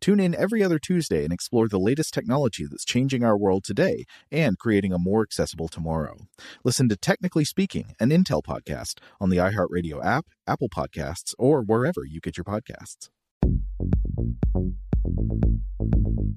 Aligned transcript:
Tune 0.00 0.20
in 0.20 0.34
every 0.34 0.62
other 0.62 0.78
Tuesday 0.78 1.24
and 1.24 1.32
explore 1.32 1.68
the 1.68 1.78
latest 1.78 2.12
technology 2.14 2.66
that's 2.66 2.84
changing 2.84 3.24
our 3.24 3.36
world 3.36 3.64
today 3.64 4.04
and 4.30 4.58
creating 4.58 4.92
a 4.92 4.98
more 4.98 5.22
accessible 5.22 5.68
tomorrow. 5.68 6.16
Listen 6.64 6.88
to 6.88 6.96
Technically 6.96 7.44
Speaking, 7.44 7.94
an 8.00 8.10
Intel 8.10 8.42
podcast 8.42 8.98
on 9.20 9.30
the 9.30 9.38
iHeartRadio 9.38 10.04
app, 10.04 10.26
Apple 10.46 10.68
Podcasts, 10.68 11.34
or 11.38 11.62
wherever 11.62 12.04
you 12.04 12.20
get 12.20 12.36
your 12.36 12.44
podcasts. 12.44 13.08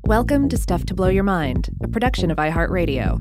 Welcome 0.05 0.47
to 0.49 0.57
Stuff 0.57 0.85
to 0.85 0.93
Blow 0.93 1.09
Your 1.09 1.23
Mind, 1.23 1.69
a 1.83 1.87
production 1.87 2.31
of 2.31 2.37
iHeartRadio. 2.37 3.19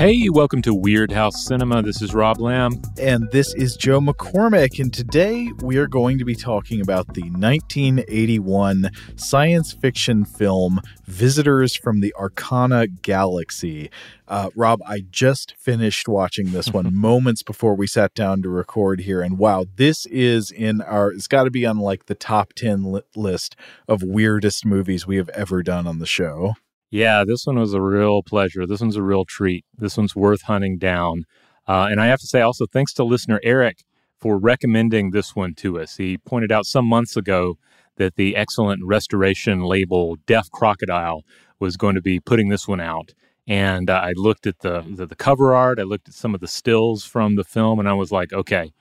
Hey, 0.00 0.30
welcome 0.30 0.62
to 0.62 0.72
Weird 0.72 1.12
House 1.12 1.44
Cinema. 1.44 1.82
This 1.82 2.00
is 2.00 2.14
Rob 2.14 2.40
Lamb. 2.40 2.80
And 2.98 3.30
this 3.32 3.52
is 3.52 3.76
Joe 3.76 4.00
McCormick. 4.00 4.80
And 4.80 4.90
today 4.90 5.52
we 5.62 5.76
are 5.76 5.86
going 5.86 6.16
to 6.16 6.24
be 6.24 6.34
talking 6.34 6.80
about 6.80 7.12
the 7.12 7.24
1981 7.24 8.92
science 9.16 9.74
fiction 9.74 10.24
film 10.24 10.80
Visitors 11.04 11.76
from 11.76 12.00
the 12.00 12.14
Arkana 12.18 12.88
Galaxy. 13.02 13.90
Uh, 14.26 14.48
Rob, 14.54 14.80
I 14.86 15.00
just 15.10 15.54
finished 15.58 16.08
watching 16.08 16.52
this 16.52 16.72
one 16.72 16.94
moments 16.98 17.42
before 17.42 17.74
we 17.74 17.86
sat 17.86 18.14
down 18.14 18.40
to 18.40 18.48
record 18.48 19.00
here. 19.00 19.20
And 19.20 19.36
wow, 19.36 19.66
this 19.76 20.06
is 20.06 20.50
in 20.50 20.80
our, 20.80 21.12
it's 21.12 21.28
got 21.28 21.44
to 21.44 21.50
be 21.50 21.66
on 21.66 21.76
like 21.76 22.06
the 22.06 22.14
top 22.14 22.54
10 22.54 22.90
li- 22.90 23.02
list 23.14 23.54
of 23.86 24.02
weirdest 24.02 24.64
movies 24.64 25.06
we 25.06 25.18
have 25.18 25.28
ever 25.34 25.62
done 25.62 25.86
on 25.86 25.98
the 25.98 26.06
show. 26.06 26.54
Yeah, 26.90 27.24
this 27.24 27.46
one 27.46 27.58
was 27.58 27.72
a 27.72 27.80
real 27.80 28.22
pleasure. 28.22 28.66
This 28.66 28.80
one's 28.80 28.96
a 28.96 29.02
real 29.02 29.24
treat. 29.24 29.64
This 29.78 29.96
one's 29.96 30.16
worth 30.16 30.42
hunting 30.42 30.76
down. 30.76 31.24
Uh, 31.68 31.86
and 31.88 32.00
I 32.00 32.06
have 32.06 32.18
to 32.20 32.26
say 32.26 32.40
also 32.40 32.66
thanks 32.66 32.92
to 32.94 33.04
listener 33.04 33.40
Eric 33.44 33.84
for 34.18 34.36
recommending 34.38 35.10
this 35.10 35.36
one 35.36 35.54
to 35.54 35.80
us. 35.80 35.96
He 35.96 36.18
pointed 36.18 36.50
out 36.50 36.66
some 36.66 36.84
months 36.84 37.16
ago 37.16 37.58
that 37.96 38.16
the 38.16 38.34
excellent 38.34 38.84
restoration 38.84 39.60
label 39.62 40.16
Deaf 40.26 40.50
Crocodile 40.50 41.22
was 41.60 41.76
going 41.76 41.94
to 41.94 42.02
be 42.02 42.18
putting 42.18 42.48
this 42.48 42.66
one 42.66 42.80
out. 42.80 43.14
And 43.46 43.88
uh, 43.88 44.00
I 44.02 44.12
looked 44.16 44.46
at 44.46 44.60
the, 44.60 44.84
the 44.88 45.06
the 45.06 45.16
cover 45.16 45.54
art, 45.54 45.78
I 45.78 45.82
looked 45.82 46.08
at 46.08 46.14
some 46.14 46.34
of 46.34 46.40
the 46.40 46.48
stills 46.48 47.04
from 47.04 47.36
the 47.36 47.44
film, 47.44 47.78
and 47.78 47.88
I 47.88 47.94
was 47.94 48.12
like, 48.12 48.32
okay, 48.32 48.72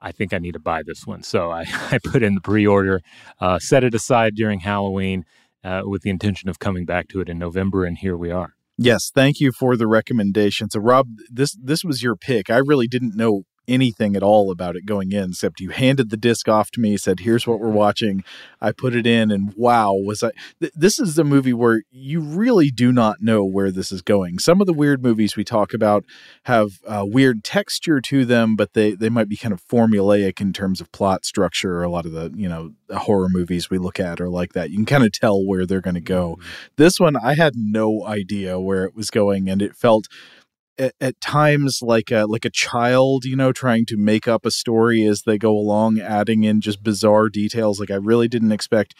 I 0.00 0.12
think 0.12 0.32
I 0.32 0.38
need 0.38 0.52
to 0.52 0.60
buy 0.60 0.82
this 0.82 1.06
one. 1.06 1.22
So 1.22 1.50
I, 1.50 1.64
I 1.90 1.98
put 2.02 2.22
in 2.22 2.34
the 2.34 2.40
pre 2.40 2.66
order, 2.66 3.00
uh, 3.40 3.58
set 3.58 3.84
it 3.84 3.94
aside 3.94 4.34
during 4.34 4.60
Halloween, 4.60 5.24
uh, 5.64 5.82
with 5.84 6.02
the 6.02 6.10
intention 6.10 6.48
of 6.48 6.58
coming 6.58 6.84
back 6.84 7.08
to 7.08 7.20
it 7.20 7.28
in 7.28 7.38
November, 7.38 7.84
and 7.84 7.98
here 7.98 8.16
we 8.16 8.30
are. 8.30 8.54
Yes, 8.76 9.10
thank 9.12 9.40
you 9.40 9.50
for 9.50 9.76
the 9.76 9.88
recommendation. 9.88 10.70
So, 10.70 10.80
Rob, 10.80 11.08
this 11.30 11.56
this 11.60 11.82
was 11.82 12.02
your 12.02 12.14
pick. 12.14 12.48
I 12.48 12.58
really 12.58 12.86
didn't 12.86 13.16
know 13.16 13.42
anything 13.68 14.16
at 14.16 14.22
all 14.22 14.50
about 14.50 14.76
it 14.76 14.86
going 14.86 15.12
in, 15.12 15.30
except 15.30 15.60
you 15.60 15.70
handed 15.70 16.10
the 16.10 16.16
disc 16.16 16.48
off 16.48 16.70
to 16.72 16.80
me, 16.80 16.96
said, 16.96 17.20
"Here's 17.20 17.46
what 17.46 17.60
we're 17.60 17.70
watching." 17.70 18.24
I 18.60 18.72
put 18.72 18.94
it 18.94 19.06
in, 19.06 19.30
and 19.30 19.52
wow, 19.56 19.92
was 19.94 20.22
I! 20.22 20.30
Th- 20.60 20.72
this 20.74 20.98
is 20.98 21.14
the 21.14 21.24
movie 21.24 21.52
where 21.52 21.82
you 21.90 22.20
really 22.20 22.70
do 22.70 22.92
not 22.92 23.16
know 23.20 23.44
where 23.44 23.70
this 23.70 23.92
is 23.92 24.02
going. 24.02 24.38
Some 24.38 24.60
of 24.60 24.66
the 24.66 24.72
weird 24.72 25.02
movies 25.02 25.36
we 25.36 25.44
talk 25.44 25.72
about 25.72 26.04
have 26.44 26.80
uh, 26.86 27.04
weird 27.06 27.44
texture 27.44 28.00
to 28.00 28.24
them, 28.24 28.56
but 28.56 28.72
they 28.72 28.92
they 28.92 29.08
might 29.08 29.28
be 29.28 29.36
kind 29.36 29.52
of 29.52 29.62
formulaic 29.62 30.40
in 30.40 30.52
terms 30.52 30.80
of 30.80 30.90
plot 30.92 31.24
structure. 31.24 31.82
A 31.82 31.90
lot 31.90 32.06
of 32.06 32.12
the 32.12 32.32
you 32.34 32.48
know 32.48 32.72
horror 32.96 33.28
movies 33.28 33.70
we 33.70 33.78
look 33.78 34.00
at 34.00 34.20
are 34.20 34.28
like 34.28 34.52
that. 34.54 34.70
You 34.70 34.76
can 34.76 34.86
kind 34.86 35.04
of 35.04 35.12
tell 35.12 35.44
where 35.44 35.66
they're 35.66 35.80
going 35.80 35.94
to 35.94 36.00
go. 36.00 36.32
Mm-hmm. 36.32 36.48
This 36.76 36.98
one, 36.98 37.16
I 37.16 37.34
had 37.34 37.54
no 37.56 38.04
idea 38.06 38.58
where 38.58 38.84
it 38.84 38.94
was 38.94 39.10
going, 39.10 39.48
and 39.48 39.62
it 39.62 39.76
felt 39.76 40.08
at, 40.78 40.94
at, 41.00 41.20
times 41.20 41.80
like 41.82 42.10
a 42.10 42.26
like 42.26 42.44
a 42.44 42.50
child, 42.50 43.24
you 43.24 43.36
know, 43.36 43.52
trying 43.52 43.84
to 43.86 43.96
make 43.96 44.28
up 44.28 44.46
a 44.46 44.50
story 44.50 45.04
as 45.04 45.22
they 45.22 45.38
go 45.38 45.50
along, 45.50 46.00
adding 46.00 46.44
in 46.44 46.60
just 46.60 46.82
bizarre 46.82 47.28
details. 47.28 47.80
Like 47.80 47.90
I 47.90 47.96
really 47.96 48.28
didn't 48.28 48.52
expect 48.52 48.94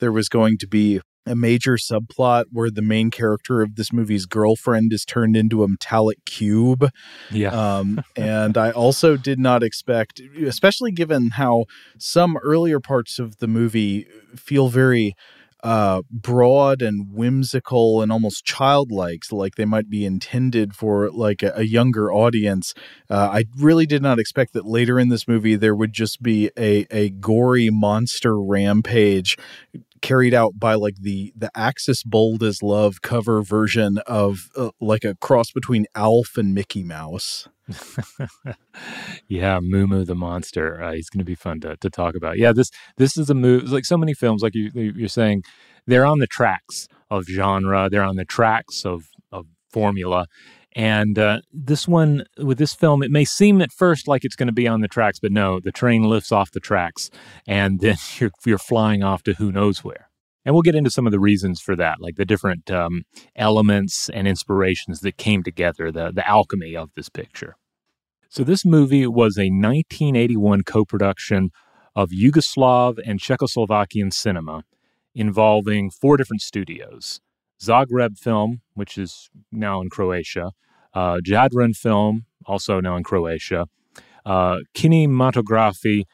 there 0.00 0.12
was 0.12 0.28
going 0.28 0.58
to 0.58 0.66
be 0.66 1.00
a 1.26 1.34
major 1.34 1.76
subplot 1.76 2.44
where 2.52 2.70
the 2.70 2.82
main 2.82 3.10
character 3.10 3.62
of 3.62 3.76
this 3.76 3.92
movie's 3.92 4.26
girlfriend 4.26 4.92
is 4.92 5.04
turned 5.04 5.36
into 5.36 5.62
a 5.62 5.68
metallic 5.68 6.24
cube. 6.26 6.90
Yeah. 7.30 7.48
Um, 7.48 8.02
and 8.16 8.58
I 8.58 8.70
also 8.70 9.16
did 9.16 9.38
not 9.38 9.62
expect, 9.62 10.20
especially 10.20 10.92
given 10.92 11.30
how 11.30 11.64
some 11.98 12.36
earlier 12.42 12.80
parts 12.80 13.18
of 13.18 13.38
the 13.38 13.48
movie 13.48 14.06
feel 14.36 14.68
very 14.68 15.14
uh, 15.64 16.02
broad 16.10 16.82
and 16.82 17.08
whimsical 17.10 18.02
and 18.02 18.12
almost 18.12 18.44
childlike, 18.44 19.22
like 19.32 19.54
they 19.54 19.64
might 19.64 19.88
be 19.88 20.04
intended 20.04 20.76
for 20.76 21.10
like 21.10 21.42
a, 21.42 21.52
a 21.56 21.62
younger 21.62 22.12
audience. 22.12 22.74
Uh, 23.08 23.30
I 23.32 23.44
really 23.56 23.86
did 23.86 24.02
not 24.02 24.18
expect 24.18 24.52
that 24.52 24.66
later 24.66 25.00
in 25.00 25.08
this 25.08 25.26
movie 25.26 25.56
there 25.56 25.74
would 25.74 25.94
just 25.94 26.22
be 26.22 26.50
a 26.58 26.86
a 26.90 27.08
gory 27.10 27.70
monster 27.70 28.38
rampage 28.38 29.38
carried 30.02 30.34
out 30.34 30.58
by 30.58 30.74
like 30.74 30.96
the 31.00 31.32
the 31.34 31.50
Axis 31.56 32.02
Bold 32.02 32.42
as 32.42 32.62
Love 32.62 33.00
cover 33.00 33.42
version 33.42 33.98
of 34.06 34.50
uh, 34.56 34.70
like 34.82 35.02
a 35.02 35.14
cross 35.14 35.50
between 35.50 35.86
Alf 35.94 36.36
and 36.36 36.52
Mickey 36.52 36.84
Mouse. 36.84 37.48
yeah, 39.28 39.58
Moo 39.60 40.04
the 40.04 40.14
monster. 40.14 40.82
Uh, 40.82 40.92
he's 40.92 41.08
going 41.08 41.20
to 41.20 41.24
be 41.24 41.34
fun 41.34 41.60
to, 41.60 41.76
to 41.76 41.90
talk 41.90 42.14
about. 42.14 42.38
Yeah, 42.38 42.52
this 42.52 42.70
this 42.96 43.16
is 43.16 43.30
a 43.30 43.34
move. 43.34 43.70
Like 43.70 43.84
so 43.84 43.96
many 43.96 44.14
films, 44.14 44.42
like 44.42 44.54
you 44.54 44.70
you're 44.74 45.08
saying, 45.08 45.44
they're 45.86 46.06
on 46.06 46.18
the 46.18 46.26
tracks 46.26 46.88
of 47.10 47.24
genre. 47.24 47.88
They're 47.90 48.02
on 48.02 48.16
the 48.16 48.24
tracks 48.24 48.84
of 48.84 49.04
of 49.32 49.46
formula. 49.70 50.26
And 50.76 51.18
uh, 51.18 51.40
this 51.52 51.86
one, 51.86 52.24
with 52.36 52.58
this 52.58 52.74
film, 52.74 53.02
it 53.02 53.10
may 53.10 53.24
seem 53.24 53.62
at 53.62 53.70
first 53.70 54.08
like 54.08 54.24
it's 54.24 54.34
going 54.34 54.48
to 54.48 54.52
be 54.52 54.66
on 54.66 54.80
the 54.80 54.88
tracks, 54.88 55.20
but 55.20 55.30
no, 55.30 55.60
the 55.60 55.70
train 55.70 56.02
lifts 56.02 56.32
off 56.32 56.50
the 56.50 56.58
tracks, 56.58 57.10
and 57.46 57.80
then 57.80 57.96
you're, 58.18 58.32
you're 58.44 58.58
flying 58.58 59.04
off 59.04 59.22
to 59.24 59.34
who 59.34 59.52
knows 59.52 59.84
where. 59.84 60.08
And 60.44 60.54
we'll 60.54 60.62
get 60.62 60.74
into 60.74 60.90
some 60.90 61.06
of 61.06 61.12
the 61.12 61.20
reasons 61.20 61.60
for 61.60 61.74
that, 61.76 62.00
like 62.00 62.16
the 62.16 62.24
different 62.24 62.70
um, 62.70 63.04
elements 63.34 64.10
and 64.10 64.28
inspirations 64.28 65.00
that 65.00 65.16
came 65.16 65.42
together, 65.42 65.90
the, 65.90 66.12
the 66.12 66.26
alchemy 66.28 66.76
of 66.76 66.90
this 66.94 67.08
picture. 67.08 67.56
So, 68.28 68.44
this 68.44 68.64
movie 68.64 69.06
was 69.06 69.38
a 69.38 69.48
1981 69.48 70.64
co 70.64 70.84
production 70.84 71.50
of 71.94 72.10
Yugoslav 72.10 72.98
and 73.06 73.20
Czechoslovakian 73.20 74.12
cinema 74.12 74.64
involving 75.14 75.90
four 75.90 76.16
different 76.16 76.42
studios 76.42 77.20
Zagreb 77.62 78.18
Film, 78.18 78.60
which 78.74 78.98
is 78.98 79.30
now 79.52 79.80
in 79.80 79.88
Croatia, 79.88 80.50
uh, 80.92 81.18
Jadran 81.24 81.76
Film, 81.76 82.26
also 82.46 82.80
now 82.80 82.96
in 82.96 83.04
Croatia, 83.04 83.66
uh, 84.26 84.58
Kinematography, 84.76 86.04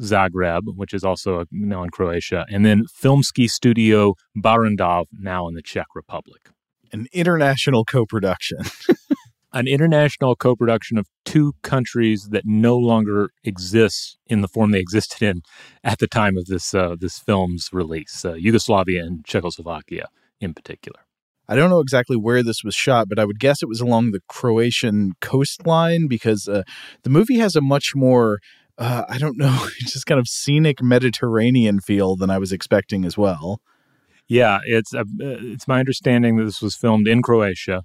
Zagreb, 0.00 0.62
which 0.76 0.94
is 0.94 1.04
also 1.04 1.44
now 1.50 1.82
in 1.82 1.90
Croatia, 1.90 2.46
and 2.50 2.64
then 2.64 2.84
Filmski 2.84 3.48
Studio 3.50 4.14
Barrandov, 4.36 5.06
now 5.12 5.48
in 5.48 5.54
the 5.54 5.62
Czech 5.62 5.86
Republic. 5.94 6.48
An 6.92 7.06
international 7.12 7.84
co 7.84 8.06
production. 8.06 8.58
An 9.54 9.68
international 9.68 10.34
co 10.34 10.56
production 10.56 10.96
of 10.96 11.08
two 11.26 11.52
countries 11.62 12.28
that 12.30 12.44
no 12.46 12.76
longer 12.76 13.30
exist 13.44 14.16
in 14.26 14.40
the 14.40 14.48
form 14.48 14.70
they 14.70 14.80
existed 14.80 15.22
in 15.22 15.42
at 15.84 15.98
the 15.98 16.06
time 16.06 16.38
of 16.38 16.46
this, 16.46 16.72
uh, 16.72 16.96
this 16.98 17.18
film's 17.18 17.68
release 17.70 18.24
uh, 18.24 18.32
Yugoslavia 18.32 19.04
and 19.04 19.24
Czechoslovakia 19.26 20.08
in 20.40 20.54
particular. 20.54 21.00
I 21.48 21.56
don't 21.56 21.70
know 21.70 21.80
exactly 21.80 22.16
where 22.16 22.42
this 22.42 22.62
was 22.64 22.74
shot, 22.74 23.08
but 23.08 23.18
I 23.18 23.24
would 23.24 23.38
guess 23.38 23.62
it 23.62 23.68
was 23.68 23.80
along 23.80 24.12
the 24.12 24.22
Croatian 24.28 25.12
coastline 25.20 26.06
because 26.08 26.48
uh, 26.48 26.62
the 27.02 27.10
movie 27.10 27.38
has 27.38 27.56
a 27.56 27.60
much 27.60 27.94
more, 27.94 28.38
uh, 28.82 29.04
I 29.08 29.18
don't 29.18 29.38
know, 29.38 29.68
just 29.78 30.06
kind 30.06 30.18
of 30.18 30.26
scenic 30.26 30.82
Mediterranean 30.82 31.78
feel 31.78 32.16
than 32.16 32.30
I 32.30 32.38
was 32.38 32.52
expecting 32.52 33.04
as 33.04 33.16
well. 33.16 33.60
Yeah, 34.28 34.58
it's 34.64 34.92
uh, 34.92 35.04
it's 35.18 35.68
my 35.68 35.78
understanding 35.78 36.36
that 36.36 36.44
this 36.44 36.60
was 36.60 36.74
filmed 36.74 37.06
in 37.06 37.22
Croatia, 37.22 37.84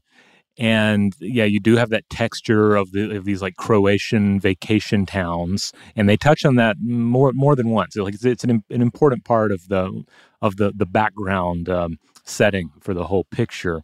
and 0.57 1.13
yeah, 1.19 1.43
you 1.43 1.59
do 1.59 1.75
have 1.75 1.89
that 1.89 2.09
texture 2.09 2.75
of, 2.75 2.91
the, 2.93 3.15
of 3.17 3.25
these 3.25 3.41
like 3.41 3.57
Croatian 3.57 4.39
vacation 4.39 5.05
towns, 5.05 5.71
and 5.95 6.09
they 6.09 6.17
touch 6.17 6.45
on 6.45 6.55
that 6.55 6.77
more 6.81 7.31
more 7.33 7.55
than 7.55 7.69
once. 7.69 7.95
Like 7.95 8.15
it's, 8.15 8.25
it's 8.25 8.43
an, 8.43 8.63
an 8.69 8.81
important 8.81 9.23
part 9.23 9.51
of 9.51 9.67
the 9.67 10.03
of 10.41 10.57
the 10.57 10.71
the 10.75 10.85
background 10.87 11.69
um, 11.69 11.99
setting 12.23 12.71
for 12.79 12.95
the 12.95 13.05
whole 13.05 13.25
picture. 13.25 13.81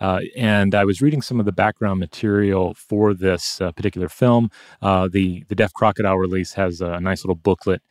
Uh, 0.00 0.20
and 0.36 0.74
I 0.74 0.84
was 0.84 1.00
reading 1.00 1.22
some 1.22 1.40
of 1.40 1.46
the 1.46 1.52
background 1.52 2.00
material 2.00 2.74
for 2.74 3.14
this 3.14 3.60
uh, 3.60 3.72
particular 3.72 4.08
film. 4.08 4.50
Uh, 4.82 5.08
the 5.10 5.44
the 5.48 5.54
Deaf 5.54 5.72
Crocodile 5.72 6.18
release 6.18 6.54
has 6.54 6.80
a 6.80 7.00
nice 7.00 7.24
little 7.24 7.36
booklet 7.36 7.82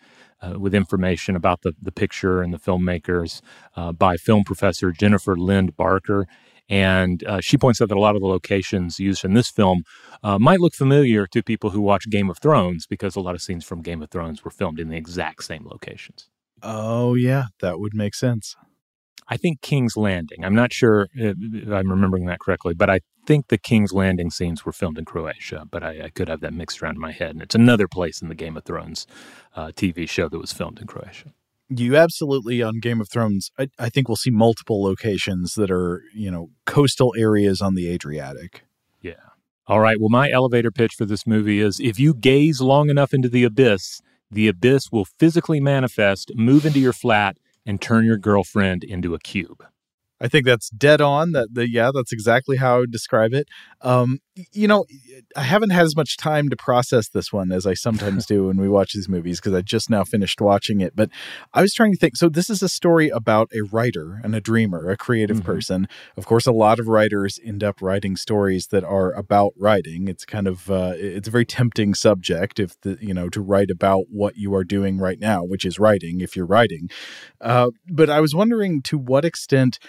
uh, 0.41 0.59
with 0.59 0.75
information 0.75 1.35
about 1.35 1.61
the 1.61 1.73
the 1.81 1.91
picture 1.91 2.41
and 2.41 2.53
the 2.53 2.59
filmmakers 2.59 3.41
uh, 3.75 3.91
by 3.91 4.17
film 4.17 4.43
professor 4.43 4.91
Jennifer 4.91 5.35
Lynde 5.35 5.75
Barker. 5.75 6.27
And 6.67 7.23
uh, 7.25 7.41
she 7.41 7.59
points 7.59 7.79
out 7.79 7.89
that 7.89 7.97
a 7.97 7.99
lot 7.99 8.15
of 8.15 8.21
the 8.21 8.27
locations 8.27 8.99
used 8.99 9.23
in 9.23 9.35
this 9.35 9.51
film 9.51 9.83
might 10.23 10.59
look 10.59 10.73
familiar 10.73 11.27
to 11.27 11.43
people 11.43 11.69
who 11.69 11.79
watch 11.79 12.09
Game 12.09 12.27
of 12.27 12.39
Thrones 12.39 12.87
because 12.87 13.15
a 13.15 13.19
lot 13.19 13.35
of 13.35 13.41
scenes 13.43 13.63
from 13.63 13.83
Game 13.83 14.01
of 14.01 14.09
Thrones 14.09 14.43
were 14.43 14.49
filmed 14.49 14.79
in 14.79 14.89
the 14.89 14.97
exact 14.97 15.43
same 15.43 15.63
locations. 15.67 16.27
Oh 16.63 17.13
yeah, 17.13 17.45
that 17.59 17.79
would 17.79 17.93
make 17.93 18.15
sense. 18.15 18.55
I 19.27 19.37
think 19.37 19.61
King's 19.61 19.97
Landing. 19.97 20.43
I'm 20.43 20.55
not 20.55 20.71
sure 20.71 21.07
if 21.13 21.35
I'm 21.71 21.89
remembering 21.89 22.25
that 22.25 22.39
correctly, 22.39 22.73
but 22.73 22.89
I 22.89 22.99
think 23.25 23.47
the 23.47 23.57
King's 23.57 23.91
Landing 23.91 24.29
scenes 24.29 24.65
were 24.65 24.71
filmed 24.71 24.99
in 24.99 25.05
Croatia, 25.05 25.65
but 25.69 25.83
I, 25.83 26.05
I 26.05 26.09
could 26.09 26.29
have 26.29 26.41
that 26.41 26.53
mixed 26.53 26.81
around 26.81 26.95
in 26.95 27.01
my 27.01 27.11
head. 27.11 27.31
And 27.31 27.41
it's 27.41 27.55
another 27.55 27.87
place 27.87 28.21
in 28.21 28.29
the 28.29 28.35
Game 28.35 28.55
of 28.55 28.63
Thrones 28.63 29.07
uh, 29.55 29.67
TV 29.67 30.07
show 30.07 30.29
that 30.29 30.37
was 30.37 30.53
filmed 30.53 30.79
in 30.79 30.87
Croatia. 30.87 31.33
You 31.69 31.97
absolutely 31.97 32.61
on 32.61 32.79
Game 32.79 33.01
of 33.01 33.09
Thrones. 33.09 33.49
I, 33.57 33.69
I 33.79 33.89
think 33.89 34.07
we'll 34.07 34.15
see 34.15 34.29
multiple 34.29 34.83
locations 34.83 35.55
that 35.55 35.71
are, 35.71 36.03
you 36.13 36.29
know, 36.29 36.51
coastal 36.65 37.15
areas 37.17 37.61
on 37.61 37.73
the 37.73 37.89
Adriatic. 37.89 38.63
Yeah. 39.01 39.13
All 39.65 39.79
right. 39.79 39.99
Well, 39.99 40.09
my 40.09 40.29
elevator 40.29 40.69
pitch 40.69 40.93
for 40.93 41.05
this 41.05 41.25
movie 41.25 41.59
is 41.59 41.79
if 41.79 41.99
you 41.99 42.13
gaze 42.13 42.61
long 42.61 42.91
enough 42.91 43.15
into 43.15 43.29
the 43.29 43.43
abyss, 43.43 43.99
the 44.29 44.47
abyss 44.47 44.91
will 44.91 45.05
physically 45.05 45.59
manifest, 45.59 46.31
move 46.35 46.67
into 46.67 46.79
your 46.79 46.93
flat, 46.93 47.37
and 47.65 47.81
turn 47.81 48.05
your 48.05 48.17
girlfriend 48.17 48.83
into 48.83 49.13
a 49.13 49.19
cube. 49.19 49.63
I 50.19 50.27
think 50.27 50.45
that's 50.45 50.69
dead 50.69 51.01
on. 51.01 51.33
That 51.33 51.53
the 51.53 51.69
yeah, 51.69 51.91
that's 51.93 52.13
exactly 52.13 52.57
how 52.57 52.77
I 52.77 52.79
would 52.79 52.91
describe 52.91 53.33
it. 53.33 53.47
Um, 53.81 54.19
you 54.51 54.67
know, 54.67 54.85
I 55.35 55.43
haven't 55.43 55.69
had 55.69 55.85
as 55.85 55.95
much 55.95 56.17
time 56.17 56.49
to 56.49 56.55
process 56.55 57.07
this 57.07 57.31
one 57.31 57.51
as 57.51 57.65
I 57.65 57.73
sometimes 57.73 58.25
do 58.27 58.47
when 58.47 58.57
we 58.57 58.67
watch 58.67 58.93
these 58.93 59.07
movies 59.07 59.39
because 59.39 59.53
I 59.53 59.61
just 59.61 59.89
now 59.89 60.03
finished 60.03 60.41
watching 60.41 60.81
it. 60.81 60.95
But 60.95 61.09
I 61.53 61.61
was 61.61 61.73
trying 61.73 61.93
to 61.93 61.97
think. 61.97 62.17
So 62.17 62.27
this 62.27 62.49
is 62.49 62.61
a 62.61 62.69
story 62.69 63.09
about 63.09 63.49
a 63.53 63.61
writer 63.61 64.19
and 64.23 64.35
a 64.35 64.41
dreamer, 64.41 64.89
a 64.89 64.97
creative 64.97 65.37
mm-hmm. 65.37 65.45
person. 65.45 65.87
Of 66.17 66.25
course, 66.25 66.45
a 66.45 66.51
lot 66.51 66.79
of 66.79 66.87
writers 66.87 67.39
end 67.43 67.63
up 67.63 67.81
writing 67.81 68.15
stories 68.15 68.67
that 68.67 68.83
are 68.83 69.13
about 69.13 69.53
writing. 69.57 70.07
It's 70.07 70.25
kind 70.25 70.47
of 70.47 70.69
uh, 70.69 70.93
it's 70.95 71.27
a 71.27 71.31
very 71.31 71.45
tempting 71.45 71.93
subject 71.93 72.59
if 72.59 72.79
the 72.81 72.97
you 72.99 73.13
know 73.13 73.29
to 73.29 73.41
write 73.41 73.71
about 73.71 74.05
what 74.09 74.37
you 74.37 74.53
are 74.53 74.63
doing 74.63 74.97
right 74.97 75.19
now, 75.19 75.43
which 75.43 75.65
is 75.65 75.79
writing. 75.79 76.19
If 76.21 76.35
you're 76.35 76.45
writing, 76.45 76.89
uh, 77.39 77.69
but 77.87 78.09
I 78.09 78.19
was 78.19 78.35
wondering 78.35 78.81
to 78.83 78.97
what 78.97 79.23
extent 79.23 79.79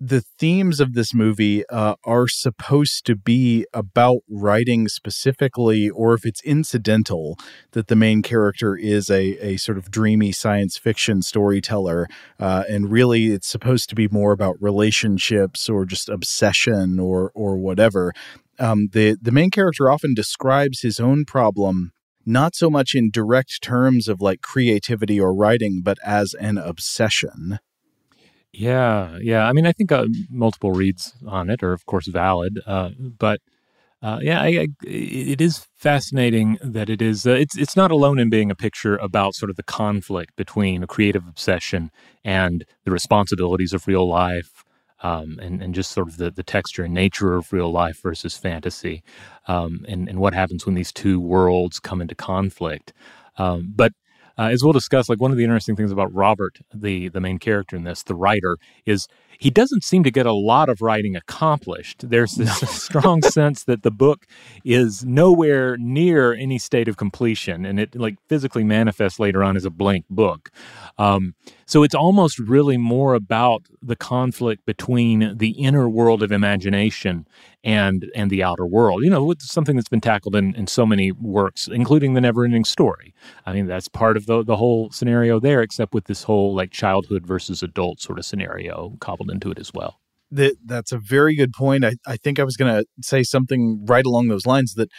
the 0.00 0.20
themes 0.38 0.78
of 0.78 0.94
this 0.94 1.12
movie 1.12 1.66
uh, 1.68 1.96
are 2.04 2.28
supposed 2.28 3.04
to 3.06 3.16
be 3.16 3.66
about 3.74 4.18
writing 4.28 4.86
specifically, 4.86 5.90
or 5.90 6.14
if 6.14 6.24
it's 6.24 6.42
incidental 6.42 7.36
that 7.72 7.88
the 7.88 7.96
main 7.96 8.22
character 8.22 8.76
is 8.76 9.10
a, 9.10 9.36
a 9.44 9.56
sort 9.56 9.76
of 9.76 9.90
dreamy 9.90 10.30
science 10.30 10.78
fiction 10.78 11.20
storyteller, 11.20 12.06
uh, 12.38 12.62
and 12.68 12.92
really 12.92 13.26
it's 13.26 13.48
supposed 13.48 13.88
to 13.88 13.96
be 13.96 14.08
more 14.08 14.30
about 14.32 14.56
relationships 14.60 15.68
or 15.68 15.84
just 15.84 16.08
obsession 16.08 17.00
or 17.00 17.32
or 17.34 17.56
whatever. 17.56 18.12
Um, 18.60 18.88
the 18.92 19.16
the 19.20 19.32
main 19.32 19.50
character 19.50 19.90
often 19.90 20.14
describes 20.14 20.82
his 20.82 21.00
own 21.00 21.24
problem 21.24 21.92
not 22.24 22.54
so 22.54 22.68
much 22.68 22.94
in 22.94 23.10
direct 23.10 23.62
terms 23.62 24.06
of 24.06 24.20
like 24.20 24.42
creativity 24.42 25.18
or 25.18 25.34
writing, 25.34 25.80
but 25.82 25.96
as 26.04 26.34
an 26.34 26.58
obsession. 26.58 27.58
Yeah, 28.52 29.18
yeah. 29.20 29.46
I 29.46 29.52
mean, 29.52 29.66
I 29.66 29.72
think 29.72 29.92
uh, 29.92 30.06
multiple 30.30 30.72
reads 30.72 31.14
on 31.26 31.50
it 31.50 31.62
are, 31.62 31.72
of 31.72 31.84
course, 31.86 32.06
valid. 32.08 32.60
Uh, 32.66 32.90
but 32.98 33.40
uh, 34.02 34.20
yeah, 34.22 34.40
I, 34.42 34.46
I, 34.48 34.68
it 34.84 35.40
is 35.40 35.66
fascinating 35.76 36.58
that 36.62 36.90
it 36.90 37.02
is. 37.02 37.26
Uh, 37.26 37.32
it's 37.32 37.56
it's 37.58 37.76
not 37.76 37.90
alone 37.90 38.18
in 38.18 38.30
being 38.30 38.50
a 38.50 38.56
picture 38.56 38.96
about 38.98 39.34
sort 39.34 39.50
of 39.50 39.56
the 39.56 39.62
conflict 39.64 40.36
between 40.36 40.82
a 40.82 40.86
creative 40.86 41.26
obsession 41.28 41.90
and 42.24 42.64
the 42.84 42.92
responsibilities 42.92 43.72
of 43.74 43.86
real 43.88 44.08
life, 44.08 44.64
um, 45.02 45.38
and 45.42 45.62
and 45.62 45.74
just 45.74 45.92
sort 45.92 46.08
of 46.08 46.16
the 46.18 46.30
the 46.30 46.44
texture 46.44 46.84
and 46.84 46.94
nature 46.94 47.34
of 47.36 47.52
real 47.52 47.72
life 47.72 48.00
versus 48.02 48.36
fantasy, 48.36 49.02
um, 49.48 49.84
and 49.88 50.08
and 50.08 50.20
what 50.20 50.34
happens 50.34 50.66
when 50.66 50.74
these 50.76 50.92
two 50.92 51.20
worlds 51.20 51.80
come 51.80 52.00
into 52.02 52.14
conflict. 52.14 52.92
Um, 53.38 53.72
but 53.76 53.92
uh, 54.38 54.48
as 54.52 54.62
we'll 54.62 54.72
discuss, 54.72 55.08
like 55.08 55.20
one 55.20 55.30
of 55.30 55.36
the 55.36 55.44
interesting 55.44 55.76
things 55.76 55.90
about 55.90 56.12
Robert, 56.14 56.58
the 56.72 57.08
the 57.08 57.20
main 57.20 57.38
character 57.38 57.76
in 57.76 57.84
this, 57.84 58.02
the 58.02 58.14
writer, 58.14 58.56
is 58.86 59.08
he 59.38 59.50
doesn't 59.50 59.84
seem 59.84 60.02
to 60.02 60.10
get 60.10 60.26
a 60.26 60.32
lot 60.32 60.68
of 60.68 60.82
writing 60.82 61.14
accomplished. 61.14 62.10
There's 62.10 62.34
this 62.34 62.58
strong 62.82 63.22
sense 63.22 63.64
that 63.64 63.84
the 63.84 63.90
book 63.90 64.26
is 64.64 65.04
nowhere 65.04 65.76
near 65.76 66.34
any 66.34 66.58
state 66.58 66.88
of 66.88 66.96
completion, 66.96 67.64
and 67.64 67.78
it 67.78 67.94
like 67.94 68.16
physically 68.28 68.64
manifests 68.64 69.20
later 69.20 69.44
on 69.44 69.56
as 69.56 69.64
a 69.64 69.70
blank 69.70 70.04
book. 70.10 70.50
Um, 70.98 71.34
so 71.66 71.82
it's 71.82 71.94
almost 71.94 72.38
really 72.38 72.76
more 72.76 73.14
about 73.14 73.62
the 73.80 73.94
conflict 73.94 74.66
between 74.66 75.36
the 75.36 75.50
inner 75.50 75.88
world 75.88 76.22
of 76.22 76.32
imagination 76.32 77.26
and 77.62 78.10
and 78.14 78.30
the 78.30 78.42
outer 78.42 78.66
world. 78.66 79.02
You 79.04 79.10
know, 79.10 79.30
it's 79.30 79.52
something 79.52 79.76
that's 79.76 79.88
been 79.88 80.00
tackled 80.00 80.34
in, 80.34 80.54
in 80.54 80.66
so 80.66 80.86
many 80.86 81.12
works, 81.12 81.68
including 81.68 82.14
the 82.14 82.20
Never-Ending 82.20 82.64
Story. 82.64 83.14
I 83.46 83.52
mean, 83.52 83.66
that's 83.66 83.86
part 83.86 84.16
of 84.16 84.26
the 84.26 84.42
the 84.42 84.56
whole 84.56 84.90
scenario 84.90 85.38
there, 85.38 85.62
except 85.62 85.94
with 85.94 86.06
this 86.06 86.22
whole 86.22 86.54
like 86.54 86.70
childhood 86.70 87.26
versus 87.26 87.62
adult 87.62 88.00
sort 88.00 88.18
of 88.18 88.24
scenario 88.24 88.96
cobbled 89.00 89.27
into 89.30 89.50
it 89.50 89.58
as 89.58 89.72
well. 89.72 90.00
That 90.30 90.56
that's 90.64 90.92
a 90.92 90.98
very 90.98 91.34
good 91.34 91.52
point. 91.52 91.84
I, 91.84 91.94
I 92.06 92.16
think 92.16 92.38
I 92.38 92.44
was 92.44 92.56
going 92.56 92.74
to 92.74 92.84
say 93.02 93.22
something 93.22 93.84
right 93.86 94.04
along 94.04 94.28
those 94.28 94.46
lines 94.46 94.74
that 94.74 94.90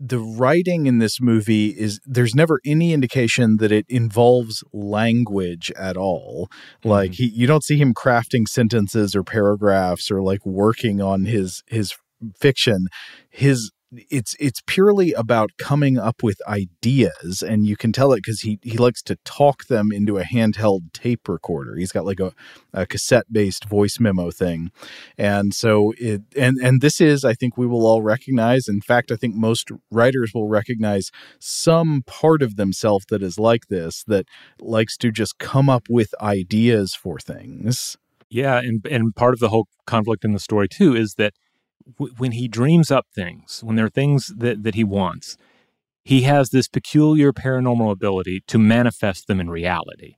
the 0.00 0.20
writing 0.20 0.86
in 0.86 0.98
this 0.98 1.20
movie 1.20 1.68
is 1.68 2.00
there's 2.06 2.34
never 2.34 2.60
any 2.64 2.92
indication 2.92 3.56
that 3.56 3.72
it 3.72 3.84
involves 3.88 4.62
language 4.72 5.72
at 5.76 5.96
all 5.96 6.48
mm-hmm. 6.50 6.88
like 6.88 7.14
he 7.14 7.26
you 7.26 7.46
don't 7.46 7.64
see 7.64 7.76
him 7.76 7.92
crafting 7.92 8.46
sentences 8.46 9.16
or 9.16 9.24
paragraphs 9.24 10.10
or 10.10 10.22
like 10.22 10.44
working 10.46 11.00
on 11.00 11.24
his 11.24 11.62
his 11.66 11.94
fiction 12.38 12.86
his 13.28 13.70
it's 13.92 14.36
it's 14.38 14.60
purely 14.66 15.12
about 15.12 15.50
coming 15.56 15.98
up 15.98 16.22
with 16.22 16.40
ideas 16.46 17.42
and 17.42 17.66
you 17.66 17.76
can 17.76 17.90
tell 17.90 18.12
it 18.12 18.18
because 18.18 18.40
he 18.40 18.58
he 18.62 18.76
likes 18.76 19.02
to 19.02 19.16
talk 19.24 19.66
them 19.66 19.90
into 19.92 20.18
a 20.18 20.24
handheld 20.24 20.92
tape 20.92 21.28
recorder. 21.28 21.76
He's 21.76 21.92
got 21.92 22.04
like 22.04 22.20
a, 22.20 22.32
a 22.74 22.86
cassette 22.86 23.32
based 23.32 23.64
voice 23.64 23.98
memo 23.98 24.30
thing. 24.30 24.70
And 25.16 25.54
so 25.54 25.94
it 25.96 26.22
and 26.36 26.58
and 26.58 26.80
this 26.80 27.00
is 27.00 27.24
i 27.24 27.32
think 27.32 27.56
we 27.56 27.66
will 27.66 27.86
all 27.86 28.02
recognize. 28.02 28.68
In 28.68 28.82
fact 28.82 29.10
i 29.10 29.16
think 29.16 29.34
most 29.34 29.70
writers 29.90 30.32
will 30.34 30.48
recognize 30.48 31.10
some 31.38 32.02
part 32.06 32.42
of 32.42 32.56
themselves 32.56 33.06
that 33.08 33.22
is 33.22 33.38
like 33.38 33.68
this 33.68 34.04
that 34.06 34.26
likes 34.60 34.96
to 34.98 35.10
just 35.10 35.38
come 35.38 35.70
up 35.70 35.84
with 35.88 36.14
ideas 36.20 36.94
for 36.94 37.18
things. 37.18 37.96
Yeah 38.28 38.58
and 38.58 38.86
and 38.86 39.14
part 39.16 39.32
of 39.32 39.40
the 39.40 39.48
whole 39.48 39.66
conflict 39.86 40.26
in 40.26 40.32
the 40.32 40.40
story 40.40 40.68
too 40.68 40.94
is 40.94 41.14
that 41.14 41.32
w- 41.96 42.14
when 42.18 42.32
he 42.32 42.48
dreams 42.48 42.90
up 42.90 43.06
things, 43.14 43.62
when 43.62 43.76
there 43.76 43.86
are 43.86 43.90
things 43.90 44.32
that, 44.36 44.62
that 44.62 44.74
he 44.74 44.84
wants, 44.84 45.36
he 46.04 46.22
has 46.22 46.50
this 46.50 46.68
peculiar 46.68 47.32
paranormal 47.32 47.90
ability 47.90 48.42
to 48.46 48.58
manifest 48.58 49.26
them 49.26 49.40
in 49.40 49.50
reality, 49.50 50.16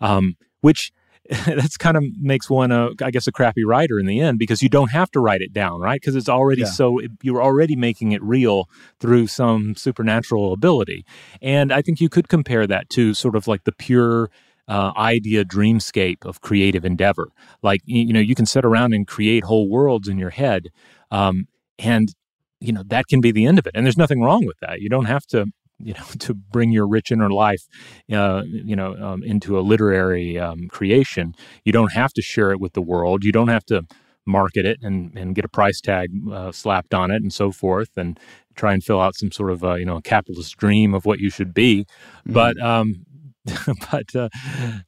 um, 0.00 0.36
which 0.60 0.92
that's 1.46 1.76
kind 1.76 1.96
of 1.96 2.04
makes 2.18 2.50
one 2.50 2.72
a 2.72 2.90
I 3.02 3.10
guess 3.10 3.26
a 3.26 3.32
crappy 3.32 3.64
writer 3.64 4.00
in 4.00 4.06
the 4.06 4.20
end 4.20 4.38
because 4.38 4.62
you 4.62 4.68
don't 4.68 4.90
have 4.90 5.10
to 5.12 5.20
write 5.20 5.42
it 5.42 5.52
down, 5.52 5.80
right? 5.80 6.00
Because 6.00 6.16
it's 6.16 6.28
already 6.28 6.62
Yeah. 6.62 6.68
so 6.68 7.00
you're 7.22 7.42
already 7.42 7.76
making 7.76 8.12
it 8.12 8.22
real 8.22 8.68
through 8.98 9.28
some 9.28 9.76
supernatural 9.76 10.52
ability. 10.52 11.04
And 11.40 11.72
I 11.72 11.82
think 11.82 12.00
you 12.00 12.08
could 12.08 12.28
compare 12.28 12.66
that 12.66 12.90
to 12.90 13.14
sort 13.14 13.36
of 13.36 13.46
like 13.46 13.64
the 13.64 13.72
pure 13.72 14.30
uh, 14.66 14.92
idea 14.96 15.44
dreamscape 15.44 16.24
of 16.24 16.40
creative 16.40 16.84
endeavor. 16.84 17.28
Like 17.62 17.80
you, 17.84 18.02
you 18.02 18.12
know, 18.12 18.20
you 18.20 18.34
can 18.34 18.46
sit 18.46 18.64
around 18.64 18.92
and 18.92 19.06
create 19.06 19.44
whole 19.44 19.68
worlds 19.68 20.08
in 20.08 20.18
your 20.18 20.30
head, 20.30 20.68
um, 21.10 21.46
and 21.78 22.14
you 22.60 22.72
know 22.72 22.82
that 22.86 23.06
can 23.08 23.20
be 23.20 23.32
the 23.32 23.46
end 23.46 23.58
of 23.58 23.66
it. 23.66 23.72
And 23.74 23.86
there's 23.86 23.96
nothing 23.96 24.22
wrong 24.22 24.44
with 24.44 24.58
that. 24.60 24.80
You 24.80 24.88
don't 24.88 25.06
have 25.06 25.26
to 25.28 25.46
you 25.82 25.94
know 25.94 26.04
to 26.18 26.34
bring 26.34 26.70
your 26.70 26.86
rich 26.86 27.10
inner 27.10 27.30
life 27.30 27.66
uh, 28.12 28.42
you 28.46 28.76
know 28.76 28.94
um, 28.96 29.22
into 29.22 29.58
a 29.58 29.62
literary 29.62 30.38
um, 30.38 30.68
creation 30.68 31.34
you 31.64 31.72
don't 31.72 31.92
have 31.92 32.12
to 32.12 32.22
share 32.22 32.50
it 32.52 32.60
with 32.60 32.74
the 32.74 32.82
world 32.82 33.24
you 33.24 33.32
don't 33.32 33.48
have 33.48 33.64
to 33.64 33.84
market 34.26 34.66
it 34.66 34.78
and, 34.82 35.16
and 35.16 35.34
get 35.34 35.44
a 35.44 35.48
price 35.48 35.80
tag 35.80 36.10
uh, 36.30 36.52
slapped 36.52 36.94
on 36.94 37.10
it 37.10 37.22
and 37.22 37.32
so 37.32 37.50
forth 37.50 37.96
and 37.96 38.20
try 38.54 38.72
and 38.72 38.84
fill 38.84 39.00
out 39.00 39.16
some 39.16 39.32
sort 39.32 39.50
of 39.50 39.64
uh, 39.64 39.74
you 39.74 39.84
know 39.84 40.00
capitalist 40.00 40.56
dream 40.56 40.94
of 40.94 41.04
what 41.06 41.18
you 41.18 41.30
should 41.30 41.54
be 41.54 41.86
but 42.26 42.60
um 42.60 43.06
but 43.90 44.14
uh, 44.14 44.28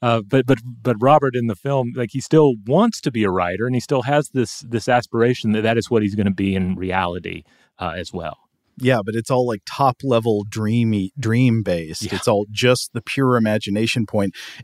uh, 0.03 0.21
but 0.23 0.47
but 0.47 0.59
but 0.65 0.97
Robert 1.01 1.35
in 1.35 1.47
the 1.47 1.57
film, 1.57 1.93
like 1.97 2.11
he 2.13 2.21
still 2.21 2.55
wants 2.67 3.01
to 3.01 3.11
be 3.11 3.25
a 3.25 3.31
writer, 3.31 3.67
and 3.67 3.75
he 3.75 3.81
still 3.81 4.03
has 4.03 4.29
this 4.31 4.61
this 4.61 4.89
aspiration 4.89 5.53
that 5.53 5.63
that 5.63 5.79
is 5.79 5.91
what 5.91 6.03
he's 6.03 6.15
going 6.15 6.27
to 6.27 6.33
be 6.33 6.55
in 6.55 6.75
reality 6.75 7.45
uh, 7.79 7.95
as 7.97 8.13
well. 8.13 8.39
Yeah, 8.79 9.01
but 9.05 9.15
it's 9.15 9.31
all 9.31 9.47
like 9.47 9.63
top 9.67 9.97
level 10.03 10.45
dreamy 10.49 11.13
dream 11.19 11.63
based. 11.63 12.05
Yeah. 12.05 12.17
It's 12.17 12.29
all 12.29 12.47
just 12.51 12.93
the 12.93 13.03
pure 13.03 13.37
imagination. 13.37 14.07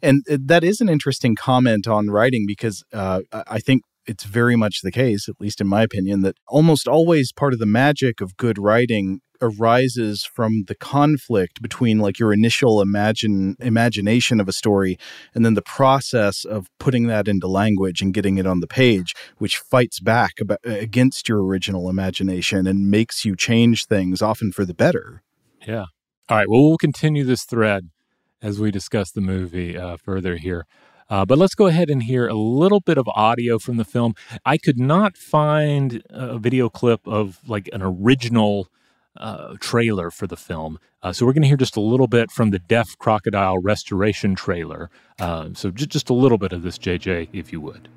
And 0.02 0.24
uh, 0.30 0.38
that 0.46 0.64
is 0.64 0.80
an 0.80 0.88
interesting 0.88 1.34
comment 1.34 1.86
on 1.86 2.08
writing 2.08 2.44
because 2.46 2.82
uh, 2.92 3.20
I 3.32 3.58
think 3.58 3.82
it's 4.06 4.24
very 4.24 4.56
much 4.56 4.80
the 4.82 4.90
case, 4.90 5.28
at 5.28 5.36
least 5.38 5.60
in 5.60 5.68
my 5.68 5.82
opinion, 5.82 6.22
that 6.22 6.36
almost 6.48 6.88
always 6.88 7.32
part 7.32 7.52
of 7.52 7.58
the 7.58 7.66
magic 7.66 8.20
of 8.20 8.36
good 8.36 8.58
writing 8.58 9.20
arises 9.40 10.24
from 10.24 10.64
the 10.66 10.74
conflict 10.74 11.62
between 11.62 11.98
like 11.98 12.18
your 12.18 12.32
initial 12.32 12.80
imagine 12.80 13.56
imagination 13.60 14.40
of 14.40 14.48
a 14.48 14.52
story 14.52 14.98
and 15.34 15.44
then 15.44 15.54
the 15.54 15.62
process 15.62 16.44
of 16.44 16.68
putting 16.78 17.06
that 17.06 17.28
into 17.28 17.46
language 17.46 18.00
and 18.02 18.14
getting 18.14 18.38
it 18.38 18.46
on 18.46 18.60
the 18.60 18.66
page 18.66 19.14
which 19.38 19.56
fights 19.56 20.00
back 20.00 20.32
about, 20.40 20.58
against 20.64 21.28
your 21.28 21.44
original 21.44 21.88
imagination 21.88 22.66
and 22.66 22.90
makes 22.90 23.24
you 23.24 23.36
change 23.36 23.86
things 23.86 24.22
often 24.22 24.52
for 24.52 24.64
the 24.64 24.74
better 24.74 25.22
Yeah. 25.66 25.86
All 26.28 26.36
right. 26.36 26.48
Well, 26.48 26.62
we'll 26.62 26.76
continue 26.76 27.24
this 27.24 27.44
thread 27.44 27.88
as 28.42 28.60
we 28.60 28.70
discuss 28.70 29.10
the 29.10 29.20
movie 29.22 29.78
uh, 29.78 29.96
further 29.96 30.36
here. 30.36 30.66
Uh, 31.10 31.24
but 31.24 31.38
let's 31.38 31.54
go 31.54 31.66
ahead 31.66 31.88
and 31.88 32.02
hear 32.02 32.28
a 32.28 32.34
little 32.34 32.80
bit 32.80 32.98
of 32.98 33.08
audio 33.14 33.58
from 33.58 33.78
the 33.78 33.84
film. 33.84 34.14
I 34.44 34.58
could 34.58 34.78
not 34.78 35.16
find 35.16 36.02
a 36.10 36.38
video 36.38 36.68
clip 36.68 37.00
of 37.06 37.38
like 37.48 37.68
an 37.72 37.80
original 37.82 38.68
uh, 39.18 39.54
trailer 39.60 40.10
for 40.10 40.26
the 40.26 40.36
film. 40.36 40.78
Uh, 41.02 41.12
so 41.12 41.26
we're 41.26 41.32
going 41.32 41.42
to 41.42 41.48
hear 41.48 41.56
just 41.56 41.76
a 41.76 41.80
little 41.80 42.08
bit 42.08 42.30
from 42.30 42.50
the 42.50 42.58
Deaf 42.58 42.96
Crocodile 42.98 43.58
restoration 43.58 44.34
trailer. 44.34 44.90
Uh, 45.18 45.50
so 45.54 45.70
just, 45.70 45.90
just 45.90 46.10
a 46.10 46.14
little 46.14 46.38
bit 46.38 46.52
of 46.52 46.62
this, 46.62 46.78
JJ, 46.78 47.28
if 47.32 47.52
you 47.52 47.60
would. 47.60 47.88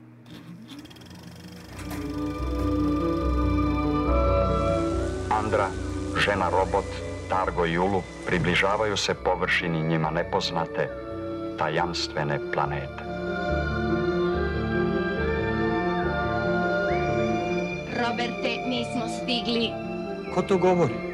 Andra, 5.32 5.72
žena 6.20 6.50
robot, 6.50 6.86
Targo 7.30 7.66
i 7.66 7.78
Ulu 7.78 8.01
približavaju 8.28 8.98
se 8.98 9.13
površini 9.13 9.84
njima 9.84 10.10
nepoznate, 10.12 10.90
tajanstvene 11.58 12.40
planete. 12.54 13.04
Roberte, 18.01 18.58
nismo 18.68 19.08
stigli. 19.22 19.70
Ko 20.36 20.42
to 20.42 20.58
govori? 20.58 21.11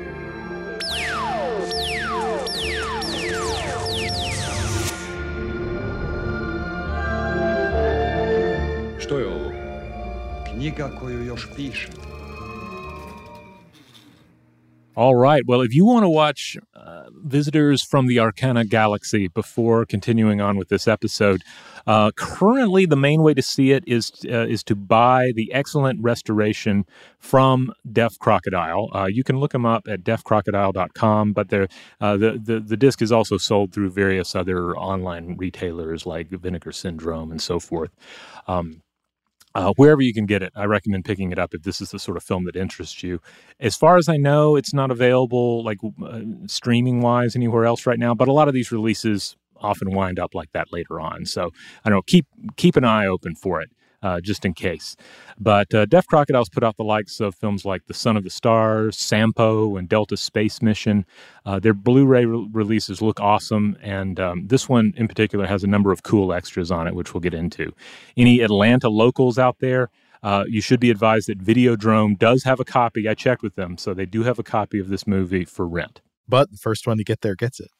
Što 8.99 9.19
je 9.19 9.27
ovo? 9.27 9.51
Knjiga 10.53 10.89
koju 10.99 11.23
još 11.23 11.47
pišem. 11.55 11.91
All 14.97 15.15
right. 15.15 15.45
Well, 15.45 15.61
if 15.61 15.75
you 15.75 15.85
want 15.85 16.05
to 16.05 16.09
watch 16.09 16.57
uh, 16.75 17.03
Visitors 17.23 17.83
from 17.83 18.07
the 18.07 18.17
Arkana 18.17 18.67
Galaxy 18.67 19.27
before 19.27 19.85
continuing 19.85 20.41
on 20.41 20.57
with 20.57 20.69
this 20.69 20.87
episode, 20.87 21.43
uh, 21.87 22.11
currently 22.11 22.85
the 22.85 22.97
main 22.97 23.23
way 23.23 23.33
to 23.33 23.41
see 23.41 23.71
it 23.71 23.83
is 23.87 24.11
uh, 24.29 24.45
is 24.45 24.63
to 24.65 24.75
buy 24.75 25.31
the 25.35 25.51
excellent 25.53 26.01
restoration 26.03 26.85
from 27.17 27.73
Deaf 27.91 28.19
Crocodile. 28.19 28.89
Uh, 28.93 29.07
you 29.09 29.23
can 29.23 29.39
look 29.39 29.53
them 29.53 29.65
up 29.65 29.87
at 29.87 30.03
deafcrocodile.com, 30.03 31.33
but 31.33 31.51
uh, 31.53 32.17
the, 32.17 32.39
the 32.43 32.59
the 32.59 32.77
disc 32.77 33.01
is 33.01 33.11
also 33.11 33.37
sold 33.37 33.73
through 33.73 33.89
various 33.89 34.35
other 34.35 34.75
online 34.77 35.37
retailers 35.37 36.05
like 36.05 36.29
Vinegar 36.29 36.73
Syndrome 36.73 37.31
and 37.31 37.41
so 37.41 37.59
forth. 37.59 37.91
Um, 38.47 38.83
uh, 39.55 39.73
wherever 39.75 40.01
you 40.01 40.13
can 40.13 40.27
get 40.27 40.43
it, 40.43 40.53
I 40.55 40.65
recommend 40.65 41.05
picking 41.05 41.31
it 41.31 41.39
up 41.39 41.53
if 41.55 41.63
this 41.63 41.81
is 41.81 41.89
the 41.89 41.97
sort 41.97 42.15
of 42.15 42.23
film 42.23 42.43
that 42.45 42.55
interests 42.55 43.01
you. 43.01 43.19
As 43.59 43.75
far 43.75 43.97
as 43.97 44.07
I 44.07 44.17
know, 44.17 44.55
it's 44.55 44.71
not 44.71 44.91
available 44.91 45.63
like 45.63 45.79
uh, 46.05 46.19
streaming 46.45 47.01
wise 47.01 47.35
anywhere 47.35 47.65
else 47.65 47.87
right 47.87 47.97
now, 47.97 48.13
but 48.13 48.27
a 48.27 48.33
lot 48.33 48.47
of 48.47 48.53
these 48.53 48.71
releases 48.71 49.35
often 49.61 49.91
wind 49.91 50.19
up 50.19 50.33
like 50.33 50.51
that 50.53 50.71
later 50.71 50.99
on. 50.99 51.25
So 51.25 51.51
I 51.83 51.89
don't 51.89 51.97
know, 51.97 52.01
keep 52.03 52.25
keep 52.55 52.75
an 52.75 52.83
eye 52.83 53.05
open 53.05 53.35
for 53.35 53.61
it. 53.61 53.69
Uh, 54.03 54.21
just 54.21 54.45
in 54.45 54.53
case. 54.53 54.95
But 55.39 55.73
uh, 55.73 55.87
Deaf 55.87 56.05
Crocodiles 56.05 56.49
put 56.49 56.63
out 56.63 56.77
the 56.77 56.83
likes 56.83 57.19
of 57.19 57.33
films 57.33 57.65
like 57.65 57.87
The 57.87 57.95
Son 57.95 58.15
of 58.15 58.23
the 58.23 58.29
Stars, 58.29 58.95
Sampo, 58.95 59.75
and 59.75 59.89
Delta 59.89 60.15
Space 60.15 60.61
Mission. 60.61 61.03
Uh, 61.47 61.59
their 61.59 61.73
Blu 61.73 62.05
ray 62.05 62.25
re- 62.25 62.47
releases 62.53 63.01
look 63.01 63.19
awesome, 63.19 63.75
and 63.81 64.19
um, 64.19 64.47
this 64.47 64.69
one 64.69 64.93
in 64.97 65.07
particular 65.07 65.47
has 65.47 65.63
a 65.63 65.67
number 65.67 65.91
of 65.91 66.03
cool 66.03 66.31
extras 66.31 66.69
on 66.69 66.87
it, 66.87 66.93
which 66.93 67.15
we'll 67.15 67.21
get 67.21 67.33
into. 67.33 67.73
Any 68.15 68.41
Atlanta 68.41 68.87
locals 68.87 69.39
out 69.39 69.57
there, 69.61 69.89
uh, 70.21 70.43
you 70.47 70.61
should 70.61 70.79
be 70.79 70.91
advised 70.91 71.27
that 71.27 71.39
Videodrome 71.43 72.19
does 72.19 72.43
have 72.43 72.59
a 72.59 72.65
copy. 72.65 73.09
I 73.09 73.15
checked 73.15 73.41
with 73.41 73.55
them, 73.55 73.79
so 73.79 73.95
they 73.95 74.05
do 74.05 74.21
have 74.21 74.37
a 74.37 74.43
copy 74.43 74.79
of 74.79 74.89
this 74.89 75.07
movie 75.07 75.43
for 75.43 75.67
rent. 75.67 76.01
but 76.27 76.51
the 76.51 76.57
first 76.57 76.85
one 76.85 76.97
to 76.97 77.03
get 77.03 77.21
there 77.21 77.35
gets 77.35 77.59
it 77.59 77.71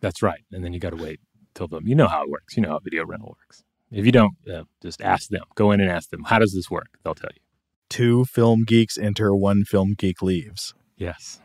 That's 0.00 0.22
right. 0.22 0.42
And 0.52 0.64
then 0.64 0.72
you 0.72 0.80
got 0.80 0.90
to 0.90 1.02
wait 1.02 1.20
till 1.54 1.68
the, 1.68 1.80
you 1.84 1.94
know 1.94 2.08
how 2.08 2.22
it 2.22 2.30
works. 2.30 2.56
You 2.56 2.62
know 2.62 2.70
how 2.70 2.78
video 2.78 3.04
rental 3.04 3.36
works. 3.40 3.62
If 3.90 4.06
you 4.06 4.12
don't, 4.12 4.34
uh, 4.52 4.64
just 4.82 5.02
ask 5.02 5.30
them. 5.30 5.42
Go 5.56 5.72
in 5.72 5.80
and 5.80 5.90
ask 5.90 6.10
them, 6.10 6.24
how 6.24 6.38
does 6.38 6.54
this 6.54 6.70
work? 6.70 6.98
They'll 7.02 7.14
tell 7.14 7.30
you. 7.34 7.40
two 7.88 8.24
film 8.24 8.64
geeks 8.64 8.96
enter 8.96 9.34
one 9.34 9.64
film 9.64 9.94
geek 9.98 10.22
leaves 10.22 10.74
Yes. 10.96 11.40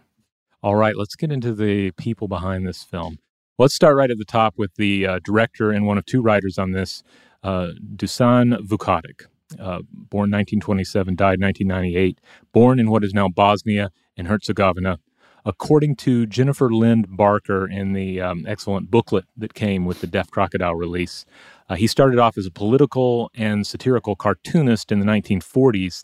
All 0.62 0.76
right, 0.76 0.96
let's 0.98 1.16
get 1.16 1.32
into 1.32 1.54
the 1.54 1.92
people 1.92 2.28
behind 2.28 2.68
this 2.68 2.84
film. 2.84 3.20
Let's 3.58 3.74
start 3.74 3.96
right 3.96 4.12
at 4.12 4.18
the 4.18 4.26
top 4.26 4.56
with 4.58 4.76
the 4.76 5.08
uh, 5.08 5.20
director 5.24 5.72
and 5.72 5.86
one 5.88 5.98
of 5.98 6.06
two 6.06 6.22
writers 6.22 6.58
on 6.58 6.72
this, 6.72 7.04
uh, 7.42 7.70
Dusan 7.96 8.58
Vukotic. 8.68 9.28
Uh, 9.60 9.80
born 9.94 10.30
1927, 10.32 11.16
died 11.16 11.40
1998. 11.40 12.20
Born 12.52 12.80
in 12.80 12.90
what 12.90 13.04
is 13.04 13.14
now 13.14 13.30
Bosnia 13.30 13.92
and 14.18 14.28
Herzegovina. 14.28 15.00
According 15.46 15.98
to 15.98 16.26
Jennifer 16.26 16.74
Lynde 16.74 17.16
Barker 17.16 17.68
in 17.68 17.94
the 17.94 18.20
um, 18.20 18.46
excellent 18.48 18.90
booklet 18.90 19.26
that 19.38 19.54
came 19.54 19.86
with 19.86 20.02
the 20.02 20.08
Deaf 20.08 20.32
Crocodile 20.32 20.76
release, 20.76 21.26
uh, 21.70 21.76
he 21.76 21.88
started 21.88 22.18
off 22.18 22.38
as 22.38 22.48
a 22.48 22.52
political 22.52 23.30
and 23.36 23.66
satirical 23.66 24.16
cartoonist 24.16 24.92
in 24.92 25.00
the 25.00 25.06
1940s, 25.06 26.04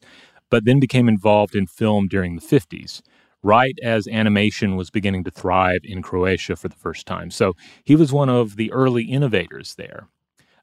but 0.49 0.65
then 0.65 0.79
became 0.79 1.09
involved 1.09 1.55
in 1.55 1.65
film 1.65 2.07
during 2.07 2.35
the 2.35 2.41
50s 2.41 3.01
right 3.43 3.77
as 3.81 4.07
animation 4.07 4.75
was 4.75 4.89
beginning 4.89 5.23
to 5.23 5.31
thrive 5.31 5.81
in 5.83 6.01
Croatia 6.01 6.55
for 6.55 6.67
the 6.67 6.75
first 6.75 7.05
time. 7.05 7.31
So 7.31 7.55
he 7.83 7.95
was 7.95 8.13
one 8.13 8.29
of 8.29 8.55
the 8.55 8.71
early 8.71 9.05
innovators 9.05 9.75
there. 9.75 10.07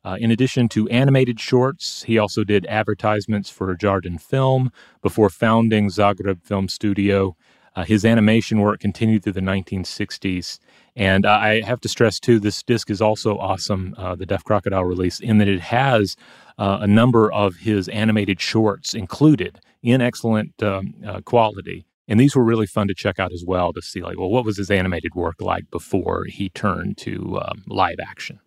Uh, 0.05 0.17
in 0.21 0.31
addition 0.31 0.69
to 0.69 0.89
animated 0.89 1.41
shorts, 1.41 2.05
he 2.05 2.19
also 2.19 2.45
did 2.45 2.65
advertisements 2.67 3.51
for 3.51 3.75
Jadran 3.77 4.21
Film 4.21 4.71
before 5.03 5.29
founding 5.29 5.89
Zagreb 5.89 6.45
Film 6.45 6.69
Studio. 6.69 7.37
Uh, 7.79 7.85
his 7.85 8.05
animation 8.05 8.59
work 8.59 8.81
continued 8.81 9.23
through 9.23 9.33
the 9.33 9.41
1960s. 9.41 10.59
And 10.97 11.25
uh, 11.25 11.31
I 11.31 11.61
have 11.61 11.81
to 11.83 11.89
stress, 11.89 12.19
too, 12.19 12.41
this 12.41 12.61
disc 12.65 12.91
is 12.91 13.01
also 13.01 13.39
awesome, 13.39 13.95
uh, 13.97 14.17
the 14.17 14.27
Deaf 14.27 14.43
Crocodile 14.43 14.85
release, 14.85 15.21
in 15.21 15.39
that 15.39 15.47
it 15.47 15.61
has 15.61 16.17
uh, 16.59 16.79
a 16.81 16.89
number 16.89 17.33
of 17.33 17.55
his 17.59 17.87
animated 17.91 18.41
shorts 18.41 18.95
included 18.95 19.61
in 19.81 20.01
excellent 20.01 20.61
um, 20.61 20.93
uh, 21.07 21.21
quality. 21.21 21.87
And 22.09 22.19
these 22.19 22.35
were 22.35 22.43
really 22.43 22.67
fun 22.67 22.89
to 22.89 22.95
check 22.95 23.21
out 23.21 23.33
as 23.33 23.45
well 23.47 23.73
to 23.73 23.81
see, 23.81 24.03
like, 24.03 24.19
well, 24.19 24.31
what 24.31 24.45
was 24.45 24.57
his 24.57 24.73
animated 24.73 25.15
work 25.15 25.37
like 25.39 25.71
before 25.71 26.25
he 26.25 26.49
turned 26.49 26.99
to 26.99 27.39
um, 27.41 27.63
live 27.69 27.99
action? 28.05 28.41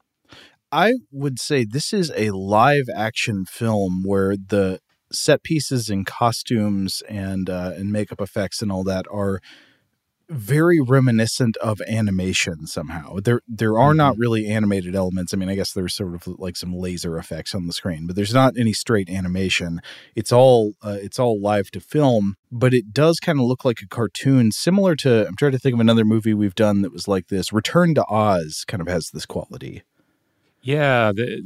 I 0.73 0.95
would 1.09 1.39
say 1.39 1.63
this 1.63 1.93
is 1.93 2.11
a 2.17 2.31
live 2.31 2.89
action 2.93 3.45
film 3.45 4.03
where 4.03 4.35
the 4.35 4.81
set 5.11 5.43
pieces 5.43 5.89
and 5.89 6.05
costumes 6.05 7.01
and 7.09 7.49
uh, 7.49 7.73
and 7.75 7.91
makeup 7.91 8.21
effects 8.21 8.61
and 8.61 8.71
all 8.71 8.83
that 8.83 9.05
are 9.11 9.41
very 10.31 10.79
reminiscent 10.79 11.57
of 11.57 11.81
animation 11.81 12.65
somehow. 12.65 13.17
There 13.21 13.41
there 13.47 13.77
are 13.77 13.93
not 13.93 14.17
really 14.17 14.47
animated 14.47 14.95
elements. 14.95 15.33
I 15.33 15.37
mean, 15.37 15.49
I 15.49 15.55
guess 15.55 15.73
there's 15.73 15.93
sort 15.93 16.15
of 16.15 16.27
like 16.39 16.55
some 16.55 16.73
laser 16.73 17.17
effects 17.17 17.53
on 17.53 17.67
the 17.67 17.73
screen, 17.73 18.07
but 18.07 18.15
there's 18.15 18.33
not 18.33 18.53
any 18.57 18.71
straight 18.71 19.09
animation. 19.09 19.81
It's 20.15 20.31
all 20.31 20.73
uh, 20.81 20.97
it's 21.01 21.19
all 21.19 21.41
live 21.41 21.69
to 21.71 21.81
film, 21.81 22.37
but 22.49 22.73
it 22.73 22.93
does 22.93 23.19
kind 23.19 23.39
of 23.39 23.45
look 23.45 23.65
like 23.65 23.81
a 23.81 23.87
cartoon 23.87 24.51
similar 24.51 24.95
to 24.97 25.27
I'm 25.27 25.35
trying 25.35 25.51
to 25.51 25.59
think 25.59 25.73
of 25.73 25.81
another 25.81 26.05
movie 26.05 26.33
we've 26.33 26.55
done 26.55 26.81
that 26.81 26.93
was 26.93 27.07
like 27.07 27.27
this. 27.27 27.51
Return 27.51 27.93
to 27.95 28.05
Oz 28.07 28.63
kind 28.67 28.81
of 28.81 28.87
has 28.87 29.09
this 29.13 29.25
quality. 29.25 29.83
Yeah, 30.61 31.11
the, 31.11 31.41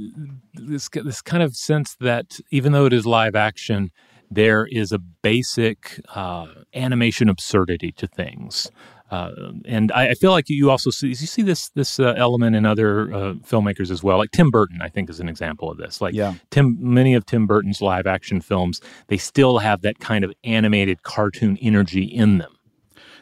this 0.54 0.90
this 0.90 1.22
kind 1.22 1.42
of 1.42 1.56
sense 1.56 1.96
that 2.02 2.40
even 2.52 2.74
though 2.74 2.86
it 2.86 2.94
is 2.94 3.06
live 3.06 3.36
action, 3.36 3.92
there 4.30 4.66
is 4.66 4.92
a 4.92 5.00
basic 5.00 6.00
uh, 6.14 6.48
animation 6.74 7.30
absurdity 7.30 7.92
to 7.94 8.08
things. 8.08 8.70
Uh, 9.12 9.52
and 9.66 9.92
I, 9.92 10.10
I, 10.10 10.14
feel 10.16 10.32
like 10.32 10.50
you 10.50 10.72
also 10.72 10.90
see 10.90 11.10
you 11.10 11.16
see 11.16 11.44
this 11.44 11.70
this 11.70 12.00
uh, 12.00 12.16
element 12.18 12.56
in 12.56 12.66
other 12.66 13.14
uh, 13.14 13.34
filmmakers 13.36 13.92
as 13.92 14.04
well. 14.04 14.18
Like 14.18 14.32
Tim 14.32 14.50
Burton, 14.50 14.82
I 14.82 14.90
think 14.90 15.12
is 15.12 15.20
an 15.20 15.30
example 15.30 15.70
of 15.70 15.78
this. 15.78 16.02
Like 16.02 16.16
yeah. 16.16 16.34
Tim, 16.50 16.76
many 16.80 17.14
of 17.14 17.26
Tim 17.26 17.46
Burton's 17.46 17.82
live 17.82 18.08
action 18.08 18.42
films, 18.42 18.82
they 19.08 19.18
still 19.18 19.60
have 19.60 19.84
that 19.84 20.00
kind 20.00 20.26
of 20.26 20.34
animated 20.44 21.04
cartoon 21.04 21.58
energy 21.62 22.04
in 22.04 22.40
them. 22.40 22.55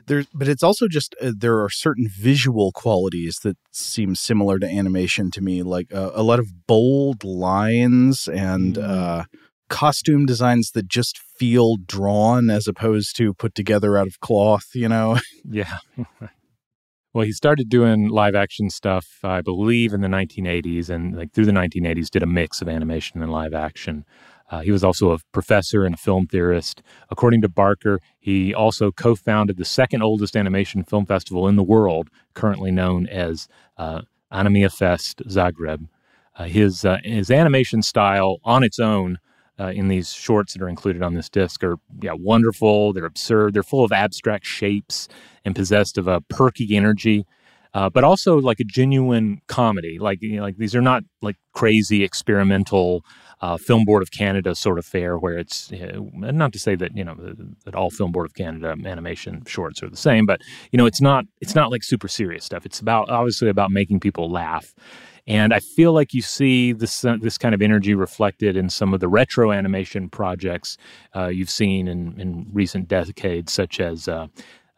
There, 0.07 0.23
but 0.33 0.47
it's 0.47 0.63
also 0.63 0.87
just 0.87 1.15
uh, 1.21 1.31
there 1.37 1.61
are 1.61 1.69
certain 1.69 2.07
visual 2.09 2.71
qualities 2.71 3.39
that 3.43 3.57
seem 3.71 4.15
similar 4.15 4.59
to 4.59 4.67
animation 4.67 5.31
to 5.31 5.41
me, 5.41 5.63
like 5.63 5.93
uh, 5.93 6.11
a 6.13 6.23
lot 6.23 6.39
of 6.39 6.67
bold 6.67 7.23
lines 7.23 8.27
and 8.27 8.75
mm. 8.75 8.83
uh, 8.83 9.23
costume 9.69 10.25
designs 10.25 10.71
that 10.71 10.87
just 10.87 11.17
feel 11.17 11.77
drawn 11.77 12.49
as 12.49 12.67
opposed 12.67 13.15
to 13.17 13.33
put 13.33 13.55
together 13.55 13.97
out 13.97 14.07
of 14.07 14.19
cloth. 14.19 14.67
You 14.73 14.89
know? 14.89 15.19
Yeah. 15.45 15.77
well, 17.13 17.25
he 17.25 17.33
started 17.33 17.69
doing 17.69 18.07
live 18.07 18.33
action 18.33 18.69
stuff, 18.69 19.05
I 19.23 19.41
believe, 19.41 19.93
in 19.93 19.99
the 19.99 20.07
1980s, 20.07 20.89
and 20.89 21.17
like 21.17 21.33
through 21.33 21.45
the 21.45 21.51
1980s, 21.51 22.09
did 22.09 22.23
a 22.23 22.27
mix 22.27 22.61
of 22.61 22.69
animation 22.69 23.21
and 23.21 23.31
live 23.31 23.53
action. 23.53 24.05
Uh, 24.53 24.59
he 24.59 24.71
was 24.71 24.83
also 24.83 25.09
a 25.09 25.17
professor 25.31 25.83
and 25.83 25.95
a 25.95 25.97
film 25.97 26.27
theorist. 26.27 26.83
According 27.09 27.41
to 27.41 27.49
Barker, 27.49 27.99
he 28.19 28.53
also 28.53 28.91
co 28.91 29.15
founded 29.15 29.57
the 29.57 29.65
second 29.65 30.03
oldest 30.03 30.37
animation 30.37 30.83
film 30.83 31.07
festival 31.07 31.47
in 31.47 31.55
the 31.55 31.63
world, 31.63 32.09
currently 32.35 32.69
known 32.69 33.07
as 33.07 33.47
uh, 33.77 34.01
Animafest 34.31 35.25
Zagreb. 35.27 35.87
Uh, 36.35 36.43
his, 36.43 36.85
uh, 36.85 36.99
his 37.03 37.31
animation 37.31 37.81
style 37.81 38.37
on 38.43 38.63
its 38.63 38.77
own 38.77 39.17
uh, 39.59 39.71
in 39.73 39.87
these 39.87 40.13
shorts 40.13 40.53
that 40.53 40.61
are 40.61 40.69
included 40.69 41.01
on 41.01 41.15
this 41.15 41.29
disc 41.29 41.63
are 41.63 41.77
yeah 42.03 42.13
wonderful. 42.13 42.93
They're 42.93 43.05
absurd. 43.05 43.55
They're 43.55 43.63
full 43.63 43.83
of 43.83 43.91
abstract 43.91 44.45
shapes 44.45 45.07
and 45.45 45.55
possessed 45.55 45.97
of 45.97 46.07
a 46.07 46.21
perky 46.21 46.75
energy, 46.75 47.25
uh, 47.73 47.89
but 47.89 48.03
also 48.03 48.39
like 48.39 48.59
a 48.59 48.65
genuine 48.65 49.41
comedy. 49.47 49.97
Like 49.97 50.21
you 50.21 50.37
know, 50.37 50.43
like 50.43 50.57
these 50.57 50.75
are 50.75 50.81
not 50.81 51.01
like 51.23 51.37
crazy 51.53 52.03
experimental 52.03 53.03
uh, 53.43 53.57
Film 53.57 53.83
Board 53.83 54.01
of 54.01 54.11
Canada 54.11 54.55
sort 54.55 54.79
of 54.79 54.85
fair, 54.85 55.17
where 55.17 55.37
it's 55.37 55.69
not 56.13 56.53
to 56.53 56.59
say 56.59 56.75
that 56.75 56.95
you 56.95 57.03
know 57.03 57.13
that 57.65 57.75
all 57.75 57.89
Film 57.89 58.13
Board 58.13 58.25
of 58.25 58.35
Canada 58.35 58.73
animation 58.85 59.43
shorts 59.45 59.83
are 59.83 59.89
the 59.89 59.97
same, 59.97 60.25
but 60.25 60.39
you 60.71 60.77
know 60.77 60.85
it's 60.85 61.01
not 61.01 61.25
it's 61.41 61.53
not 61.53 61.69
like 61.69 61.83
super 61.83 62.07
serious 62.07 62.45
stuff. 62.45 62.65
It's 62.65 62.79
about 62.79 63.09
obviously 63.09 63.49
about 63.49 63.69
making 63.69 63.99
people 63.99 64.31
laugh. 64.31 64.73
And 65.27 65.53
I 65.53 65.59
feel 65.59 65.91
like 65.91 66.13
you 66.13 66.21
see 66.21 66.71
this 66.71 67.03
uh, 67.03 67.17
this 67.19 67.37
kind 67.37 67.53
of 67.53 67.61
energy 67.61 67.93
reflected 67.95 68.55
in 68.55 68.69
some 68.69 68.93
of 68.93 69.01
the 69.01 69.09
retro 69.09 69.51
animation 69.51 70.09
projects 70.09 70.77
uh, 71.13 71.27
you've 71.27 71.49
seen 71.49 71.89
in, 71.89 72.17
in 72.21 72.47
recent 72.53 72.87
decades, 72.87 73.51
such 73.51 73.81
as 73.81 74.07
uh, 74.07 74.27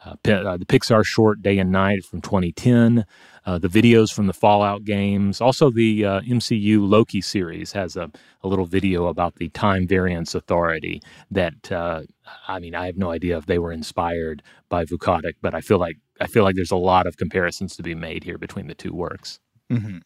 uh, 0.04 0.16
uh 0.32 0.58
the 0.58 0.66
Pixar 0.66 1.06
short 1.06 1.44
Day 1.44 1.60
and 1.60 1.72
Night 1.72 2.04
from 2.04 2.20
2010, 2.20 3.06
uh, 3.46 3.60
the 3.60 3.68
videos 3.68 4.12
from 4.12 4.28
the 4.28 4.34
Fallout 4.34 4.84
games. 4.84 5.40
Also, 5.40 5.70
the 5.70 6.06
uh, 6.06 6.22
MCU 6.22 6.88
Loki 6.88 7.22
series 7.22 7.72
has 7.74 7.96
a, 7.96 8.10
a, 8.44 8.48
little 8.48 8.66
video 8.66 9.06
about 9.08 9.36
the 9.36 9.50
Time 9.50 9.88
Variance 9.88 10.34
Authority 10.34 11.02
that, 11.30 11.72
uh, 11.72 12.02
I 12.48 12.60
mean, 12.60 12.74
I 12.74 12.88
have 12.88 12.98
no 12.98 13.12
idea 13.12 13.38
if 13.38 13.46
they 13.46 13.60
were 13.60 13.72
inspired 13.72 14.42
by 14.70 14.86
Vukotic, 14.86 15.36
but 15.42 15.54
I 15.54 15.62
feel 15.62 15.78
like 15.78 15.98
I 16.20 16.28
feel 16.28 16.44
like 16.44 16.56
there's 16.56 16.72
a 16.72 16.78
lot 16.78 17.08
of 17.08 17.18
comparisons 17.18 17.76
to 17.76 17.84
be 17.84 17.94
made 17.94 18.24
here 18.24 18.38
between 18.38 18.68
the 18.68 18.76
two 18.76 18.94
works. 18.94 19.40
Mm-hmm. 19.70 19.98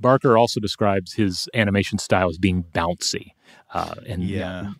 Barker 0.00 0.36
also 0.36 0.60
describes 0.60 1.12
his 1.12 1.48
animation 1.54 1.98
style 1.98 2.28
as 2.28 2.38
being 2.38 2.64
bouncy, 2.74 3.32
uh, 3.74 3.94
and 4.06 4.24
yeah, 4.24 4.72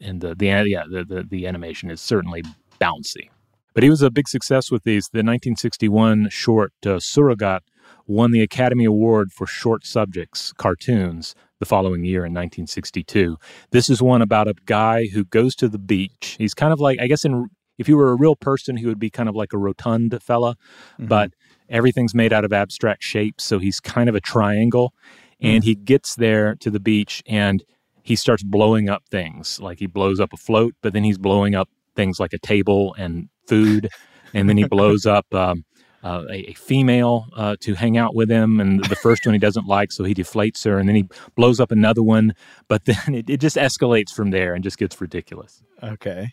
and 0.00 0.20
the 0.20 0.34
the 0.34 0.46
yeah 0.66 0.84
the, 0.90 1.04
the, 1.04 1.22
the 1.22 1.46
animation 1.46 1.90
is 1.90 2.00
certainly 2.00 2.42
bouncy. 2.80 3.30
But 3.78 3.84
he 3.84 3.90
was 3.90 4.02
a 4.02 4.10
big 4.10 4.26
success 4.26 4.72
with 4.72 4.82
these. 4.82 5.04
The 5.04 5.18
1961 5.18 6.30
short 6.30 6.72
uh, 6.84 6.98
Surogat 6.98 7.60
won 8.08 8.32
the 8.32 8.42
Academy 8.42 8.84
Award 8.84 9.30
for 9.30 9.46
Short 9.46 9.86
Subjects 9.86 10.52
cartoons 10.54 11.36
the 11.60 11.64
following 11.64 12.02
year 12.02 12.24
in 12.24 12.32
1962. 12.32 13.38
This 13.70 13.88
is 13.88 14.02
one 14.02 14.20
about 14.20 14.48
a 14.48 14.54
guy 14.66 15.06
who 15.06 15.24
goes 15.24 15.54
to 15.54 15.68
the 15.68 15.78
beach. 15.78 16.34
He's 16.40 16.54
kind 16.54 16.72
of 16.72 16.80
like, 16.80 16.98
I 17.00 17.06
guess, 17.06 17.24
in 17.24 17.50
if 17.78 17.86
he 17.86 17.94
were 17.94 18.10
a 18.10 18.16
real 18.16 18.34
person, 18.34 18.76
he 18.76 18.86
would 18.86 18.98
be 18.98 19.10
kind 19.10 19.28
of 19.28 19.36
like 19.36 19.52
a 19.52 19.58
rotund 19.58 20.20
fella, 20.20 20.56
mm-hmm. 20.94 21.06
but 21.06 21.30
everything's 21.68 22.16
made 22.16 22.32
out 22.32 22.44
of 22.44 22.52
abstract 22.52 23.04
shapes, 23.04 23.44
so 23.44 23.60
he's 23.60 23.78
kind 23.78 24.08
of 24.08 24.16
a 24.16 24.20
triangle. 24.20 24.92
And 25.40 25.62
mm-hmm. 25.62 25.68
he 25.68 25.74
gets 25.76 26.16
there 26.16 26.56
to 26.56 26.70
the 26.72 26.80
beach 26.80 27.22
and 27.28 27.62
he 28.02 28.16
starts 28.16 28.42
blowing 28.42 28.88
up 28.88 29.04
things. 29.08 29.60
Like 29.60 29.78
he 29.78 29.86
blows 29.86 30.18
up 30.18 30.32
a 30.32 30.36
float, 30.36 30.74
but 30.82 30.94
then 30.94 31.04
he's 31.04 31.16
blowing 31.16 31.54
up 31.54 31.68
things 31.94 32.18
like 32.18 32.32
a 32.32 32.38
table 32.38 32.96
and 32.98 33.28
food, 33.48 33.88
and 34.34 34.48
then 34.48 34.56
he 34.56 34.64
blows 34.68 35.06
up 35.06 35.32
um, 35.34 35.64
uh, 36.04 36.24
a, 36.30 36.50
a, 36.50 36.54
female 36.54 37.26
uh, 37.36 37.56
to 37.60 37.74
hang 37.74 37.96
out 37.96 38.14
with 38.14 38.30
him, 38.30 38.60
and 38.60 38.84
the 38.84 38.96
first 38.96 39.26
one 39.26 39.34
he 39.34 39.38
doesn't 39.38 39.66
like, 39.66 39.90
so 39.90 40.04
he 40.04 40.14
deflates 40.14 40.64
her, 40.64 40.78
and 40.78 40.88
then 40.88 40.96
he 40.96 41.08
blows 41.36 41.60
up 41.60 41.72
another 41.72 42.02
one, 42.02 42.34
but 42.68 42.84
then 42.84 42.96
it, 43.14 43.28
it 43.28 43.40
just 43.40 43.56
escalates 43.56 44.10
from 44.10 44.30
there 44.30 44.54
and 44.54 44.62
just 44.62 44.78
gets 44.78 45.00
ridiculous. 45.00 45.62
Okay, 45.82 46.28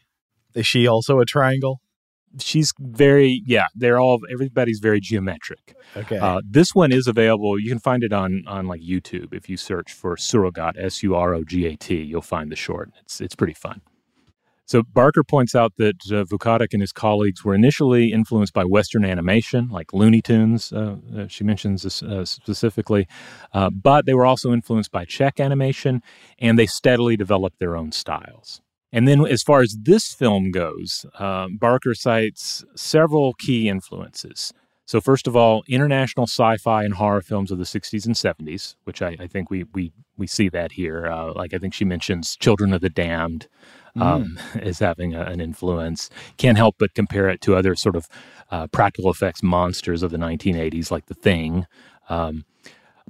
is 0.54 0.68
she 0.68 0.88
also 0.88 1.20
a 1.20 1.26
triangle? 1.26 1.82
she's 2.40 2.74
very 2.80 3.42
yeah 3.46 3.68
they're 3.76 4.00
all 4.00 4.20
everybody's 4.32 4.80
very 4.80 5.00
geometric. 5.00 5.76
Okay. 5.96 6.18
Uh, 6.18 6.42
this 6.46 6.76
one 6.76 6.92
is 6.92 7.08
available 7.08 7.58
you 7.60 7.70
can 7.70 7.80
find 7.80 8.04
it 8.04 8.12
on 8.12 8.44
on 8.48 8.68
like 8.68 8.82
youtube. 8.82 9.34
If 9.34 9.50
you 9.50 9.58
search 9.58 9.94
for 9.94 10.16
surogat 10.16 10.74
s-u-r-o-g-a-t 10.78 11.96
you'll 11.96 12.22
find 12.22 12.52
the 12.52 12.56
short. 12.56 12.92
It's 13.02 13.22
it's 13.22 13.36
pretty 13.36 13.54
fun 13.54 13.82
so 14.66 14.82
Barker 14.82 15.24
points 15.24 15.54
out 15.54 15.74
that 15.78 15.98
uh, 16.08 16.26
Vukotic 16.26 16.70
and 16.74 16.82
his 16.82 16.92
colleagues 16.92 17.46
were 17.46 17.54
initially 17.54 18.12
influenced 18.12 18.54
by 18.54 18.64
Western 18.64 19.06
animation, 19.06 19.70
like 19.70 19.94
Looney 19.94 20.22
Tunes. 20.22 20.74
Uh, 20.74 20.98
uh, 21.16 21.28
she 21.28 21.44
mentions 21.44 21.84
this 21.84 22.02
uh, 22.02 22.26
specifically, 22.26 23.08
uh, 23.54 23.70
but 23.70 24.08
they 24.08 24.16
were 24.16 24.26
also 24.26 24.52
influenced 24.52 24.92
by 24.92 25.06
Czech 25.06 25.40
animation, 25.40 26.02
and 26.40 26.58
they 26.58 26.66
steadily 26.66 27.16
developed 27.16 27.60
their 27.60 27.76
own 27.76 27.92
styles. 27.92 28.62
And 28.92 29.08
then, 29.08 29.26
as 29.28 29.44
far 29.44 29.62
as 29.62 29.78
this 29.84 30.14
film 30.14 30.52
goes, 30.52 31.06
Barker 31.20 31.94
cites 31.94 32.64
several 32.76 33.34
key 33.34 33.68
influences. 33.70 34.54
So, 34.88 35.02
first 35.02 35.28
of 35.28 35.36
all, 35.36 35.64
international 35.68 36.28
sci-fi 36.28 36.84
and 36.84 36.94
horror 36.94 37.22
films 37.22 37.52
of 37.52 37.58
the 37.58 37.66
'60s 37.66 38.06
and 38.06 38.16
'70s, 38.16 38.76
which 38.86 39.02
I, 39.02 39.18
I 39.20 39.28
think 39.28 39.52
we 39.52 39.66
we 39.74 39.92
we 40.18 40.28
see 40.28 40.48
that 40.50 40.72
here. 40.72 41.12
like 41.36 41.54
I 41.54 41.58
think 41.58 41.74
she 41.74 41.86
mentions 41.86 42.38
Children 42.38 42.72
of 42.72 42.82
the 42.82 42.90
Damned, 42.90 43.48
um, 44.00 44.38
mm. 44.38 44.62
is 44.64 44.80
having 44.80 45.14
a, 45.14 45.22
an 45.22 45.42
influence. 45.42 46.10
Can't 46.38 46.58
help 46.58 46.76
but 46.78 46.94
compare 46.94 47.30
it 47.30 47.42
to 47.42 47.56
other 47.56 47.76
sort 47.76 47.96
of 47.96 48.08
uh, 48.52 48.68
practical 48.68 49.10
effects 49.10 49.42
monsters 49.44 50.04
of 50.04 50.12
the 50.12 50.18
1980s, 50.18 50.92
like 50.92 51.06
The 51.08 51.14
Thing. 51.14 51.66
Um, 52.10 52.46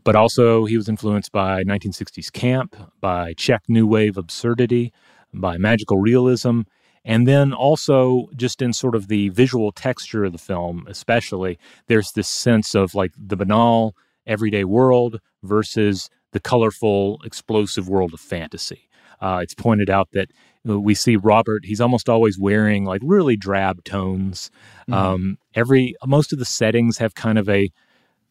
but 0.03 0.15
also, 0.15 0.65
he 0.65 0.77
was 0.77 0.87
influenced 0.87 1.31
by 1.31 1.63
1960s 1.63 2.31
camp, 2.31 2.75
by 3.01 3.33
Czech 3.33 3.63
New 3.67 3.87
Wave 3.87 4.17
absurdity, 4.17 4.93
by 5.33 5.57
magical 5.57 5.97
realism, 5.97 6.61
and 7.03 7.27
then 7.27 7.53
also 7.53 8.27
just 8.35 8.61
in 8.61 8.73
sort 8.73 8.95
of 8.95 9.07
the 9.07 9.29
visual 9.29 9.71
texture 9.71 10.23
of 10.25 10.31
the 10.31 10.37
film, 10.37 10.85
especially, 10.87 11.57
there's 11.87 12.11
this 12.11 12.27
sense 12.27 12.75
of 12.75 12.95
like 12.95 13.13
the 13.17 13.35
banal 13.35 13.95
everyday 14.25 14.63
world 14.63 15.19
versus 15.43 16.09
the 16.31 16.39
colorful, 16.39 17.21
explosive 17.23 17.87
world 17.87 18.13
of 18.13 18.19
fantasy. 18.19 18.89
Uh, 19.21 19.39
it's 19.41 19.53
pointed 19.53 19.89
out 19.89 20.09
that 20.11 20.29
we 20.63 20.95
see 20.95 21.15
Robert, 21.15 21.65
he's 21.65 21.81
almost 21.81 22.09
always 22.09 22.39
wearing 22.39 22.85
like 22.85 23.01
really 23.03 23.35
drab 23.35 23.83
tones. 23.83 24.49
Mm-hmm. 24.89 24.93
Um, 24.93 25.37
every 25.53 25.95
most 26.05 26.33
of 26.33 26.39
the 26.39 26.45
settings 26.45 26.97
have 26.97 27.15
kind 27.15 27.37
of 27.37 27.47
a 27.49 27.69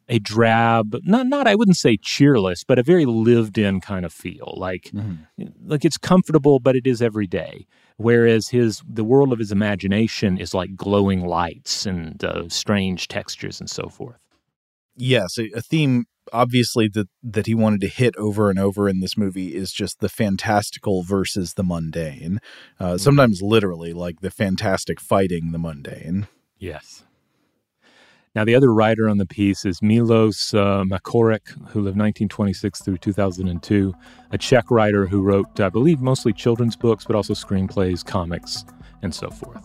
a 0.08 0.18
drab, 0.18 0.96
not 1.04 1.26
not 1.26 1.46
I 1.46 1.54
wouldn't 1.54 1.76
say 1.76 1.96
cheerless, 1.96 2.64
but 2.64 2.78
a 2.78 2.82
very 2.82 3.06
lived 3.06 3.56
in 3.56 3.80
kind 3.80 4.04
of 4.04 4.12
feel. 4.12 4.54
Like 4.56 4.90
mm-hmm. 4.92 5.46
like 5.66 5.84
it's 5.84 5.96
comfortable, 5.96 6.58
but 6.60 6.76
it 6.76 6.86
is 6.86 7.00
every 7.00 7.26
day. 7.26 7.66
Whereas 7.96 8.48
his 8.48 8.82
the 8.88 9.04
world 9.04 9.32
of 9.32 9.38
his 9.38 9.52
imagination 9.52 10.36
is 10.36 10.52
like 10.52 10.76
glowing 10.76 11.26
lights 11.26 11.86
and 11.86 12.22
uh, 12.24 12.48
strange 12.48 13.08
textures 13.08 13.60
and 13.60 13.70
so 13.70 13.88
forth. 13.88 14.18
Yes, 14.96 15.38
a 15.38 15.60
theme 15.60 16.06
obviously 16.32 16.88
that 16.88 17.08
that 17.22 17.46
he 17.46 17.54
wanted 17.54 17.80
to 17.80 17.88
hit 17.88 18.14
over 18.16 18.50
and 18.50 18.58
over 18.58 18.88
in 18.88 19.00
this 19.00 19.16
movie 19.16 19.54
is 19.54 19.72
just 19.72 20.00
the 20.00 20.08
fantastical 20.08 21.02
versus 21.02 21.54
the 21.54 21.62
mundane. 21.62 22.40
Uh, 22.78 22.84
mm-hmm. 22.84 22.96
sometimes 22.98 23.42
literally, 23.42 23.92
like 23.92 24.20
the 24.20 24.30
fantastic 24.30 25.00
fighting 25.00 25.52
the 25.52 25.58
mundane. 25.58 26.26
Yes. 26.58 27.04
Now, 28.34 28.44
the 28.44 28.56
other 28.56 28.74
writer 28.74 29.08
on 29.08 29.18
the 29.18 29.26
piece 29.26 29.64
is 29.64 29.80
Milos 29.80 30.52
uh, 30.54 30.82
Macourek, 30.82 31.50
who 31.68 31.80
lived 31.80 31.96
1926 31.96 32.82
through 32.82 32.98
2002, 32.98 33.94
a 34.32 34.38
Czech 34.38 34.72
writer 34.72 35.06
who 35.06 35.22
wrote, 35.22 35.60
I 35.60 35.68
believe, 35.68 36.00
mostly 36.00 36.32
children's 36.32 36.74
books, 36.74 37.04
but 37.04 37.14
also 37.14 37.32
screenplays, 37.32 38.04
comics, 38.04 38.64
and 39.02 39.14
so 39.14 39.30
forth. 39.30 39.64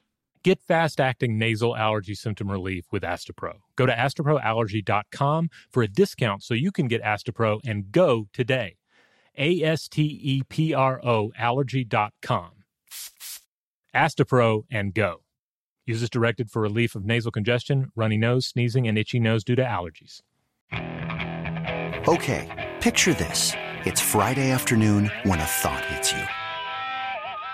Get 0.43 0.59
fast 0.63 0.99
acting 0.99 1.37
nasal 1.37 1.75
allergy 1.75 2.15
symptom 2.15 2.49
relief 2.49 2.85
with 2.91 3.03
Astepro. 3.03 3.57
Go 3.75 3.85
to 3.85 3.93
asteproallergy.com 3.93 5.49
for 5.69 5.83
a 5.83 5.87
discount 5.87 6.41
so 6.41 6.55
you 6.55 6.71
can 6.71 6.87
get 6.87 7.03
Astepro 7.03 7.59
and 7.63 7.91
go 7.91 8.27
today. 8.33 8.77
A 9.37 9.61
S 9.61 9.87
T 9.87 10.01
E 10.01 10.41
P 10.49 10.73
R 10.73 10.99
O 11.05 11.31
allergy.com. 11.37 12.51
Astepro 13.95 14.63
and 14.71 14.93
go. 14.93 15.21
Use 15.85 16.09
directed 16.09 16.49
for 16.49 16.61
relief 16.61 16.95
of 16.95 17.05
nasal 17.05 17.31
congestion, 17.31 17.91
runny 17.95 18.17
nose, 18.17 18.47
sneezing, 18.47 18.87
and 18.87 18.97
itchy 18.97 19.19
nose 19.19 19.43
due 19.43 19.55
to 19.55 19.63
allergies. 19.63 20.21
Okay, 22.07 22.71
picture 22.81 23.13
this. 23.13 23.53
It's 23.85 24.01
Friday 24.01 24.51
afternoon 24.51 25.11
when 25.23 25.39
a 25.39 25.45
thought 25.45 25.85
hits 25.85 26.13
you. 26.13 26.40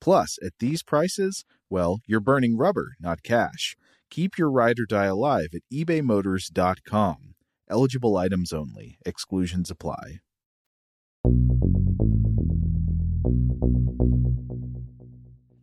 Plus, 0.00 0.38
at 0.42 0.52
these 0.58 0.82
prices, 0.82 1.44
well, 1.68 2.00
you're 2.06 2.20
burning 2.20 2.56
rubber, 2.56 2.94
not 3.00 3.22
cash. 3.22 3.76
Keep 4.10 4.38
your 4.38 4.50
ride 4.50 4.80
or 4.80 4.86
die 4.86 5.06
alive 5.06 5.48
at 5.54 5.62
ebaymotors.com. 5.72 7.34
Eligible 7.68 8.16
items 8.16 8.52
only, 8.52 8.98
exclusions 9.06 9.70
apply. 9.70 10.20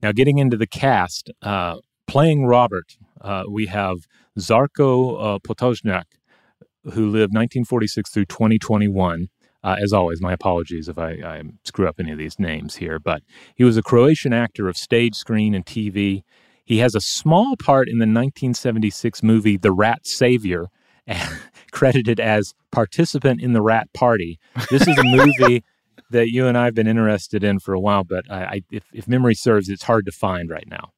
Now, 0.01 0.11
getting 0.11 0.37
into 0.37 0.55
the 0.55 0.67
cast, 0.67 1.31
uh, 1.41 1.77
playing 2.07 2.45
Robert, 2.45 2.97
uh, 3.19 3.43
we 3.49 3.65
have 3.65 4.07
Zarko 4.39 5.35
uh, 5.35 6.03
who 6.83 7.07
lived 7.09 7.33
1946 7.33 8.11
through 8.11 8.25
2021. 8.25 9.27
Uh, 9.67 9.75
as 9.81 9.91
always, 9.91 10.21
my 10.21 10.31
apologies 10.31 10.87
if 10.87 10.97
I, 10.97 11.09
I, 11.25 11.41
screw 11.65 11.89
up 11.89 11.99
any 11.99 12.13
of 12.13 12.17
these 12.17 12.39
names 12.39 12.77
here, 12.77 12.99
but 12.99 13.21
he 13.53 13.65
was 13.65 13.75
a 13.75 13.83
Croatian 13.83 14.31
actor 14.31 14.69
of 14.69 14.77
stage, 14.77 15.13
screen, 15.13 15.53
and 15.53 15.65
TV. 15.65 16.23
He 16.63 16.77
has 16.77 16.95
a 16.95 17.01
small 17.01 17.57
part 17.57 17.89
in 17.89 17.97
the 17.97 18.03
1976 18.03 19.21
movie 19.23 19.57
The 19.57 19.73
Rat 19.73 20.07
Savior, 20.07 20.67
credited 21.73 22.17
as 22.17 22.53
participant 22.71 23.41
in 23.41 23.51
the 23.51 23.61
Rat 23.61 23.91
Party. 23.93 24.39
This 24.71 24.87
is 24.87 24.97
a 24.97 25.03
movie 25.03 25.65
that 26.11 26.31
you 26.31 26.47
and 26.47 26.57
I 26.57 26.63
have 26.63 26.73
been 26.73 26.87
interested 26.87 27.43
in 27.43 27.59
for 27.59 27.73
a 27.73 27.79
while, 27.79 28.05
but 28.05 28.23
I, 28.31 28.43
I, 28.45 28.61
if, 28.71 28.85
if 28.93 29.05
memory 29.05 29.35
serves, 29.35 29.67
it's 29.67 29.83
hard 29.83 30.05
to 30.05 30.13
find 30.13 30.49
right 30.49 30.67
now. 30.69 30.93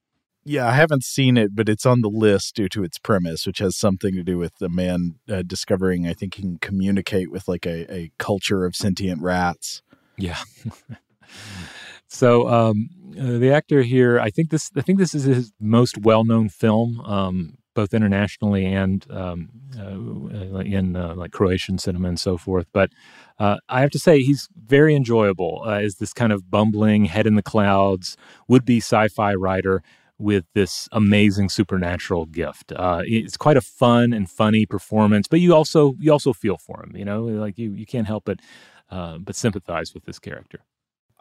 Yeah, 0.46 0.68
I 0.68 0.72
haven't 0.72 1.04
seen 1.04 1.38
it, 1.38 1.54
but 1.54 1.68
it's 1.68 1.86
on 1.86 2.02
the 2.02 2.10
list 2.10 2.56
due 2.56 2.70
to 2.70 2.84
its 2.84 2.98
premise, 2.98 3.46
which 3.46 3.60
has 3.60 3.76
something 3.76 4.14
to 4.16 4.24
do 4.24 4.38
with 4.38 4.58
the 4.58 4.70
man 4.70 5.16
uh, 5.30 5.44
discovering, 5.46 6.08
I 6.08 6.14
think, 6.14 6.36
he 6.36 6.42
can 6.42 6.58
communicate 6.58 7.30
with 7.30 7.48
like 7.48 7.66
a, 7.66 7.92
a 7.94 8.12
culture 8.18 8.66
of 8.66 8.76
sentient 8.76 9.22
rats. 9.22 9.82
Yeah. 10.18 10.40
so 12.08 12.48
um, 12.48 12.90
uh, 13.20 13.38
the 13.38 13.52
actor 13.52 13.82
here, 13.82 14.20
I 14.20 14.30
think 14.30 14.50
this, 14.50 14.72
I 14.76 14.82
think 14.82 14.98
this 14.98 15.14
is 15.14 15.24
his 15.24 15.52
most 15.60 15.98
well-known 15.98 16.50
film, 16.50 17.02
um, 17.02 17.58
both 17.74 17.94
internationally 17.94 18.66
and 18.66 19.06
um, 19.12 19.50
uh, 19.78 20.60
in 20.60 20.96
uh, 20.96 21.16
like 21.16 21.32
Croatian 21.32 21.78
cinema 21.78 22.08
and 22.08 22.20
so 22.20 22.38
forth. 22.38 22.68
But 22.74 22.92
uh, 23.40 23.58
I 23.68 23.82
have 23.82 23.92
to 23.92 24.00
say, 24.00 24.22
he's 24.22 24.50
very 24.66 24.96
enjoyable 24.96 25.64
uh, 25.66 25.80
as 25.80 25.96
this 25.96 26.14
kind 26.14 26.34
of 26.34 26.50
bumbling, 26.50 27.06
head 27.06 27.28
in 27.28 27.36
the 27.36 27.44
clouds, 27.44 28.18
would-be 28.48 28.78
sci-fi 28.78 29.36
writer 29.36 29.84
with 30.20 30.46
this 30.54 30.88
amazing 30.92 31.50
supernatural 31.50 32.26
gift. 32.26 32.74
Uh, 32.76 33.02
it's 33.06 33.38
quite 33.38 33.58
a 33.58 33.62
fun 33.62 34.14
and 34.14 34.30
funny 34.30 34.66
performance, 34.66 35.28
but 35.28 35.40
you 35.40 35.56
also 35.56 35.96
you 36.00 36.12
also 36.12 36.34
feel 36.34 36.58
for 36.58 36.84
him. 36.84 36.96
You 36.96 37.06
know, 37.06 37.24
like 37.24 37.58
you 37.58 37.72
you 37.74 37.86
can't 37.86 38.08
help 38.08 38.26
but 38.26 38.40
uh, 38.92 39.18
but 39.18 39.36
sympathize 39.36 39.94
with 39.94 40.06
this 40.06 40.20
character. 40.20 40.60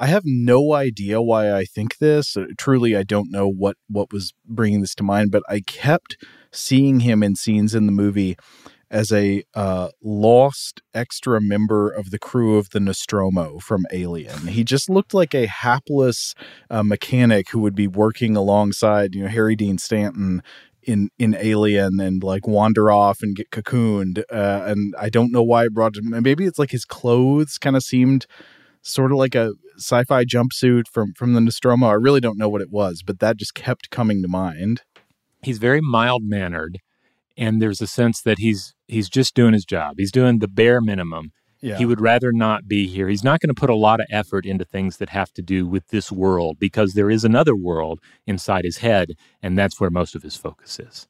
I 0.01 0.07
have 0.07 0.23
no 0.25 0.75
idea 0.75 1.21
why 1.21 1.53
I 1.53 1.65
think 1.65 1.99
this. 1.99 2.37
Uh, 2.37 2.47
truly, 2.57 2.97
I 2.97 3.03
don't 3.03 3.31
know 3.31 3.49
what 3.49 3.77
what 3.89 4.13
was 4.13 4.35
bringing 4.45 4.81
this 4.81 4.95
to 4.97 5.03
mind, 5.03 5.31
but 5.31 5.43
I 5.49 5.61
kept 5.61 6.17
seeing 6.53 7.01
him 7.01 7.23
in 7.23 7.37
scenes 7.37 7.75
in 7.75 7.87
the 7.87 7.93
movie 7.93 8.37
as 8.91 9.13
a 9.13 9.43
uh, 9.55 9.89
lost 10.03 10.81
extra 10.95 11.41
member 11.41 11.91
of 11.91 12.11
the 12.11 12.19
crew 12.19 12.57
of 12.57 12.71
the 12.71 12.81
Nostromo 12.81 13.59
from 13.59 13.85
Alien. 13.93 14.47
He 14.49 14.65
just 14.65 14.89
looked 14.89 15.13
like 15.13 15.35
a 15.35 15.47
hapless 15.47 16.35
uh, 16.71 16.83
mechanic 16.83 17.51
who 17.51 17.61
would 17.61 17.75
be 17.75 17.87
working 17.87 18.37
alongside, 18.37 19.15
you 19.15 19.23
know, 19.23 19.29
Harry 19.29 19.57
Dean 19.57 19.79
Stanton 19.79 20.43
in 20.83 21.11
in 21.19 21.37
Alien 21.39 22.01
and 22.01 22.23
like 22.23 22.47
wander 22.47 22.91
off 22.91 23.19
and 23.21 23.37
get 23.37 23.51
cocooned. 23.51 24.23
Uh, 24.33 24.63
and 24.67 24.95
I 24.99 25.11
don't 25.11 25.33
know 25.33 25.43
why 25.43 25.65
it 25.65 25.75
brought 25.75 25.97
him. 25.97 26.11
Maybe 26.23 26.47
it's 26.47 26.59
like 26.59 26.71
his 26.71 26.85
clothes 26.85 27.59
kind 27.59 27.77
of 27.77 27.83
seemed 27.83 28.27
sort 28.81 29.13
of 29.13 29.19
like 29.19 29.35
a 29.35 29.53
sci-fi 29.77 30.25
jumpsuit 30.25 30.89
from 30.91 31.13
from 31.13 31.35
the 31.35 31.41
Nostromo. 31.41 31.89
I 31.89 31.95
really 31.95 32.21
don't 32.21 32.39
know 32.39 32.49
what 32.49 32.63
it 32.63 32.71
was, 32.71 33.03
but 33.05 33.21
that 33.21 33.37
just 33.37 33.55
kept 33.55 33.91
coming 33.91 34.23
to 34.23 34.29
mind. 34.29 34.83
He's 35.43 35.59
very 35.59 35.81
mild 35.81 36.23
mannered, 36.25 36.79
and 37.37 37.61
there's 37.61 37.81
a 37.81 37.87
sense 37.87 38.23
that 38.23 38.39
he's 38.39 38.75
he's 38.89 39.09
just 39.09 39.35
doing 39.35 39.53
his 39.53 39.65
job. 39.65 39.97
He's 39.99 40.13
doing 40.13 40.39
the 40.39 40.49
bare 40.49 40.81
minimum. 40.81 41.33
Yeah. 41.61 41.77
He 41.77 41.87
would 41.87 42.01
rather 42.01 42.33
not 42.33 42.69
be 42.69 42.87
here. 42.87 43.09
He's 43.09 43.25
not 43.25 43.41
going 43.41 43.49
to 43.49 43.61
put 43.61 43.71
a 43.71 43.75
lot 43.75 44.01
of 44.01 44.07
effort 44.11 44.47
into 44.47 44.65
things 44.65 44.99
that 44.99 45.09
have 45.09 45.33
to 45.33 45.43
do 45.43 45.67
with 45.67 45.89
this 45.89 46.13
world 46.13 46.59
because 46.59 46.95
there 46.95 47.11
is 47.11 47.25
another 47.25 47.57
world 47.57 48.01
inside 48.27 48.65
his 48.65 48.79
head, 48.79 49.15
and 49.43 49.59
that's 49.59 49.81
where 49.81 49.91
most 49.91 50.15
of 50.15 50.23
his 50.23 50.37
focus 50.37 50.79
is. 50.79 51.09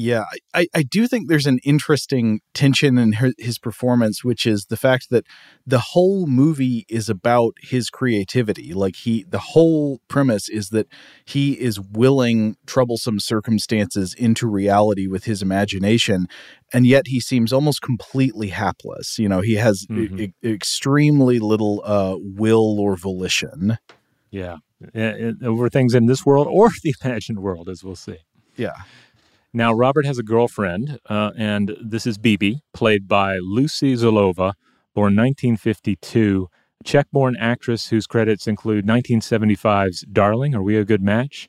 Yeah, 0.00 0.26
I, 0.54 0.68
I 0.76 0.84
do 0.84 1.08
think 1.08 1.28
there's 1.28 1.48
an 1.48 1.58
interesting 1.64 2.38
tension 2.54 2.98
in 2.98 3.14
her, 3.14 3.32
his 3.36 3.58
performance, 3.58 4.22
which 4.22 4.46
is 4.46 4.66
the 4.66 4.76
fact 4.76 5.08
that 5.10 5.26
the 5.66 5.80
whole 5.80 6.28
movie 6.28 6.86
is 6.88 7.08
about 7.08 7.54
his 7.60 7.90
creativity. 7.90 8.72
Like 8.72 8.94
he, 8.94 9.24
the 9.28 9.40
whole 9.40 9.98
premise 10.06 10.48
is 10.48 10.68
that 10.68 10.86
he 11.24 11.54
is 11.54 11.80
willing 11.80 12.56
troublesome 12.64 13.18
circumstances 13.18 14.14
into 14.14 14.46
reality 14.46 15.08
with 15.08 15.24
his 15.24 15.42
imagination, 15.42 16.28
and 16.72 16.86
yet 16.86 17.08
he 17.08 17.18
seems 17.18 17.52
almost 17.52 17.82
completely 17.82 18.50
hapless. 18.50 19.18
You 19.18 19.28
know, 19.28 19.40
he 19.40 19.54
has 19.54 19.84
mm-hmm. 19.90 20.20
e- 20.20 20.32
extremely 20.44 21.40
little 21.40 21.82
uh, 21.84 22.14
will 22.20 22.78
or 22.78 22.96
volition. 22.96 23.78
Yeah, 24.30 24.58
over 25.42 25.68
things 25.68 25.92
in 25.92 26.06
this 26.06 26.24
world 26.24 26.46
or 26.48 26.70
the 26.84 26.94
imagined 27.02 27.40
world, 27.40 27.68
as 27.68 27.82
we'll 27.82 27.96
see. 27.96 28.18
Yeah. 28.56 28.74
Now, 29.54 29.72
Robert 29.72 30.04
has 30.04 30.18
a 30.18 30.22
girlfriend, 30.22 30.98
uh, 31.08 31.30
and 31.36 31.74
this 31.82 32.06
is 32.06 32.18
Bibi, 32.18 32.60
played 32.74 33.08
by 33.08 33.38
Lucy 33.38 33.94
Zolova, 33.94 34.52
born 34.94 35.16
1952, 35.16 36.48
Czech 36.84 37.06
born 37.10 37.34
actress 37.38 37.88
whose 37.88 38.06
credits 38.06 38.46
include 38.46 38.86
1975's 38.86 40.02
Darling, 40.12 40.54
Are 40.54 40.62
We 40.62 40.76
a 40.76 40.84
Good 40.84 41.02
Match? 41.02 41.48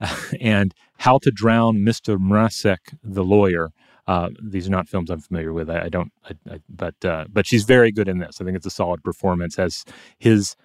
and 0.40 0.74
How 0.98 1.18
to 1.18 1.30
Drown 1.30 1.78
Mr. 1.78 2.18
Mrazek, 2.18 2.96
the 3.02 3.24
Lawyer. 3.24 3.72
Uh, 4.06 4.30
these 4.42 4.66
are 4.66 4.70
not 4.70 4.88
films 4.88 5.10
I'm 5.10 5.20
familiar 5.20 5.52
with. 5.52 5.68
I, 5.68 5.82
I 5.82 5.88
don't, 5.90 6.12
I, 6.24 6.54
I, 6.54 6.60
but 6.68 7.04
uh, 7.04 7.24
but 7.30 7.46
she's 7.46 7.64
very 7.64 7.90
good 7.90 8.08
in 8.08 8.18
this. 8.18 8.38
I 8.40 8.44
think 8.44 8.56
it's 8.56 8.66
a 8.66 8.70
solid 8.70 9.02
performance 9.02 9.58
as 9.58 9.84
his 10.18 10.56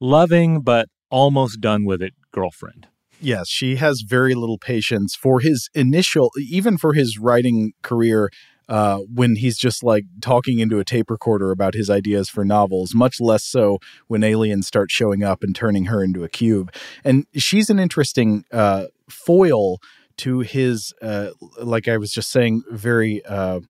loving 0.00 0.60
but 0.60 0.88
almost 1.08 1.60
done 1.60 1.84
with 1.84 2.02
it 2.02 2.14
girlfriend. 2.32 2.88
Yes, 3.24 3.48
she 3.48 3.76
has 3.76 4.02
very 4.02 4.34
little 4.34 4.58
patience 4.58 5.14
for 5.14 5.40
his 5.40 5.70
initial, 5.74 6.30
even 6.36 6.76
for 6.76 6.92
his 6.92 7.18
writing 7.18 7.72
career. 7.82 8.30
Uh, 8.66 9.00
when 9.12 9.36
he's 9.36 9.58
just 9.58 9.82
like 9.82 10.04
talking 10.22 10.58
into 10.58 10.78
a 10.78 10.84
tape 10.86 11.10
recorder 11.10 11.50
about 11.50 11.74
his 11.74 11.90
ideas 11.90 12.30
for 12.30 12.46
novels, 12.46 12.94
much 12.94 13.20
less 13.20 13.44
so 13.44 13.78
when 14.06 14.24
aliens 14.24 14.66
start 14.66 14.90
showing 14.90 15.22
up 15.22 15.42
and 15.42 15.54
turning 15.54 15.84
her 15.84 16.02
into 16.02 16.24
a 16.24 16.30
cube. 16.30 16.72
And 17.04 17.26
she's 17.34 17.68
an 17.68 17.78
interesting 17.78 18.46
uh, 18.50 18.86
foil 19.10 19.80
to 20.16 20.40
his, 20.40 20.94
uh, 21.02 21.32
like 21.60 21.88
I 21.88 21.98
was 21.98 22.10
just 22.10 22.30
saying, 22.30 22.62
very 22.70 23.22
uh, 23.26 23.60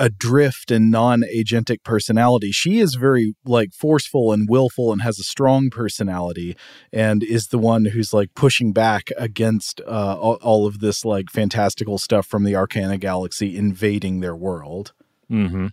adrift 0.00 0.70
and 0.70 0.90
non-agentic 0.90 1.84
personality. 1.84 2.50
She 2.50 2.80
is 2.80 2.94
very 2.94 3.34
like 3.44 3.72
forceful 3.72 4.32
and 4.32 4.48
willful 4.48 4.92
and 4.92 5.02
has 5.02 5.20
a 5.20 5.22
strong 5.22 5.68
personality 5.68 6.56
and 6.92 7.22
is 7.22 7.48
the 7.48 7.58
one 7.58 7.84
who's 7.84 8.12
like 8.12 8.34
pushing 8.34 8.72
back 8.72 9.10
against 9.18 9.80
uh, 9.82 10.16
all, 10.18 10.66
of 10.66 10.80
this 10.80 11.04
like 11.04 11.30
fantastical 11.30 11.98
stuff 11.98 12.26
from 12.26 12.44
the 12.44 12.54
Arkana 12.54 12.98
galaxy 12.98 13.56
invading 13.56 14.20
their 14.20 14.34
world. 14.34 14.92
Mm-hmm. 15.30 15.68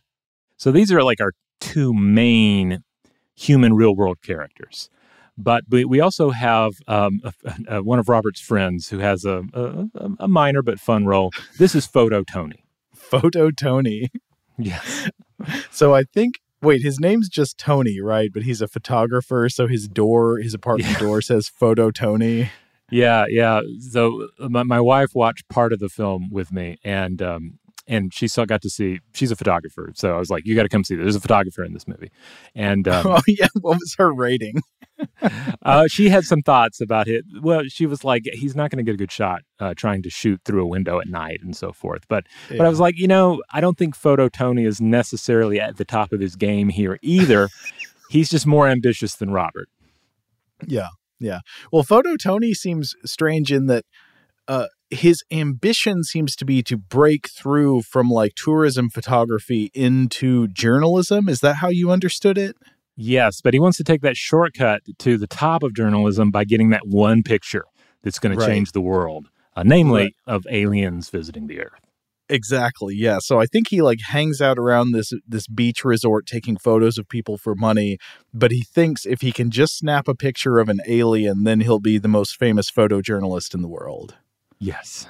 So 0.58 0.72
these 0.72 0.92
are 0.92 1.04
like 1.04 1.22
our 1.22 1.32
two 1.62 1.94
main 1.94 2.84
human 3.34 3.74
real 3.74 3.96
world 3.96 4.18
characters. 4.22 4.90
But 5.38 5.64
we 5.70 6.02
also 6.02 6.32
have 6.32 6.74
um, 6.88 7.22
a, 7.24 7.78
a, 7.78 7.84
one 7.84 8.00
of 8.00 8.10
Robert's 8.10 8.42
friends 8.42 8.90
who 8.90 9.00
has 9.00 9.24
a, 9.24 9.44
a, 9.54 10.10
a 10.20 10.28
minor 10.28 10.62
but 10.62 10.80
fun 10.80 11.06
role. 11.06 11.32
This 11.60 11.76
is 11.76 11.86
Photo 11.86 12.24
Tony. 12.24 12.67
Photo 13.10 13.52
Tony. 13.52 14.12
Yes. 14.58 15.10
so 15.72 15.94
I 15.94 16.04
think 16.04 16.40
wait, 16.62 16.82
his 16.82 17.00
name's 17.00 17.30
just 17.30 17.58
Tony, 17.58 18.00
right? 18.02 18.30
But 18.34 18.44
he's 18.44 18.62
a 18.62 18.68
photographer, 18.68 19.50
so 19.50 19.68
his 19.68 19.88
door, 19.88 20.40
his 20.40 20.54
apartment 20.54 20.94
yeah. 20.94 21.00
door 21.00 21.22
says 21.22 21.48
Photo 21.48 21.92
Tony. 21.92 22.52
Yeah, 22.90 23.26
yeah. 23.30 23.62
So 23.92 24.30
uh, 24.40 24.50
my, 24.50 24.64
my 24.64 24.80
wife 24.80 25.14
watched 25.14 25.50
part 25.50 25.74
of 25.74 25.80
the 25.80 25.90
film 25.90 26.30
with 26.32 26.52
me, 26.52 26.78
and 26.84 27.22
um, 27.22 27.60
and 27.88 28.14
she 28.14 28.28
still 28.28 28.46
got 28.46 28.62
to 28.62 28.70
see. 28.70 29.00
She's 29.14 29.32
a 29.32 29.36
photographer, 29.36 29.92
so 29.94 30.16
I 30.16 30.20
was 30.20 30.30
like, 30.30 30.46
"You 30.46 30.56
got 30.56 30.64
to 30.64 30.70
come 30.70 30.84
see 30.84 30.96
this. 30.96 31.04
There's 31.04 31.16
a 31.16 31.22
photographer 31.22 31.64
in 31.64 31.74
this 31.74 31.88
movie." 31.88 32.12
And 32.56 32.88
um, 32.88 33.08
oh 33.10 33.22
yeah, 33.28 33.48
what 33.60 33.78
was 33.80 33.96
her 33.98 34.14
rating? 34.14 34.62
uh, 35.64 35.86
she 35.88 36.10
had 36.10 36.24
some 36.24 36.42
thoughts 36.42 36.82
about 36.82 37.08
it. 37.08 37.26
Well, 37.42 37.64
she 37.68 37.86
was 37.86 38.04
like, 38.04 38.24
"He's 38.34 38.56
not 38.56 38.72
going 38.72 38.78
to 38.78 38.84
get 38.84 38.96
a 38.96 38.98
good 38.98 39.12
shot 39.12 39.42
uh, 39.60 39.74
trying 39.76 40.02
to 40.04 40.10
shoot 40.10 40.42
through 40.46 40.64
a 40.64 40.68
window 40.68 41.00
at 41.00 41.08
night 41.08 41.40
and 41.44 41.56
so 41.56 41.72
forth." 41.72 42.04
But 42.08 42.26
yeah. 42.50 42.58
but 42.58 42.66
I 42.66 42.70
was 42.70 42.80
like, 42.80 42.98
you 42.98 43.08
know, 43.08 43.42
I 43.52 43.62
don't 43.62 43.78
think 43.78 43.96
Photo 43.96 44.30
Tony 44.30 44.66
is 44.66 44.82
necessarily 44.82 45.60
at 45.60 45.78
the 45.78 45.86
top 45.86 46.12
of 46.12 46.20
his 46.20 46.36
game 46.36 46.70
here 46.70 46.98
either. 47.02 47.50
He's 48.10 48.30
just 48.30 48.48
more 48.48 48.68
ambitious 48.68 49.16
than 49.16 49.32
Robert. 49.32 49.68
Yeah, 50.66 50.88
yeah. 51.20 51.40
Well, 51.72 51.84
Photo 51.84 52.16
Tony 52.16 52.54
seems 52.54 52.96
strange 53.06 53.52
in 53.52 53.68
that. 53.68 53.86
Uh, 54.48 54.68
his 54.90 55.22
ambition 55.30 56.06
seems 56.06 56.34
to 56.38 56.46
be 56.46 56.64
to 56.64 56.78
break 56.78 57.28
through 57.30 57.82
from 57.82 58.10
like 58.10 58.34
tourism 58.36 58.90
photography 58.90 59.70
into 59.74 60.48
journalism. 60.48 61.28
Is 61.28 61.42
that 61.42 61.56
how 61.56 61.68
you 61.68 61.92
understood 61.92 62.38
it? 62.38 62.56
Yes, 63.00 63.42
but 63.42 63.54
he 63.54 63.60
wants 63.60 63.78
to 63.78 63.84
take 63.84 64.02
that 64.02 64.18
shortcut 64.18 64.82
to 64.98 65.18
the 65.18 65.28
top 65.28 65.62
of 65.62 65.76
journalism 65.76 66.32
by 66.32 66.44
getting 66.44 66.72
that 66.72 66.88
one 66.88 67.22
picture 67.22 67.64
that's 68.02 68.18
going 68.18 68.36
right. 68.36 68.46
to 68.46 68.52
change 68.52 68.72
the 68.72 68.82
world, 68.82 69.30
uh, 69.56 69.62
namely 69.64 70.02
right. 70.02 70.16
of 70.26 70.48
aliens 70.50 71.12
visiting 71.12 71.46
the 71.46 71.62
Earth. 71.62 71.88
Exactly. 72.30 72.96
Yeah. 72.96 73.20
So 73.22 73.40
I 73.40 73.46
think 73.46 73.70
he 73.70 73.82
like 73.82 74.00
hangs 74.02 74.42
out 74.42 74.58
around 74.58 74.92
this 74.92 75.14
this 75.26 75.48
beach 75.48 75.86
resort 75.86 76.26
taking 76.26 76.58
photos 76.58 76.98
of 76.98 77.08
people 77.08 77.38
for 77.38 77.56
money, 77.56 78.00
but 78.34 78.52
he 78.52 78.64
thinks 78.64 79.06
if 79.06 79.22
he 79.22 79.32
can 79.32 79.50
just 79.50 79.78
snap 79.78 80.08
a 80.08 80.16
picture 80.16 80.58
of 80.60 80.68
an 80.68 80.80
alien, 80.88 81.44
then 81.44 81.62
he'll 81.62 81.80
be 81.80 81.98
the 81.98 82.10
most 82.10 82.36
famous 82.38 82.70
photojournalist 82.70 83.54
in 83.54 83.62
the 83.62 83.70
world. 83.70 84.16
Yes. 84.60 85.08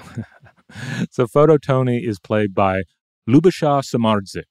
so 1.10 1.26
Photo 1.26 1.58
Tony 1.58 2.06
is 2.06 2.20
played 2.20 2.54
by 2.54 2.84
Ljubiša 3.28 3.82
Samardžić, 3.84 4.44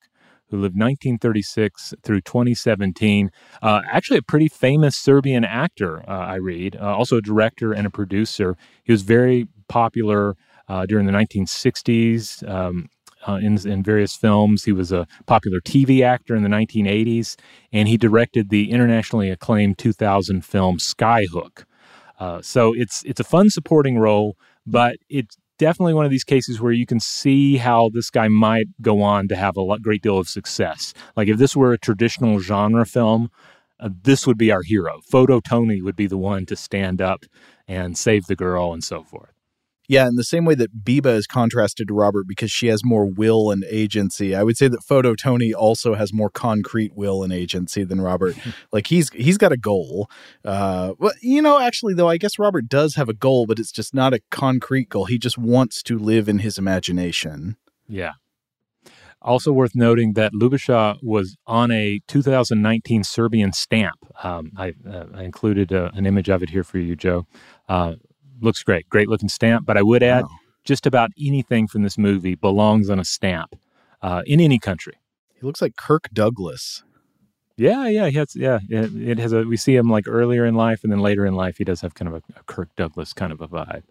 who 0.48 0.56
lived 0.56 0.74
1936 0.74 1.94
through 2.02 2.20
2017. 2.20 3.30
Uh, 3.62 3.82
actually, 3.90 4.18
a 4.18 4.22
pretty 4.22 4.48
famous 4.48 4.96
Serbian 4.96 5.44
actor, 5.44 6.08
uh, 6.08 6.12
I 6.12 6.36
read, 6.36 6.76
uh, 6.76 6.96
also 6.96 7.16
a 7.16 7.22
director 7.22 7.72
and 7.72 7.86
a 7.86 7.90
producer. 7.90 8.56
He 8.84 8.92
was 8.92 9.02
very 9.02 9.48
popular 9.68 10.36
uh, 10.68 10.86
during 10.86 11.06
the 11.06 11.12
1960s. 11.12 12.48
Um, 12.48 12.88
uh, 13.28 13.40
in, 13.42 13.58
in 13.68 13.82
various 13.82 14.14
films. 14.14 14.62
He 14.62 14.70
was 14.70 14.92
a 14.92 15.04
popular 15.26 15.60
TV 15.60 16.00
actor 16.02 16.36
in 16.36 16.44
the 16.44 16.48
1980s, 16.48 17.34
and 17.72 17.88
he 17.88 17.96
directed 17.96 18.50
the 18.50 18.70
internationally 18.70 19.30
acclaimed 19.30 19.78
2000 19.78 20.44
film 20.44 20.78
Skyhook. 20.78 21.64
Uh, 22.20 22.40
so 22.40 22.72
it's 22.72 23.02
it's 23.02 23.18
a 23.18 23.24
fun 23.24 23.50
supporting 23.50 23.98
role 23.98 24.36
but 24.66 24.96
it's 25.08 25.38
definitely 25.58 25.94
one 25.94 26.04
of 26.04 26.10
these 26.10 26.24
cases 26.24 26.60
where 26.60 26.72
you 26.72 26.86
can 26.86 27.00
see 27.00 27.56
how 27.56 27.90
this 27.92 28.10
guy 28.10 28.28
might 28.28 28.66
go 28.80 29.02
on 29.02 29.28
to 29.28 29.36
have 29.36 29.56
a 29.56 29.78
great 29.80 30.02
deal 30.02 30.18
of 30.18 30.28
success. 30.28 30.94
Like 31.16 31.28
if 31.28 31.38
this 31.38 31.56
were 31.56 31.72
a 31.72 31.78
traditional 31.78 32.40
genre 32.40 32.86
film, 32.86 33.30
uh, 33.78 33.90
this 34.02 34.26
would 34.26 34.38
be 34.38 34.50
our 34.50 34.62
hero. 34.62 35.00
Photo 35.10 35.40
Tony 35.40 35.82
would 35.82 35.96
be 35.96 36.06
the 36.06 36.16
one 36.16 36.46
to 36.46 36.56
stand 36.56 37.02
up 37.02 37.24
and 37.68 37.98
save 37.98 38.26
the 38.26 38.36
girl 38.36 38.72
and 38.72 38.82
so 38.82 39.02
forth. 39.02 39.35
Yeah, 39.88 40.08
in 40.08 40.16
the 40.16 40.24
same 40.24 40.44
way 40.44 40.54
that 40.56 40.84
Biba 40.84 41.14
is 41.14 41.26
contrasted 41.26 41.88
to 41.88 41.94
Robert 41.94 42.26
because 42.26 42.50
she 42.50 42.66
has 42.68 42.84
more 42.84 43.06
will 43.06 43.50
and 43.50 43.64
agency, 43.64 44.34
I 44.34 44.42
would 44.42 44.56
say 44.56 44.68
that 44.68 44.82
Photo 44.82 45.14
Tony 45.14 45.54
also 45.54 45.94
has 45.94 46.12
more 46.12 46.30
concrete 46.30 46.94
will 46.94 47.22
and 47.22 47.32
agency 47.32 47.84
than 47.84 48.00
Robert. 48.00 48.36
like 48.72 48.88
he's 48.88 49.10
he's 49.10 49.38
got 49.38 49.52
a 49.52 49.56
goal. 49.56 50.10
Uh, 50.44 50.94
well, 50.98 51.12
you 51.20 51.42
know, 51.42 51.60
actually 51.60 51.94
though, 51.94 52.08
I 52.08 52.18
guess 52.18 52.38
Robert 52.38 52.68
does 52.68 52.94
have 52.96 53.08
a 53.08 53.14
goal, 53.14 53.46
but 53.46 53.58
it's 53.58 53.72
just 53.72 53.94
not 53.94 54.12
a 54.12 54.20
concrete 54.30 54.88
goal. 54.88 55.04
He 55.06 55.18
just 55.18 55.38
wants 55.38 55.82
to 55.84 55.98
live 55.98 56.28
in 56.28 56.40
his 56.40 56.58
imagination. 56.58 57.56
Yeah. 57.88 58.12
Also 59.22 59.50
worth 59.50 59.74
noting 59.74 60.12
that 60.12 60.32
Ljubiša 60.32 60.98
was 61.02 61.36
on 61.46 61.70
a 61.72 62.00
2019 62.06 63.02
Serbian 63.02 63.52
stamp. 63.52 63.96
Um, 64.22 64.52
I, 64.56 64.74
uh, 64.88 65.06
I, 65.14 65.24
included 65.24 65.72
uh, 65.72 65.90
an 65.94 66.06
image 66.06 66.28
of 66.28 66.42
it 66.42 66.50
here 66.50 66.62
for 66.62 66.78
you, 66.78 66.94
Joe. 66.94 67.26
Looks 68.40 68.62
great, 68.62 68.88
great 68.88 69.08
looking 69.08 69.28
stamp. 69.28 69.66
But 69.66 69.76
I 69.76 69.82
would 69.82 70.02
add, 70.02 70.24
wow. 70.24 70.30
just 70.64 70.86
about 70.86 71.10
anything 71.18 71.66
from 71.66 71.82
this 71.82 71.98
movie 71.98 72.34
belongs 72.34 72.90
on 72.90 72.98
a 72.98 73.04
stamp 73.04 73.56
uh, 74.02 74.22
in 74.26 74.40
any 74.40 74.58
country. 74.58 74.94
He 75.34 75.46
looks 75.46 75.60
like 75.60 75.76
Kirk 75.76 76.08
Douglas. 76.12 76.82
Yeah, 77.56 77.88
yeah, 77.88 78.08
he 78.08 78.18
has. 78.18 78.36
Yeah, 78.36 78.58
it, 78.68 78.94
it, 78.94 79.18
has 79.18 79.32
a. 79.32 79.42
We 79.42 79.56
see 79.56 79.74
him 79.74 79.88
like 79.88 80.04
earlier 80.06 80.44
in 80.44 80.54
life, 80.54 80.82
and 80.82 80.92
then 80.92 81.00
later 81.00 81.24
in 81.24 81.34
life, 81.34 81.56
he 81.56 81.64
does 81.64 81.80
have 81.80 81.94
kind 81.94 82.08
of 82.08 82.14
a, 82.14 82.38
a 82.38 82.42
Kirk 82.44 82.68
Douglas 82.76 83.14
kind 83.14 83.32
of 83.32 83.40
a 83.40 83.48
vibe. 83.48 83.84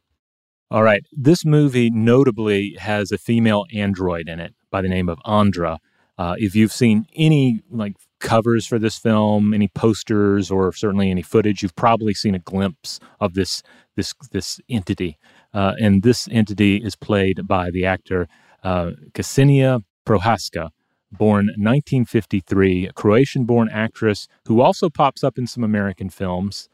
All 0.70 0.84
right, 0.84 1.04
this 1.12 1.46
movie 1.46 1.90
notably 1.90 2.76
has 2.80 3.12
a 3.12 3.18
female 3.18 3.66
android 3.74 4.28
in 4.28 4.40
it 4.40 4.54
by 4.72 4.82
the 4.82 4.90
name 4.90 5.10
of 5.10 5.20
Andra. 5.26 5.80
Uh, 6.18 6.36
if 6.38 6.56
you've 6.56 6.72
seen 6.72 7.06
any 7.16 7.62
like 7.70 7.96
covers 8.20 8.66
for 8.66 8.80
this 8.80 8.98
film, 8.98 9.54
any 9.54 9.68
posters, 9.68 10.50
or 10.50 10.72
certainly 10.72 11.12
any 11.12 11.22
footage, 11.22 11.62
you've 11.62 11.76
probably 11.76 12.14
seen 12.14 12.36
a 12.36 12.40
glimpse 12.40 13.00
of 13.20 13.34
this 13.34 13.62
this 13.96 14.14
this 14.32 14.60
entity. 14.70 15.18
Uh, 15.54 15.74
and 15.80 16.04
this 16.04 16.28
entity 16.32 16.78
is 16.78 16.96
played 16.96 17.48
by 17.48 17.72
the 17.72 17.86
actor 17.86 18.28
uh, 18.66 18.92
Ksenia 19.14 19.84
Prohaska, 20.06 20.72
born 21.12 21.46
1953, 21.58 22.88
a 22.88 22.94
Croatian 22.94 23.46
born 23.46 23.70
actress 23.72 24.28
who 24.48 24.60
also 24.60 24.90
pops 24.90 25.24
up 25.24 25.38
in 25.38 25.48
some 25.48 25.64
American 25.64 26.10
films. 26.10 26.68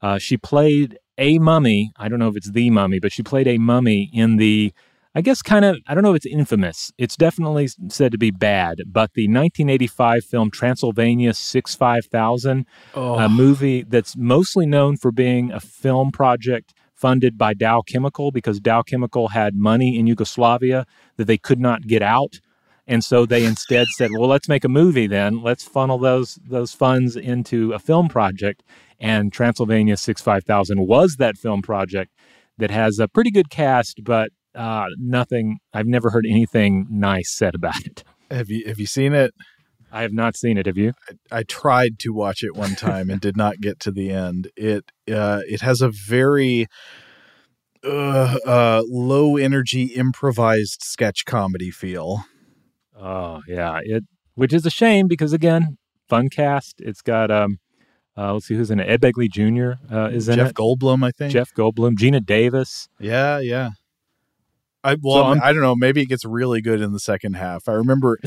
Uh, 0.00 0.18
she 0.18 0.36
played 0.36 0.98
a 1.18 1.38
mummy. 1.38 1.92
I 1.96 2.08
don't 2.08 2.18
know 2.18 2.28
if 2.28 2.36
it's 2.36 2.50
the 2.50 2.70
mummy, 2.70 3.00
but 3.00 3.12
she 3.12 3.22
played 3.22 3.48
a 3.48 3.58
mummy 3.58 4.10
in 4.12 4.36
the, 4.36 4.72
I 5.14 5.20
guess, 5.20 5.42
kind 5.42 5.64
of, 5.64 5.76
I 5.86 5.94
don't 5.94 6.02
know 6.02 6.14
if 6.14 6.24
it's 6.24 6.26
infamous. 6.26 6.90
It's 6.96 7.16
definitely 7.16 7.68
said 7.88 8.12
to 8.12 8.18
be 8.18 8.30
bad, 8.30 8.78
but 8.86 9.12
the 9.12 9.28
1985 9.28 10.24
film 10.24 10.50
Transylvania 10.50 11.34
65000, 11.34 12.66
oh. 12.94 13.18
a 13.18 13.28
movie 13.28 13.82
that's 13.82 14.16
mostly 14.16 14.64
known 14.64 14.96
for 14.96 15.12
being 15.12 15.52
a 15.52 15.60
film 15.60 16.12
project 16.12 16.72
funded 16.94 17.36
by 17.36 17.52
Dow 17.52 17.82
Chemical 17.82 18.30
because 18.30 18.58
Dow 18.58 18.80
Chemical 18.82 19.28
had 19.28 19.54
money 19.54 19.98
in 19.98 20.06
Yugoslavia 20.06 20.86
that 21.16 21.26
they 21.26 21.36
could 21.36 21.60
not 21.60 21.86
get 21.86 22.00
out. 22.00 22.40
And 22.86 23.04
so 23.04 23.26
they 23.26 23.44
instead 23.44 23.86
said, 23.96 24.10
"Well, 24.18 24.28
let's 24.28 24.48
make 24.48 24.64
a 24.64 24.68
movie 24.68 25.06
then. 25.06 25.42
Let's 25.42 25.64
funnel 25.64 25.98
those 25.98 26.38
those 26.44 26.72
funds 26.72 27.16
into 27.16 27.72
a 27.72 27.78
film 27.78 28.08
project." 28.08 28.62
And 28.98 29.32
Transylvania 29.32 29.96
Six 29.96 30.20
Five 30.20 30.44
Thousand 30.44 30.86
was 30.86 31.16
that 31.16 31.36
film 31.36 31.62
project 31.62 32.12
that 32.58 32.70
has 32.70 32.98
a 32.98 33.08
pretty 33.08 33.30
good 33.30 33.50
cast, 33.50 34.02
but 34.02 34.30
uh, 34.54 34.86
nothing. 34.98 35.58
I've 35.72 35.86
never 35.86 36.10
heard 36.10 36.26
anything 36.28 36.86
nice 36.90 37.30
said 37.30 37.54
about 37.54 37.84
it. 37.84 38.04
Have 38.30 38.50
you 38.50 38.66
Have 38.66 38.80
you 38.80 38.86
seen 38.86 39.12
it? 39.12 39.34
I 39.94 40.02
have 40.02 40.12
not 40.12 40.36
seen 40.36 40.56
it. 40.56 40.66
Have 40.66 40.78
you? 40.78 40.94
I, 41.30 41.38
I 41.38 41.42
tried 41.42 41.98
to 42.00 42.14
watch 42.14 42.42
it 42.42 42.56
one 42.56 42.74
time 42.74 43.10
and 43.10 43.20
did 43.20 43.36
not 43.36 43.60
get 43.60 43.78
to 43.80 43.90
the 43.90 44.10
end. 44.10 44.50
It 44.56 44.90
uh, 45.12 45.42
it 45.46 45.60
has 45.60 45.82
a 45.82 45.90
very 45.90 46.66
uh, 47.84 48.38
uh, 48.46 48.82
low 48.88 49.36
energy 49.36 49.84
improvised 49.84 50.82
sketch 50.82 51.24
comedy 51.24 51.70
feel. 51.70 52.24
Oh 52.98 53.42
yeah, 53.46 53.80
it 53.82 54.04
which 54.34 54.52
is 54.52 54.64
a 54.64 54.70
shame 54.70 55.08
because 55.08 55.32
again, 55.32 55.76
fun 56.08 56.30
cast. 56.30 56.80
It's 56.80 57.02
got 57.02 57.30
um, 57.30 57.58
uh, 58.16 58.32
let's 58.34 58.46
see 58.46 58.54
who's 58.54 58.70
in 58.70 58.80
it. 58.80 58.88
Ed 58.88 59.00
Begley 59.00 59.30
Jr. 59.30 59.94
Uh, 59.94 60.08
is 60.08 60.28
in 60.28 60.36
Jeff 60.36 60.50
it. 60.50 60.54
Goldblum, 60.54 61.04
I 61.04 61.10
think. 61.10 61.32
Jeff 61.32 61.52
Goldblum, 61.54 61.94
Geena 61.94 62.24
Davis. 62.24 62.88
Yeah, 62.98 63.38
yeah. 63.38 63.70
I 64.84 64.96
well, 65.00 65.34
so 65.34 65.40
I 65.40 65.52
don't 65.52 65.62
know. 65.62 65.76
Maybe 65.76 66.02
it 66.02 66.06
gets 66.06 66.24
really 66.24 66.60
good 66.60 66.80
in 66.80 66.92
the 66.92 67.00
second 67.00 67.34
half. 67.34 67.68
I 67.68 67.72
remember, 67.72 68.18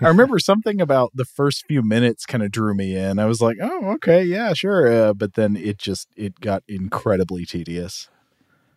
I 0.00 0.08
remember 0.08 0.38
something 0.40 0.80
about 0.80 1.12
the 1.14 1.24
first 1.24 1.64
few 1.66 1.82
minutes 1.82 2.26
kind 2.26 2.42
of 2.42 2.50
drew 2.50 2.74
me 2.74 2.94
in. 2.96 3.18
I 3.18 3.24
was 3.24 3.40
like, 3.40 3.56
oh, 3.62 3.92
okay, 3.92 4.22
yeah, 4.22 4.52
sure. 4.52 4.92
Uh, 4.92 5.14
but 5.14 5.34
then 5.34 5.56
it 5.56 5.78
just 5.78 6.08
it 6.16 6.40
got 6.40 6.62
incredibly 6.68 7.46
tedious. 7.46 8.08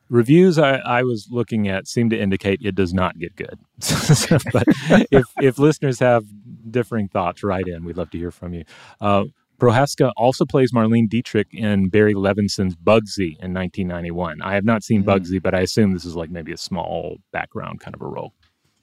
Reviews 0.08 0.60
I, 0.60 0.76
I 0.78 1.04
was 1.04 1.28
looking 1.32 1.68
at 1.68 1.88
seem 1.88 2.12
to 2.12 2.20
indicate 2.20 2.60
it 2.64 2.76
does 2.76 2.94
not 2.94 3.18
get 3.18 3.36
good. 3.36 3.60
but 4.54 4.68
if 5.12 5.26
if 5.42 5.58
listeners 5.58 6.00
have 6.00 6.26
differing 6.70 7.08
thoughts, 7.10 7.44
write 7.44 7.68
in. 7.68 7.84
We'd 7.84 7.98
love 7.98 8.12
to 8.12 8.18
hear 8.18 8.32
from 8.32 8.54
you. 8.54 8.66
Uh, 9.02 9.26
Prohaska 9.60 10.12
also 10.18 10.46
plays 10.46 10.72
Marlene 10.72 11.10
Dietrich 11.10 11.48
in 11.54 11.90
Barry 11.90 12.14
Levinson's 12.14 12.76
Bugsy 12.76 13.38
in 13.40 13.54
1991. 13.54 14.42
I 14.42 14.54
have 14.54 14.66
not 14.66 14.84
seen 14.84 15.04
mm-hmm. 15.04 15.10
Bugsy, 15.10 15.42
but 15.42 15.54
I 15.54 15.62
assume 15.62 15.94
this 15.94 16.06
is 16.06 16.16
like 16.16 16.30
maybe 16.30 16.52
a 16.52 16.58
small 16.58 17.18
background 17.32 17.80
kind 17.80 17.96
of 17.96 18.02
a 18.02 18.08
role. 18.08 18.34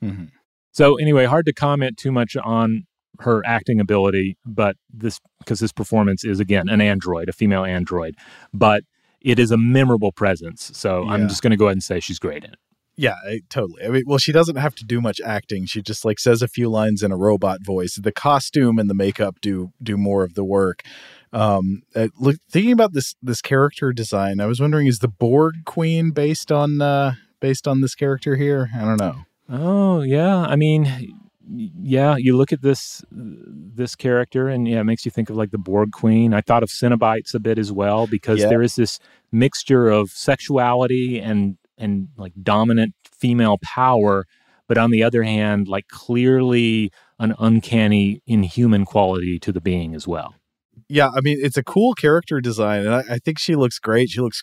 Mm-hmm. 0.03 0.27
So 0.73 0.97
anyway, 0.97 1.27
hard 1.27 1.47
to 1.47 1.53
comment 1.53 1.99
too 1.99 2.11
much 2.11 2.37
on 2.37 2.87
her 3.21 3.43
acting 3.45 3.79
ability, 3.79 4.37
but 4.47 4.77
this 4.93 5.21
because 5.39 5.61
this 5.61 5.73
performance 5.73 6.25
is 6.25 6.41
again 6.41 6.69
an 6.69 6.81
android, 6.81 7.29
a 7.29 7.33
female 7.33 7.65
android, 7.65 8.17
but 8.55 8.85
it 9.21 9.39
is 9.39 9.51
a 9.51 9.57
memorable 9.57 10.13
presence. 10.13 10.71
So 10.75 11.05
yeah. 11.05 11.13
I'm 11.13 11.29
just 11.29 11.43
going 11.43 11.51
to 11.51 11.57
go 11.57 11.67
ahead 11.67 11.77
and 11.77 11.83
say 11.83 12.01
she's 12.01 12.19
great 12.19 12.45
in 12.45 12.53
it. 12.53 12.59
Yeah, 13.03 13.17
I, 13.27 13.41
totally. 13.49 13.85
I 13.85 13.89
mean, 13.89 14.05
well, 14.07 14.19
she 14.19 14.31
doesn't 14.31 14.55
have 14.55 14.77
to 14.77 14.85
do 14.85 15.01
much 15.01 15.21
acting. 15.21 15.67
She 15.67 15.83
just 15.83 16.05
like 16.05 16.21
says 16.21 16.41
a 16.41 16.47
few 16.47 16.69
lines 16.69 17.03
in 17.03 17.11
a 17.11 17.17
robot 17.17 17.59
voice. 17.61 17.97
The 17.97 18.13
costume 18.13 18.79
and 18.79 18.89
the 18.89 18.95
makeup 18.95 19.41
do 19.41 19.73
do 19.83 19.97
more 19.97 20.23
of 20.23 20.35
the 20.35 20.45
work. 20.45 20.83
Um, 21.33 21.83
uh, 21.97 22.09
look, 22.17 22.37
thinking 22.49 22.71
about 22.71 22.93
this 22.93 23.17
this 23.21 23.43
character 23.43 23.93
design, 23.93 24.39
I 24.39 24.47
was 24.47 24.61
wondering, 24.61 24.87
is 24.87 25.01
the 25.01 25.09
Borg 25.09 25.65
Queen 25.65 26.13
based 26.13 26.53
on 26.53 26.81
uh, 26.81 27.15
based 27.41 27.67
on 27.67 27.81
this 27.81 27.97
character 27.97 28.37
here? 28.37 28.71
I 28.73 28.85
don't 28.85 29.01
know. 29.01 29.17
Oh 29.49 30.03
yeah, 30.03 30.37
I 30.37 30.55
mean, 30.55 31.19
yeah, 31.51 32.15
you 32.17 32.37
look 32.37 32.53
at 32.53 32.63
this 32.63 33.05
this 33.11 33.97
character, 33.97 34.49
and 34.49 34.69
yeah, 34.69 34.79
it 34.79 34.85
makes 34.85 35.05
you 35.05 35.11
think 35.11 35.29
of 35.29 35.35
like 35.35 35.51
the 35.51 35.59
Borg 35.59 35.91
Queen. 35.91 36.33
I 36.33 36.41
thought 36.41 36.63
of 36.63 36.69
Cenobites 36.69 37.35
a 37.35 37.41
bit 37.41 37.59
as 37.59 37.73
well 37.73 38.07
because 38.07 38.39
yeah. 38.39 38.49
there 38.49 38.63
is 38.63 38.77
this 38.77 39.01
mixture 39.33 39.89
of 39.89 40.11
sexuality 40.11 41.19
and 41.19 41.57
and 41.83 42.09
like 42.17 42.33
dominant 42.43 42.95
female 43.05 43.59
power, 43.63 44.27
but 44.69 44.79
on 44.79 44.91
the 44.91 45.03
other 45.03 45.23
hand, 45.23 45.69
like 45.69 45.89
clearly 45.89 46.91
an 47.19 47.35
uncanny 47.39 48.23
inhuman 48.27 48.85
quality 48.85 49.39
to 49.41 49.53
the 49.53 49.61
being 49.61 49.95
as 49.95 50.09
well. 50.09 50.35
Yeah, 50.89 51.11
I 51.15 51.21
mean, 51.21 51.39
it's 51.41 51.57
a 51.57 51.63
cool 51.63 51.95
character 51.95 52.41
design, 52.41 52.87
and 52.87 52.95
I, 52.95 53.03
I 53.11 53.19
think 53.19 53.39
she 53.39 53.55
looks 53.55 53.79
great. 53.79 54.11
She 54.11 54.21
looks 54.21 54.43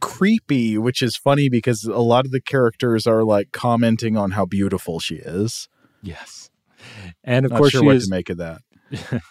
creepy, 0.00 0.78
which 0.78 1.02
is 1.02 1.16
funny 1.16 1.48
because 1.48 1.84
a 1.84 1.98
lot 1.98 2.24
of 2.24 2.32
the 2.32 2.40
characters 2.40 3.06
are 3.06 3.22
like 3.22 3.52
commenting 3.52 4.16
on 4.16 4.32
how 4.32 4.44
beautiful 4.46 4.98
she 4.98 5.16
is. 5.16 5.68
Yes, 6.02 6.50
and 7.24 7.44
of 7.44 7.52
Not 7.52 7.58
course, 7.58 7.72
sure 7.72 7.80
she 7.80 7.86
what 7.86 7.96
is, 7.96 8.04
to 8.04 8.10
make 8.10 8.30
of 8.30 8.38
that. 8.38 8.62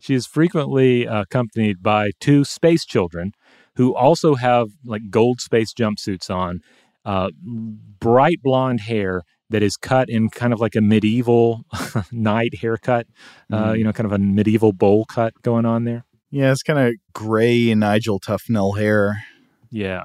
she 0.00 0.14
is 0.14 0.26
frequently 0.26 1.06
uh, 1.06 1.22
accompanied 1.22 1.82
by 1.82 2.10
two 2.20 2.44
space 2.44 2.84
children 2.84 3.32
who 3.76 3.94
also 3.94 4.34
have 4.34 4.68
like 4.84 5.10
gold 5.10 5.40
space 5.40 5.72
jumpsuits 5.72 6.28
on 6.28 6.60
uh, 7.04 7.30
bright 7.42 8.40
blonde 8.42 8.80
hair 8.80 9.22
that 9.50 9.62
is 9.62 9.76
cut 9.76 10.08
in 10.08 10.28
kind 10.28 10.52
of 10.52 10.60
like 10.60 10.76
a 10.76 10.80
medieval 10.80 11.64
knight 12.12 12.54
haircut, 12.60 13.06
uh, 13.52 13.72
mm. 13.72 13.78
you 13.78 13.84
know, 13.84 13.92
kind 13.92 14.06
of 14.06 14.12
a 14.12 14.18
medieval 14.18 14.72
bowl 14.72 15.04
cut 15.04 15.34
going 15.42 15.66
on 15.66 15.84
there. 15.84 16.04
Yeah, 16.30 16.52
it's 16.52 16.62
kind 16.62 16.78
of 16.78 16.94
gray 17.12 17.74
Nigel 17.74 18.20
Tufnel 18.20 18.78
hair. 18.78 19.24
Yeah. 19.70 20.04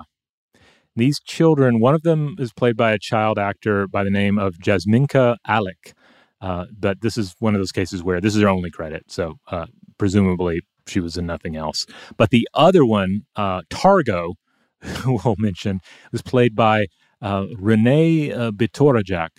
These 0.95 1.19
children, 1.19 1.79
one 1.79 1.93
of 1.93 2.03
them 2.03 2.35
is 2.39 2.53
played 2.53 2.75
by 2.75 2.93
a 2.93 2.99
child 2.99 3.37
actor 3.37 3.87
by 3.87 4.03
the 4.03 4.09
name 4.09 4.39
of 4.39 4.55
Jasminka 4.55 5.37
Alek. 5.47 5.93
Uh, 6.41 6.65
but 6.77 7.01
this 7.01 7.17
is 7.17 7.35
one 7.39 7.53
of 7.53 7.59
those 7.59 7.71
cases 7.71 8.03
where 8.03 8.21
this 8.21 8.35
is 8.35 8.41
her 8.41 8.49
only 8.49 8.71
credit. 8.71 9.03
So 9.09 9.35
uh, 9.47 9.67
presumably 9.97 10.61
she 10.87 10.99
was 10.99 11.17
in 11.17 11.25
nothing 11.25 11.55
else. 11.55 11.85
But 12.17 12.29
the 12.29 12.47
other 12.53 12.85
one, 12.85 13.21
uh, 13.35 13.61
Targo, 13.69 14.35
who 14.81 15.19
we'll 15.25 15.35
mention, 15.37 15.79
was 16.11 16.21
played 16.21 16.55
by 16.55 16.87
uh, 17.21 17.45
Rene 17.57 18.31
uh, 18.31 18.51
Bitorajac, 18.51 19.29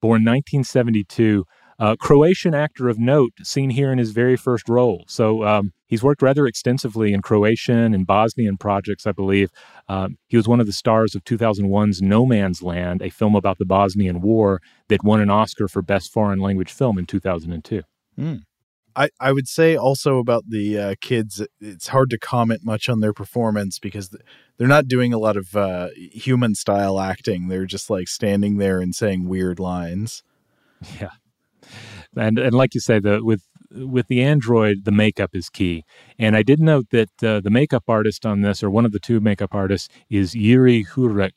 born 0.00 0.22
1972, 0.24 1.44
uh, 1.78 1.96
Croatian 1.96 2.54
actor 2.54 2.88
of 2.88 2.98
note, 2.98 3.32
seen 3.42 3.70
here 3.70 3.90
in 3.90 3.98
his 3.98 4.12
very 4.12 4.36
first 4.36 4.68
role. 4.68 5.04
So 5.08 5.44
um, 5.44 5.72
he's 5.86 6.02
worked 6.02 6.22
rather 6.22 6.46
extensively 6.46 7.12
in 7.12 7.20
Croatian 7.20 7.94
and 7.94 8.06
Bosnian 8.06 8.56
projects, 8.56 9.06
I 9.06 9.12
believe. 9.12 9.50
Um, 9.88 10.16
he 10.28 10.36
was 10.36 10.46
one 10.46 10.60
of 10.60 10.66
the 10.66 10.72
stars 10.72 11.14
of 11.14 11.24
2001's 11.24 12.00
No 12.00 12.26
Man's 12.26 12.62
Land, 12.62 13.02
a 13.02 13.10
film 13.10 13.34
about 13.34 13.58
the 13.58 13.66
Bosnian 13.66 14.20
War 14.20 14.60
that 14.88 15.02
won 15.02 15.20
an 15.20 15.30
Oscar 15.30 15.68
for 15.68 15.82
Best 15.82 16.12
Foreign 16.12 16.38
Language 16.38 16.72
Film 16.72 16.96
in 16.98 17.06
2002. 17.06 17.82
Mm. 18.18 18.42
I, 18.96 19.08
I 19.20 19.32
would 19.32 19.48
say 19.48 19.76
also 19.76 20.18
about 20.18 20.44
the 20.48 20.78
uh, 20.78 20.94
kids, 21.00 21.44
it's 21.60 21.88
hard 21.88 22.10
to 22.10 22.18
comment 22.18 22.64
much 22.64 22.88
on 22.88 23.00
their 23.00 23.12
performance 23.12 23.78
because 23.78 24.14
they're 24.56 24.68
not 24.68 24.88
doing 24.88 25.12
a 25.12 25.18
lot 25.18 25.36
of 25.36 25.56
uh, 25.56 25.88
human 25.96 26.54
style 26.54 27.00
acting. 27.00 27.48
They're 27.48 27.66
just 27.66 27.90
like 27.90 28.08
standing 28.08 28.58
there 28.58 28.80
and 28.80 28.94
saying 28.94 29.28
weird 29.28 29.58
lines. 29.58 30.22
Yeah, 31.00 31.10
and 32.16 32.38
and 32.38 32.54
like 32.54 32.74
you 32.74 32.80
say, 32.80 32.98
the 32.98 33.24
with 33.24 33.42
with 33.70 34.06
the 34.08 34.22
android, 34.22 34.84
the 34.84 34.92
makeup 34.92 35.30
is 35.34 35.48
key. 35.48 35.84
And 36.18 36.36
I 36.36 36.42
did 36.42 36.60
note 36.60 36.90
that 36.90 37.10
uh, 37.22 37.40
the 37.40 37.50
makeup 37.50 37.84
artist 37.88 38.24
on 38.24 38.42
this, 38.42 38.62
or 38.62 38.70
one 38.70 38.84
of 38.84 38.92
the 38.92 39.00
two 39.00 39.20
makeup 39.20 39.54
artists, 39.54 39.88
is 40.10 40.34
Yuri 40.34 40.84
Hurek 40.84 41.32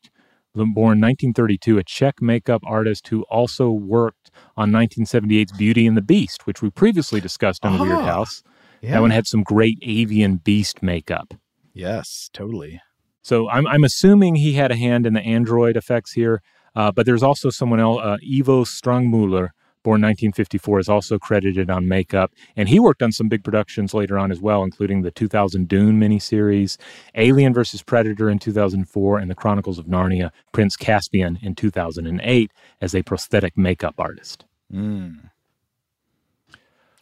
born 0.65 0.99
1932, 1.01 1.77
a 1.77 1.83
Czech 1.83 2.21
makeup 2.21 2.61
artist 2.65 3.07
who 3.09 3.23
also 3.23 3.69
worked 3.71 4.31
on 4.55 4.71
1978's 4.71 5.51
Beauty 5.57 5.85
and 5.87 5.95
the 5.97 6.01
Beast, 6.01 6.45
which 6.47 6.61
we 6.61 6.69
previously 6.69 7.19
discussed 7.21 7.65
on 7.65 7.77
the 7.77 7.83
Weird 7.83 7.97
Ah, 7.99 8.05
House. 8.05 8.43
Yeah. 8.81 8.91
That 8.91 9.01
one 9.01 9.09
had 9.11 9.25
some 9.27 9.43
great 9.43 9.77
avian 9.81 10.37
beast 10.37 10.83
makeup. 10.83 11.33
yes, 11.73 12.29
totally. 12.33 12.81
So 13.21 13.49
I'm, 13.49 13.67
I'm 13.67 13.83
assuming 13.83 14.35
he 14.35 14.53
had 14.53 14.71
a 14.71 14.75
hand 14.75 15.05
in 15.05 15.13
the 15.13 15.21
android 15.21 15.75
effects 15.75 16.13
here, 16.13 16.41
uh, 16.75 16.91
but 16.91 17.05
there's 17.05 17.23
also 17.23 17.49
someone 17.49 17.79
else, 17.79 17.99
uh, 18.01 18.17
Ivo 18.23 18.63
Strangmüller, 18.63 19.49
born 19.87 20.01
1954, 20.01 20.79
is 20.79 20.89
also 20.89 21.17
credited 21.17 21.69
on 21.69 21.87
makeup, 21.87 22.33
and 22.57 22.67
he 22.67 22.77
worked 22.77 23.01
on 23.01 23.13
some 23.13 23.29
big 23.29 23.41
productions 23.41 23.93
later 23.93 24.17
on 24.17 24.33
as 24.33 24.41
well, 24.41 24.61
including 24.63 25.01
the 25.01 25.11
2000 25.11 25.69
Dune 25.69 25.97
miniseries, 25.97 26.75
Alien 27.15 27.53
vs. 27.53 27.81
Predator 27.83 28.29
in 28.29 28.37
2004, 28.37 29.17
and 29.17 29.31
The 29.31 29.35
Chronicles 29.35 29.79
of 29.79 29.85
Narnia, 29.85 30.31
Prince 30.51 30.75
Caspian 30.75 31.39
in 31.41 31.55
2008 31.55 32.51
as 32.81 32.93
a 32.93 33.01
prosthetic 33.01 33.57
makeup 33.57 33.95
artist. 33.97 34.43
Mm. 34.73 35.29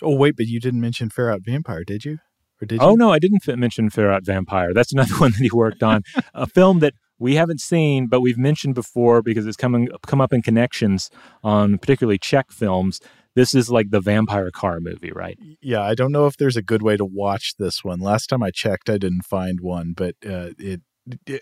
Oh 0.04 0.16
wait, 0.16 0.36
but 0.38 0.46
you 0.46 0.60
didn't 0.60 0.82
mention 0.82 1.10
Ferat 1.10 1.44
Vampire, 1.44 1.84
did 1.84 2.06
you? 2.06 2.20
Or 2.62 2.66
did 2.68 2.82
Oh 2.82 2.92
you? 2.92 2.98
no, 2.98 3.12
I 3.12 3.18
didn't 3.18 3.40
fit, 3.40 3.58
mention 3.58 3.90
Ferat 3.90 4.24
Vampire. 4.26 4.74
That's 4.76 4.94
another 4.94 5.16
one 5.18 5.32
that 5.32 5.42
he 5.42 5.50
worked 5.52 5.82
on, 5.82 6.04
a 6.36 6.46
film 6.46 6.80
that 6.80 6.94
we 7.20 7.36
haven't 7.36 7.62
seen, 7.62 8.08
but 8.08 8.22
we've 8.22 8.38
mentioned 8.38 8.76
before 8.76 9.22
because 9.22 9.46
it's 9.46 9.58
coming 9.58 9.90
come 10.06 10.22
up 10.22 10.34
in 10.34 10.42
connections 10.42 11.10
on 11.44 11.78
particularly 11.78 12.18
Czech 12.18 12.52
films. 12.52 13.00
This 13.36 13.54
is 13.54 13.70
like 13.70 13.90
the 13.90 14.00
vampire 14.00 14.50
car 14.50 14.80
movie, 14.80 15.12
right? 15.12 15.38
Yeah, 15.62 15.82
I 15.82 15.94
don't 15.94 16.14
know 16.14 16.26
if 16.26 16.38
there's 16.38 16.56
a 16.56 16.62
good 16.62 16.82
way 16.82 16.96
to 16.96 17.04
watch 17.04 17.56
this 17.58 17.84
one. 17.84 18.00
Last 18.00 18.28
time 18.28 18.42
I 18.42 18.52
checked, 18.52 18.90
I 18.90 18.98
didn't 18.98 19.26
find 19.26 19.60
one, 19.60 19.94
but 19.96 20.16
uh, 20.26 20.52
it 20.58 20.82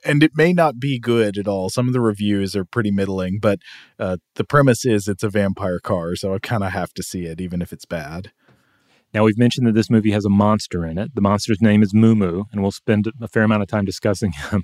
and 0.04 0.24
it 0.24 0.32
may 0.36 0.52
not 0.52 0.80
be 0.80 1.00
good 1.00 1.38
at 1.38 1.48
all. 1.48 1.70
Some 1.70 1.88
of 1.88 1.94
the 1.94 2.02
reviews 2.02 2.56
are 2.56 2.66
pretty 2.66 2.92
middling, 2.92 3.40
but 3.40 3.60
uh, 3.98 4.18
the 4.36 4.44
premise 4.44 4.86
is 4.86 5.08
it's 5.08 5.24
a 5.24 5.30
vampire 5.30 5.80
car, 5.80 6.16
so 6.16 6.34
I 6.34 6.40
kind 6.40 6.64
of 6.64 6.74
have 6.74 6.94
to 6.96 7.04
see 7.04 7.26
it, 7.26 7.40
even 7.40 7.62
if 7.62 7.72
it's 7.72 7.86
bad. 7.86 8.32
Now 9.14 9.24
we've 9.24 9.38
mentioned 9.38 9.68
that 9.68 9.76
this 9.76 9.90
movie 9.90 10.12
has 10.12 10.26
a 10.26 10.30
monster 10.30 10.86
in 10.86 10.98
it. 10.98 11.14
The 11.14 11.22
monster's 11.22 11.62
name 11.62 11.84
is 11.84 11.94
Moo 11.94 12.16
Moo, 12.16 12.44
and 12.52 12.62
we'll 12.62 12.72
spend 12.72 13.12
a 13.22 13.28
fair 13.28 13.44
amount 13.44 13.62
of 13.62 13.68
time 13.68 13.86
discussing 13.86 14.32
him. 14.52 14.64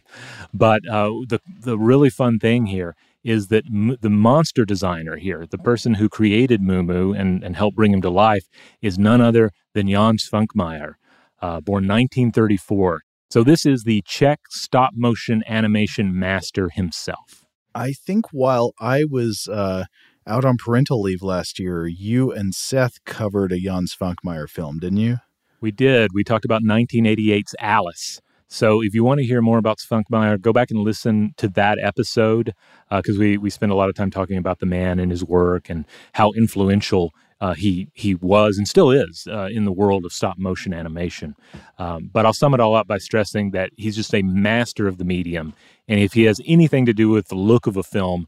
But 0.53 0.87
uh, 0.87 1.09
the 1.27 1.39
the 1.47 1.77
really 1.77 2.09
fun 2.09 2.39
thing 2.39 2.67
here 2.67 2.95
is 3.23 3.47
that 3.47 3.65
m- 3.65 3.97
the 4.01 4.09
monster 4.09 4.65
designer 4.65 5.17
here, 5.17 5.45
the 5.49 5.57
person 5.57 5.95
who 5.95 6.09
created 6.09 6.61
Moo 6.61 6.83
Moo 6.83 7.13
and, 7.13 7.43
and 7.43 7.55
helped 7.55 7.75
bring 7.75 7.93
him 7.93 8.01
to 8.01 8.09
life, 8.09 8.45
is 8.81 8.97
none 8.97 9.21
other 9.21 9.51
than 9.73 9.89
Jan 9.89 10.17
Svankmajer, 10.17 10.93
uh, 11.41 11.59
born 11.61 11.87
1934. 11.87 13.01
So 13.29 13.43
this 13.43 13.65
is 13.65 13.83
the 13.83 14.01
Czech 14.07 14.39
stop 14.49 14.91
motion 14.95 15.43
animation 15.47 16.17
master 16.17 16.69
himself. 16.69 17.45
I 17.75 17.91
think 17.93 18.25
while 18.31 18.73
I 18.79 19.03
was 19.03 19.47
uh, 19.47 19.85
out 20.29 20.45
on 20.45 20.57
parental 20.57 21.01
leave 21.01 21.23
last 21.23 21.59
year, 21.59 21.87
you 21.87 22.31
and 22.31 22.53
Seth 22.53 23.03
covered 23.03 23.51
a 23.51 23.59
Jan 23.59 23.85
Svankmajer 23.85 24.47
film, 24.49 24.79
didn't 24.79 24.99
you? 24.99 25.17
We 25.59 25.71
did. 25.71 26.11
We 26.13 26.23
talked 26.23 26.45
about 26.45 26.61
1988's 26.61 27.55
Alice. 27.59 28.21
So 28.47 28.81
if 28.81 28.95
you 28.95 29.03
want 29.03 29.19
to 29.19 29.25
hear 29.25 29.41
more 29.41 29.57
about 29.57 29.79
Svankmajer, 29.79 30.39
go 30.41 30.53
back 30.53 30.71
and 30.71 30.79
listen 30.79 31.33
to 31.37 31.47
that 31.49 31.77
episode 31.81 32.53
because 32.89 33.17
we 33.17 33.37
we 33.37 33.49
spent 33.49 33.71
a 33.71 33.75
lot 33.75 33.89
of 33.89 33.95
time 33.95 34.09
talking 34.09 34.37
about 34.37 34.59
the 34.59 34.65
man 34.65 34.99
and 34.99 35.11
his 35.11 35.23
work 35.23 35.69
and 35.69 35.85
how 36.13 36.31
influential 36.31 37.11
uh, 37.41 37.53
he 37.53 37.89
he 37.93 38.15
was 38.15 38.57
and 38.57 38.67
still 38.67 38.89
is 38.91 39.27
uh, 39.31 39.49
in 39.51 39.65
the 39.65 39.71
world 39.71 40.03
of 40.03 40.11
stop 40.11 40.37
motion 40.37 40.73
animation. 40.73 41.35
Um, 41.77 42.09
but 42.11 42.25
I'll 42.25 42.33
sum 42.33 42.53
it 42.53 42.59
all 42.59 42.75
up 42.75 42.87
by 42.87 42.97
stressing 42.97 43.51
that 43.51 43.71
he's 43.77 43.95
just 43.95 44.13
a 44.15 44.23
master 44.23 44.87
of 44.87 44.97
the 44.97 45.05
medium, 45.05 45.53
and 45.87 45.99
if 45.99 46.13
he 46.13 46.23
has 46.23 46.41
anything 46.45 46.85
to 46.87 46.93
do 46.93 47.09
with 47.09 47.27
the 47.27 47.35
look 47.35 47.67
of 47.67 47.77
a 47.77 47.83
film, 47.83 48.27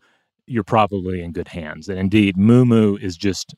you're 0.52 0.64
probably 0.64 1.22
in 1.22 1.32
good 1.32 1.50
hands. 1.50 1.88
And 1.88 1.98
indeed, 1.98 2.38
Moo 2.38 2.66
Moo 2.66 2.98
is 2.98 3.18
just 3.18 3.56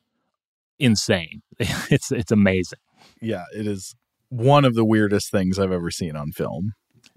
insane. 0.78 1.42
it's 1.58 2.12
it's 2.12 2.32
amazing. 2.32 2.78
Yeah, 3.20 3.44
it 3.54 3.66
is 3.66 3.94
one 4.28 4.64
of 4.64 4.74
the 4.74 4.84
weirdest 4.84 5.30
things 5.30 5.58
I've 5.58 5.72
ever 5.72 5.90
seen 5.90 6.16
on 6.16 6.32
film. 6.32 6.72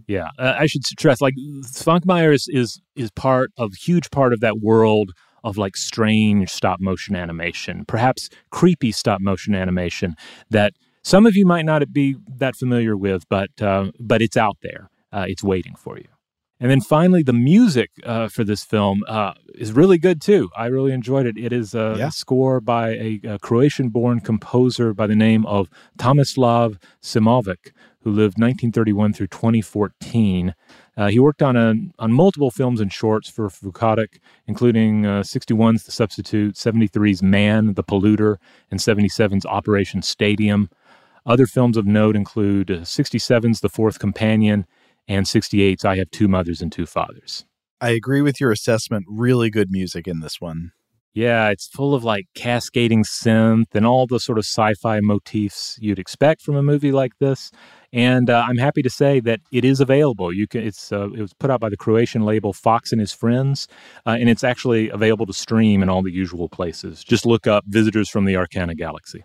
Yeah, 0.08 0.30
uh, 0.38 0.56
I 0.58 0.68
should 0.68 0.86
stress 0.86 1.22
like 1.22 1.34
Svankmajer 1.66 2.34
is, 2.34 2.48
is 2.50 2.82
is 2.96 3.12
part 3.12 3.52
of 3.58 3.74
huge 3.74 4.10
part 4.12 4.34
of 4.34 4.40
that 4.42 4.60
world 4.60 5.12
of 5.44 5.58
like 5.58 5.78
strange 5.78 6.50
stop 6.50 6.80
motion 6.80 7.16
animation, 7.16 7.86
perhaps 7.86 8.30
creepy 8.50 8.92
stop 8.92 9.22
motion 9.22 9.56
animation 9.56 10.16
that 10.50 10.74
some 11.04 11.26
of 11.26 11.36
you 11.36 11.46
might 11.46 11.66
not 11.66 11.94
be 11.94 12.16
that 12.38 12.56
familiar 12.56 12.98
with, 12.98 13.24
but 13.30 13.50
uh, 13.62 13.92
but 14.00 14.22
it's 14.22 14.38
out 14.38 14.58
there. 14.62 14.90
Uh, 15.12 15.26
it's 15.28 15.44
waiting 15.44 15.76
for 15.76 15.98
you. 15.98 16.08
And 16.60 16.72
then 16.72 16.82
finally, 16.82 17.22
the 17.22 17.34
music 17.34 17.92
uh, 18.04 18.30
for 18.30 18.44
this 18.44 18.64
film 18.64 19.04
uh, 19.08 19.34
is 19.54 19.74
really 19.74 19.98
good 20.00 20.20
too. 20.22 20.50
I 20.58 20.66
really 20.68 20.92
enjoyed 20.92 21.26
it. 21.28 21.38
It 21.38 21.54
is 21.54 21.76
a 21.76 21.96
Yeah. 21.98 22.10
score 22.10 22.60
by 22.60 22.90
a, 22.90 23.20
a 23.24 23.40
Croatian-born 23.40 24.22
composer 24.22 24.94
by 24.94 25.06
the 25.06 25.16
name 25.16 25.46
of 25.46 25.70
Tomislav 26.00 26.78
Simovic, 27.02 27.72
who 28.02 28.10
lived 28.12 28.40
1931 28.40 29.14
through 29.14 29.28
2014. 29.28 30.56
Uh, 30.96 31.08
he 31.10 31.20
worked 31.20 31.44
on 31.44 31.56
a, 31.56 31.76
on 32.00 32.12
multiple 32.12 32.50
films 32.50 32.82
and 32.82 32.92
shorts 32.92 33.30
for 33.30 33.50
Vukotic, 33.50 34.18
including 34.48 35.06
uh, 35.06 35.22
61's 35.22 35.84
The 35.84 35.92
Substitute, 35.92 36.56
73's 36.56 37.22
Man, 37.22 37.76
The 37.76 37.84
Polluter, 37.84 38.38
and 38.72 38.80
77's 38.80 39.46
Operation 39.46 40.02
Stadium. 40.02 40.70
Other 41.24 41.46
films 41.46 41.78
of 41.78 41.86
note 41.86 42.16
include 42.16 42.72
uh, 42.72 42.76
67's 42.80 43.60
The 43.60 43.70
Fourth 43.70 44.00
Companion 44.00 44.66
and 45.08 45.26
68's 45.26 45.86
I 45.86 45.98
Have 45.98 46.12
Two 46.12 46.28
Mothers 46.28 46.62
and 46.62 46.72
Two 46.72 46.86
Fathers. 46.86 47.46
I 47.80 47.90
agree 47.90 48.22
with 48.22 48.42
your 48.42 48.52
assessment. 48.52 49.06
Really 49.08 49.50
good 49.50 49.70
music 49.72 50.08
in 50.08 50.20
this 50.20 50.42
one. 50.42 50.72
Yeah, 51.18 51.50
it's 51.50 51.68
full 51.68 51.96
of 51.96 52.04
like 52.04 52.28
cascading 52.36 53.04
synth 53.04 53.74
and 53.74 53.88
all 53.88 54.06
the 54.06 54.20
sort 54.20 54.38
of 54.38 54.46
sci 54.46 54.76
fi 54.76 55.00
motifs 55.00 55.76
you'd 55.82 55.98
expect 55.98 56.44
from 56.44 56.56
a 56.56 56.62
movie 56.62 56.92
like 56.92 57.14
this. 57.20 57.50
And 57.92 58.30
uh, 58.30 58.46
I'm 58.48 58.58
happy 58.58 58.84
to 58.84 58.90
say 58.92 59.20
that 59.22 59.40
it 59.52 59.66
is 59.66 59.80
available. 59.80 60.32
You 60.32 60.46
can. 60.46 60.62
It's 60.62 60.92
uh, 60.92 61.10
it 61.10 61.22
was 61.22 61.34
put 61.34 61.50
out 61.50 61.60
by 61.60 61.70
the 61.70 61.78
Croatian 61.78 62.22
label 62.22 62.54
Fox 62.54 62.92
and 62.92 63.02
His 63.02 63.14
Friends, 63.14 63.68
uh, 64.06 64.18
and 64.20 64.30
it's 64.30 64.44
actually 64.44 64.90
available 64.90 65.26
to 65.26 65.34
stream 65.34 65.82
in 65.82 65.90
all 65.90 66.04
the 66.04 66.12
usual 66.12 66.50
places. 66.50 67.04
Just 67.04 67.26
look 67.26 67.48
up 67.48 67.64
"Visitors 67.68 68.10
from 68.10 68.26
the 68.26 68.36
Arkana 68.36 68.78
Galaxy." 68.78 69.24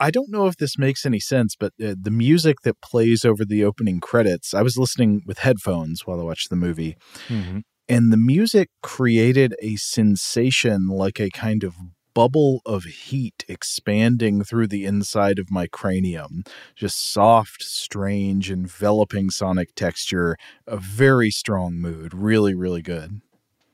I 0.00 0.10
don't 0.10 0.30
know 0.30 0.46
if 0.46 0.56
this 0.56 0.78
makes 0.78 1.04
any 1.04 1.20
sense, 1.20 1.56
but 1.58 1.72
uh, 1.82 1.94
the 2.00 2.10
music 2.10 2.58
that 2.62 2.80
plays 2.80 3.24
over 3.24 3.44
the 3.44 3.64
opening 3.64 4.00
credits, 4.00 4.54
I 4.54 4.62
was 4.62 4.76
listening 4.78 5.22
with 5.26 5.38
headphones 5.38 6.06
while 6.06 6.20
I 6.20 6.24
watched 6.24 6.50
the 6.50 6.56
movie, 6.56 6.96
Mm-hmm. 7.28 7.58
and 7.88 8.12
the 8.12 8.16
music 8.16 8.68
created 8.82 9.54
a 9.62 9.76
sensation 9.76 10.88
like 10.88 11.20
a 11.20 11.30
kind 11.30 11.64
of 11.64 11.74
bubble 12.14 12.60
of 12.66 12.84
heat 12.84 13.44
expanding 13.48 14.42
through 14.42 14.66
the 14.66 14.84
inside 14.84 15.38
of 15.38 15.50
my 15.52 15.66
cranium. 15.68 16.42
Just 16.74 17.12
soft, 17.12 17.62
strange, 17.62 18.50
enveloping 18.50 19.30
sonic 19.30 19.74
texture, 19.76 20.36
a 20.66 20.76
very 20.76 21.30
strong 21.30 21.74
mood. 21.74 22.12
Really, 22.12 22.54
really 22.54 22.82
good. 22.82 23.20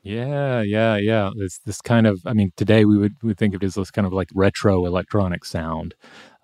Yeah, 0.05 0.61
yeah, 0.61 0.97
yeah. 0.97 1.31
This 1.35 1.57
this 1.65 1.81
kind 1.81 2.05
of, 2.05 2.21
I 2.27 2.33
mean, 2.33 2.51
today 2.55 2.85
we 2.85 2.95
would 2.97 3.15
we 3.23 3.33
think 3.33 3.55
of 3.55 3.63
it 3.63 3.65
as 3.65 3.73
this 3.73 3.89
kind 3.89 4.05
of 4.05 4.13
like 4.13 4.29
retro 4.35 4.85
electronic 4.85 5.43
sound, 5.43 5.95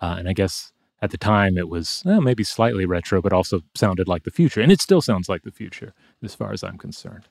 uh, 0.02 0.16
and 0.18 0.28
I 0.28 0.34
guess 0.34 0.72
at 1.00 1.12
the 1.12 1.18
time 1.18 1.58
it 1.60 1.70
was 1.70 2.02
well, 2.04 2.22
maybe 2.22 2.44
slightly 2.44 2.88
retro, 2.88 3.22
but 3.22 3.34
also 3.34 3.62
sounded 3.76 4.08
like 4.08 4.24
the 4.24 4.32
future, 4.32 4.62
and 4.62 4.72
it 4.72 4.82
still 4.82 5.02
sounds 5.02 5.30
like 5.30 5.44
the 5.44 5.52
future 5.52 5.94
as 6.24 6.34
far 6.34 6.54
as 6.54 6.64
I'm 6.64 6.80
concerned. 6.80 7.28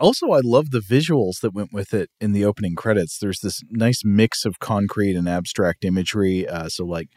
Also, 0.00 0.30
I 0.30 0.40
love 0.44 0.70
the 0.70 0.78
visuals 0.80 1.40
that 1.40 1.52
went 1.52 1.72
with 1.72 1.92
it 1.92 2.10
in 2.20 2.32
the 2.32 2.44
opening 2.44 2.76
credits. 2.76 3.18
There's 3.18 3.40
this 3.40 3.60
nice 3.68 4.02
mix 4.04 4.44
of 4.46 4.60
concrete 4.60 5.16
and 5.16 5.28
abstract 5.28 5.84
imagery. 5.84 6.48
Uh, 6.48 6.68
so, 6.68 6.84
like, 6.86 7.08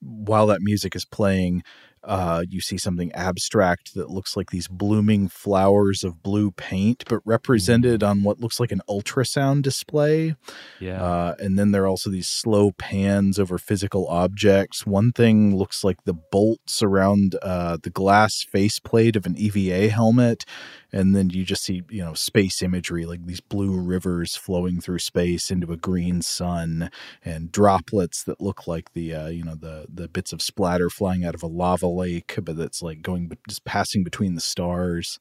while 0.00 0.46
that 0.48 0.60
music 0.62 0.94
is 0.94 1.04
playing, 1.06 1.62
uh, 2.02 2.44
you 2.48 2.60
see 2.60 2.78
something 2.78 3.12
abstract 3.12 3.94
that 3.94 4.10
looks 4.10 4.36
like 4.36 4.50
these 4.50 4.68
blooming 4.68 5.28
flowers 5.28 6.02
of 6.02 6.22
blue 6.22 6.50
paint, 6.50 7.04
but 7.08 7.20
represented 7.24 8.02
on 8.02 8.22
what 8.22 8.40
looks 8.40 8.58
like 8.58 8.72
an 8.72 8.80
ultrasound 8.88 9.62
display. 9.62 10.34
Yeah, 10.78 11.02
Uh, 11.02 11.34
and 11.38 11.58
then 11.58 11.72
there 11.72 11.84
are 11.84 11.88
also 11.88 12.10
these 12.10 12.28
slow 12.28 12.72
pans 12.72 13.38
over 13.38 13.58
physical 13.58 14.06
objects. 14.08 14.86
One 14.86 15.12
thing 15.12 15.56
looks 15.56 15.84
like 15.84 16.04
the 16.04 16.14
bolts 16.14 16.82
around 16.82 17.36
uh, 17.42 17.76
the 17.82 17.90
glass 17.90 18.42
faceplate 18.42 19.16
of 19.16 19.26
an 19.26 19.36
EVA 19.36 19.90
helmet. 19.90 20.44
And 20.92 21.14
then 21.14 21.30
you 21.30 21.44
just 21.44 21.64
see, 21.64 21.82
you 21.90 22.04
know, 22.04 22.14
space 22.14 22.62
imagery, 22.62 23.06
like 23.06 23.24
these 23.26 23.40
blue 23.40 23.78
rivers 23.78 24.36
flowing 24.36 24.80
through 24.80 24.98
space 24.98 25.50
into 25.50 25.72
a 25.72 25.76
green 25.76 26.22
sun 26.22 26.90
and 27.24 27.52
droplets 27.52 28.24
that 28.24 28.40
look 28.40 28.66
like 28.66 28.92
the, 28.92 29.14
uh, 29.14 29.28
you 29.28 29.44
know, 29.44 29.54
the, 29.54 29.86
the 29.92 30.08
bits 30.08 30.32
of 30.32 30.42
splatter 30.42 30.90
flying 30.90 31.24
out 31.24 31.34
of 31.34 31.42
a 31.42 31.46
lava 31.46 31.86
lake, 31.86 32.34
but 32.42 32.56
that's 32.56 32.82
like 32.82 33.02
going, 33.02 33.30
just 33.48 33.64
passing 33.64 34.04
between 34.04 34.34
the 34.34 34.40
stars. 34.40 35.18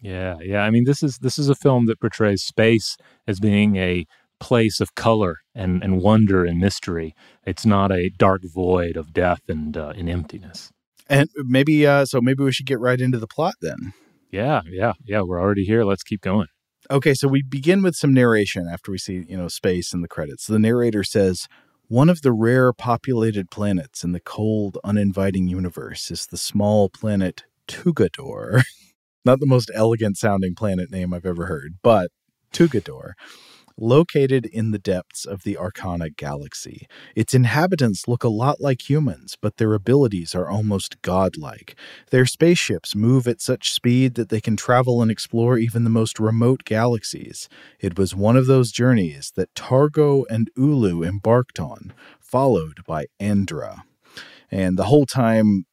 yeah, 0.00 0.36
yeah. 0.40 0.62
I 0.62 0.70
mean, 0.70 0.84
this 0.84 1.02
is 1.02 1.18
this 1.18 1.38
is 1.38 1.48
a 1.48 1.54
film 1.54 1.86
that 1.86 2.00
portrays 2.00 2.42
space 2.42 2.96
as 3.26 3.38
being 3.40 3.76
a 3.76 4.06
place 4.38 4.80
of 4.80 4.94
color 4.94 5.36
and 5.54 5.82
and 5.82 6.00
wonder 6.00 6.44
and 6.44 6.58
mystery. 6.58 7.14
It's 7.44 7.66
not 7.66 7.92
a 7.92 8.08
dark 8.08 8.42
void 8.44 8.96
of 8.96 9.12
death 9.12 9.42
and 9.48 9.76
uh, 9.76 9.92
and 9.96 10.08
emptiness. 10.08 10.70
And 11.08 11.28
maybe, 11.34 11.86
uh, 11.88 12.04
so 12.04 12.20
maybe 12.20 12.44
we 12.44 12.52
should 12.52 12.66
get 12.66 12.78
right 12.78 13.00
into 13.00 13.18
the 13.18 13.26
plot 13.26 13.54
then. 13.60 13.92
Yeah, 14.30 14.62
yeah, 14.66 14.92
yeah. 15.04 15.22
We're 15.22 15.40
already 15.40 15.64
here. 15.64 15.84
Let's 15.84 16.02
keep 16.02 16.20
going. 16.20 16.48
Okay, 16.90 17.14
so 17.14 17.28
we 17.28 17.42
begin 17.42 17.82
with 17.82 17.94
some 17.94 18.12
narration 18.14 18.66
after 18.68 18.90
we 18.90 18.98
see, 18.98 19.24
you 19.28 19.36
know, 19.36 19.48
space 19.48 19.92
in 19.92 20.00
the 20.02 20.08
credits. 20.08 20.46
The 20.46 20.58
narrator 20.58 21.04
says, 21.04 21.46
one 21.88 22.08
of 22.08 22.22
the 22.22 22.32
rare 22.32 22.72
populated 22.72 23.50
planets 23.50 24.04
in 24.04 24.12
the 24.12 24.20
cold, 24.20 24.78
uninviting 24.84 25.48
universe 25.48 26.10
is 26.10 26.26
the 26.26 26.36
small 26.36 26.88
planet 26.88 27.44
Tugador. 27.68 28.62
Not 29.24 29.40
the 29.40 29.46
most 29.46 29.70
elegant 29.74 30.16
sounding 30.16 30.54
planet 30.54 30.90
name 30.90 31.12
I've 31.12 31.26
ever 31.26 31.46
heard, 31.46 31.74
but 31.82 32.10
Tugador 32.52 33.12
located 33.80 34.46
in 34.46 34.70
the 34.70 34.78
depths 34.78 35.24
of 35.24 35.42
the 35.42 35.56
Arkana 35.60 36.14
galaxy. 36.14 36.86
Its 37.16 37.34
inhabitants 37.34 38.06
look 38.06 38.22
a 38.22 38.28
lot 38.28 38.60
like 38.60 38.88
humans, 38.88 39.36
but 39.40 39.56
their 39.56 39.74
abilities 39.74 40.34
are 40.34 40.48
almost 40.48 41.00
godlike. 41.02 41.76
Their 42.10 42.26
spaceships 42.26 42.94
move 42.94 43.26
at 43.26 43.40
such 43.40 43.72
speed 43.72 44.14
that 44.14 44.28
they 44.28 44.40
can 44.40 44.56
travel 44.56 45.02
and 45.02 45.10
explore 45.10 45.58
even 45.58 45.84
the 45.84 45.90
most 45.90 46.20
remote 46.20 46.64
galaxies. 46.64 47.48
It 47.78 47.98
was 47.98 48.14
one 48.14 48.36
of 48.36 48.46
those 48.46 48.72
journeys 48.72 49.32
that 49.36 49.54
Targo 49.54 50.24
and 50.30 50.50
Ulu 50.56 51.02
embarked 51.02 51.58
on, 51.58 51.92
followed 52.20 52.84
by 52.86 53.06
Andra. 53.18 53.84
And 54.50 54.76
the 54.76 54.84
whole 54.84 55.06
time, 55.06 55.64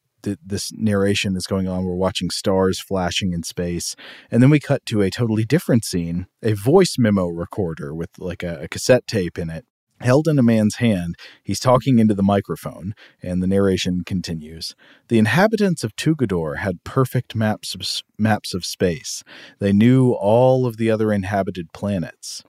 this 0.44 0.72
narration 0.74 1.36
is 1.36 1.48
going 1.48 1.68
on. 1.68 1.86
We're 1.86 1.96
watching 1.96 2.30
stars 2.30 2.80
flashing 2.80 3.34
in 3.34 3.44
space. 3.44 3.96
And 4.32 4.42
then 4.42 4.50
we 4.50 4.60
cut 4.60 4.86
to 4.88 5.02
a 5.02 5.10
totally 5.10 5.46
different 5.46 5.86
scene 5.86 6.28
a 6.42 6.54
voice 6.54 6.96
memo 6.98 7.28
recorder 7.28 7.94
with 7.94 8.12
like 8.18 8.44
a, 8.44 8.62
a 8.64 8.68
cassette 8.68 9.08
tape 9.08 9.38
in 9.38 9.50
it. 9.50 9.66
Held 10.00 10.28
in 10.28 10.38
a 10.38 10.44
man's 10.44 10.76
hand, 10.76 11.16
he's 11.44 11.60
talking 11.60 11.98
into 11.98 12.14
the 12.14 12.22
microphone, 12.22 12.94
and 13.24 13.42
the 13.42 13.48
narration 13.48 14.04
continues. 14.06 14.76
The 15.08 15.18
inhabitants 15.18 15.84
of 15.84 15.96
Tugador 15.96 16.58
had 16.58 16.84
perfect 16.84 17.36
maps 17.36 17.74
of, 17.74 17.82
maps 18.16 18.54
of 18.54 18.64
space. 18.64 19.24
They 19.58 19.74
knew 19.74 20.12
all 20.12 20.68
of 20.68 20.78
the 20.78 20.92
other 20.92 21.12
inhabited 21.12 21.74
planets. 21.74 22.44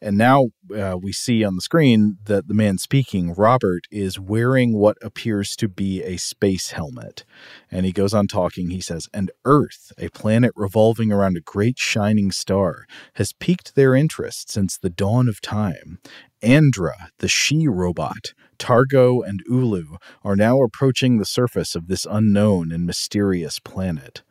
And 0.00 0.16
now 0.16 0.46
uh, 0.74 0.96
we 1.00 1.12
see 1.12 1.44
on 1.44 1.54
the 1.54 1.60
screen 1.60 2.18
that 2.24 2.48
the 2.48 2.54
man 2.54 2.78
speaking, 2.78 3.32
Robert, 3.34 3.84
is 3.90 4.18
wearing 4.18 4.74
what 4.74 4.96
appears 5.02 5.54
to 5.56 5.68
be 5.68 6.02
a 6.02 6.16
space 6.16 6.70
helmet. 6.70 7.24
And 7.70 7.86
he 7.86 7.92
goes 7.92 8.14
on 8.14 8.26
talking. 8.26 8.70
He 8.70 8.80
says, 8.80 9.08
And 9.12 9.30
Earth, 9.44 9.92
a 9.98 10.08
planet 10.08 10.52
revolving 10.56 11.12
around 11.12 11.36
a 11.36 11.40
great 11.40 11.78
shining 11.78 12.30
star, 12.32 12.86
has 13.14 13.32
piqued 13.32 13.74
their 13.74 13.94
interest 13.94 14.50
since 14.50 14.76
the 14.76 14.90
dawn 14.90 15.28
of 15.28 15.40
time. 15.40 15.98
Andra, 16.42 17.10
the 17.18 17.28
she 17.28 17.68
robot, 17.68 18.32
Targo, 18.58 19.20
and 19.20 19.42
Ulu 19.46 19.96
are 20.24 20.36
now 20.36 20.62
approaching 20.62 21.18
the 21.18 21.26
surface 21.26 21.74
of 21.74 21.86
this 21.86 22.06
unknown 22.08 22.72
and 22.72 22.86
mysterious 22.86 23.58
planet. 23.58 24.22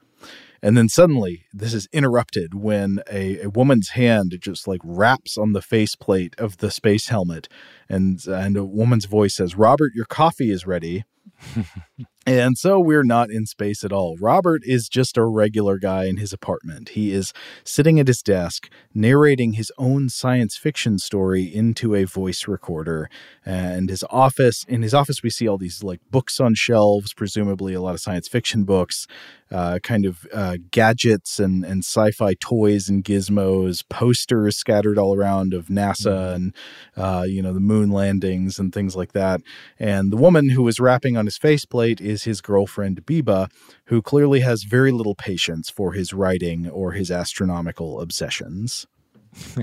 And 0.61 0.77
then 0.77 0.89
suddenly, 0.89 1.45
this 1.53 1.73
is 1.73 1.87
interrupted 1.91 2.53
when 2.53 3.01
a, 3.09 3.41
a 3.41 3.49
woman's 3.49 3.89
hand 3.89 4.37
just 4.41 4.67
like 4.67 4.81
wraps 4.83 5.37
on 5.37 5.53
the 5.53 5.61
faceplate 5.61 6.35
of 6.37 6.57
the 6.57 6.71
space 6.71 7.07
helmet, 7.07 7.47
and 7.87 8.25
and 8.27 8.57
a 8.57 8.65
woman's 8.65 9.05
voice 9.05 9.35
says, 9.35 9.55
"Robert, 9.55 9.91
your 9.95 10.05
coffee 10.05 10.51
is 10.51 10.67
ready." 10.67 11.05
and 12.25 12.57
so 12.57 12.79
we're 12.79 13.03
not 13.03 13.29
in 13.29 13.45
space 13.45 13.83
at 13.83 13.91
all. 13.91 14.17
Robert 14.19 14.61
is 14.65 14.89
just 14.89 15.17
a 15.17 15.23
regular 15.23 15.77
guy 15.77 16.05
in 16.05 16.17
his 16.17 16.33
apartment. 16.33 16.89
He 16.89 17.11
is 17.11 17.33
sitting 17.63 17.99
at 17.99 18.07
his 18.07 18.21
desk, 18.21 18.69
narrating 18.93 19.53
his 19.53 19.71
own 19.77 20.09
science 20.09 20.57
fiction 20.57 20.99
story 20.99 21.43
into 21.43 21.95
a 21.95 22.03
voice 22.03 22.47
recorder. 22.47 23.09
And 23.45 23.89
his 23.89 24.03
office, 24.09 24.63
in 24.67 24.81
his 24.81 24.93
office, 24.93 25.23
we 25.23 25.29
see 25.29 25.47
all 25.47 25.57
these 25.57 25.83
like 25.83 26.01
books 26.11 26.39
on 26.39 26.55
shelves, 26.55 27.13
presumably 27.13 27.73
a 27.73 27.81
lot 27.81 27.95
of 27.95 28.01
science 28.01 28.27
fiction 28.27 28.63
books, 28.63 29.07
uh, 29.51 29.79
kind 29.81 30.05
of 30.05 30.27
uh, 30.33 30.57
gadgets 30.71 31.39
and, 31.39 31.65
and 31.65 31.83
sci 31.83 32.11
fi 32.11 32.33
toys 32.35 32.89
and 32.89 33.03
gizmos, 33.03 33.83
posters 33.89 34.57
scattered 34.57 34.97
all 34.97 35.15
around 35.15 35.53
of 35.53 35.67
NASA 35.67 36.11
mm-hmm. 36.11 36.35
and, 36.35 36.55
uh, 36.95 37.23
you 37.27 37.41
know, 37.41 37.53
the 37.53 37.59
moon 37.59 37.89
landings 37.91 38.59
and 38.59 38.73
things 38.73 38.95
like 38.95 39.13
that. 39.13 39.41
And 39.79 40.11
the 40.11 40.17
woman 40.17 40.49
who 40.49 40.67
is 40.67 40.79
rapping 40.79 41.17
on 41.17 41.25
his 41.25 41.37
faceplate 41.37 41.99
is 41.99 42.23
his 42.23 42.41
girlfriend 42.41 43.05
Biba, 43.05 43.49
who 43.85 44.01
clearly 44.01 44.41
has 44.41 44.63
very 44.63 44.91
little 44.91 45.15
patience 45.15 45.69
for 45.69 45.93
his 45.93 46.13
writing 46.13 46.69
or 46.69 46.91
his 46.91 47.11
astronomical 47.11 48.01
obsessions. 48.01 48.85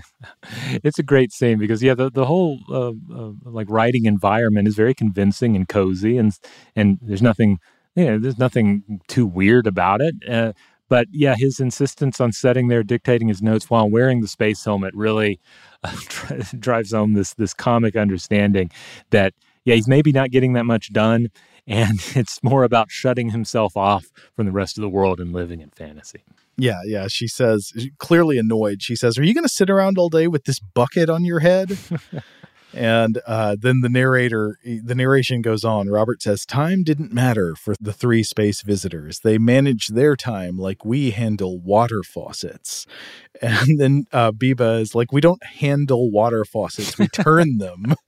it's 0.84 0.98
a 0.98 1.02
great 1.02 1.32
scene 1.32 1.58
because 1.58 1.82
yeah, 1.82 1.94
the 1.94 2.10
the 2.10 2.24
whole 2.24 2.60
uh, 2.70 2.92
uh, 3.14 3.32
like 3.44 3.68
writing 3.68 4.04
environment 4.04 4.68
is 4.68 4.76
very 4.76 4.94
convincing 4.94 5.56
and 5.56 5.68
cozy, 5.68 6.18
and 6.18 6.32
and 6.76 6.98
there's 7.02 7.22
nothing 7.22 7.58
you 7.96 8.04
know, 8.04 8.18
there's 8.18 8.38
nothing 8.38 9.00
too 9.08 9.26
weird 9.26 9.66
about 9.66 10.00
it. 10.00 10.14
Uh, 10.28 10.52
but 10.88 11.08
yeah, 11.10 11.34
his 11.36 11.58
insistence 11.58 12.20
on 12.20 12.30
sitting 12.32 12.68
there 12.68 12.84
dictating 12.84 13.28
his 13.28 13.42
notes 13.42 13.68
while 13.68 13.90
wearing 13.90 14.20
the 14.20 14.28
space 14.28 14.64
helmet 14.64 14.94
really 14.94 15.40
uh, 15.82 15.96
drives 16.58 16.92
home 16.92 17.14
this 17.14 17.34
this 17.34 17.54
comic 17.54 17.96
understanding 17.96 18.70
that 19.10 19.34
yeah, 19.64 19.74
he's 19.74 19.88
maybe 19.88 20.12
not 20.12 20.30
getting 20.30 20.52
that 20.52 20.64
much 20.64 20.92
done, 20.92 21.28
and 21.66 21.98
it's 22.14 22.42
more 22.42 22.62
about 22.62 22.90
shutting 22.90 23.30
himself 23.30 23.76
off 23.76 24.06
from 24.34 24.46
the 24.46 24.52
rest 24.52 24.78
of 24.78 24.82
the 24.82 24.88
world 24.88 25.20
and 25.20 25.32
living 25.32 25.60
in 25.60 25.70
fantasy. 25.70 26.22
Yeah, 26.56 26.80
yeah. 26.86 27.06
She 27.08 27.28
says, 27.28 27.72
clearly 27.98 28.38
annoyed. 28.38 28.80
She 28.80 28.96
says, 28.96 29.18
Are 29.18 29.24
you 29.24 29.34
going 29.34 29.44
to 29.44 29.52
sit 29.52 29.68
around 29.68 29.98
all 29.98 30.08
day 30.08 30.26
with 30.26 30.44
this 30.44 30.58
bucket 30.58 31.10
on 31.10 31.24
your 31.24 31.40
head? 31.40 31.76
and 32.74 33.20
uh, 33.26 33.56
then 33.58 33.80
the 33.80 33.88
narrator, 33.88 34.58
the 34.64 34.94
narration 34.94 35.42
goes 35.42 35.64
on. 35.64 35.88
Robert 35.88 36.22
says, 36.22 36.44
Time 36.44 36.82
didn't 36.82 37.12
matter 37.12 37.54
for 37.54 37.74
the 37.80 37.92
three 37.92 38.22
space 38.22 38.62
visitors. 38.62 39.20
They 39.20 39.38
managed 39.38 39.94
their 39.94 40.16
time 40.16 40.58
like 40.58 40.84
we 40.84 41.10
handle 41.10 41.58
water 41.58 42.02
faucets. 42.02 42.86
And 43.42 43.78
then 43.78 44.06
uh, 44.12 44.32
Biba 44.32 44.80
is 44.80 44.94
like, 44.94 45.12
We 45.12 45.20
don't 45.20 45.44
handle 45.44 46.10
water 46.10 46.42
faucets, 46.46 46.98
we 46.98 47.06
turn 47.08 47.58
them. 47.58 47.94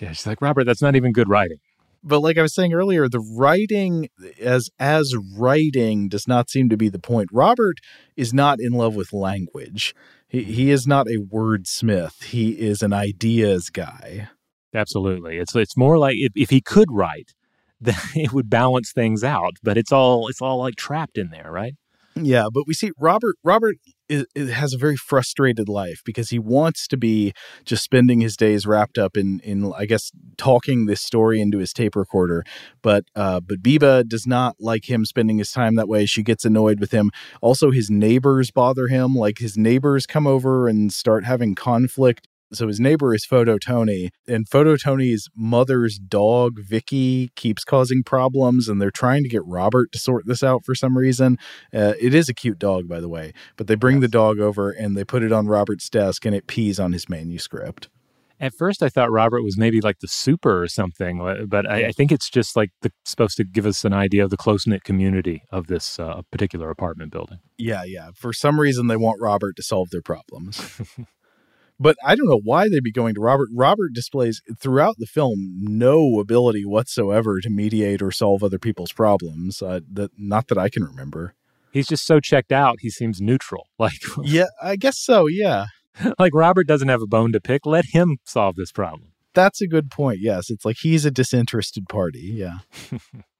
Yeah, 0.00 0.12
she's 0.12 0.26
like, 0.26 0.40
Robert, 0.40 0.64
that's 0.64 0.82
not 0.82 0.96
even 0.96 1.12
good 1.12 1.28
writing. 1.28 1.58
But 2.06 2.20
like 2.20 2.38
I 2.38 2.42
was 2.42 2.54
saying 2.54 2.72
earlier, 2.72 3.08
the 3.08 3.20
writing 3.20 4.08
as 4.40 4.70
as 4.78 5.14
writing 5.36 6.08
does 6.08 6.28
not 6.28 6.48
seem 6.48 6.68
to 6.68 6.76
be 6.76 6.88
the 6.88 7.00
point. 7.00 7.28
Robert 7.32 7.78
is 8.16 8.32
not 8.32 8.60
in 8.60 8.72
love 8.72 8.94
with 8.94 9.12
language. 9.12 9.94
He 10.28 10.44
he 10.44 10.70
is 10.70 10.86
not 10.86 11.08
a 11.08 11.18
wordsmith. 11.18 12.22
He 12.22 12.50
is 12.50 12.82
an 12.82 12.92
ideas 12.92 13.70
guy. 13.70 14.28
Absolutely. 14.72 15.38
It's 15.38 15.56
it's 15.56 15.76
more 15.76 15.98
like 15.98 16.14
if, 16.16 16.32
if 16.36 16.50
he 16.50 16.60
could 16.60 16.90
write, 16.90 17.34
then 17.80 17.96
it 18.14 18.32
would 18.32 18.48
balance 18.48 18.92
things 18.92 19.24
out. 19.24 19.56
But 19.62 19.76
it's 19.76 19.92
all 19.92 20.28
it's 20.28 20.40
all 20.40 20.58
like 20.58 20.76
trapped 20.76 21.18
in 21.18 21.30
there, 21.30 21.50
right? 21.50 21.74
Yeah, 22.14 22.46
but 22.52 22.64
we 22.66 22.72
see 22.72 22.92
Robert. 22.98 23.36
Robert 23.42 23.76
is, 24.08 24.26
has 24.36 24.72
a 24.72 24.78
very 24.78 24.96
frustrated 24.96 25.68
life 25.68 26.00
because 26.04 26.30
he 26.30 26.38
wants 26.38 26.86
to 26.88 26.96
be 26.96 27.32
just 27.64 27.82
spending 27.82 28.20
his 28.20 28.36
days 28.36 28.66
wrapped 28.66 28.98
up 28.98 29.16
in, 29.16 29.40
in 29.40 29.72
I 29.76 29.86
guess, 29.86 30.10
talking 30.36 30.86
this 30.86 31.00
story 31.00 31.40
into 31.40 31.58
his 31.58 31.72
tape 31.72 31.96
recorder. 31.96 32.44
But 32.82 33.04
uh, 33.14 33.40
but 33.40 33.62
Biba 33.62 34.06
does 34.06 34.26
not 34.26 34.56
like 34.60 34.88
him 34.88 35.04
spending 35.04 35.38
his 35.38 35.50
time 35.50 35.74
that 35.76 35.88
way. 35.88 36.06
She 36.06 36.22
gets 36.22 36.44
annoyed 36.44 36.80
with 36.80 36.92
him. 36.92 37.10
Also, 37.40 37.70
his 37.70 37.90
neighbors 37.90 38.50
bother 38.50 38.88
him. 38.88 39.14
Like 39.14 39.38
his 39.38 39.56
neighbors 39.56 40.06
come 40.06 40.26
over 40.26 40.68
and 40.68 40.92
start 40.92 41.24
having 41.24 41.54
conflict 41.54 42.28
so 42.52 42.68
his 42.68 42.80
neighbor 42.80 43.14
is 43.14 43.24
Photo 43.24 43.58
Tony, 43.58 44.10
and 44.26 44.48
Photo 44.48 44.76
Tony's 44.76 45.28
mother's 45.34 45.98
dog 45.98 46.60
Vicky 46.60 47.30
keeps 47.36 47.64
causing 47.64 48.02
problems, 48.02 48.68
and 48.68 48.80
they're 48.80 48.90
trying 48.90 49.22
to 49.22 49.28
get 49.28 49.44
Robert 49.44 49.92
to 49.92 49.98
sort 49.98 50.26
this 50.26 50.42
out 50.42 50.64
for 50.64 50.74
some 50.74 50.96
reason. 50.96 51.38
Uh, 51.74 51.94
it 52.00 52.14
is 52.14 52.28
a 52.28 52.34
cute 52.34 52.58
dog, 52.58 52.88
by 52.88 53.00
the 53.00 53.08
way, 53.08 53.32
but 53.56 53.66
they 53.66 53.74
bring 53.74 53.96
yes. 53.96 54.02
the 54.02 54.08
dog 54.08 54.38
over 54.38 54.70
and 54.70 54.96
they 54.96 55.04
put 55.04 55.22
it 55.22 55.32
on 55.32 55.46
Robert's 55.46 55.88
desk, 55.88 56.24
and 56.24 56.34
it 56.34 56.46
pees 56.46 56.78
on 56.78 56.92
his 56.92 57.08
manuscript. 57.08 57.88
At 58.38 58.52
first, 58.52 58.82
I 58.82 58.90
thought 58.90 59.10
Robert 59.10 59.42
was 59.42 59.56
maybe 59.56 59.80
like 59.80 60.00
the 60.00 60.08
super 60.08 60.62
or 60.62 60.68
something, 60.68 61.22
uh, 61.22 61.46
but 61.48 61.68
I, 61.68 61.86
I 61.86 61.92
think 61.92 62.12
it's 62.12 62.28
just 62.28 62.54
like 62.54 62.70
the, 62.82 62.92
supposed 63.06 63.38
to 63.38 63.44
give 63.44 63.64
us 63.64 63.82
an 63.84 63.94
idea 63.94 64.24
of 64.24 64.30
the 64.30 64.36
close 64.36 64.66
knit 64.66 64.84
community 64.84 65.42
of 65.50 65.68
this 65.68 65.98
uh, 65.98 66.20
particular 66.30 66.68
apartment 66.68 67.12
building. 67.12 67.38
Yeah, 67.56 67.84
yeah. 67.84 68.10
For 68.14 68.34
some 68.34 68.60
reason, 68.60 68.88
they 68.88 68.96
want 68.96 69.22
Robert 69.22 69.56
to 69.56 69.62
solve 69.62 69.88
their 69.90 70.02
problems. 70.02 70.80
But 71.78 71.96
I 72.04 72.14
don't 72.14 72.28
know 72.28 72.40
why 72.42 72.68
they'd 72.68 72.82
be 72.82 72.92
going 72.92 73.14
to 73.14 73.20
Robert. 73.20 73.48
Robert 73.52 73.92
displays 73.92 74.40
throughout 74.58 74.96
the 74.98 75.06
film 75.06 75.56
no 75.58 76.20
ability 76.20 76.64
whatsoever 76.64 77.40
to 77.40 77.50
mediate 77.50 78.00
or 78.00 78.10
solve 78.10 78.42
other 78.42 78.58
people's 78.58 78.92
problems. 78.92 79.60
Uh, 79.60 79.80
that 79.92 80.10
not 80.16 80.48
that 80.48 80.58
I 80.58 80.68
can 80.68 80.84
remember. 80.84 81.34
He's 81.72 81.86
just 81.86 82.06
so 82.06 82.20
checked 82.20 82.52
out. 82.52 82.78
He 82.80 82.90
seems 82.90 83.20
neutral. 83.20 83.68
Like 83.78 84.00
yeah, 84.22 84.46
I 84.62 84.76
guess 84.76 84.98
so. 84.98 85.26
Yeah. 85.26 85.66
like 86.18 86.32
Robert 86.34 86.66
doesn't 86.66 86.88
have 86.88 87.02
a 87.02 87.06
bone 87.06 87.32
to 87.32 87.40
pick. 87.40 87.66
Let 87.66 87.86
him 87.86 88.18
solve 88.24 88.56
this 88.56 88.72
problem. 88.72 89.12
That's 89.34 89.60
a 89.60 89.66
good 89.66 89.90
point. 89.90 90.20
Yes, 90.20 90.48
it's 90.48 90.64
like 90.64 90.78
he's 90.80 91.04
a 91.04 91.10
disinterested 91.10 91.88
party. 91.88 92.20
Yeah. 92.20 92.58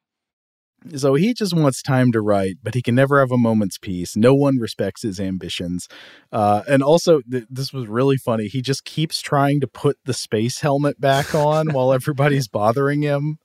So 0.95 1.15
he 1.15 1.35
just 1.35 1.55
wants 1.55 1.83
time 1.83 2.13
to 2.13 2.21
write, 2.21 2.57
but 2.63 2.75
he 2.75 2.83
can 2.83 2.95
never 2.95 3.19
have 3.21 3.33
a 3.33 3.37
moment's 3.37 3.79
peace. 3.79 4.17
No 4.17 4.35
one 4.35 4.59
respects 4.59 5.03
his 5.03 5.19
ambitions. 5.19 5.89
Uh, 6.33 6.63
and 6.69 6.83
also, 6.83 7.21
th- 7.31 7.47
this 7.51 7.73
was 7.73 7.89
really 7.89 8.17
funny. 8.17 8.49
He 8.49 8.63
just 8.63 8.85
keeps 8.85 9.21
trying 9.21 9.61
to 9.61 9.67
put 9.67 9.99
the 10.05 10.15
space 10.15 10.61
helmet 10.61 11.01
back 11.01 11.35
on 11.35 11.73
while 11.73 11.93
everybody's 11.93 12.49
bothering 12.49 13.03
him. 13.03 13.39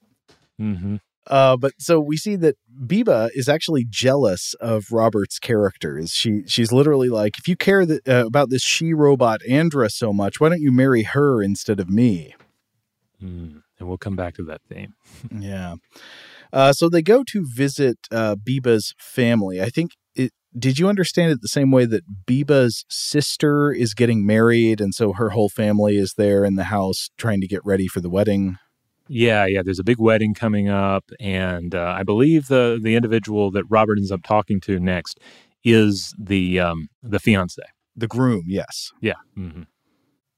Mm-hmm. 0.60 0.96
Uh, 1.26 1.56
but 1.56 1.72
so 1.78 2.00
we 2.00 2.16
see 2.16 2.34
that 2.36 2.56
Biba 2.84 3.30
is 3.34 3.48
actually 3.48 3.86
jealous 3.88 4.54
of 4.54 4.90
Robert's 4.90 5.38
characters. 5.38 6.12
She 6.12 6.42
she's 6.46 6.72
literally 6.72 7.08
like, 7.08 7.38
if 7.38 7.46
you 7.46 7.56
care 7.56 7.86
that, 7.86 8.08
uh, 8.08 8.26
about 8.26 8.50
this 8.50 8.62
she 8.62 8.92
robot 8.92 9.40
Andra 9.48 9.88
so 9.88 10.12
much, 10.12 10.40
why 10.40 10.48
don't 10.48 10.60
you 10.60 10.72
marry 10.72 11.04
her 11.04 11.40
instead 11.40 11.78
of 11.78 11.88
me? 11.88 12.34
Mm, 13.22 13.62
and 13.78 13.88
we'll 13.88 13.98
come 13.98 14.16
back 14.16 14.34
to 14.34 14.42
that 14.44 14.62
theme. 14.68 14.94
yeah. 15.38 15.76
Uh, 16.52 16.72
so 16.72 16.88
they 16.88 17.02
go 17.02 17.24
to 17.24 17.46
visit 17.46 17.98
uh, 18.10 18.36
Biba's 18.36 18.94
family. 18.98 19.62
I 19.62 19.70
think 19.70 19.92
it. 20.14 20.32
Did 20.56 20.78
you 20.78 20.88
understand 20.88 21.32
it 21.32 21.40
the 21.40 21.48
same 21.48 21.70
way 21.70 21.86
that 21.86 22.26
Biba's 22.26 22.84
sister 22.90 23.72
is 23.72 23.94
getting 23.94 24.26
married, 24.26 24.80
and 24.80 24.94
so 24.94 25.12
her 25.14 25.30
whole 25.30 25.48
family 25.48 25.96
is 25.96 26.14
there 26.14 26.44
in 26.44 26.56
the 26.56 26.64
house 26.64 27.08
trying 27.16 27.40
to 27.40 27.46
get 27.46 27.64
ready 27.64 27.88
for 27.88 28.00
the 28.00 28.10
wedding? 28.10 28.58
Yeah, 29.08 29.46
yeah. 29.46 29.62
There's 29.62 29.78
a 29.78 29.84
big 29.84 29.98
wedding 29.98 30.34
coming 30.34 30.68
up, 30.68 31.04
and 31.18 31.74
uh, 31.74 31.94
I 31.96 32.02
believe 32.02 32.48
the 32.48 32.78
the 32.82 32.96
individual 32.96 33.50
that 33.52 33.64
Robert 33.68 33.98
ends 33.98 34.12
up 34.12 34.22
talking 34.22 34.60
to 34.62 34.78
next 34.78 35.18
is 35.64 36.14
the 36.18 36.60
um, 36.60 36.88
the 37.02 37.18
fiance, 37.18 37.62
the 37.96 38.08
groom. 38.08 38.44
Yes. 38.46 38.90
Yeah. 39.00 39.14
Mm-hmm. 39.36 39.62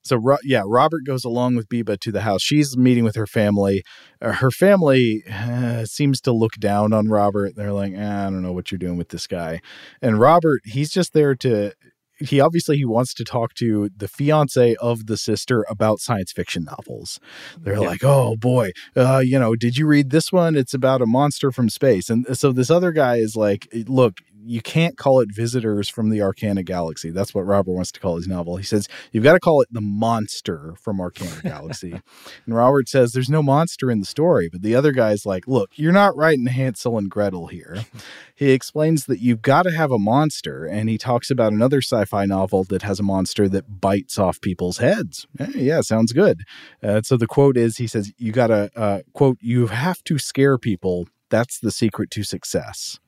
So 0.04 0.36
yeah, 0.44 0.62
Robert 0.66 1.04
goes 1.04 1.24
along 1.24 1.56
with 1.56 1.68
Biba 1.68 1.98
to 2.00 2.12
the 2.12 2.22
house. 2.22 2.42
She's 2.42 2.76
meeting 2.76 3.04
with 3.04 3.16
her 3.16 3.26
family. 3.26 3.82
Uh, 4.20 4.32
her 4.32 4.50
family 4.50 5.24
uh, 5.30 5.84
seems 5.86 6.20
to 6.22 6.32
look 6.32 6.54
down 6.54 6.92
on 6.92 7.08
Robert. 7.08 7.56
They're 7.56 7.72
like, 7.72 7.94
eh, 7.94 8.20
I 8.20 8.24
don't 8.24 8.42
know 8.42 8.52
what 8.52 8.70
you're 8.70 8.78
doing 8.78 8.98
with 8.98 9.08
this 9.08 9.26
guy. 9.26 9.60
And 10.02 10.20
Robert, 10.20 10.60
he's 10.64 10.90
just 10.90 11.12
there 11.14 11.34
to 11.36 11.72
he 12.18 12.40
obviously 12.40 12.76
he 12.76 12.84
wants 12.84 13.12
to 13.14 13.24
talk 13.24 13.54
to 13.54 13.90
the 13.96 14.08
fiance 14.08 14.76
of 14.76 15.06
the 15.06 15.16
sister 15.16 15.64
about 15.68 15.98
science 15.98 16.32
fiction 16.32 16.64
novels. 16.64 17.18
They're 17.58 17.74
yeah. 17.74 17.80
like, 17.80 18.04
"Oh 18.04 18.36
boy, 18.36 18.70
uh, 18.96 19.18
you 19.24 19.38
know, 19.38 19.56
did 19.56 19.76
you 19.76 19.86
read 19.86 20.10
this 20.10 20.30
one? 20.30 20.54
It's 20.56 20.74
about 20.74 21.02
a 21.02 21.06
monster 21.06 21.50
from 21.50 21.68
space." 21.68 22.10
And 22.10 22.36
so 22.38 22.52
this 22.52 22.70
other 22.70 22.92
guy 22.92 23.16
is 23.16 23.34
like, 23.34 23.68
"Look, 23.88 24.18
you 24.46 24.60
can't 24.60 24.96
call 24.96 25.20
it 25.20 25.32
visitors 25.32 25.88
from 25.88 26.10
the 26.10 26.18
Arkana 26.18 26.64
Galaxy. 26.64 27.10
That's 27.10 27.34
what 27.34 27.46
Robert 27.46 27.72
wants 27.72 27.92
to 27.92 28.00
call 28.00 28.16
his 28.16 28.28
novel. 28.28 28.56
He 28.56 28.64
says, 28.64 28.88
You've 29.12 29.24
got 29.24 29.32
to 29.32 29.40
call 29.40 29.62
it 29.62 29.68
the 29.70 29.80
monster 29.80 30.74
from 30.80 31.00
Arcana 31.00 31.40
Galaxy. 31.42 31.92
and 32.46 32.54
Robert 32.54 32.88
says, 32.88 33.12
There's 33.12 33.30
no 33.30 33.42
monster 33.42 33.90
in 33.90 34.00
the 34.00 34.06
story. 34.06 34.48
But 34.50 34.62
the 34.62 34.74
other 34.74 34.92
guy's 34.92 35.24
like, 35.24 35.46
Look, 35.46 35.70
you're 35.76 35.92
not 35.92 36.16
writing 36.16 36.46
Hansel 36.46 36.98
and 36.98 37.10
Gretel 37.10 37.46
here. 37.46 37.84
he 38.34 38.50
explains 38.50 39.06
that 39.06 39.20
you've 39.20 39.42
got 39.42 39.62
to 39.62 39.70
have 39.70 39.90
a 39.90 39.98
monster. 39.98 40.66
And 40.66 40.88
he 40.88 40.98
talks 40.98 41.30
about 41.30 41.52
another 41.52 41.80
sci 41.80 42.04
fi 42.04 42.26
novel 42.26 42.64
that 42.64 42.82
has 42.82 43.00
a 43.00 43.04
monster 43.04 43.48
that 43.48 43.80
bites 43.80 44.18
off 44.18 44.40
people's 44.40 44.78
heads. 44.78 45.26
Eh, 45.38 45.52
yeah, 45.54 45.80
sounds 45.80 46.12
good. 46.12 46.42
Uh, 46.82 47.02
so 47.02 47.16
the 47.16 47.26
quote 47.26 47.56
is 47.56 47.78
He 47.78 47.86
says, 47.86 48.12
You 48.18 48.32
got 48.32 48.48
to, 48.48 48.70
uh, 48.76 49.00
quote, 49.12 49.38
you 49.40 49.68
have 49.68 50.02
to 50.04 50.18
scare 50.18 50.58
people. 50.58 51.08
That's 51.30 51.58
the 51.58 51.70
secret 51.70 52.10
to 52.12 52.22
success. 52.22 53.00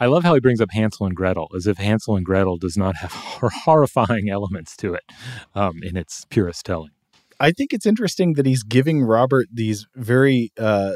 I 0.00 0.06
love 0.06 0.24
how 0.24 0.34
he 0.34 0.40
brings 0.40 0.60
up 0.60 0.70
Hansel 0.72 1.06
and 1.06 1.14
Gretel, 1.14 1.48
as 1.54 1.66
if 1.66 1.76
Hansel 1.76 2.16
and 2.16 2.24
Gretel 2.24 2.56
does 2.56 2.76
not 2.76 2.96
have 2.96 3.12
horrifying 3.64 4.30
elements 4.30 4.74
to 4.78 4.94
it 4.94 5.04
um, 5.54 5.82
in 5.82 5.96
its 5.96 6.24
purest 6.30 6.64
telling. 6.64 6.90
I 7.38 7.52
think 7.52 7.72
it's 7.72 7.86
interesting 7.86 8.34
that 8.34 8.46
he's 8.46 8.62
giving 8.62 9.02
Robert 9.02 9.48
these 9.52 9.86
very 9.94 10.52
uh, 10.58 10.94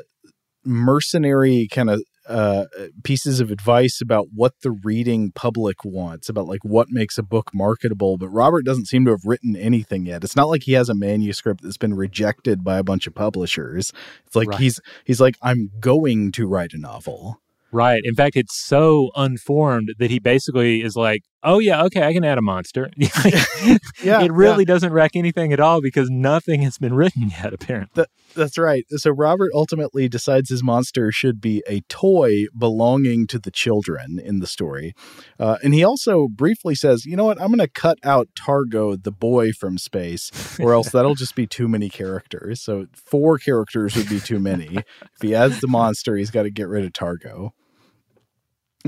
mercenary 0.65 1.69
kind 1.71 1.91
of 1.91 2.03
uh, 2.27 2.65
pieces 3.03 3.41
of 3.41 3.51
advice 3.51 4.01
about 4.01 4.29
what 4.35 4.53
the 4.63 4.71
reading 4.71 5.31
public 5.35 5.85
wants, 5.85 6.29
about 6.29 6.47
like 6.47 6.65
what 6.65 6.89
makes 6.91 7.19
a 7.19 7.23
book 7.23 7.51
marketable. 7.53 8.17
But 8.17 8.29
Robert 8.29 8.65
doesn't 8.65 8.87
seem 8.87 9.05
to 9.05 9.11
have 9.11 9.25
written 9.27 9.57
anything 9.57 10.07
yet. 10.07 10.25
It's 10.25 10.37
not 10.37 10.49
like 10.49 10.63
he 10.63 10.73
has 10.73 10.89
a 10.89 10.95
manuscript 10.95 11.63
that's 11.63 11.77
been 11.77 11.95
rejected 11.95 12.65
by 12.65 12.79
a 12.79 12.85
bunch 12.85 13.07
of 13.07 13.15
publishers. 13.15 13.93
It's 14.27 14.37
like 14.37 14.49
right. 14.49 14.61
he's 14.61 14.81
he's 15.05 15.21
like 15.21 15.37
I'm 15.43 15.71
going 15.81 16.33
to 16.33 16.47
write 16.47 16.73
a 16.73 16.79
novel. 16.79 17.41
Right. 17.75 18.03
In 18.05 18.15
fact, 18.15 18.37
it's 18.37 18.57
so 18.65 19.11
unformed 19.17 19.95
that 19.99 20.09
he 20.09 20.21
basically 20.21 20.81
is 20.81 20.95
like, 20.95 21.23
"Oh 21.43 21.59
yeah, 21.59 21.83
okay, 21.87 22.05
I 22.05 22.13
can 22.13 22.23
add 22.23 22.39
a 22.39 22.43
monster." 22.43 22.89
yeah, 22.97 24.23
it 24.23 24.33
really 24.33 24.61
yeah. 24.63 24.73
doesn't 24.73 24.93
wreck 24.93 25.17
anything 25.17 25.53
at 25.53 25.59
all 25.59 25.81
because 25.83 26.09
nothing 26.09 26.63
has 26.63 26.79
been 26.79 26.95
written 27.01 27.31
yet. 27.31 27.53
Apparently, 27.53 27.91
that, 27.95 28.11
that's 28.37 28.57
right. 28.57 28.85
So 28.91 29.11
Robert 29.11 29.51
ultimately 29.53 30.09
decides 30.09 30.51
his 30.51 30.63
monster 30.63 31.11
should 31.11 31.41
be 31.41 31.65
a 31.69 31.81
toy 31.89 32.45
belonging 32.57 33.27
to 33.27 33.41
the 33.41 33.51
children 33.51 34.21
in 34.23 34.39
the 34.39 34.47
story, 34.47 34.95
uh, 35.41 35.59
and 35.65 35.75
he 35.75 35.83
also 35.83 36.29
briefly 36.29 36.77
says, 36.77 37.05
"You 37.05 37.17
know 37.17 37.25
what? 37.25 37.41
I'm 37.41 37.49
going 37.49 37.59
to 37.59 37.67
cut 37.67 37.99
out 38.05 38.29
Targo, 38.37 38.95
the 38.95 39.11
boy 39.11 39.51
from 39.51 39.79
space, 39.79 40.31
or 40.61 40.75
else 40.75 40.91
that'll 40.93 41.17
just 41.17 41.35
be 41.35 41.49
too 41.49 41.67
many 41.67 41.89
characters. 41.89 42.63
So 42.63 42.87
four 42.95 43.37
characters 43.39 43.97
would 43.97 44.09
be 44.09 44.21
too 44.21 44.39
many. 44.39 44.77
if 44.77 45.21
he 45.21 45.35
adds 45.35 45.61
the 45.61 45.67
monster, 45.67 46.15
he's 46.15 46.31
got 46.31 46.45
to 46.45 46.53
get 46.53 46.69
rid 46.69 46.85
of 46.85 46.93
Targo." 46.93 47.53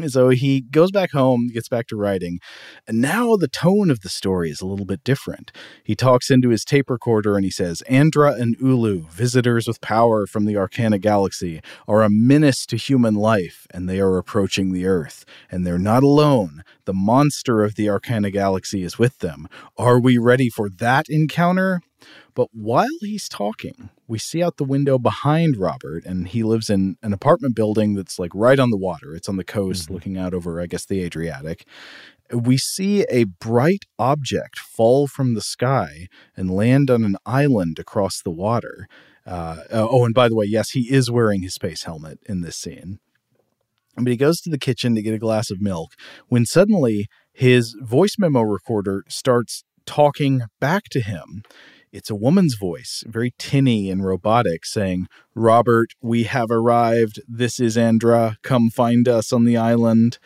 So 0.05 0.29
he 0.29 0.61
goes 0.61 0.91
back 0.91 1.13
home, 1.13 1.49
gets 1.49 1.71
back 1.71 1.87
to 1.87 1.97
writing, 1.97 2.39
and 2.87 3.01
now 3.01 3.35
the 3.37 3.49
tone 3.49 3.91
of 3.91 4.01
the 4.01 4.11
story 4.11 4.51
is 4.51 4.61
a 4.61 4.67
little 4.67 4.85
bit 4.85 5.03
different. 5.05 5.53
He 5.85 5.95
talks 5.95 6.31
into 6.31 6.51
his 6.51 6.67
tape 6.67 6.91
recorder 6.91 7.35
and 7.35 7.47
he 7.47 7.51
says, 7.51 7.81
Andra 7.83 8.35
and 8.35 8.57
Ulu, 8.61 9.09
visitors 9.09 9.67
with 9.67 9.81
power 9.81 10.27
from 10.27 10.45
the 10.45 10.53
Arkana 10.53 11.01
galaxy, 11.01 11.63
are 11.89 12.03
a 12.03 12.11
menace 12.11 12.67
to 12.67 12.77
human 12.77 13.15
life, 13.15 13.67
and 13.71 13.89
they 13.89 13.99
are 13.99 14.19
approaching 14.19 14.75
the 14.75 14.85
Earth. 14.85 15.25
And 15.51 15.67
they're 15.67 15.79
not 15.79 16.03
alone. 16.03 16.63
The 16.85 16.93
monster 16.93 17.65
of 17.65 17.77
the 17.77 17.87
Arkana 17.87 18.31
galaxy 18.31 18.83
is 18.83 18.99
with 18.99 19.21
them. 19.21 19.49
Are 19.79 19.99
we 19.99 20.19
ready 20.19 20.51
for 20.51 20.69
that 20.69 21.07
encounter? 21.09 21.81
But 22.37 22.49
while 22.53 22.87
he's 23.01 23.31
talking, 23.31 23.89
we 24.07 24.19
see 24.19 24.43
out 24.43 24.59
the 24.59 24.65
window 24.65 24.99
behind 24.99 25.57
Robert, 25.57 26.05
and 26.05 26.29
he 26.29 26.43
lives 26.43 26.69
in 26.69 26.99
an 27.03 27.15
apartment 27.15 27.57
building 27.57 27.95
that's 27.95 28.19
like 28.19 28.31
right 28.35 28.59
on 28.59 28.69
the 28.71 28.77
water. 28.77 29.17
It's 29.17 29.29
on 29.29 29.39
the 29.39 29.43
coast, 29.43 29.85
mm-hmm. 29.85 29.95
looking 29.95 30.19
out 30.19 30.35
over, 30.35 30.61
I 30.61 30.67
guess, 30.67 30.85
the 30.85 31.03
Adriatic. 31.03 31.67
We 32.31 32.59
see 32.59 33.07
a 33.09 33.25
bright 33.25 33.85
object 33.99 34.59
fall 34.59 35.07
from 35.07 35.33
the 35.33 35.41
sky 35.41 36.09
and 36.37 36.51
land 36.51 36.91
on 36.91 37.05
an 37.05 37.17
island 37.25 37.79
across 37.79 38.21
the 38.21 38.31
water. 38.31 38.87
Uh, 39.25 39.63
oh, 39.71 40.05
and 40.05 40.15
by 40.15 40.29
the 40.29 40.37
way, 40.37 40.45
yes, 40.47 40.71
he 40.71 40.93
is 40.93 41.11
wearing 41.11 41.41
his 41.41 41.55
space 41.55 41.85
helmet 41.85 42.19
in 42.27 42.43
this 42.43 42.59
scene. 42.59 42.99
But 43.97 44.09
he 44.09 44.17
goes 44.19 44.43
to 44.43 44.51
the 44.51 44.59
kitchen 44.59 44.95
to 44.95 45.01
get 45.01 45.15
a 45.15 45.19
glass 45.19 45.51
of 45.51 45.63
milk 45.63 45.95
when 46.29 46.45
suddenly 46.45 47.07
his 47.33 47.75
voice 47.81 48.17
memo 48.19 48.43
recorder 48.43 49.05
starts 49.09 49.65
talking 49.87 50.43
back 50.61 50.85
to 50.91 51.01
him 51.01 51.43
it's 51.97 52.11
a 52.11 52.15
woman's 52.15 52.57
voice, 52.57 53.03
very 53.07 53.33
tinny 53.39 53.91
and 53.91 54.05
robotic, 54.05 54.67
saying, 54.67 55.09
Robert, 55.35 55.95
we 56.03 56.25
have 56.25 56.51
arrived. 56.51 57.21
This 57.27 57.59
is 57.59 57.79
Andra. 57.79 58.37
Come 58.43 58.69
find 58.69 59.09
us 59.09 59.33
on 59.33 59.45
the 59.45 59.57
island. 59.57 60.19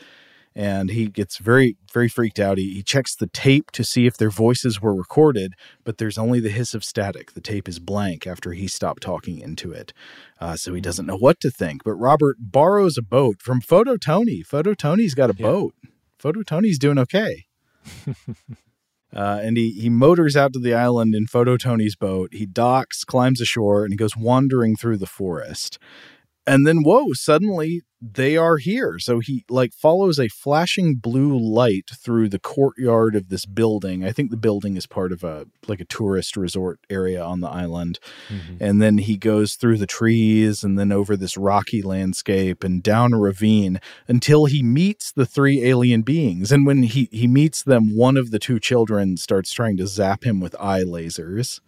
And 0.53 0.91
he 0.91 1.07
gets 1.07 1.39
very, 1.39 1.77
very 1.93 2.09
freaked 2.09 2.41
out. 2.41 2.59
He, 2.59 2.75
he 2.75 2.83
checks 2.83 3.15
the 3.15 3.29
tape 3.29 3.71
to 3.71 3.85
see 3.85 4.07
if 4.07 4.17
their 4.17 4.31
voices 4.31 4.83
were 4.83 4.93
recorded, 4.93 5.55
but 5.85 5.99
there's 5.99 6.19
only 6.19 6.41
the 6.41 6.51
hiss 6.51 6.75
of 6.75 6.85
static. 6.85 7.35
The 7.35 7.41
tape 7.41 7.69
is 7.69 7.79
blank 7.79 8.27
after 8.27 8.53
he 8.53 8.67
stopped 8.67 9.05
talking 9.05 9.39
into 9.39 9.71
it. 9.71 9.93
Uh, 10.41 10.57
so 10.57 10.75
he 10.75 10.81
doesn't 10.81 11.07
know 11.07 11.17
what 11.17 11.39
to 11.41 11.53
think. 11.53 11.85
But 11.85 11.95
Robert 11.95 12.37
borrows 12.41 12.99
a 12.99 13.03
boat 13.03 13.41
from 13.41 13.61
Photo 13.61 13.97
Tony. 13.97 14.43
Photo 14.43 14.75
Tony's 14.75 15.15
got 15.15 15.31
a 15.31 15.37
yeah. 15.39 15.47
boat. 15.47 15.75
Photo 16.19 16.43
Tony's 16.43 16.81
doing 16.81 16.99
okay. 16.99 17.47
Uh, 19.15 19.41
and 19.43 19.57
he, 19.57 19.73
he 19.73 19.89
motors 19.91 20.37
out 20.37 20.53
to 20.53 20.59
the 20.59 20.75
island 20.75 21.15
in 21.15 21.27
Photo 21.27 21.57
Tony's 21.57 21.97
boat. 21.97 22.31
He 22.33 22.47
docks, 22.47 23.05
climbs 23.05 23.41
ashore, 23.41 23.85
and 23.85 23.93
he 23.93 23.97
goes 23.97 24.17
wandering 24.17 24.77
through 24.77 24.99
the 24.99 25.07
forest 25.07 25.79
and 26.47 26.67
then 26.67 26.83
whoa 26.83 27.13
suddenly 27.13 27.83
they 28.03 28.37
are 28.37 28.57
here. 28.57 28.99
So 28.99 29.19
he 29.19 29.45
like 29.51 29.75
follows 29.75 30.19
a 30.19 30.29
flashing 30.29 30.95
blue 30.95 31.39
light 31.39 31.91
through 31.95 32.31
the 32.31 32.39
courtyard 32.39 33.15
of 33.15 33.29
this 33.29 33.45
building. 33.45 34.05
I 34.05 34.11
think 34.11 34.31
the 34.31 34.39
building 34.39 34.77
is 34.77 34.87
part 34.87 35.13
of 35.13 35.23
a 35.23 35.47
like 35.69 35.81
a 35.81 35.85
tourist 35.85 36.37
resort 36.37 36.81
area 36.89 37.23
on 37.23 37.41
the 37.41 37.49
island. 37.49 37.99
Mm-hmm. 38.29 38.63
and 38.63 38.81
then 38.81 38.99
he 38.99 39.17
goes 39.17 39.55
through 39.55 39.79
the 39.79 39.87
trees 39.87 40.65
and 40.65 40.79
then 40.79 40.93
over 40.93 41.17
this 41.17 41.37
rocky 41.37 41.83
landscape 41.83 42.65
and 42.65 42.83
down 42.83 43.13
a 43.13 43.19
ravine 43.19 43.81
until 44.09 44.47
he 44.47 44.63
meets 44.63 45.13
the 45.13 45.27
three 45.27 45.65
alien 45.65 46.03
beings. 46.03 46.51
And 46.51 46.65
when 46.65 46.85
he 46.85 47.09
he 47.13 47.27
meets 47.27 47.63
them 47.63 47.97
one 47.97 48.17
of 48.17 48.31
the 48.31 48.39
two 48.39 48.59
children 48.59 49.19
starts 49.19 49.53
trying 49.53 49.77
to 49.77 49.87
zap 49.87 50.25
him 50.25 50.41
with 50.41 50.57
eye 50.59 50.85
lasers 50.85 51.61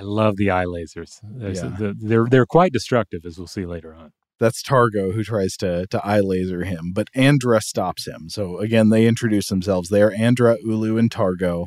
I 0.00 0.02
love 0.02 0.36
the 0.36 0.50
eye 0.50 0.64
lasers. 0.64 1.20
Yeah. 1.38 1.92
they're 2.00 2.24
they're 2.24 2.46
quite 2.46 2.72
destructive, 2.72 3.26
as 3.26 3.36
we'll 3.36 3.46
see 3.46 3.66
later 3.66 3.94
on. 3.94 4.12
That's 4.38 4.62
Targo 4.62 5.12
who 5.12 5.22
tries 5.22 5.58
to 5.58 5.86
to 5.88 6.04
eye 6.04 6.20
laser 6.20 6.64
him, 6.64 6.92
but 6.94 7.08
Andra 7.14 7.60
stops 7.60 8.06
him. 8.06 8.30
So 8.30 8.58
again, 8.58 8.88
they 8.88 9.06
introduce 9.06 9.48
themselves. 9.48 9.90
They 9.90 10.00
are 10.00 10.12
Andra, 10.12 10.56
Ulu, 10.64 10.96
and 10.96 11.10
Targo. 11.10 11.66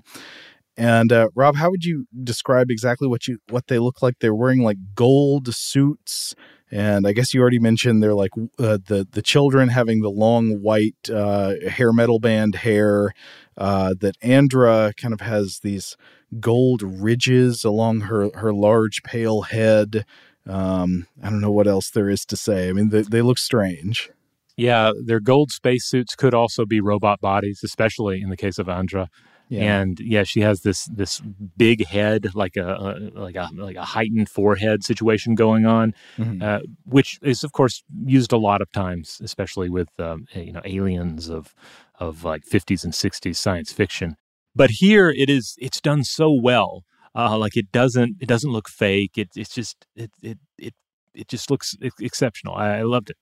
And 0.75 1.11
uh, 1.11 1.29
Rob, 1.36 1.57
how 1.57 1.69
would 1.69 1.86
you 1.86 2.07
describe 2.23 2.71
exactly 2.71 3.07
what 3.07 3.27
you 3.27 3.38
what 3.49 3.67
they 3.67 3.77
look 3.77 4.01
like? 4.01 4.15
They're 4.19 4.34
wearing 4.34 4.63
like 4.63 4.77
gold 4.95 5.53
suits, 5.53 6.34
and 6.74 7.05
I 7.05 7.13
guess 7.13 7.36
you 7.36 7.41
already 7.41 7.59
mentioned 7.59 8.01
they're 8.01 8.15
like 8.15 8.32
uh, 8.57 8.80
the 8.88 9.07
the 9.11 9.21
children 9.21 9.69
having 9.69 10.01
the 10.01 10.09
long 10.09 10.59
white 10.61 11.07
uh, 11.09 11.53
hair 11.69 11.93
metal 11.93 12.19
band 12.19 12.55
hair. 12.55 13.13
Uh, 13.55 13.93
that 13.99 14.17
Andra 14.24 14.91
kind 14.97 15.13
of 15.13 15.21
has 15.21 15.59
these 15.59 15.95
gold 16.39 16.82
ridges 16.82 17.63
along 17.63 18.01
her 18.01 18.32
her 18.34 18.51
large 18.51 19.03
pale 19.03 19.43
head. 19.43 20.05
Um, 20.47 21.05
I 21.21 21.30
don't 21.30 21.41
know 21.41 21.51
what 21.51 21.67
else 21.67 21.91
there 21.91 22.09
is 22.09 22.26
to 22.26 22.36
say. 22.36 22.67
I 22.67 22.74
mean, 22.74 22.89
they, 22.89 23.03
they 23.03 23.21
look 23.21 23.38
strange. 23.38 24.09
Yeah, 24.57 24.91
their 25.05 25.19
gold 25.19 25.51
spacesuits 25.51 26.15
could 26.15 26.34
also 26.34 26.65
be 26.65 26.82
robot 26.82 27.21
bodies, 27.21 27.61
especially 27.63 28.21
in 28.21 28.30
the 28.30 28.38
case 28.38 28.57
of 28.57 28.67
Andra. 28.67 29.09
Yeah. 29.49 29.79
And 29.81 29.99
yeah, 29.99 30.23
she 30.23 30.39
has 30.41 30.61
this 30.61 30.85
this 30.85 31.19
big 31.57 31.85
head, 31.85 32.33
like 32.33 32.55
a, 32.57 32.75
a 32.75 32.91
like 33.19 33.35
a 33.35 33.49
like 33.53 33.75
a 33.75 33.83
heightened 33.83 34.29
forehead 34.29 34.83
situation 34.83 35.35
going 35.35 35.65
on, 35.65 35.93
Mhm. 36.17 36.41
uh, 36.41 36.61
which 36.85 37.19
is 37.21 37.43
of 37.43 37.51
course 37.51 37.83
used 38.05 38.31
a 38.31 38.37
lot 38.37 38.61
of 38.61 38.71
times, 38.71 39.19
especially 39.23 39.69
with 39.69 39.89
um, 39.99 40.25
you 40.33 40.53
know 40.53 40.61
aliens 40.65 41.29
of 41.29 41.53
of 41.99 42.23
like 42.23 42.43
50s 42.45 42.83
and 42.83 42.93
60s 42.93 43.35
science 43.35 43.71
fiction. 43.71 44.15
But 44.55 44.69
here 44.71 45.09
it 45.09 45.29
is 45.29 45.55
it's 45.59 45.79
done 45.81 46.03
so 46.03 46.31
well. 46.31 46.83
Uh, 47.15 47.37
like 47.37 47.55
it 47.55 47.71
doesn't 47.71 48.15
it 48.19 48.27
doesn't 48.27 48.51
look 48.51 48.67
fake. 48.69 49.17
It 49.17 49.29
it's 49.35 49.53
just 49.53 49.85
it 49.95 50.09
it 50.23 50.39
it 50.57 50.73
it 51.13 51.27
just 51.27 51.51
looks 51.51 51.75
ex- 51.83 51.99
exceptional. 52.01 52.55
I, 52.55 52.77
I 52.77 52.81
loved 52.81 53.11
it. 53.11 53.17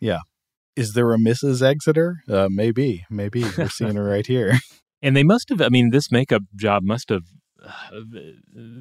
Yeah. 0.00 0.20
Is 0.76 0.94
there 0.94 1.12
a 1.12 1.18
Mrs. 1.18 1.60
Exeter? 1.62 2.22
Uh, 2.28 2.48
maybe. 2.50 3.04
Maybe. 3.10 3.44
We're 3.58 3.68
seeing 3.68 3.96
her 3.96 4.04
right 4.04 4.26
here. 4.26 4.58
And 5.02 5.16
they 5.16 5.24
must 5.24 5.48
have, 5.48 5.60
I 5.60 5.68
mean, 5.68 5.90
this 5.90 6.10
makeup 6.12 6.42
job 6.54 6.82
must 6.84 7.08
have 7.08 7.24
uh, 7.64 8.00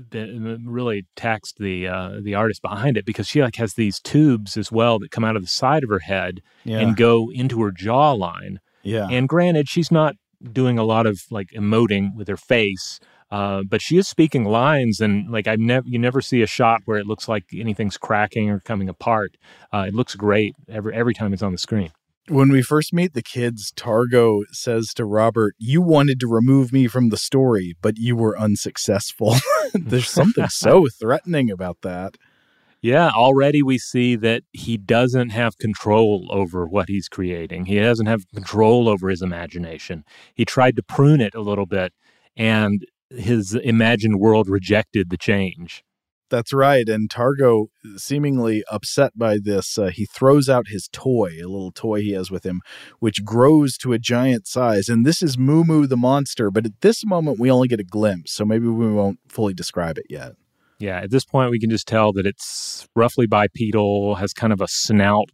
been, 0.09 0.63
really 0.67 1.05
taxed 1.15 1.57
the 1.59 1.87
uh, 1.87 2.19
the 2.21 2.35
artist 2.35 2.61
behind 2.61 2.97
it 2.97 3.05
because 3.05 3.27
she 3.27 3.41
like 3.41 3.55
has 3.55 3.73
these 3.73 3.99
tubes 3.99 4.57
as 4.57 4.71
well 4.71 4.99
that 4.99 5.11
come 5.11 5.23
out 5.23 5.35
of 5.35 5.41
the 5.41 5.47
side 5.47 5.83
of 5.83 5.89
her 5.89 5.99
head 5.99 6.41
Yeah. 6.63 6.79
and 6.79 6.95
go 6.95 7.29
into 7.31 7.61
her 7.63 7.71
jawline. 7.71 8.57
yeah. 8.83 9.07
And 9.09 9.27
granted, 9.29 9.69
she's 9.69 9.91
not 9.91 10.15
doing 10.51 10.77
a 10.79 10.83
lot 10.83 11.05
of 11.05 11.21
like 11.29 11.49
emoting 11.55 12.15
with 12.15 12.27
her 12.27 12.37
face, 12.37 12.99
uh, 13.29 13.61
but 13.67 13.81
she 13.81 13.97
is 13.97 14.07
speaking 14.07 14.43
lines. 14.45 14.99
And 14.99 15.29
like 15.29 15.47
I've 15.47 15.59
never, 15.59 15.87
you 15.87 15.99
never 15.99 16.21
see 16.21 16.41
a 16.41 16.47
shot 16.47 16.81
where 16.85 16.97
it 16.97 17.05
looks 17.05 17.27
like 17.27 17.43
anything's 17.53 17.97
cracking 17.97 18.49
or 18.49 18.59
coming 18.59 18.89
apart. 18.89 19.37
Uh, 19.73 19.85
it 19.87 19.93
looks 19.93 20.15
great 20.15 20.55
every 20.67 20.93
every 20.95 21.13
time 21.13 21.33
it's 21.33 21.43
on 21.43 21.51
the 21.51 21.57
screen. 21.59 21.91
When 22.27 22.51
we 22.51 22.61
first 22.61 22.93
meet 22.93 23.13
the 23.13 23.23
kids, 23.23 23.71
Targo 23.75 24.43
says 24.51 24.93
to 24.93 25.05
Robert, 25.05 25.55
You 25.57 25.81
wanted 25.81 26.19
to 26.19 26.27
remove 26.27 26.71
me 26.71 26.87
from 26.87 27.09
the 27.09 27.17
story, 27.17 27.75
but 27.81 27.97
you 27.97 28.15
were 28.15 28.37
unsuccessful. 28.37 29.35
There's 29.73 30.09
something 30.09 30.47
so 30.47 30.87
threatening 30.99 31.49
about 31.49 31.77
that. 31.81 32.17
Yeah, 32.79 33.09
already 33.09 33.61
we 33.61 33.77
see 33.77 34.15
that 34.17 34.43
he 34.51 34.77
doesn't 34.77 35.29
have 35.29 35.57
control 35.57 36.27
over 36.31 36.65
what 36.65 36.89
he's 36.89 37.07
creating. 37.07 37.65
He 37.65 37.79
doesn't 37.79 38.07
have 38.07 38.27
control 38.33 38.87
over 38.87 39.09
his 39.09 39.21
imagination. 39.21 40.03
He 40.33 40.45
tried 40.45 40.75
to 40.77 40.83
prune 40.83 41.21
it 41.21 41.35
a 41.35 41.41
little 41.41 41.67
bit, 41.67 41.93
and 42.35 42.85
his 43.09 43.53
imagined 43.53 44.19
world 44.19 44.47
rejected 44.47 45.09
the 45.09 45.17
change. 45.17 45.83
That's 46.31 46.53
right. 46.53 46.87
And 46.87 47.09
Targo, 47.11 47.67
seemingly 47.97 48.63
upset 48.71 49.11
by 49.17 49.37
this, 49.37 49.77
uh, 49.77 49.89
he 49.89 50.05
throws 50.05 50.47
out 50.47 50.69
his 50.69 50.87
toy, 50.91 51.33
a 51.39 51.45
little 51.45 51.73
toy 51.73 51.99
he 52.01 52.13
has 52.13 52.31
with 52.31 52.45
him, 52.45 52.61
which 52.99 53.25
grows 53.25 53.77
to 53.79 53.91
a 53.91 53.99
giant 53.99 54.47
size. 54.47 54.87
And 54.87 55.05
this 55.05 55.21
is 55.21 55.37
Moo 55.37 55.65
Moo 55.65 55.85
the 55.85 55.97
monster. 55.97 56.49
But 56.49 56.65
at 56.65 56.79
this 56.79 57.05
moment, 57.05 57.37
we 57.37 57.51
only 57.51 57.67
get 57.67 57.81
a 57.81 57.83
glimpse. 57.83 58.31
So 58.31 58.45
maybe 58.45 58.65
we 58.65 58.91
won't 58.91 59.19
fully 59.27 59.53
describe 59.53 59.97
it 59.97 60.05
yet. 60.09 60.31
Yeah, 60.79 61.01
at 61.01 61.11
this 61.11 61.25
point, 61.25 61.51
we 61.51 61.59
can 61.59 61.69
just 61.69 61.87
tell 61.87 62.13
that 62.13 62.25
it's 62.25 62.87
roughly 62.95 63.27
bipedal, 63.27 64.15
has 64.15 64.33
kind 64.33 64.53
of 64.53 64.61
a 64.61 64.67
snout 64.67 65.29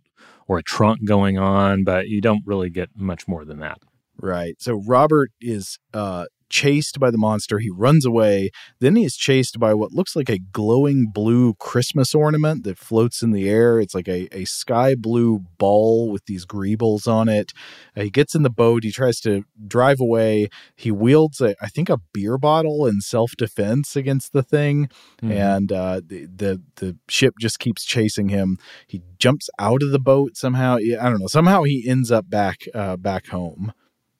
or 0.47 0.57
a 0.57 0.63
trunk 0.63 1.05
going 1.05 1.37
on, 1.37 1.83
but 1.83 2.07
you 2.07 2.21
don't 2.21 2.41
really 2.45 2.71
get 2.71 2.89
much 2.95 3.27
more 3.27 3.45
than 3.45 3.59
that. 3.59 3.77
Right. 4.19 4.55
So 4.59 4.81
Robert 4.87 5.29
is 5.39 5.77
uh, 5.93 6.25
chased 6.49 6.99
by 6.99 7.11
the 7.11 7.17
monster. 7.17 7.59
He 7.59 7.69
runs 7.69 8.05
away. 8.05 8.51
Then 8.79 8.95
he 8.95 9.03
is 9.05 9.15
chased 9.15 9.59
by 9.59 9.73
what 9.73 9.91
looks 9.91 10.15
like 10.15 10.29
a 10.29 10.39
glowing 10.39 11.11
blue 11.13 11.53
Christmas 11.55 12.13
ornament 12.15 12.63
that 12.63 12.77
floats 12.77 13.21
in 13.21 13.31
the 13.31 13.49
air. 13.49 13.79
It's 13.79 13.95
like 13.95 14.07
a, 14.07 14.27
a 14.31 14.45
sky 14.45 14.95
blue 14.95 15.39
ball 15.57 16.09
with 16.11 16.25
these 16.25 16.45
greebles 16.45 17.07
on 17.07 17.29
it. 17.29 17.53
Uh, 17.95 18.03
he 18.03 18.09
gets 18.09 18.35
in 18.35 18.43
the 18.43 18.49
boat. 18.49 18.83
He 18.83 18.91
tries 18.91 19.19
to 19.21 19.43
drive 19.67 19.99
away. 19.99 20.49
He 20.75 20.91
wields, 20.91 21.41
a, 21.41 21.55
I 21.61 21.67
think, 21.67 21.89
a 21.89 21.99
beer 22.13 22.37
bottle 22.37 22.85
in 22.85 23.01
self 23.01 23.31
defense 23.37 23.95
against 23.95 24.33
the 24.33 24.43
thing. 24.43 24.89
Mhm. 25.21 25.31
And 25.31 25.71
uh, 25.71 26.01
the, 26.05 26.25
the 26.25 26.61
the 26.77 26.97
ship 27.09 27.33
just 27.39 27.59
keeps 27.59 27.83
chasing 27.85 28.29
him. 28.29 28.57
He 28.87 29.01
jumps 29.19 29.49
out 29.59 29.81
of 29.83 29.91
the 29.91 29.99
boat 29.99 30.37
somehow. 30.37 30.75
I 30.77 31.09
don't 31.09 31.19
know. 31.19 31.27
Somehow 31.27 31.63
he 31.63 31.87
ends 31.87 32.11
up 32.11 32.29
back 32.29 32.61
uh, 32.73 32.97
back 32.97 33.27
home. 33.27 33.73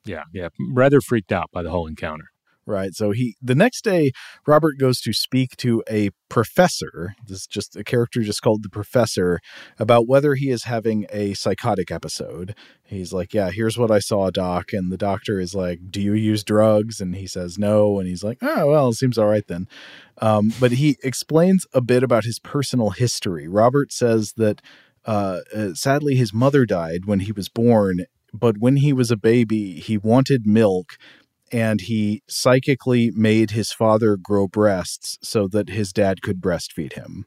Yeah, 0.08 0.24
yeah, 0.34 0.50
rather 0.74 1.02
freaked 1.02 1.32
out 1.32 1.50
by 1.52 1.64
the 1.64 1.70
whole 1.70 1.88
encounter. 1.88 2.26
Right. 2.68 2.94
So 2.94 3.12
he 3.12 3.38
the 3.42 3.56
next 3.56 3.86
day 3.86 4.12
Robert 4.46 4.78
goes 4.78 5.00
to 5.02 5.14
speak 5.14 5.56
to 5.58 5.82
a 5.90 6.10
professor. 6.28 7.16
This 7.26 7.38
is 7.40 7.48
just 7.48 7.78
a 7.78 7.84
character 7.84 8.22
just 8.24 8.42
called 8.42 8.62
the 8.62 8.70
professor 8.70 9.40
about 9.80 10.06
whether 10.06 10.36
he 10.36 10.50
is 10.50 10.66
having 10.66 11.06
a 11.10 11.34
psychotic 11.34 11.92
episode. 11.92 12.54
He's 12.84 13.14
like, 13.14 13.34
"Yeah, 13.34 13.52
here's 13.52 13.78
what 13.78 13.90
I 13.90 14.00
saw, 14.00 14.32
doc." 14.32 14.74
And 14.74 14.92
the 14.92 14.98
doctor 14.98 15.40
is 15.40 15.56
like, 15.56 15.80
"Do 15.90 16.02
you 16.02 16.12
use 16.12 16.44
drugs?" 16.44 17.00
And 17.00 17.16
he 17.16 17.26
says, 17.26 17.58
"No." 17.58 18.00
And 18.00 18.10
he's 18.10 18.24
like, 18.24 18.40
"Oh, 18.42 18.68
well, 18.68 18.92
seems 18.92 19.18
all 19.18 19.28
right 19.28 19.48
then." 19.48 19.70
Um, 20.18 20.52
but 20.60 20.74
he 20.74 20.98
explains 21.04 21.66
a 21.74 21.80
bit 21.80 22.04
about 22.04 22.26
his 22.26 22.38
personal 22.38 22.90
history. 22.90 23.48
Robert 23.48 23.94
says 23.94 24.34
that 24.36 24.62
uh, 25.06 25.40
uh, 25.56 25.74
sadly 25.74 26.16
his 26.16 26.34
mother 26.34 26.66
died 26.66 27.06
when 27.06 27.22
he 27.22 27.32
was 27.32 27.48
born, 27.48 28.08
but 28.34 28.58
when 28.60 28.78
he 28.78 28.94
was 28.94 29.12
a 29.12 29.18
baby, 29.18 29.80
he 29.80 29.98
wanted 29.98 30.46
milk 30.46 30.98
and 31.52 31.82
he 31.82 32.22
psychically 32.28 33.12
made 33.16 33.52
his 33.52 33.72
father 33.72 34.18
grow 34.18 34.48
breasts 34.48 35.18
so 35.22 35.48
that 35.48 35.70
his 35.70 35.94
dad 35.94 36.22
could 36.22 36.42
breastfeed 36.42 36.94
him. 36.94 37.26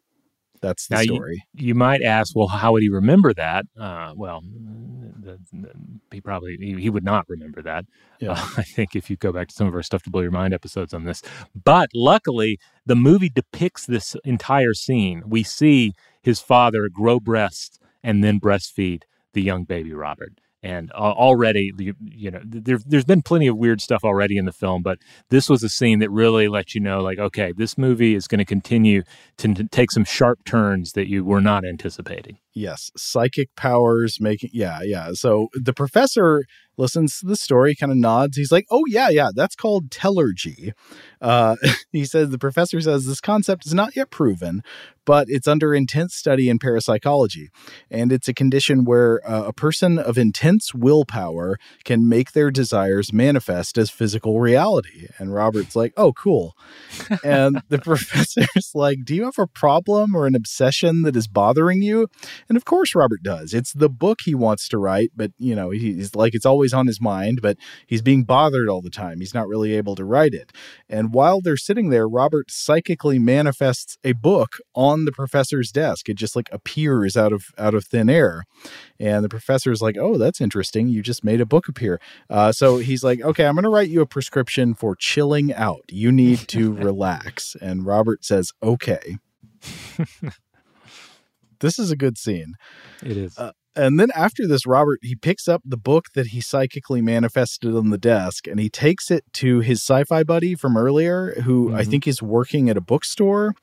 That's 0.60 0.88
the 0.88 0.96
Now, 0.96 1.00
you- 1.00 1.14
story. 1.14 1.42
You 1.54 1.74
might 1.74 2.02
ask, 2.02 2.36
well, 2.36 2.48
how 2.48 2.72
would 2.72 2.82
he 2.82 2.90
remember 2.90 3.32
that? 3.32 3.64
Uh, 3.78 4.12
well, 4.14 4.42
the, 4.42 5.38
the- 5.52 5.72
he 6.12 6.20
probably 6.20 6.58
he, 6.60 6.74
he 6.78 6.90
would 6.90 7.04
not 7.04 7.24
remember 7.28 7.62
that. 7.62 7.86
Yeah. 8.20 8.32
Uh, 8.32 8.46
I 8.58 8.62
think 8.62 8.94
if 8.94 9.08
you 9.08 9.16
go 9.16 9.32
back 9.32 9.48
to 9.48 9.54
some 9.54 9.66
of 9.66 9.74
our 9.74 9.82
stuff 9.82 10.02
to 10.02 10.10
blow 10.10 10.20
your 10.20 10.30
mind 10.32 10.52
episodes 10.52 10.92
on 10.92 11.04
this, 11.04 11.22
but 11.64 11.88
luckily 11.94 12.58
the 12.84 12.96
movie 12.96 13.30
depicts 13.30 13.86
this 13.86 14.16
entire 14.24 14.74
scene. 14.74 15.22
We 15.26 15.42
see 15.44 15.94
his 16.22 16.40
father 16.40 16.90
grow 16.92 17.20
breasts 17.20 17.78
and 18.02 18.22
then 18.22 18.38
breastfeed 18.38 19.04
the 19.32 19.40
young 19.42 19.64
baby 19.64 19.94
Robert. 19.94 20.32
And 20.62 20.90
uh, 20.92 21.12
already, 21.12 21.72
you, 21.78 21.94
you 22.04 22.30
know, 22.30 22.40
there, 22.44 22.78
there's 22.84 23.04
been 23.04 23.22
plenty 23.22 23.46
of 23.46 23.56
weird 23.56 23.80
stuff 23.80 24.04
already 24.04 24.36
in 24.36 24.44
the 24.44 24.52
film, 24.52 24.82
but 24.82 24.98
this 25.30 25.48
was 25.48 25.62
a 25.62 25.70
scene 25.70 26.00
that 26.00 26.10
really 26.10 26.48
let 26.48 26.74
you 26.74 26.80
know, 26.80 27.00
like, 27.00 27.18
okay, 27.18 27.52
this 27.56 27.78
movie 27.78 28.14
is 28.14 28.26
going 28.26 28.40
to 28.40 28.44
continue 28.44 29.02
to, 29.38 29.54
take 29.70 29.90
some 29.90 30.04
sharp 30.04 30.44
turns 30.44 30.92
that 30.92 31.08
you 31.08 31.24
were 31.24 31.40
not 31.40 31.64
anticipating. 31.64 32.38
Yes, 32.52 32.90
psychic 32.96 33.54
powers 33.56 34.18
making 34.20 34.50
yeah, 34.52 34.80
yeah. 34.82 35.10
So 35.12 35.48
the 35.54 35.72
professor 35.72 36.44
listens 36.76 37.20
to 37.20 37.26
the 37.26 37.36
story, 37.36 37.76
kind 37.76 37.92
of 37.92 37.98
nods. 37.98 38.36
He's 38.36 38.50
like, 38.50 38.66
"Oh 38.70 38.82
yeah, 38.88 39.08
yeah, 39.08 39.28
that's 39.34 39.54
called 39.54 39.90
telergy." 39.90 40.72
Uh, 41.20 41.56
he 41.92 42.04
says 42.04 42.30
the 42.30 42.38
professor 42.38 42.80
says 42.80 43.06
this 43.06 43.20
concept 43.20 43.66
is 43.66 43.74
not 43.74 43.94
yet 43.94 44.10
proven, 44.10 44.62
but 45.10 45.26
it's 45.28 45.48
under 45.48 45.74
intense 45.74 46.14
study 46.14 46.48
in 46.48 46.60
parapsychology, 46.60 47.48
and 47.90 48.12
it's 48.12 48.28
a 48.28 48.32
condition 48.32 48.84
where 48.84 49.20
uh, 49.28 49.42
a 49.42 49.52
person 49.52 49.98
of 49.98 50.16
intense 50.16 50.72
willpower 50.72 51.58
can 51.82 52.08
make 52.08 52.30
their 52.30 52.52
desires 52.52 53.12
manifest 53.12 53.76
as 53.76 53.90
physical 53.90 54.38
reality. 54.38 55.08
And 55.18 55.34
Robert's 55.34 55.74
like, 55.74 55.92
"Oh, 55.96 56.12
cool." 56.12 56.54
and 57.24 57.60
the 57.68 57.78
professor's 57.90 58.70
like, 58.74 59.04
Do 59.04 59.14
you 59.14 59.24
have 59.24 59.38
a 59.38 59.46
problem 59.46 60.14
or 60.14 60.26
an 60.26 60.34
obsession 60.34 61.02
that 61.02 61.16
is 61.16 61.26
bothering 61.26 61.82
you? 61.82 62.08
And 62.48 62.56
of 62.56 62.64
course, 62.64 62.94
Robert 62.94 63.22
does. 63.22 63.54
It's 63.54 63.72
the 63.72 63.88
book 63.88 64.20
he 64.24 64.34
wants 64.34 64.68
to 64.68 64.78
write, 64.78 65.10
but, 65.16 65.32
you 65.38 65.54
know, 65.54 65.70
he's 65.70 66.14
like, 66.14 66.34
it's 66.34 66.46
always 66.46 66.72
on 66.72 66.86
his 66.86 67.00
mind, 67.00 67.40
but 67.42 67.56
he's 67.86 68.02
being 68.02 68.24
bothered 68.24 68.68
all 68.68 68.82
the 68.82 68.90
time. 68.90 69.20
He's 69.20 69.34
not 69.34 69.48
really 69.48 69.74
able 69.74 69.96
to 69.96 70.04
write 70.04 70.34
it. 70.34 70.52
And 70.88 71.12
while 71.12 71.40
they're 71.40 71.56
sitting 71.56 71.90
there, 71.90 72.08
Robert 72.08 72.50
psychically 72.50 73.18
manifests 73.18 73.96
a 74.04 74.12
book 74.12 74.56
on 74.74 74.99
the 75.04 75.12
professor's 75.12 75.70
desk. 75.72 76.08
It 76.08 76.14
just 76.14 76.34
like 76.36 76.48
appears 76.52 77.16
out 77.16 77.32
of 77.32 77.46
out 77.58 77.74
of 77.74 77.84
thin 77.84 78.08
air. 78.10 78.44
And 78.98 79.24
the 79.24 79.28
professor 79.28 79.70
is 79.72 79.80
like, 79.82 79.96
Oh, 79.98 80.18
that's 80.18 80.40
interesting. 80.40 80.88
You 80.88 81.02
just 81.02 81.24
made 81.24 81.40
a 81.40 81.46
book 81.46 81.68
appear. 81.68 82.00
Uh, 82.28 82.52
so 82.52 82.78
he's 82.78 83.02
like, 83.04 83.20
Okay, 83.22 83.44
I'm 83.46 83.54
going 83.54 83.64
to 83.64 83.70
write 83.70 83.88
you 83.90 84.00
a 84.00 84.06
prescription 84.06 84.74
for 84.74 84.94
chilling 84.96 85.52
out. 85.54 85.82
You 85.90 86.12
need 86.12 86.40
to 86.48 86.72
relax. 86.88 87.56
And 87.60 87.84
Robert 87.86 88.24
says, 88.24 88.52
Okay. 88.62 89.16
this 91.60 91.78
is 91.78 91.90
a 91.90 91.96
good 91.96 92.16
scene. 92.18 92.54
It 93.02 93.16
is. 93.16 93.36
Uh, 93.38 93.52
and 93.76 94.00
then 94.00 94.10
after 94.16 94.48
this, 94.48 94.66
Robert 94.66 94.98
he 95.02 95.14
picks 95.14 95.46
up 95.46 95.62
the 95.64 95.76
book 95.76 96.06
that 96.14 96.28
he 96.28 96.40
psychically 96.40 97.00
manifested 97.00 97.72
on 97.74 97.90
the 97.90 97.98
desk, 97.98 98.48
and 98.48 98.58
he 98.58 98.68
takes 98.68 99.10
it 99.12 99.24
to 99.34 99.60
his 99.60 99.78
sci-fi 99.80 100.24
buddy 100.24 100.54
from 100.56 100.76
earlier, 100.76 101.40
who 101.44 101.72
I 101.72 101.84
Mhm. 101.84 101.90
think 101.90 102.08
is 102.08 102.20
working 102.20 102.68
at 102.68 102.76
a 102.76 102.80
bookstore. 102.80 103.54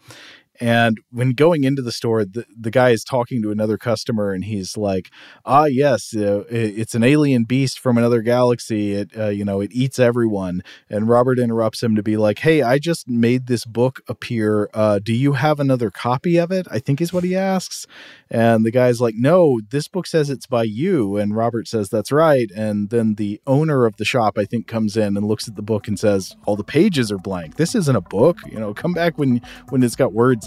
And 0.59 0.97
when 1.11 1.31
going 1.31 1.63
into 1.63 1.81
the 1.81 1.91
store, 1.91 2.25
the, 2.25 2.45
the 2.59 2.71
guy 2.71 2.89
is 2.89 3.03
talking 3.03 3.41
to 3.41 3.51
another 3.51 3.77
customer 3.77 4.31
and 4.31 4.43
he's 4.43 4.77
like, 4.77 5.11
ah, 5.45 5.65
yes, 5.65 6.15
uh, 6.15 6.43
it's 6.49 6.95
an 6.95 7.03
alien 7.03 7.43
beast 7.43 7.79
from 7.79 7.97
another 7.97 8.21
galaxy. 8.21 8.93
It, 8.93 9.11
uh, 9.17 9.27
you 9.27 9.45
know, 9.45 9.61
it 9.61 9.71
eats 9.71 9.99
everyone. 9.99 10.63
And 10.89 11.07
Robert 11.07 11.39
interrupts 11.39 11.83
him 11.83 11.95
to 11.95 12.03
be 12.03 12.17
like, 12.17 12.39
hey, 12.39 12.61
I 12.61 12.79
just 12.79 13.07
made 13.07 13.47
this 13.47 13.65
book 13.65 14.01
appear. 14.07 14.69
Uh, 14.73 14.99
do 14.99 15.13
you 15.13 15.33
have 15.33 15.59
another 15.59 15.91
copy 15.91 16.37
of 16.37 16.51
it? 16.51 16.67
I 16.71 16.79
think 16.79 17.01
is 17.01 17.13
what 17.13 17.23
he 17.23 17.35
asks. 17.35 17.85
And 18.29 18.65
the 18.65 18.71
guy's 18.71 18.99
like, 18.99 19.15
no, 19.17 19.61
this 19.69 19.87
book 19.87 20.07
says 20.07 20.29
it's 20.29 20.47
by 20.47 20.63
you. 20.63 21.17
And 21.17 21.35
Robert 21.35 21.67
says, 21.67 21.89
that's 21.89 22.11
right. 22.11 22.49
And 22.55 22.89
then 22.89 23.15
the 23.15 23.39
owner 23.47 23.85
of 23.85 23.97
the 23.97 24.05
shop, 24.05 24.37
I 24.37 24.45
think, 24.45 24.67
comes 24.67 24.97
in 24.97 25.15
and 25.15 25.27
looks 25.27 25.47
at 25.47 25.55
the 25.55 25.61
book 25.61 25.87
and 25.87 25.99
says, 25.99 26.35
all 26.45 26.55
the 26.55 26.63
pages 26.63 27.11
are 27.11 27.17
blank. 27.17 27.55
This 27.55 27.75
isn't 27.75 27.95
a 27.95 28.01
book. 28.01 28.39
You 28.49 28.59
know, 28.59 28.73
come 28.73 28.93
back 28.93 29.17
when, 29.17 29.41
when 29.69 29.83
it's 29.83 29.95
got 29.95 30.13
words 30.13 30.46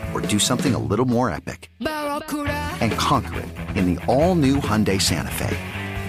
or 0.13 0.21
do 0.21 0.37
something 0.37 0.75
a 0.75 0.79
little 0.79 1.05
more 1.05 1.31
epic? 1.31 1.71
And 1.79 2.91
conquer 2.93 3.39
it 3.39 3.77
in 3.77 3.95
the 3.95 4.05
all-new 4.05 4.57
Hyundai 4.57 5.01
Santa 5.01 5.31
Fe. 5.31 5.57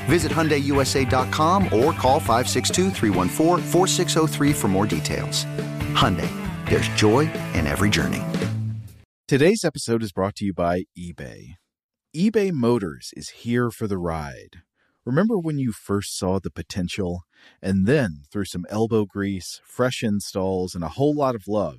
Visit 0.07 0.33
HyundaiUSA.com 0.33 1.65
or 1.67 1.93
call 1.93 2.21
562 2.21 2.91
for 4.53 4.69
more 4.69 4.87
details. 4.87 5.47
Hyundai, 5.95 6.29
there's 6.69 6.89
joy 6.89 7.31
in 7.55 7.67
every 7.67 7.89
journey. 7.89 8.23
Today's 9.29 9.65
episode 9.65 10.03
is 10.03 10.13
brought 10.13 10.37
to 10.37 10.45
you 10.45 10.53
by 10.53 10.85
eBay. 10.99 11.55
eBay 12.15 12.53
Motors 12.53 13.13
is 13.17 13.31
here 13.31 13.71
for 13.71 13.87
the 13.87 13.97
ride. 13.97 14.63
Remember 15.07 15.39
when 15.39 15.59
you 15.59 15.73
first 15.73 16.17
saw 16.17 16.39
the 16.39 16.51
potential? 16.51 17.23
And 17.61 17.87
then, 17.87 18.25
through 18.31 18.45
some 18.45 18.67
elbow 18.69 19.05
grease, 19.05 19.61
fresh 19.65 20.03
installs, 20.03 20.75
and 20.75 20.85
a 20.85 20.89
whole 20.89 21.15
lot 21.15 21.35
of 21.35 21.49
love, 21.49 21.79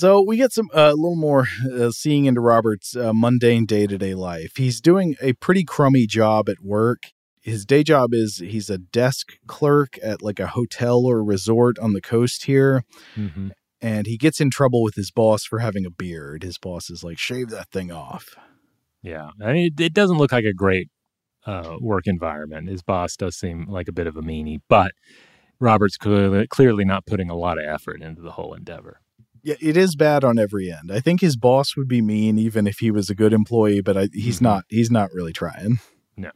So 0.00 0.22
we 0.22 0.38
get 0.38 0.50
some 0.50 0.70
a 0.72 0.78
uh, 0.78 0.92
little 0.92 1.14
more 1.14 1.44
uh, 1.70 1.90
seeing 1.90 2.24
into 2.24 2.40
Robert's 2.40 2.96
uh, 2.96 3.12
mundane 3.12 3.66
day 3.66 3.86
to 3.86 3.98
day 3.98 4.14
life. 4.14 4.56
He's 4.56 4.80
doing 4.80 5.14
a 5.20 5.34
pretty 5.34 5.62
crummy 5.62 6.06
job 6.06 6.48
at 6.48 6.62
work. 6.62 7.12
His 7.42 7.66
day 7.66 7.82
job 7.82 8.14
is 8.14 8.38
he's 8.38 8.70
a 8.70 8.78
desk 8.78 9.34
clerk 9.46 9.98
at 10.02 10.22
like 10.22 10.40
a 10.40 10.46
hotel 10.46 11.04
or 11.04 11.22
resort 11.22 11.78
on 11.78 11.92
the 11.92 12.00
coast 12.00 12.44
here. 12.44 12.82
Mm-hmm. 13.14 13.48
And 13.82 14.06
he 14.06 14.16
gets 14.16 14.40
in 14.40 14.48
trouble 14.48 14.82
with 14.82 14.94
his 14.94 15.10
boss 15.10 15.44
for 15.44 15.58
having 15.58 15.84
a 15.84 15.90
beard. 15.90 16.44
His 16.44 16.56
boss 16.56 16.88
is 16.88 17.04
like, 17.04 17.18
shave 17.18 17.50
that 17.50 17.68
thing 17.68 17.92
off. 17.92 18.36
Yeah. 19.02 19.32
I 19.38 19.52
mean, 19.52 19.66
it, 19.66 19.80
it 19.82 19.92
doesn't 19.92 20.16
look 20.16 20.32
like 20.32 20.46
a 20.46 20.54
great 20.54 20.88
uh, 21.44 21.76
work 21.78 22.06
environment. 22.06 22.70
His 22.70 22.82
boss 22.82 23.16
does 23.16 23.36
seem 23.36 23.66
like 23.68 23.86
a 23.86 23.92
bit 23.92 24.06
of 24.06 24.16
a 24.16 24.22
meanie, 24.22 24.62
but 24.66 24.92
Robert's 25.58 25.98
clearly, 25.98 26.46
clearly 26.46 26.86
not 26.86 27.04
putting 27.04 27.28
a 27.28 27.36
lot 27.36 27.58
of 27.58 27.66
effort 27.66 28.00
into 28.00 28.22
the 28.22 28.32
whole 28.32 28.54
endeavor 28.54 29.02
yeah, 29.42 29.56
it 29.60 29.76
is 29.76 29.96
bad 29.96 30.24
on 30.24 30.38
every 30.38 30.70
end. 30.70 30.90
I 30.92 31.00
think 31.00 31.20
his 31.20 31.36
boss 31.36 31.76
would 31.76 31.88
be 31.88 32.02
mean 32.02 32.38
even 32.38 32.66
if 32.66 32.78
he 32.78 32.90
was 32.90 33.10
a 33.10 33.14
good 33.14 33.32
employee, 33.32 33.80
but 33.80 33.96
I, 33.96 34.08
he's 34.12 34.36
mm-hmm. 34.36 34.44
not. 34.44 34.64
He's 34.68 34.90
not 34.90 35.12
really 35.12 35.32
trying. 35.32 35.80
No. 36.16 36.30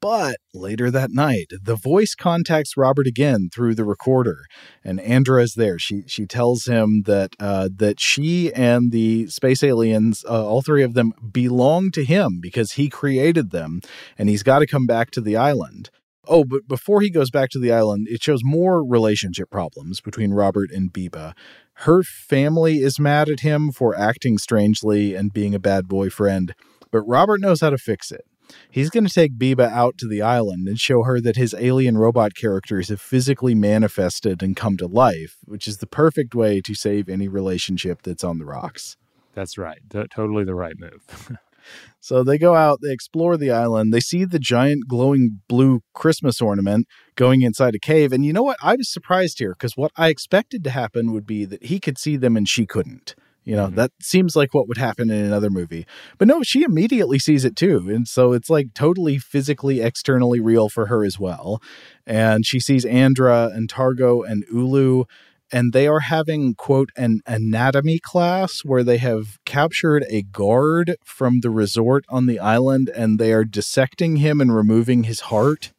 But 0.00 0.38
later 0.52 0.90
that 0.90 1.10
night, 1.12 1.52
the 1.62 1.76
voice 1.76 2.16
contacts 2.16 2.76
Robert 2.76 3.06
again 3.06 3.48
through 3.52 3.76
the 3.76 3.84
recorder, 3.84 4.46
and 4.82 5.00
Andra 5.00 5.42
is 5.42 5.54
there. 5.54 5.78
She 5.78 6.02
she 6.06 6.26
tells 6.26 6.64
him 6.64 7.02
that 7.06 7.36
uh, 7.38 7.68
that 7.76 8.00
she 8.00 8.52
and 8.52 8.90
the 8.90 9.28
space 9.28 9.62
aliens, 9.62 10.24
uh, 10.28 10.44
all 10.44 10.62
three 10.62 10.82
of 10.82 10.94
them, 10.94 11.12
belong 11.30 11.92
to 11.92 12.04
him 12.04 12.40
because 12.40 12.72
he 12.72 12.88
created 12.88 13.52
them, 13.52 13.80
and 14.18 14.28
he's 14.28 14.42
got 14.42 14.58
to 14.58 14.66
come 14.66 14.86
back 14.86 15.12
to 15.12 15.20
the 15.20 15.36
island. 15.36 15.90
Oh, 16.28 16.44
but 16.44 16.68
before 16.68 17.00
he 17.00 17.10
goes 17.10 17.30
back 17.30 17.50
to 17.50 17.58
the 17.58 17.72
island, 17.72 18.06
it 18.08 18.22
shows 18.22 18.42
more 18.44 18.84
relationship 18.84 19.50
problems 19.50 20.00
between 20.00 20.32
Robert 20.32 20.70
and 20.70 20.92
Biba. 20.92 21.34
Her 21.82 22.04
family 22.04 22.80
is 22.80 23.00
mad 23.00 23.28
at 23.28 23.40
him 23.40 23.72
for 23.72 23.98
acting 23.98 24.38
strangely 24.38 25.16
and 25.16 25.32
being 25.32 25.52
a 25.52 25.58
bad 25.58 25.88
boyfriend, 25.88 26.54
but 26.92 27.02
Robert 27.02 27.40
knows 27.40 27.60
how 27.60 27.70
to 27.70 27.76
fix 27.76 28.12
it. 28.12 28.24
He's 28.70 28.88
going 28.88 29.04
to 29.04 29.12
take 29.12 29.36
Biba 29.36 29.68
out 29.68 29.98
to 29.98 30.06
the 30.06 30.22
island 30.22 30.68
and 30.68 30.78
show 30.78 31.02
her 31.02 31.20
that 31.20 31.34
his 31.34 31.56
alien 31.58 31.98
robot 31.98 32.36
characters 32.36 32.88
have 32.88 33.00
physically 33.00 33.56
manifested 33.56 34.44
and 34.44 34.54
come 34.54 34.76
to 34.76 34.86
life, 34.86 35.38
which 35.44 35.66
is 35.66 35.78
the 35.78 35.88
perfect 35.88 36.36
way 36.36 36.60
to 36.60 36.74
save 36.76 37.08
any 37.08 37.26
relationship 37.26 38.02
that's 38.02 38.22
on 38.22 38.38
the 38.38 38.44
rocks. 38.44 38.96
That's 39.34 39.58
right. 39.58 39.80
T- 39.90 40.04
totally 40.08 40.44
the 40.44 40.54
right 40.54 40.78
move. 40.78 41.36
So 42.00 42.24
they 42.24 42.38
go 42.38 42.54
out, 42.54 42.80
they 42.82 42.92
explore 42.92 43.36
the 43.36 43.50
island, 43.50 43.92
they 43.92 44.00
see 44.00 44.24
the 44.24 44.38
giant 44.38 44.88
glowing 44.88 45.40
blue 45.48 45.82
Christmas 45.94 46.40
ornament 46.40 46.86
going 47.16 47.42
inside 47.42 47.74
a 47.74 47.78
cave. 47.78 48.12
And 48.12 48.24
you 48.24 48.32
know 48.32 48.42
what? 48.42 48.58
I 48.62 48.76
was 48.76 48.92
surprised 48.92 49.38
here 49.38 49.54
because 49.58 49.76
what 49.76 49.92
I 49.96 50.08
expected 50.08 50.64
to 50.64 50.70
happen 50.70 51.12
would 51.12 51.26
be 51.26 51.44
that 51.44 51.64
he 51.64 51.78
could 51.78 51.98
see 51.98 52.16
them 52.16 52.36
and 52.36 52.48
she 52.48 52.66
couldn't. 52.66 53.14
You 53.44 53.56
know, 53.56 53.66
mm-hmm. 53.66 53.76
that 53.76 53.90
seems 54.00 54.36
like 54.36 54.54
what 54.54 54.68
would 54.68 54.78
happen 54.78 55.10
in 55.10 55.24
another 55.24 55.50
movie. 55.50 55.86
But 56.18 56.28
no, 56.28 56.42
she 56.42 56.62
immediately 56.62 57.18
sees 57.18 57.44
it 57.44 57.56
too. 57.56 57.88
And 57.88 58.06
so 58.06 58.32
it's 58.32 58.48
like 58.48 58.72
totally 58.74 59.18
physically, 59.18 59.80
externally 59.80 60.38
real 60.38 60.68
for 60.68 60.86
her 60.86 61.04
as 61.04 61.18
well. 61.18 61.60
And 62.06 62.46
she 62.46 62.60
sees 62.60 62.84
Andra 62.84 63.50
and 63.52 63.68
Targo 63.68 64.22
and 64.22 64.44
Ulu 64.52 65.04
and 65.52 65.72
they 65.72 65.86
are 65.86 66.00
having 66.00 66.54
quote 66.54 66.90
an 66.96 67.20
anatomy 67.26 67.98
class 67.98 68.60
where 68.64 68.82
they 68.82 68.98
have 68.98 69.38
captured 69.44 70.04
a 70.08 70.22
guard 70.22 70.96
from 71.04 71.40
the 71.40 71.50
resort 71.50 72.04
on 72.08 72.26
the 72.26 72.38
island 72.38 72.90
and 72.96 73.18
they 73.18 73.32
are 73.32 73.44
dissecting 73.44 74.16
him 74.16 74.40
and 74.40 74.54
removing 74.54 75.04
his 75.04 75.20
heart 75.20 75.72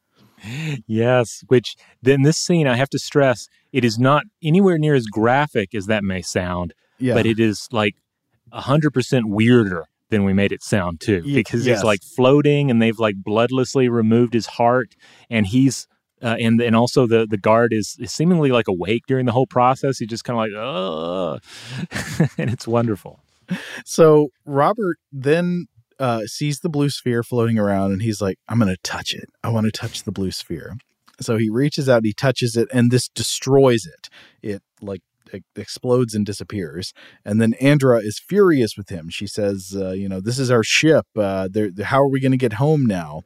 yes 0.88 1.44
which 1.48 1.76
then 2.02 2.22
this 2.22 2.38
scene 2.38 2.68
i 2.68 2.76
have 2.76 2.90
to 2.90 3.00
stress 3.00 3.48
it 3.72 3.84
is 3.84 3.98
not 3.98 4.24
anywhere 4.44 4.78
near 4.78 4.94
as 4.94 5.06
graphic 5.06 5.74
as 5.74 5.86
that 5.88 6.04
may 6.04 6.22
sound 6.22 6.74
yeah. 7.00 7.14
but 7.14 7.26
it 7.26 7.40
is 7.40 7.68
like 7.72 7.96
100% 8.54 9.26
weirder 9.26 9.88
than 10.10 10.24
we 10.24 10.34
made 10.34 10.52
it 10.52 10.62
sound 10.62 11.02
too 11.02 11.24
because 11.24 11.66
yes. 11.66 11.80
he's 11.80 11.84
like 11.84 12.04
floating 12.04 12.70
and 12.70 12.82
they've 12.82 13.00
like 13.00 13.16
bloodlessly 13.16 13.90
removed 13.90 14.34
his 14.34 14.46
heart 14.46 14.96
and 15.30 15.48
he's 15.48 15.88
uh, 16.24 16.38
and 16.40 16.62
and 16.62 16.76
also 16.76 17.06
the 17.06 17.28
the 17.30 17.38
guard 17.38 17.74
is, 17.74 17.98
seemingly 18.06 18.52
like 18.52 18.68
awake 18.68 19.04
during 19.08 19.26
the 19.26 19.32
whole 19.32 19.48
process. 19.48 20.00
He's 20.00 20.08
just 20.08 20.24
kind 20.24 20.40
of 20.40 20.44
like, 20.46 20.52
oh, 20.60 21.40
and 22.38 22.50
it's 22.50 22.68
wonderful. 22.68 23.20
So 23.86 24.30
Robert 24.46 24.98
then 25.12 25.68
uh, 26.00 26.22
sees 26.26 26.62
the 26.62 26.70
blue 26.70 26.90
sphere 26.90 27.24
floating 27.24 27.60
around, 27.60 27.92
and 27.92 28.02
he's 28.02 28.22
like, 28.22 28.38
"I'm 28.48 28.58
going 28.58 28.74
to 28.74 28.82
touch 28.84 29.14
it. 29.14 29.30
I 29.44 29.50
want 29.50 29.66
to 29.66 29.72
touch 29.72 30.04
the 30.04 30.12
blue 30.12 30.32
sphere." 30.32 30.78
So 31.22 31.38
he 31.38 31.50
reaches 31.50 31.88
out, 31.88 32.04
he 32.06 32.14
touches 32.14 32.58
it, 32.58 32.68
and 32.74 32.90
this 32.90 33.08
destroys 33.10 33.86
it. 33.86 34.10
It 34.42 34.64
like 34.82 35.02
explodes 35.56 36.14
and 36.14 36.26
disappears. 36.26 36.94
And 37.26 37.42
then 37.42 37.54
Andra 37.56 38.00
is 38.00 38.20
furious 38.20 38.78
with 38.78 38.90
him. 38.90 39.10
She 39.10 39.28
says, 39.28 39.76
uh, 39.76 39.92
"You 39.92 40.10
know, 40.10 40.22
this 40.22 40.40
is 40.40 40.52
our 40.52 40.64
ship. 40.64 41.06
Uh, 41.16 41.50
how 41.84 42.02
are 42.02 42.10
we 42.10 42.20
going 42.20 42.32
to 42.32 42.38
get 42.38 42.54
home 42.54 42.86
now?" 42.86 43.22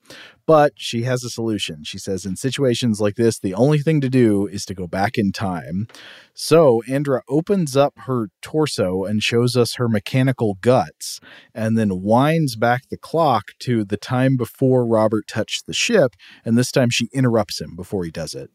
But 0.45 0.73
she 0.77 1.03
has 1.03 1.23
a 1.23 1.29
solution. 1.29 1.83
She 1.83 1.97
says, 1.97 2.25
"In 2.25 2.37
situations 2.37 3.01
like 3.01 3.15
this, 3.15 3.37
the 3.37 3.53
only 3.53 3.79
thing 3.79 3.99
to 4.01 4.09
do 4.09 4.47
is 4.47 4.65
to 4.65 4.73
go 4.73 4.87
back 4.87 5.17
in 5.17 5.31
time." 5.31 5.87
So 6.33 6.81
Andra 6.87 7.21
opens 7.27 7.75
up 7.75 7.93
her 8.05 8.29
torso 8.41 9.03
and 9.03 9.21
shows 9.21 9.57
us 9.57 9.75
her 9.75 9.89
mechanical 9.89 10.57
guts, 10.61 11.19
and 11.53 11.77
then 11.77 12.01
winds 12.01 12.55
back 12.55 12.83
the 12.89 12.97
clock 12.97 13.51
to 13.59 13.83
the 13.83 13.97
time 13.97 14.37
before 14.37 14.85
Robert 14.85 15.27
touched 15.27 15.65
the 15.65 15.73
ship. 15.73 16.15
And 16.45 16.57
this 16.57 16.71
time 16.71 16.89
she 16.89 17.09
interrupts 17.13 17.59
him 17.59 17.75
before 17.75 18.05
he 18.05 18.11
does 18.11 18.33
it 18.33 18.49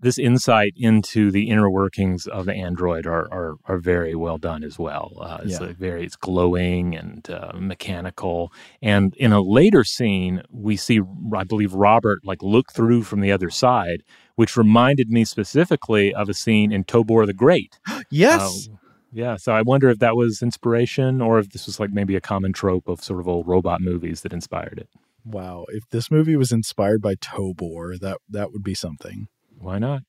this 0.00 0.18
insight 0.18 0.72
into 0.76 1.30
the 1.30 1.48
inner 1.48 1.70
workings 1.70 2.26
of 2.26 2.46
the 2.46 2.54
android 2.54 3.06
are 3.06 3.32
are, 3.32 3.54
are 3.66 3.78
very 3.78 4.14
well 4.14 4.38
done 4.38 4.62
as 4.62 4.78
well. 4.78 5.12
Uh, 5.20 5.38
it's 5.42 5.60
yeah. 5.60 5.72
very 5.78 6.04
it's 6.04 6.16
glowing 6.16 6.94
and 6.94 7.28
uh, 7.30 7.52
mechanical. 7.54 8.52
And 8.80 9.14
in 9.16 9.32
a 9.32 9.40
later 9.40 9.84
scene, 9.84 10.42
we 10.50 10.76
see 10.76 11.00
I 11.34 11.44
believe 11.44 11.74
Robert 11.74 12.20
like 12.24 12.42
look 12.42 12.72
through 12.72 13.02
from 13.02 13.20
the 13.20 13.32
other 13.32 13.50
side, 13.50 14.02
which 14.36 14.56
reminded 14.56 15.10
me 15.10 15.24
specifically 15.24 16.14
of 16.14 16.28
a 16.28 16.34
scene 16.34 16.72
in 16.72 16.84
Tobor 16.84 17.26
the 17.26 17.34
Great. 17.34 17.78
yes. 18.10 18.68
Uh, 18.70 18.76
yeah, 19.10 19.36
so 19.36 19.52
I 19.52 19.62
wonder 19.62 19.88
if 19.88 20.00
that 20.00 20.16
was 20.16 20.42
inspiration 20.42 21.22
or 21.22 21.38
if 21.38 21.50
this 21.50 21.64
was 21.64 21.80
like 21.80 21.90
maybe 21.90 22.14
a 22.14 22.20
common 22.20 22.52
trope 22.52 22.88
of 22.88 23.02
sort 23.02 23.20
of 23.20 23.28
old 23.28 23.48
robot 23.48 23.80
movies 23.80 24.20
that 24.20 24.34
inspired 24.34 24.78
it. 24.78 24.88
Wow, 25.24 25.64
if 25.68 25.88
this 25.90 26.10
movie 26.10 26.36
was 26.36 26.52
inspired 26.52 27.00
by 27.00 27.14
Tobor, 27.14 27.98
that 28.00 28.18
that 28.28 28.52
would 28.52 28.62
be 28.62 28.74
something. 28.74 29.28
Why 29.58 29.78
not? 29.78 30.02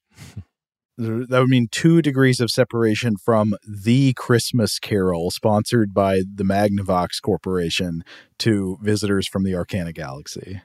that 1.00 1.40
would 1.40 1.50
mean 1.50 1.68
two 1.72 2.02
degrees 2.02 2.42
of 2.42 2.52
separation 2.52 3.16
from 3.24 3.56
the 3.66 4.14
Christmas 4.14 4.80
Carol, 4.80 5.32
sponsored 5.32 5.94
by 5.94 6.24
the 6.34 6.44
Magnavox 6.44 7.22
Corporation, 7.22 8.04
to 8.40 8.78
visitors 8.82 9.28
from 9.28 9.44
the 9.44 9.54
Arkana 9.54 9.94
Galaxy. 9.94 10.62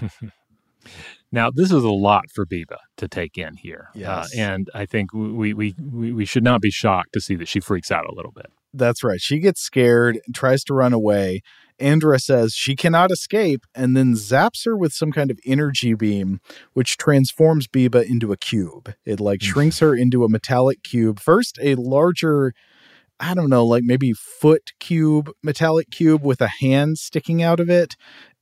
now, 1.32 1.50
this 1.52 1.70
is 1.70 1.84
a 1.84 1.90
lot 1.90 2.24
for 2.34 2.44
Biba 2.44 2.78
to 2.96 3.06
take 3.06 3.38
in 3.38 3.56
here, 3.56 3.90
yes. 3.94 4.08
uh, 4.08 4.40
and 4.40 4.70
I 4.74 4.86
think 4.86 5.12
we, 5.12 5.54
we 5.54 5.74
we 5.78 6.12
we 6.12 6.24
should 6.24 6.44
not 6.44 6.60
be 6.60 6.70
shocked 6.70 7.12
to 7.12 7.20
see 7.20 7.36
that 7.36 7.46
she 7.46 7.60
freaks 7.60 7.92
out 7.92 8.06
a 8.06 8.14
little 8.14 8.32
bit. 8.32 8.46
That's 8.72 9.04
right. 9.04 9.20
She 9.20 9.38
gets 9.38 9.60
scared, 9.60 10.18
and 10.26 10.34
tries 10.34 10.64
to 10.64 10.74
run 10.74 10.92
away, 10.92 11.42
Andra 11.84 12.18
says 12.18 12.54
she 12.54 12.74
cannot 12.74 13.10
escape 13.10 13.66
and 13.74 13.94
then 13.94 14.14
zaps 14.14 14.64
her 14.64 14.74
with 14.74 14.94
some 14.94 15.12
kind 15.12 15.30
of 15.30 15.38
energy 15.44 15.92
beam, 15.92 16.40
which 16.72 16.96
transforms 16.96 17.68
Biba 17.68 18.02
into 18.08 18.32
a 18.32 18.38
cube. 18.38 18.94
It 19.04 19.20
like 19.20 19.42
hmm. 19.42 19.48
shrinks 19.48 19.80
her 19.80 19.94
into 19.94 20.24
a 20.24 20.28
metallic 20.30 20.82
cube. 20.82 21.20
First, 21.20 21.58
a 21.60 21.74
larger, 21.74 22.54
I 23.20 23.34
don't 23.34 23.50
know, 23.50 23.66
like 23.66 23.82
maybe 23.84 24.14
foot 24.14 24.72
cube, 24.80 25.30
metallic 25.42 25.90
cube 25.90 26.24
with 26.24 26.40
a 26.40 26.48
hand 26.48 26.96
sticking 26.96 27.42
out 27.42 27.60
of 27.60 27.68
it. 27.68 27.96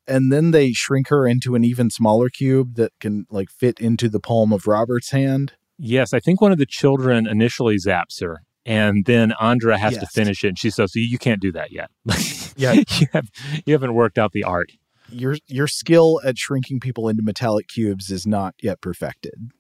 And 0.07 0.33
then 0.33 0.53
they 0.53 0.73
shrink 0.73 1.09
her 1.09 1.27
into 1.27 1.57
an 1.57 1.65
even 1.65 1.91
smaller 1.91 2.29
cube 2.29 2.77
that 2.77 2.93
can 3.01 3.27
like 3.29 3.51
fit 3.51 3.81
into 3.81 4.09
the 4.09 4.21
palm 4.21 4.53
of 4.53 4.69
Robert's 4.69 5.11
hand. 5.11 5.55
Yes, 5.79 6.13
I 6.13 6.21
think 6.21 6.41
one 6.41 6.53
of 6.53 6.59
the 6.59 6.67
children 6.67 7.27
initially 7.27 7.77
zaps 7.77 8.21
her 8.21 8.43
and 8.65 9.05
then 9.07 9.33
Andra 9.41 9.79
has 9.79 9.95
yes. 9.95 10.03
to 10.03 10.07
finish 10.07 10.45
it. 10.45 10.49
And 10.49 10.59
she 10.59 10.71
says, 10.71 10.93
so 10.93 10.99
"You 10.99 11.19
can't 11.19 11.41
do 11.41 11.53
that 11.53 11.73
yet. 11.73 11.91
yeah, 12.57 12.73
you 12.99 13.07
have 13.13 13.29
you 13.67 13.73
haven't 13.73 13.95
worked 13.95 14.19
out 14.19 14.33
the 14.33 14.45
art. 14.45 14.73
Your 15.09 15.37
your 15.47 15.67
skill 15.67 16.21
at 16.25 16.39
shrinking 16.39 16.81
people 16.81 17.09
into 17.09 17.23
metallic 17.23 17.69
cubes 17.69 18.11
is 18.11 18.27
not 18.27 18.55
yet 18.63 18.81
perfected." 18.81 19.51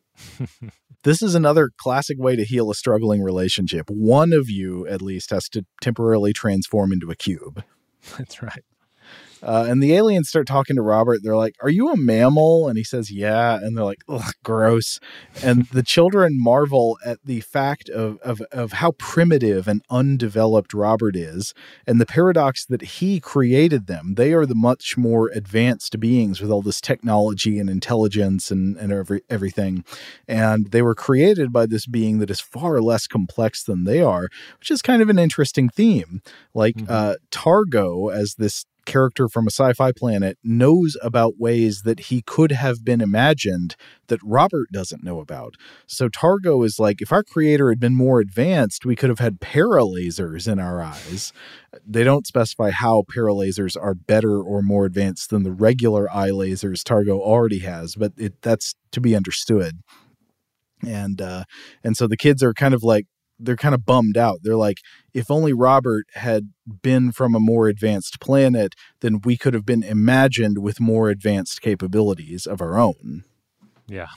this 1.04 1.22
is 1.22 1.34
another 1.34 1.70
classic 1.76 2.18
way 2.18 2.36
to 2.36 2.44
heal 2.44 2.70
a 2.70 2.74
struggling 2.74 3.22
relationship. 3.22 3.88
One 3.90 4.32
of 4.32 4.48
you, 4.48 4.86
at 4.86 5.02
least, 5.02 5.30
has 5.30 5.48
to 5.50 5.64
temporarily 5.80 6.32
transform 6.32 6.92
into 6.92 7.10
a 7.10 7.16
cube. 7.16 7.64
That's 8.18 8.42
right. 8.42 8.64
Uh, 9.42 9.66
and 9.68 9.82
the 9.82 9.94
aliens 9.94 10.28
start 10.28 10.46
talking 10.46 10.76
to 10.76 10.82
Robert. 10.82 11.20
They're 11.22 11.36
like, 11.36 11.56
Are 11.60 11.70
you 11.70 11.90
a 11.90 11.96
mammal? 11.96 12.68
And 12.68 12.76
he 12.76 12.84
says, 12.84 13.10
Yeah. 13.10 13.56
And 13.56 13.76
they're 13.76 13.84
like, 13.84 14.04
gross. 14.42 15.00
And 15.42 15.66
the 15.66 15.82
children 15.82 16.40
marvel 16.40 16.98
at 17.04 17.18
the 17.24 17.40
fact 17.40 17.88
of, 17.88 18.18
of, 18.18 18.40
of 18.52 18.72
how 18.72 18.92
primitive 18.92 19.66
and 19.66 19.82
undeveloped 19.90 20.74
Robert 20.74 21.16
is 21.16 21.54
and 21.86 22.00
the 22.00 22.06
paradox 22.06 22.64
that 22.66 22.82
he 22.82 23.20
created 23.20 23.86
them. 23.86 24.14
They 24.14 24.32
are 24.32 24.46
the 24.46 24.54
much 24.54 24.96
more 24.96 25.30
advanced 25.34 25.98
beings 25.98 26.40
with 26.40 26.50
all 26.50 26.62
this 26.62 26.80
technology 26.80 27.58
and 27.58 27.68
intelligence 27.68 28.50
and, 28.50 28.76
and 28.76 28.92
every, 28.92 29.22
everything. 29.28 29.84
And 30.28 30.70
they 30.70 30.82
were 30.82 30.94
created 30.94 31.52
by 31.52 31.66
this 31.66 31.86
being 31.86 32.18
that 32.18 32.30
is 32.30 32.40
far 32.40 32.80
less 32.80 33.06
complex 33.06 33.64
than 33.64 33.84
they 33.84 34.00
are, 34.00 34.28
which 34.58 34.70
is 34.70 34.82
kind 34.82 35.02
of 35.02 35.08
an 35.08 35.18
interesting 35.18 35.68
theme. 35.68 36.22
Like 36.54 36.76
mm-hmm. 36.76 36.92
uh, 36.92 37.14
Targo, 37.30 38.08
as 38.08 38.34
this 38.34 38.66
character 38.92 39.26
from 39.26 39.46
a 39.46 39.50
sci-fi 39.50 39.90
planet 39.90 40.36
knows 40.44 40.96
about 41.02 41.38
ways 41.38 41.82
that 41.82 42.00
he 42.00 42.20
could 42.20 42.52
have 42.52 42.84
been 42.84 43.00
imagined 43.00 43.74
that 44.08 44.20
Robert 44.22 44.68
doesn't 44.70 45.02
know 45.02 45.18
about. 45.18 45.54
So 45.86 46.10
Targo 46.10 46.62
is 46.62 46.78
like 46.78 47.00
if 47.00 47.10
our 47.10 47.22
creator 47.22 47.70
had 47.70 47.80
been 47.80 47.94
more 47.94 48.20
advanced, 48.20 48.84
we 48.84 48.94
could 48.94 49.08
have 49.08 49.18
had 49.18 49.40
paralasers 49.40 50.46
in 50.50 50.58
our 50.58 50.82
eyes. 50.82 51.32
They 51.86 52.04
don't 52.04 52.26
specify 52.26 52.70
how 52.70 53.04
paralasers 53.10 53.76
are 53.80 53.94
better 53.94 54.42
or 54.42 54.60
more 54.60 54.84
advanced 54.84 55.30
than 55.30 55.42
the 55.42 55.52
regular 55.52 56.10
eye 56.12 56.30
lasers 56.30 56.84
Targo 56.84 57.18
already 57.18 57.60
has, 57.60 57.94
but 57.94 58.12
it, 58.18 58.42
that's 58.42 58.74
to 58.90 59.00
be 59.00 59.16
understood. 59.16 59.80
And 60.86 61.22
uh 61.22 61.44
and 61.82 61.96
so 61.96 62.06
the 62.06 62.16
kids 62.16 62.42
are 62.42 62.52
kind 62.52 62.74
of 62.74 62.82
like 62.82 63.06
they're 63.42 63.56
kind 63.56 63.74
of 63.74 63.84
bummed 63.84 64.16
out. 64.16 64.40
They're 64.42 64.56
like, 64.56 64.78
if 65.12 65.30
only 65.30 65.52
Robert 65.52 66.06
had 66.14 66.50
been 66.82 67.12
from 67.12 67.34
a 67.34 67.40
more 67.40 67.68
advanced 67.68 68.20
planet, 68.20 68.74
then 69.00 69.20
we 69.24 69.36
could 69.36 69.54
have 69.54 69.66
been 69.66 69.82
imagined 69.82 70.58
with 70.58 70.80
more 70.80 71.10
advanced 71.10 71.60
capabilities 71.60 72.46
of 72.46 72.60
our 72.60 72.78
own. 72.78 73.24
Yeah. 73.88 74.08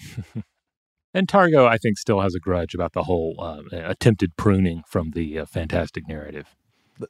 and 1.13 1.27
Targo, 1.27 1.65
I 1.65 1.77
think, 1.77 1.97
still 1.97 2.21
has 2.21 2.35
a 2.35 2.39
grudge 2.39 2.73
about 2.73 2.93
the 2.93 3.03
whole 3.03 3.35
uh, 3.39 3.63
attempted 3.71 4.37
pruning 4.37 4.83
from 4.87 5.11
the 5.11 5.39
uh, 5.39 5.45
fantastic 5.45 6.07
narrative. 6.07 6.55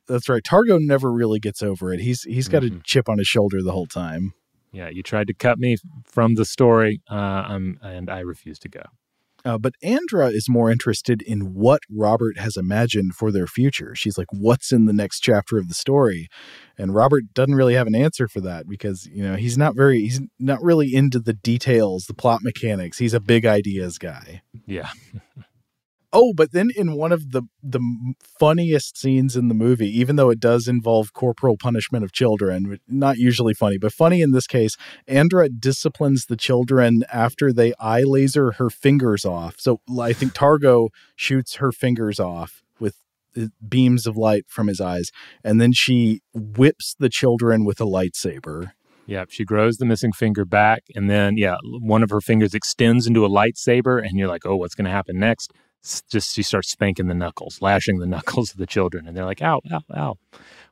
That's 0.08 0.30
right. 0.30 0.44
Targo 0.44 0.80
never 0.80 1.12
really 1.12 1.40
gets 1.40 1.62
over 1.62 1.94
it. 1.94 2.00
He's 2.00 2.24
he's 2.24 2.48
got 2.48 2.64
mm-hmm. 2.64 2.78
a 2.78 2.84
chip 2.84 3.08
on 3.08 3.20
his 3.20 3.28
shoulder 3.28 3.62
the 3.62 3.72
whole 3.72 3.86
time. 3.86 4.34
Yeah, 4.72 4.90
you 4.90 5.04
tried 5.04 5.28
to 5.28 5.34
cut 5.34 5.60
me 5.60 5.78
from 6.04 6.36
the 6.36 6.44
story, 6.44 7.02
uh, 7.10 7.60
and 7.82 8.10
I 8.10 8.20
refuse 8.20 8.58
to 8.60 8.70
go. 8.70 8.82
Uh, 9.46 9.60
but 9.60 9.76
Andra 9.84 10.28
is 10.28 10.50
more 10.50 10.72
interested 10.72 11.22
in 11.22 11.54
what 11.54 11.82
Robert 11.90 12.40
has 12.40 12.58
imagined 12.58 13.14
for 13.14 13.32
their 13.32 13.46
future. 13.46 13.94
She's 13.96 14.18
like, 14.18 14.28
what's 14.32 14.72
in 14.72 14.86
the 14.86 14.94
next 14.94 15.20
chapter 15.20 15.60
of 15.60 15.68
the 15.68 15.76
story? 15.76 16.28
And 16.78 16.96
Robert 16.96 17.26
doesn't 17.36 17.54
really 17.54 17.76
have 17.76 17.86
an 17.86 17.96
answer 17.96 18.28
for 18.28 18.42
that 18.42 18.68
because, 18.68 19.08
you 19.14 19.24
know, 19.24 19.36
he's 19.36 19.58
not 19.58 19.76
very, 19.76 20.02
he's 20.02 20.20
not 20.40 20.64
really 20.64 20.94
into 20.94 21.20
the 21.20 21.34
details, 21.34 22.06
the 22.06 22.16
plot 22.16 22.42
mechanics. 22.42 22.98
He's 22.98 23.14
a 23.14 23.20
big 23.20 23.46
ideas 23.46 24.00
guy. 24.00 24.42
Yeah. 24.66 24.90
Oh, 26.18 26.32
but 26.34 26.54
then 26.54 26.70
in 26.74 26.94
one 26.94 27.12
of 27.12 27.32
the 27.32 27.44
the 27.62 27.82
funniest 28.40 28.98
scenes 28.98 29.36
in 29.36 29.50
the 29.50 29.54
movie, 29.54 29.90
even 30.00 30.16
though 30.16 30.30
it 30.30 30.40
does 30.40 30.66
involve 30.66 31.12
corporal 31.12 31.58
punishment 31.58 32.06
of 32.06 32.14
children, 32.14 32.80
not 32.88 33.18
usually 33.18 33.54
funny, 33.54 33.78
but 33.78 33.92
funny 33.92 34.22
in 34.22 34.32
this 34.32 34.48
case, 34.48 34.78
Andra 35.10 35.50
disciplines 35.50 36.28
the 36.28 36.38
children 36.38 37.04
after 37.12 37.52
they 37.52 37.74
eye 37.82 38.04
laser 38.04 38.54
her 38.54 38.70
fingers 38.70 39.26
off. 39.26 39.56
So 39.60 39.82
I 40.00 40.14
think 40.14 40.34
Targo 40.34 40.88
shoots 41.18 41.56
her 41.56 41.74
fingers 41.74 42.18
off 42.18 42.64
with 42.80 42.96
uh, 43.38 43.48
beams 43.68 44.08
of 44.08 44.16
light 44.16 44.46
from 44.48 44.68
his 44.68 44.80
eyes, 44.80 45.12
and 45.44 45.60
then 45.60 45.74
she 45.74 46.22
whips 46.34 46.96
the 46.98 47.10
children 47.10 47.66
with 47.66 47.82
a 47.82 47.86
lightsaber. 47.86 48.72
Yeah, 49.06 49.26
she 49.28 49.44
grows 49.44 49.78
the 49.78 49.86
missing 49.86 50.14
finger 50.14 50.46
back, 50.46 50.84
and 50.96 51.10
then 51.10 51.36
yeah, 51.36 51.58
one 51.64 52.04
of 52.04 52.10
her 52.10 52.22
fingers 52.22 52.54
extends 52.54 53.06
into 53.06 53.26
a 53.26 53.30
lightsaber, 53.30 54.02
and 54.02 54.18
you're 54.18 54.30
like, 54.30 54.46
oh, 54.46 54.56
what's 54.56 54.76
going 54.76 54.86
to 54.86 54.92
happen 54.92 55.20
next? 55.20 55.52
Just 56.12 56.34
she 56.36 56.44
starts 56.44 56.70
spanking 56.72 57.08
the 57.08 57.14
knuckles, 57.14 57.62
lashing 57.62 58.00
the 58.00 58.06
knuckles 58.14 58.52
of 58.52 58.58
the 58.58 58.66
children, 58.68 59.08
and 59.08 59.16
they're 59.16 59.26
like, 59.26 59.42
"Ow, 59.42 59.62
ow, 59.72 59.82
ow," 59.96 60.16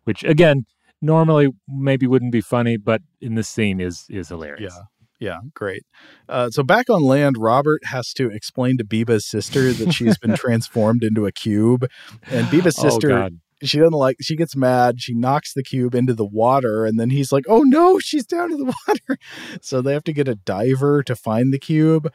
which 0.06 0.24
again, 0.24 0.66
normally 1.02 1.50
maybe 1.68 2.08
wouldn't 2.08 2.32
be 2.32 2.42
funny, 2.42 2.78
but 2.78 3.02
in 3.22 3.36
this 3.36 3.48
scene 3.48 3.80
is 3.80 4.06
is 4.10 4.30
hilarious. 4.30 4.74
Yeah. 4.76 4.84
Yeah, 5.20 5.40
great. 5.54 5.84
Uh, 6.28 6.50
so 6.50 6.64
back 6.64 6.90
on 6.90 7.02
land, 7.02 7.38
Robert 7.40 7.86
has 7.86 8.12
to 8.16 8.30
explain 8.30 8.78
to 8.78 8.84
Biba's 8.84 9.26
sister 9.26 9.72
that 9.72 9.94
she's 9.94 10.18
been 10.18 10.36
transformed 10.36 11.02
into 11.02 11.26
a 11.26 11.32
cube, 11.32 11.88
and 12.30 12.48
Biba's 12.48 12.78
Oh, 12.80 12.90
sister 12.90 13.08
God. 13.08 13.40
she 13.64 13.78
doesn't 13.78 13.94
like. 13.94 14.18
She 14.20 14.36
gets 14.36 14.54
mad. 14.54 15.02
She 15.02 15.14
knocks 15.14 15.54
the 15.54 15.64
cube 15.64 15.96
into 15.96 16.14
the 16.14 16.26
water, 16.26 16.86
and 16.86 17.00
then 17.00 17.10
he's 17.10 17.32
like, 17.32 17.46
"Oh 17.48 17.62
no, 17.62 18.00
she's 18.00 18.26
down 18.26 18.52
in 18.52 18.58
the 18.58 18.66
water!" 18.88 19.18
So 19.62 19.82
they 19.82 19.94
have 19.94 20.04
to 20.06 20.14
get 20.14 20.28
a 20.28 20.36
diver 20.36 21.04
to 21.04 21.16
find 21.16 21.54
the 21.54 21.60
cube. 21.60 22.12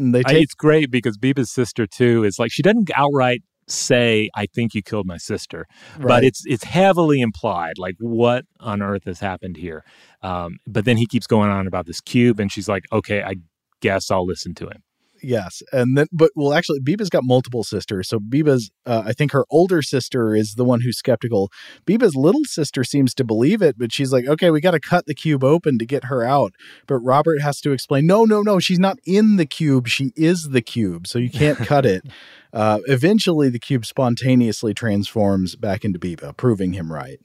And 0.00 0.14
they 0.14 0.22
I- 0.26 0.32
it's 0.34 0.54
great 0.54 0.90
because 0.90 1.16
Biba's 1.18 1.50
sister 1.52 1.86
too 1.86 2.24
is 2.24 2.38
like 2.38 2.50
she 2.50 2.62
doesn't 2.62 2.90
outright 2.96 3.42
say 3.68 4.28
I 4.34 4.46
think 4.46 4.74
you 4.74 4.82
killed 4.82 5.06
my 5.06 5.16
sister, 5.18 5.66
Right. 5.98 6.08
but 6.08 6.24
it's 6.24 6.42
it's 6.46 6.64
heavily 6.64 7.20
implied 7.20 7.74
like 7.78 7.94
what 8.00 8.44
on 8.58 8.82
earth 8.82 9.04
has 9.04 9.20
happened 9.20 9.56
here. 9.56 9.84
Um, 10.22 10.56
but 10.66 10.84
then 10.84 10.96
he 10.96 11.06
keeps 11.06 11.26
going 11.28 11.50
on 11.50 11.66
about 11.68 11.86
this 11.86 12.00
cube, 12.00 12.40
and 12.40 12.50
she's 12.50 12.68
like, 12.68 12.84
okay, 12.92 13.22
I 13.22 13.34
guess 13.80 14.10
I'll 14.10 14.26
listen 14.26 14.54
to 14.56 14.66
him. 14.66 14.82
Yes, 15.22 15.62
and 15.72 15.96
then 15.96 16.06
but 16.12 16.30
well, 16.34 16.52
actually, 16.52 16.80
Biba's 16.80 17.10
got 17.10 17.24
multiple 17.24 17.64
sisters. 17.64 18.08
So 18.08 18.18
Biba's, 18.18 18.70
uh, 18.86 19.02
I 19.04 19.12
think 19.12 19.32
her 19.32 19.44
older 19.50 19.82
sister 19.82 20.34
is 20.34 20.54
the 20.54 20.64
one 20.64 20.80
who's 20.80 20.98
skeptical. 20.98 21.50
Biba's 21.86 22.16
little 22.16 22.44
sister 22.44 22.84
seems 22.84 23.14
to 23.14 23.24
believe 23.24 23.62
it, 23.62 23.78
but 23.78 23.92
she's 23.92 24.12
like, 24.12 24.26
"Okay, 24.26 24.50
we 24.50 24.60
got 24.60 24.72
to 24.72 24.80
cut 24.80 25.06
the 25.06 25.14
cube 25.14 25.44
open 25.44 25.78
to 25.78 25.86
get 25.86 26.04
her 26.04 26.24
out." 26.24 26.54
But 26.86 26.98
Robert 26.98 27.40
has 27.40 27.60
to 27.62 27.72
explain, 27.72 28.06
"No, 28.06 28.24
no, 28.24 28.42
no, 28.42 28.58
she's 28.58 28.78
not 28.78 28.98
in 29.04 29.36
the 29.36 29.46
cube. 29.46 29.88
She 29.88 30.12
is 30.16 30.50
the 30.50 30.62
cube, 30.62 31.06
so 31.06 31.18
you 31.18 31.30
can't 31.30 31.58
cut 31.66 31.84
it." 31.84 32.04
Uh, 32.52 32.80
eventually, 32.86 33.48
the 33.48 33.58
cube 33.58 33.86
spontaneously 33.86 34.74
transforms 34.74 35.56
back 35.56 35.84
into 35.84 35.98
Biba, 35.98 36.36
proving 36.36 36.72
him 36.72 36.92
right. 36.92 37.20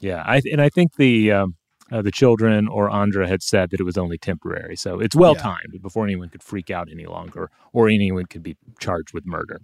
Yeah, 0.00 0.22
I 0.26 0.42
and 0.50 0.60
I 0.60 0.68
think 0.68 0.96
the 0.96 1.32
um, 1.32 1.54
uh, 1.92 2.02
the 2.02 2.10
children 2.10 2.68
or 2.68 2.90
Andra 2.90 3.28
had 3.28 3.42
said 3.42 3.70
that 3.70 3.80
it 3.80 3.84
was 3.84 3.96
only 3.96 4.18
temporary, 4.18 4.76
so 4.76 5.00
it's 5.00 5.16
well 5.16 5.34
timed 5.34 5.80
before 5.82 6.04
anyone 6.04 6.28
could 6.28 6.42
freak 6.42 6.70
out 6.70 6.88
any 6.90 7.06
longer 7.06 7.50
or 7.72 7.88
anyone 7.88 8.26
could 8.26 8.42
be 8.42 8.56
charged 8.80 9.12
with 9.14 9.26
murder. 9.26 9.60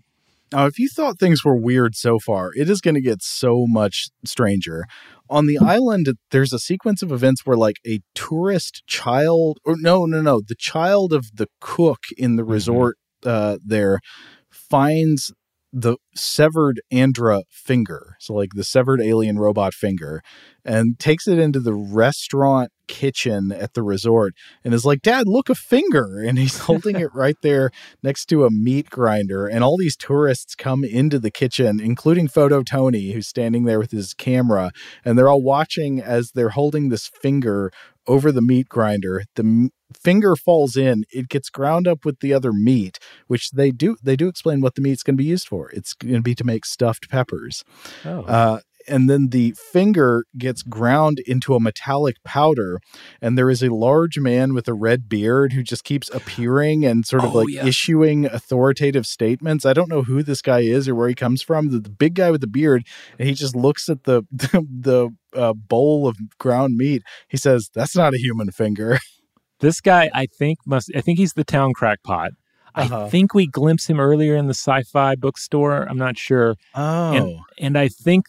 Now, 0.52 0.66
if 0.66 0.78
you 0.78 0.88
thought 0.88 1.18
things 1.18 1.44
were 1.44 1.56
weird 1.56 1.96
so 1.96 2.18
far, 2.18 2.50
it 2.54 2.68
is 2.68 2.82
going 2.82 2.94
to 2.94 3.00
get 3.00 3.22
so 3.22 3.66
much 3.66 4.08
stranger. 4.24 4.84
On 5.30 5.46
the 5.46 5.58
island, 5.58 6.08
there's 6.30 6.52
a 6.52 6.58
sequence 6.58 7.02
of 7.02 7.10
events 7.10 7.46
where, 7.46 7.56
like, 7.56 7.76
a 7.86 8.00
tourist 8.14 8.82
child, 8.86 9.58
or 9.64 9.76
no, 9.78 10.04
no, 10.04 10.20
no, 10.20 10.42
the 10.46 10.54
child 10.54 11.14
of 11.14 11.30
the 11.34 11.48
cook 11.60 12.00
in 12.18 12.36
the 12.36 12.44
resort 12.44 12.98
uh, 13.24 13.56
there 13.64 14.00
finds 14.50 15.32
the 15.72 15.96
severed 16.14 16.80
Andra 16.90 17.42
finger. 17.48 18.16
So, 18.20 18.34
like, 18.34 18.50
the 18.54 18.64
severed 18.64 19.00
alien 19.00 19.38
robot 19.38 19.74
finger, 19.74 20.22
and 20.64 20.98
takes 20.98 21.26
it 21.26 21.38
into 21.38 21.60
the 21.60 21.74
restaurant 21.74 22.70
kitchen 22.88 23.52
at 23.52 23.74
the 23.74 23.82
resort 23.82 24.34
and 24.64 24.74
is 24.74 24.84
like, 24.84 25.02
Dad, 25.02 25.26
look, 25.26 25.48
a 25.48 25.54
finger. 25.54 26.22
And 26.32 26.38
he's 26.38 26.60
holding 26.60 26.96
it 26.96 27.12
right 27.12 27.36
there 27.42 27.70
next 28.02 28.26
to 28.26 28.46
a 28.46 28.50
meat 28.50 28.88
grinder. 28.88 29.46
And 29.46 29.62
all 29.62 29.76
these 29.76 29.96
tourists 29.96 30.54
come 30.54 30.82
into 30.82 31.18
the 31.18 31.30
kitchen, 31.30 31.78
including 31.78 32.28
Photo 32.28 32.62
Tony, 32.62 33.12
who's 33.12 33.26
standing 33.26 33.64
there 33.64 33.78
with 33.78 33.90
his 33.90 34.14
camera. 34.14 34.70
And 35.04 35.18
they're 35.18 35.28
all 35.28 35.42
watching 35.42 36.00
as 36.00 36.30
they're 36.30 36.50
holding 36.50 36.88
this 36.88 37.06
finger 37.06 37.70
over 38.06 38.32
the 38.32 38.42
meat 38.42 38.68
grinder. 38.68 39.24
The 39.34 39.42
m- 39.42 39.70
finger 39.94 40.36
falls 40.36 40.76
in, 40.76 41.04
it 41.12 41.28
gets 41.28 41.50
ground 41.50 41.86
up 41.86 42.04
with 42.04 42.20
the 42.20 42.32
other 42.32 42.52
meat, 42.52 42.98
which 43.26 43.50
they 43.50 43.70
do 43.70 43.96
they 44.02 44.16
do 44.16 44.28
explain 44.28 44.60
what 44.60 44.74
the 44.74 44.80
meat's 44.80 45.02
going 45.02 45.16
to 45.16 45.22
be 45.22 45.28
used 45.28 45.48
for. 45.48 45.70
It's 45.70 45.94
going 45.94 46.14
to 46.14 46.22
be 46.22 46.34
to 46.34 46.44
make 46.44 46.64
stuffed 46.64 47.08
peppers. 47.08 47.64
Oh. 48.04 48.22
Uh, 48.22 48.60
and 48.88 49.08
then 49.08 49.28
the 49.28 49.52
finger 49.72 50.24
gets 50.38 50.62
ground 50.62 51.18
into 51.26 51.54
a 51.54 51.60
metallic 51.60 52.16
powder 52.24 52.78
and 53.20 53.36
there 53.38 53.50
is 53.50 53.62
a 53.62 53.72
large 53.72 54.18
man 54.18 54.54
with 54.54 54.68
a 54.68 54.74
red 54.74 55.08
beard 55.08 55.52
who 55.52 55.62
just 55.62 55.84
keeps 55.84 56.08
appearing 56.10 56.84
and 56.84 57.06
sort 57.06 57.24
of 57.24 57.34
Oh, 57.34 57.38
like 57.40 57.48
yeah. 57.50 57.66
issuing 57.66 58.26
authoritative 58.26 59.06
statements 59.06 59.64
i 59.66 59.72
don't 59.72 59.88
know 59.88 60.02
who 60.02 60.22
this 60.22 60.42
guy 60.42 60.60
is 60.60 60.88
or 60.88 60.94
where 60.94 61.08
he 61.08 61.14
comes 61.14 61.42
from 61.42 61.70
the, 61.70 61.78
the 61.78 61.90
big 61.90 62.14
guy 62.14 62.30
with 62.30 62.40
the 62.40 62.46
beard 62.46 62.86
and 63.18 63.28
he 63.28 63.34
just 63.34 63.54
looks 63.56 63.88
at 63.88 64.04
the 64.04 64.22
the, 64.32 65.10
uh, 65.34 65.52
bowl 65.54 66.06
of 66.06 66.16
ground 66.38 66.76
meat 66.76 67.02
he 67.28 67.36
says 67.36 67.70
that's 67.74 67.96
not 67.96 68.14
a 68.14 68.18
human 68.18 68.50
finger 68.50 68.98
This 69.60 69.80
guy, 69.80 70.10
I 70.12 70.26
think, 70.26 70.58
must. 70.66 70.90
I 70.96 71.00
think 71.00 71.20
he's 71.20 71.34
the 71.34 71.44
town 71.44 71.72
crackpot. 71.72 72.32
Uh-huh. 72.74 73.04
I 73.04 73.08
think 73.08 73.32
we 73.32 73.46
glimpsed 73.46 73.88
him 73.88 74.00
earlier 74.00 74.34
in 74.34 74.46
the 74.48 74.54
sci-fi 74.54 75.14
bookstore. 75.14 75.88
I'm 75.88 75.96
not 75.96 76.18
sure. 76.18 76.56
oh 76.74 77.12
And, 77.12 77.38
and 77.60 77.78
I 77.78 77.86
think 77.86 78.24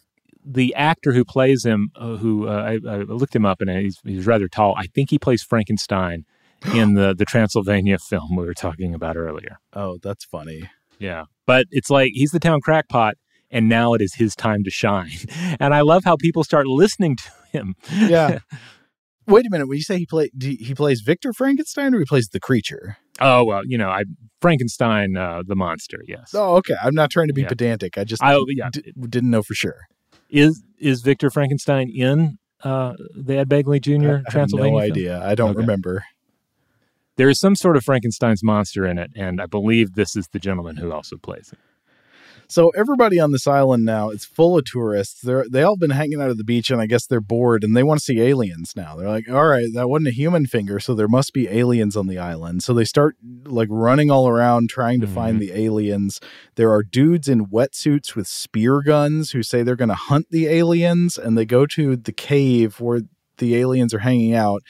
the 0.45 0.73
actor 0.75 1.13
who 1.13 1.23
plays 1.25 1.63
him, 1.65 1.89
uh, 1.95 2.17
who 2.17 2.47
uh, 2.47 2.51
I, 2.85 2.89
I 2.89 2.97
looked 2.97 3.35
him 3.35 3.45
up 3.45 3.61
and 3.61 3.69
he's, 3.69 3.99
he's 4.03 4.25
rather 4.25 4.47
tall. 4.47 4.73
I 4.77 4.87
think 4.87 5.09
he 5.09 5.17
plays 5.19 5.41
Frankenstein 5.43 6.25
in 6.73 6.93
the 6.95 7.13
the 7.13 7.25
Transylvania 7.25 7.97
film 7.99 8.35
we 8.35 8.45
were 8.45 8.53
talking 8.53 8.93
about 8.93 9.15
earlier. 9.17 9.57
oh 9.73 9.97
that's 10.01 10.25
funny 10.25 10.69
Yeah, 10.99 11.23
but 11.45 11.65
it's 11.71 11.89
like 11.89 12.11
he's 12.13 12.31
the 12.31 12.39
town 12.39 12.61
crackpot, 12.61 13.15
and 13.51 13.67
now 13.69 13.93
it 13.93 14.01
is 14.01 14.15
his 14.15 14.35
time 14.35 14.63
to 14.63 14.69
shine. 14.71 15.11
And 15.59 15.73
I 15.73 15.81
love 15.81 16.03
how 16.05 16.15
people 16.17 16.43
start 16.43 16.67
listening 16.67 17.15
to 17.17 17.29
him. 17.51 17.75
yeah 17.91 18.39
wait 19.27 19.45
a 19.45 19.49
minute 19.49 19.67
when 19.67 19.77
you 19.77 19.83
say 19.83 19.97
he 19.97 20.05
play 20.05 20.29
do- 20.37 20.57
he 20.59 20.73
plays 20.75 20.99
victor 20.99 21.31
frankenstein 21.31 21.93
or 21.95 21.99
he 21.99 22.05
plays 22.05 22.27
the 22.29 22.39
creature 22.39 22.97
Oh 23.21 23.43
well, 23.43 23.61
you 23.65 23.77
know, 23.77 23.89
I 23.89 24.05
Frankenstein, 24.41 25.15
uh, 25.15 25.43
the 25.45 25.55
monster. 25.55 25.99
Yes. 26.07 26.31
Oh, 26.33 26.55
okay. 26.55 26.73
I'm 26.83 26.95
not 26.95 27.11
trying 27.11 27.27
to 27.27 27.33
be 27.33 27.43
Yeah. 27.43 27.47
pedantic. 27.49 27.95
I 27.97 28.03
just 28.05 28.23
I- 28.23 28.35
yeah. 28.49 28.69
d- 28.71 28.91
didn't 29.07 29.29
know 29.29 29.43
for 29.43 29.53
sure. 29.53 29.81
Is 30.33 30.63
is 30.79 31.01
Victor 31.01 31.29
Frankenstein 31.29 31.89
in 31.89 32.37
uh, 32.63 32.93
the 33.15 33.37
Ed 33.37 33.47
Begley 33.49 33.79
Jr. 33.79 33.93
I 33.93 34.15
have 34.17 34.25
Transylvania? 34.25 34.71
no 34.73 34.79
film? 34.79 34.91
idea. 34.91 35.23
I 35.23 35.35
don't 35.35 35.51
Okay. 35.51 35.59
remember. 35.59 36.03
There 37.15 37.29
is 37.29 37.39
some 37.39 37.55
sort 37.55 37.77
of 37.77 37.83
Frankenstein's 37.83 38.43
monster 38.43 38.87
in 38.87 38.97
it, 38.97 39.11
and 39.15 39.39
I 39.39 39.45
believe 39.45 39.93
this 39.93 40.15
is 40.15 40.27
the 40.29 40.39
gentleman 40.39 40.77
who 40.77 40.91
also 40.91 41.15
plays 41.17 41.51
it. 41.53 41.59
So 42.47 42.69
everybody 42.69 43.19
on 43.19 43.31
this 43.31 43.47
island 43.47 43.85
now, 43.85 44.09
it's 44.09 44.25
full 44.25 44.57
of 44.57 44.65
tourists. 44.65 45.21
They're 45.21 45.45
they 45.49 45.63
all 45.63 45.77
been 45.77 45.91
hanging 45.91 46.21
out 46.21 46.29
at 46.29 46.37
the 46.37 46.43
beach, 46.43 46.69
and 46.69 46.81
I 46.81 46.85
guess 46.85 47.05
they're 47.05 47.21
bored 47.21 47.63
and 47.63 47.75
they 47.75 47.83
want 47.83 47.99
to 47.99 48.05
see 48.05 48.21
aliens 48.21 48.73
now. 48.75 48.95
They're 48.95 49.09
like, 49.09 49.29
all 49.29 49.47
right, 49.47 49.67
that 49.73 49.89
wasn't 49.89 50.09
a 50.09 50.11
human 50.11 50.45
finger, 50.45 50.79
so 50.79 50.93
there 50.93 51.07
must 51.07 51.33
be 51.33 51.47
aliens 51.47 51.95
on 51.95 52.07
the 52.07 52.19
island. 52.19 52.63
So 52.63 52.73
they 52.73 52.85
start 52.85 53.15
like 53.45 53.69
running 53.71 54.11
all 54.11 54.27
around 54.27 54.69
trying 54.69 55.01
to 55.01 55.07
find 55.07 55.39
mm-hmm. 55.39 55.53
the 55.53 55.61
aliens. 55.61 56.19
There 56.55 56.71
are 56.71 56.83
dudes 56.83 57.27
in 57.27 57.47
wetsuits 57.47 58.15
with 58.15 58.27
spear 58.27 58.81
guns 58.81 59.31
who 59.31 59.43
say 59.43 59.63
they're 59.63 59.75
going 59.75 59.89
to 59.89 59.95
hunt 59.95 60.27
the 60.29 60.47
aliens, 60.47 61.17
and 61.17 61.37
they 61.37 61.45
go 61.45 61.65
to 61.67 61.95
the 61.95 62.11
cave 62.11 62.79
where 62.79 63.01
the 63.37 63.55
aliens 63.55 63.93
are 63.93 63.99
hanging 63.99 64.33
out 64.33 64.61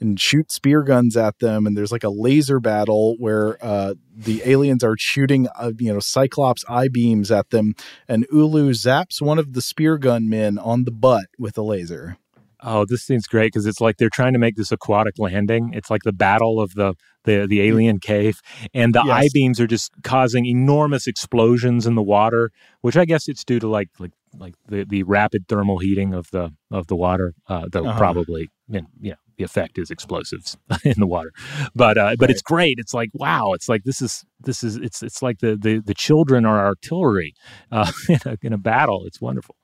and 0.00 0.20
shoot 0.20 0.50
spear 0.50 0.82
guns 0.82 1.16
at 1.16 1.38
them 1.38 1.66
and 1.66 1.76
there's 1.76 1.92
like 1.92 2.04
a 2.04 2.08
laser 2.10 2.60
battle 2.60 3.16
where 3.18 3.56
uh, 3.64 3.94
the 4.16 4.42
aliens 4.44 4.82
are 4.82 4.96
shooting 4.98 5.48
uh, 5.56 5.72
you 5.78 5.92
know 5.92 6.00
cyclops 6.00 6.64
eye 6.68 6.88
beams 6.88 7.30
at 7.30 7.50
them 7.50 7.74
and 8.08 8.26
ulu 8.32 8.70
zaps 8.70 9.20
one 9.20 9.38
of 9.38 9.52
the 9.52 9.62
spear 9.62 9.98
gun 9.98 10.28
men 10.28 10.58
on 10.58 10.84
the 10.84 10.92
butt 10.92 11.26
with 11.38 11.56
a 11.56 11.62
laser 11.62 12.16
Oh, 12.64 12.84
this 12.84 13.02
seems 13.02 13.26
great 13.26 13.52
because 13.52 13.66
it's 13.66 13.80
like 13.80 13.96
they're 13.96 14.08
trying 14.08 14.34
to 14.34 14.38
make 14.38 14.54
this 14.54 14.70
aquatic 14.70 15.18
landing. 15.18 15.72
It's 15.74 15.90
like 15.90 16.04
the 16.04 16.12
battle 16.12 16.60
of 16.60 16.74
the 16.74 16.94
the, 17.24 17.46
the 17.46 17.60
alien 17.60 17.98
cave, 17.98 18.40
and 18.72 18.94
the 18.94 19.02
Yes. 19.04 19.24
I 19.24 19.28
beams 19.32 19.60
are 19.60 19.66
just 19.66 19.92
causing 20.04 20.46
enormous 20.46 21.06
explosions 21.06 21.86
in 21.86 21.94
the 21.96 22.02
water, 22.02 22.50
which 22.80 22.96
I 22.96 23.04
guess 23.04 23.28
it's 23.28 23.44
due 23.44 23.58
to 23.58 23.68
like 23.68 23.88
like 23.98 24.12
like 24.38 24.54
the, 24.68 24.84
the 24.84 25.02
rapid 25.02 25.46
thermal 25.48 25.78
heating 25.78 26.14
of 26.14 26.30
the 26.30 26.52
of 26.70 26.86
the 26.86 26.96
water. 26.96 27.34
Uh, 27.48 27.66
though 27.70 27.86
Uh-huh. 27.86 27.98
probably 27.98 28.48
you 28.68 28.80
know, 29.02 29.16
the 29.36 29.44
effect 29.44 29.78
is 29.78 29.90
explosives 29.90 30.56
in 30.84 30.94
the 30.98 31.06
water, 31.06 31.32
but 31.74 31.96
uh, 31.98 32.16
but 32.18 32.30
it's 32.30 32.42
great. 32.42 32.78
It's 32.78 32.94
like 32.94 33.10
wow. 33.14 33.52
It's 33.54 33.68
like 33.68 33.84
this 33.84 34.00
is 34.02 34.24
this 34.40 34.62
is 34.62 34.76
it's 34.76 35.02
it's 35.02 35.22
like 35.22 35.38
the 35.40 35.56
the, 35.56 35.80
the 35.84 35.94
children 35.94 36.44
are 36.46 36.64
artillery 36.64 37.34
uh, 37.70 37.90
in, 38.08 38.18
a, 38.26 38.36
in 38.42 38.52
a 38.52 38.58
battle. 38.58 39.04
It's 39.06 39.20
wonderful. 39.20 39.56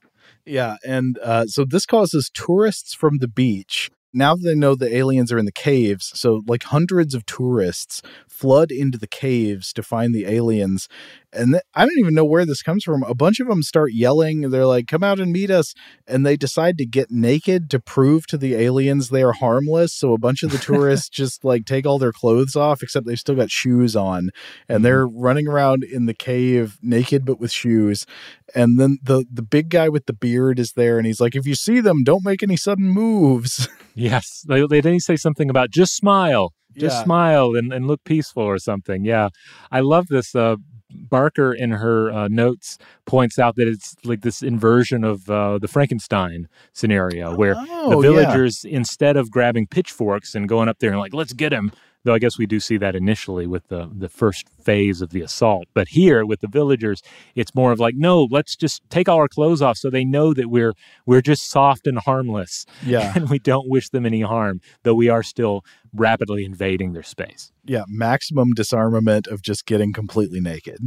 yeah 0.45 0.77
and 0.85 1.19
uh, 1.23 1.47
so 1.47 1.65
this 1.65 1.87
causes 1.87 2.31
tourists 2.33 2.95
from 2.95 3.19
the 3.19 3.29
beach 3.29 3.91
now 4.15 4.35
that 4.35 4.43
they 4.43 4.55
know 4.55 4.75
the 4.75 4.95
aliens 4.97 5.31
are 5.33 5.39
in 5.39 5.45
the 5.45 5.53
caves 5.53 6.11
so 6.15 6.43
like 6.47 6.63
hundreds 6.65 7.15
of 7.15 7.25
tourists 7.27 8.01
flood 8.29 8.71
into 8.71 8.99
the 8.99 9.07
caves 9.07 9.73
to 9.73 9.83
find 9.83 10.15
the 10.15 10.27
aliens 10.27 10.89
and 11.33 11.53
th- 11.53 11.63
i 11.75 11.85
don't 11.85 11.99
even 11.99 12.15
know 12.15 12.25
where 12.25 12.47
this 12.47 12.63
comes 12.63 12.83
from 12.85 13.03
a 13.05 13.15
bunch 13.15 13.39
of 13.41 13.49
them 13.49 13.63
start 13.63 13.93
yelling 13.93 14.51
they're 14.51 14.67
like 14.67 14.87
come 14.87 15.05
out 15.05 15.21
and 15.21 15.33
meet 15.33 15.51
us 15.51 15.75
and 16.07 16.25
they 16.25 16.37
decide 16.37 16.79
to 16.79 16.87
get 16.87 17.11
naked 17.11 17.69
to 17.71 17.79
prove 17.79 18.27
to 18.27 18.37
the 18.39 18.55
aliens 18.55 19.09
they 19.11 19.23
are 19.23 19.33
harmless 19.33 19.93
so 19.95 20.13
a 20.13 20.19
bunch 20.19 20.43
of 20.43 20.51
the 20.51 20.59
tourists 20.69 21.09
just 21.09 21.45
like 21.45 21.65
take 21.65 21.87
all 21.87 21.99
their 21.99 22.13
clothes 22.13 22.57
off 22.57 22.83
except 22.83 23.07
they've 23.07 23.19
still 23.19 23.35
got 23.35 23.51
shoes 23.51 23.95
on 23.95 24.31
and 24.69 24.85
they're 24.85 25.07
running 25.07 25.47
around 25.49 25.85
in 25.85 26.07
the 26.07 26.15
cave 26.15 26.79
naked 26.83 27.25
but 27.25 27.39
with 27.41 27.53
shoes 27.53 28.07
and 28.55 28.79
then 28.81 28.99
the 29.03 29.25
the 29.33 29.43
big 29.43 29.69
guy 29.69 29.89
with 29.89 30.07
the 30.07 30.13
beard 30.13 30.59
is 30.59 30.73
there 30.73 30.97
and 30.99 31.07
he's 31.07 31.21
like 31.21 31.37
if 31.37 31.47
you 31.47 31.55
see 31.55 31.81
them 31.81 32.03
don't 32.05 32.25
make 32.25 32.43
any 32.43 32.57
sudden 32.57 32.89
moves 32.89 33.69
Yes, 33.95 34.45
they 34.49 34.61
they 34.61 34.81
didn't 34.81 35.01
say 35.01 35.17
something 35.17 35.51
about 35.51 35.71
just 35.71 35.97
smile, 35.97 36.53
just 36.77 36.99
Yeah. 36.99 37.03
smile 37.05 37.57
and, 37.57 37.73
and 37.73 37.89
look 37.89 38.05
peaceful 38.05 38.45
or 38.45 38.59
something. 38.61 39.05
Yeah, 39.05 39.31
I 39.73 39.81
love 39.81 40.07
this 40.07 40.37
uh, 40.37 40.55
Barker 40.91 41.53
in 41.53 41.71
her 41.73 42.11
uh, 42.11 42.29
notes 42.29 42.79
points 43.07 43.39
out 43.39 43.57
that 43.57 43.69
it's 43.69 43.95
like 44.05 44.23
this 44.23 44.43
inversion 44.43 45.05
of 45.05 45.29
uh, 45.31 45.59
the 45.59 45.69
Frankenstein 45.69 46.49
scenario, 46.73 47.35
where 47.37 47.55
Oh, 47.59 48.01
the 48.03 48.09
yeah. 48.09 48.15
villagers, 48.27 48.65
instead 48.65 49.17
of 49.17 49.31
grabbing 49.31 49.67
pitchforks 49.67 50.35
and 50.35 50.49
going 50.49 50.69
up 50.69 50.79
there 50.79 50.91
and 50.91 50.99
like, 50.99 51.15
let's 51.15 51.33
get 51.33 51.53
him. 51.53 51.73
Though 52.05 52.15
I 52.15 52.19
guess 52.19 52.39
we 52.39 52.47
do 52.47 52.61
see 52.61 52.77
that 52.79 52.95
initially 52.95 53.47
with 53.47 53.69
the 53.69 53.91
the 53.95 54.09
first 54.09 54.49
phase 54.49 55.03
of 55.03 55.11
the 55.11 55.21
assault, 55.21 55.67
but 55.75 55.89
here 55.89 56.25
with 56.25 56.41
the 56.41 56.49
villagers, 56.49 57.03
it's 57.35 57.55
more 57.55 57.73
of 57.73 57.81
like, 57.81 57.95
no, 57.97 58.27
let's 58.31 58.57
just 58.57 58.83
take 58.89 59.09
all 59.09 59.19
our 59.19 59.29
clothes 59.29 59.61
off 59.61 59.77
so 59.77 59.91
they 59.91 60.05
know 60.05 60.33
that 60.33 60.49
we're 60.49 60.75
we're 61.07 61.21
just 61.21 61.51
soft 61.51 61.87
and 61.87 61.99
harmless, 61.99 62.65
Yeah. 62.85 63.13
and 63.17 63.29
we 63.29 63.39
don't 63.39 63.69
wish 63.69 63.89
them 63.91 64.07
any 64.07 64.23
harm, 64.23 64.61
though 64.85 64.95
we 64.95 65.09
are 65.09 65.23
still 65.23 65.65
rapidly 65.93 66.45
invading 66.45 66.93
their 66.93 67.03
space. 67.03 67.51
Yeah, 67.65 67.85
maximum 67.89 68.53
disarmament 68.55 69.27
of 69.27 69.43
just 69.43 69.67
getting 69.67 69.93
completely 69.93 70.41
naked. 70.41 70.79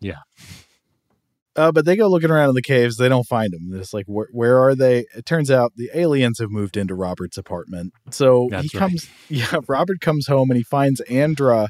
Yeah. 0.00 0.18
Uh, 1.58 1.72
but 1.72 1.84
they 1.84 1.96
go 1.96 2.08
looking 2.08 2.30
around 2.30 2.48
in 2.48 2.54
the 2.54 2.62
caves. 2.62 2.98
They 2.98 3.08
don't 3.08 3.26
find 3.26 3.52
them. 3.52 3.70
It's 3.74 3.92
like, 3.92 4.06
where, 4.06 4.28
where 4.30 4.58
are 4.60 4.76
they? 4.76 5.06
It 5.16 5.26
turns 5.26 5.50
out 5.50 5.72
the 5.74 5.90
aliens 5.92 6.38
have 6.38 6.52
moved 6.52 6.76
into 6.76 6.94
Robert's 6.94 7.36
apartment. 7.36 7.92
So 8.10 8.46
That's 8.48 8.70
he 8.70 8.78
right. 8.78 8.88
comes, 8.88 9.10
yeah, 9.28 9.58
Robert 9.66 10.00
comes 10.00 10.28
home 10.28 10.50
and 10.50 10.56
he 10.56 10.62
finds 10.62 11.00
Andra 11.02 11.68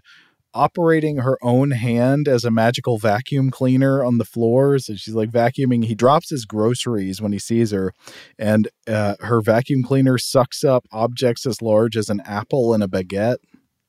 operating 0.53 1.19
her 1.19 1.39
own 1.43 1.71
hand 1.71 2.29
as 2.29 2.45
a 2.45 2.51
magical 2.51 2.99
vacuum 2.99 3.51
cleaner 3.51 4.05
on 4.05 4.19
the 4.19 4.25
floors. 4.27 4.91
And 4.91 4.99
she's 4.99 5.15
like 5.15 5.31
vacuuming. 5.31 5.85
He 5.85 5.95
drops 5.95 6.29
his 6.29 6.45
groceries 6.45 7.23
when 7.23 7.33
he 7.33 7.39
sees 7.39 7.71
her, 7.71 7.93
and 8.39 8.69
uh, 8.87 9.15
her 9.21 9.41
vacuum 9.41 9.83
cleaner 9.83 10.19
sucks 10.19 10.65
up 10.65 10.87
objects 10.93 11.47
as 11.47 11.63
large 11.63 11.97
as 11.97 12.11
an 12.11 12.21
apple 12.27 12.75
and 12.75 12.83
a 12.83 12.89
baguette. 12.89 13.39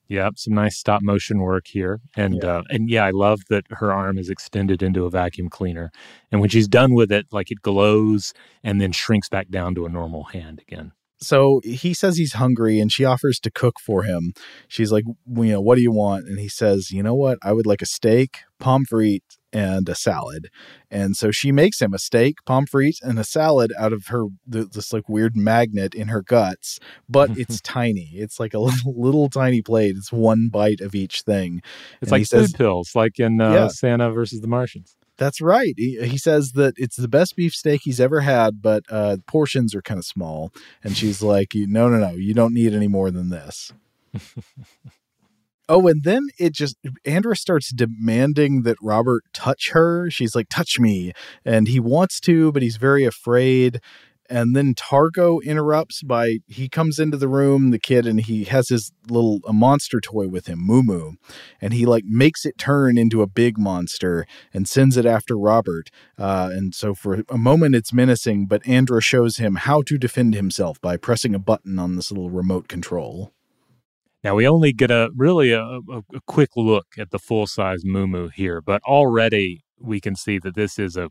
Yeah, 0.09 0.29
some 0.35 0.55
nice 0.55 0.77
stop 0.77 1.01
motion 1.03 1.39
work 1.39 1.67
here, 1.67 2.01
and 2.17 2.41
Yeah. 2.43 2.57
uh, 2.57 2.63
and 2.69 2.89
yeah, 2.89 3.05
I 3.05 3.11
love 3.11 3.41
that 3.49 3.65
her 3.69 3.93
arm 3.93 4.17
is 4.17 4.29
extended 4.29 4.81
into 4.81 5.05
a 5.05 5.09
vacuum 5.09 5.49
cleaner, 5.49 5.91
and 6.31 6.41
when 6.41 6.49
she's 6.49 6.67
done 6.67 6.93
with 6.95 7.11
it, 7.11 7.27
like 7.31 7.51
it 7.51 7.61
glows 7.61 8.33
and 8.63 8.81
then 8.81 8.91
shrinks 8.91 9.29
back 9.29 9.49
down 9.49 9.75
to 9.75 9.85
a 9.85 9.89
normal 9.89 10.25
hand 10.25 10.61
again. 10.67 10.91
So 11.21 11.59
he 11.65 11.93
says 11.93 12.17
he's 12.17 12.33
hungry 12.33 12.79
and 12.79 12.91
she 12.91 13.03
offers 13.03 13.39
to 13.41 13.51
cook 13.51 13.75
for 13.85 14.03
him. 14.03 14.33
She's 14.69 14.89
like, 14.91 15.03
you 15.05 15.51
know, 15.51 15.59
what 15.59 15.75
do 15.75 15.81
you 15.81 15.91
want? 15.91 16.27
And 16.27 16.39
he 16.39 16.47
says, 16.47 16.91
you 16.91 17.03
know 17.03 17.13
what? 17.13 17.37
I 17.43 17.51
would 17.51 17.65
like 17.65 17.81
a 17.81 17.85
steak, 17.85 18.37
pommes 18.57 18.87
frites, 18.89 19.37
and 19.51 19.87
a 19.89 19.95
salad. 19.95 20.49
And 20.91 21.15
so 21.15 21.31
she 21.31 21.51
makes 21.51 21.81
him 21.81 21.93
a 21.93 21.99
steak, 21.99 22.35
pommes 22.45 22.69
frites, 22.71 23.01
and 23.01 23.17
a 23.19 23.23
salad 23.23 23.71
out 23.77 23.93
of 23.93 24.07
her 24.07 24.25
th- 24.51 24.69
this 24.71 24.93
like 24.93 25.07
weird 25.09 25.35
magnet 25.35 25.93
in 25.95 26.07
her 26.09 26.21
guts, 26.21 26.79
but 27.07 27.31
it's 27.37 27.59
tiny. 27.61 28.11
It's 28.15 28.39
like 28.39 28.53
a 28.53 28.59
little, 28.59 28.93
little 28.99 29.29
tiny 29.29 29.61
plate. 29.61 29.95
It's 29.97 30.11
one 30.11 30.49
bite 30.49 30.81
of 30.81 30.93
each 30.95 31.21
thing. 31.21 31.61
It's 32.01 32.11
And 32.11 32.11
like 32.11 32.25
says- 32.27 32.53
pills, 32.53 32.91
like 32.95 33.19
in 33.19 33.41
uh, 33.41 33.51
Yeah. 33.53 33.67
Santa 33.69 34.11
versus 34.11 34.41
the 34.41 34.47
Martians. 34.47 34.95
That's 35.17 35.41
right. 35.41 35.73
He, 35.75 35.97
he 36.07 36.17
says 36.17 36.53
that 36.53 36.75
it's 36.77 36.95
the 36.95 37.09
best 37.09 37.35
beef 37.35 37.53
steak 37.53 37.81
he's 37.83 37.99
ever 37.99 38.21
had, 38.21 38.61
but 38.61 38.83
uh, 38.89 39.17
portions 39.27 39.75
are 39.75 39.81
kind 39.81 39.97
of 39.97 40.05
small. 40.05 40.53
And 40.81 40.95
she's 40.95 41.21
like, 41.21 41.51
no, 41.55 41.89
no, 41.89 41.97
no, 41.97 42.11
you 42.11 42.33
don't 42.33 42.53
need 42.53 42.73
any 42.73 42.87
more 42.87 43.11
than 43.11 43.27
this. 43.29 43.73
oh, 45.69 45.87
and 45.87 46.03
then 46.03 46.27
it 46.37 46.53
just, 46.53 46.75
Andra 47.05 47.35
starts 47.35 47.71
demanding 47.71 48.63
that 48.63 48.77
Robert 48.81 49.23
touch 49.33 49.69
her. 49.71 50.09
She's 50.09 50.35
like, 50.35 50.49
touch 50.49 50.79
me. 50.79 51.13
And 51.45 51.67
he 51.67 51.79
wants 51.79 52.19
to, 52.21 52.51
but 52.51 52.63
he's 52.63 52.77
very 52.77 53.05
afraid. 53.05 53.79
And 54.31 54.55
then 54.55 54.75
Targo 54.75 55.39
interrupts 55.41 56.03
by 56.03 56.37
he 56.45 56.69
comes 56.69 56.99
into 56.99 57.17
the 57.17 57.27
room, 57.27 57.71
the 57.71 57.79
kid, 57.79 58.05
and 58.05 58.21
he 58.21 58.43
has 58.43 58.69
his 58.69 58.91
little 59.09 59.39
a 59.47 59.53
monster 59.53 59.99
toy 59.99 60.27
with 60.27 60.45
him, 60.45 60.59
Moo 60.59 60.83
Moo, 60.83 61.13
and 61.59 61.73
he 61.73 61.87
like 61.87 62.03
makes 62.05 62.45
it 62.45 62.59
turn 62.59 62.95
into 62.95 63.23
a 63.23 63.27
big 63.27 63.57
monster 63.57 64.27
and 64.53 64.69
sends 64.69 64.97
it 64.97 65.05
after 65.07 65.35
Robert. 65.35 65.89
Uh, 66.15 66.51
and 66.53 66.75
so 66.75 66.93
for 66.93 67.23
a 67.27 67.39
moment 67.39 67.73
it's 67.73 67.91
menacing, 67.91 68.45
but 68.45 68.67
Andra 68.67 69.01
shows 69.01 69.37
him 69.37 69.55
how 69.55 69.81
to 69.81 69.97
defend 69.97 70.35
himself 70.35 70.79
by 70.79 70.95
pressing 70.95 71.33
a 71.33 71.39
button 71.39 71.79
on 71.79 71.95
this 71.95 72.11
little 72.11 72.29
remote 72.29 72.67
control. 72.67 73.33
Now 74.23 74.35
we 74.35 74.47
only 74.47 74.73
get 74.73 74.91
a 74.91 75.09
really 75.15 75.51
a, 75.51 75.61
a, 75.61 76.03
a 76.13 76.21
quick 76.27 76.49
look 76.55 76.87
at 76.97 77.11
the 77.11 77.19
full 77.19 77.47
size 77.47 77.85
Moo 77.85 78.27
here, 78.27 78.61
but 78.61 78.81
already 78.83 79.63
we 79.79 79.99
can 80.01 80.15
see 80.15 80.39
that 80.39 80.55
this 80.55 80.77
is 80.77 80.97
a 80.97 81.09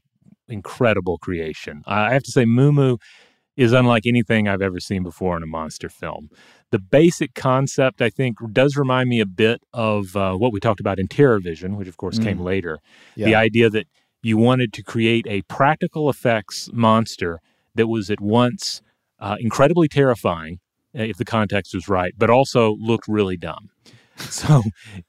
incredible 0.49 1.19
creation. 1.19 1.83
I 1.87 2.13
have 2.13 2.23
to 2.25 2.31
say, 2.31 2.45
Moo 2.45 2.97
is 3.57 3.73
unlike 3.73 4.05
anything 4.07 4.47
I've 4.47 4.63
ever 4.63 4.81
seen 4.81 5.03
before 5.03 5.37
in 5.37 5.43
a 5.43 5.47
monster 5.47 5.89
film. 5.89 6.29
The 6.71 6.79
basic 6.79 7.35
concept, 7.35 8.01
I 8.01 8.09
think, 8.11 8.37
does 8.53 8.77
remind 8.77 9.09
me 9.09 9.21
a 9.21 9.27
bit 9.27 9.61
of 9.73 10.17
uh, 10.17 10.35
what 10.35 10.53
we 10.53 10.61
talked 10.61 10.81
about 10.81 10.99
in 10.99 11.09
TerrorVision, 11.09 11.77
which 11.77 11.89
of 11.89 11.97
course 11.97 12.19
came 12.19 12.39
Mm. 12.39 12.45
later. 12.45 12.79
Yeah. 13.17 13.27
The 13.27 13.35
idea 13.35 13.69
that 13.71 13.87
you 14.23 14.37
wanted 14.37 14.73
to 14.75 14.83
create 14.83 15.27
a 15.29 15.43
practical 15.43 16.09
effects 16.09 16.71
monster 16.73 17.41
that 17.75 17.89
was 17.89 18.11
at 18.11 18.21
once 18.21 18.81
uh, 19.19 19.37
incredibly 19.41 19.89
terrifying, 19.89 20.61
if 20.99 21.17
the 21.17 21.25
context 21.25 21.75
was 21.75 21.89
right, 21.89 22.15
but 22.17 22.31
also 22.31 22.77
looked 22.81 23.09
really 23.09 23.37
dumb. 23.37 23.71
So 24.19 24.63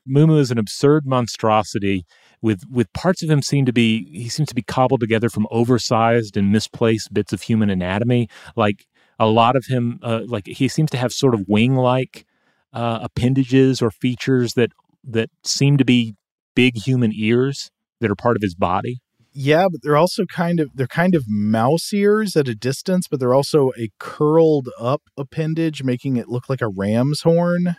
Moo 0.05 0.37
is 0.37 0.51
an 0.51 0.59
absurd 0.59 1.07
monstrosity 1.07 2.05
with 2.43 2.63
with 2.69 2.93
parts 2.93 3.23
of 3.23 3.29
him 3.29 3.41
seem 3.41 3.65
to 3.65 3.73
be 3.73 4.05
he 4.11 4.29
seems 4.29 4.49
to 4.49 4.55
be 4.55 4.61
cobbled 4.61 4.99
together 4.99 5.29
from 5.29 5.47
oversized 5.49 6.37
and 6.37 6.51
misplaced 6.51 7.13
bits 7.13 7.33
of 7.33 7.41
human 7.41 7.71
anatomy. 7.71 8.29
Like 8.55 8.85
a 9.17 9.27
lot 9.27 9.55
of 9.55 9.65
him, 9.65 9.99
uh, 10.03 10.21
like 10.25 10.47
he 10.47 10.67
seems 10.67 10.91
to 10.91 10.97
have 10.97 11.11
sort 11.11 11.33
of 11.33 11.47
wing 11.47 11.75
like 11.75 12.25
uh, 12.71 12.99
appendages 13.01 13.81
or 13.81 13.91
features 13.91 14.53
that 14.53 14.71
that 15.03 15.29
seem 15.43 15.77
to 15.77 15.85
be 15.85 16.15
big 16.55 16.77
human 16.77 17.11
ears 17.13 17.71
that 17.99 18.11
are 18.11 18.15
part 18.15 18.35
of 18.35 18.41
his 18.41 18.55
body. 18.55 18.99
Yeah, 19.31 19.68
but 19.72 19.81
they're 19.84 19.97
also 19.97 20.26
kind 20.26 20.60
of 20.60 20.69
they're 20.76 20.88
kind 20.88 21.14
of 21.15 21.26
mouse 21.27 21.93
ears 21.93 22.35
at 22.35 22.47
a 22.47 22.56
distance, 22.56 23.07
but 23.07 23.19
they're 23.19 23.34
also 23.34 23.72
a 23.77 23.89
curled 23.99 24.69
up 24.80 25.03
appendage, 25.18 25.84
making 25.84 26.18
it 26.18 26.27
look 26.30 26.49
like 26.49 26.61
a 26.61 26.68
ram's 26.68 27.22
horn. 27.22 27.76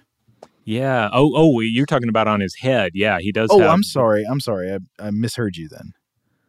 Yeah. 0.64 1.08
Oh, 1.12 1.32
oh, 1.34 1.60
you're 1.60 1.86
talking 1.86 2.08
about 2.08 2.28
on 2.28 2.40
his 2.40 2.54
head. 2.60 2.92
Yeah, 2.94 3.18
he 3.18 3.32
does. 3.32 3.48
Oh, 3.50 3.58
have, 3.60 3.70
I'm 3.70 3.82
sorry. 3.82 4.24
I'm 4.30 4.40
sorry. 4.40 4.72
I, 4.72 4.78
I 5.06 5.10
misheard 5.10 5.56
you 5.56 5.68
then. 5.68 5.92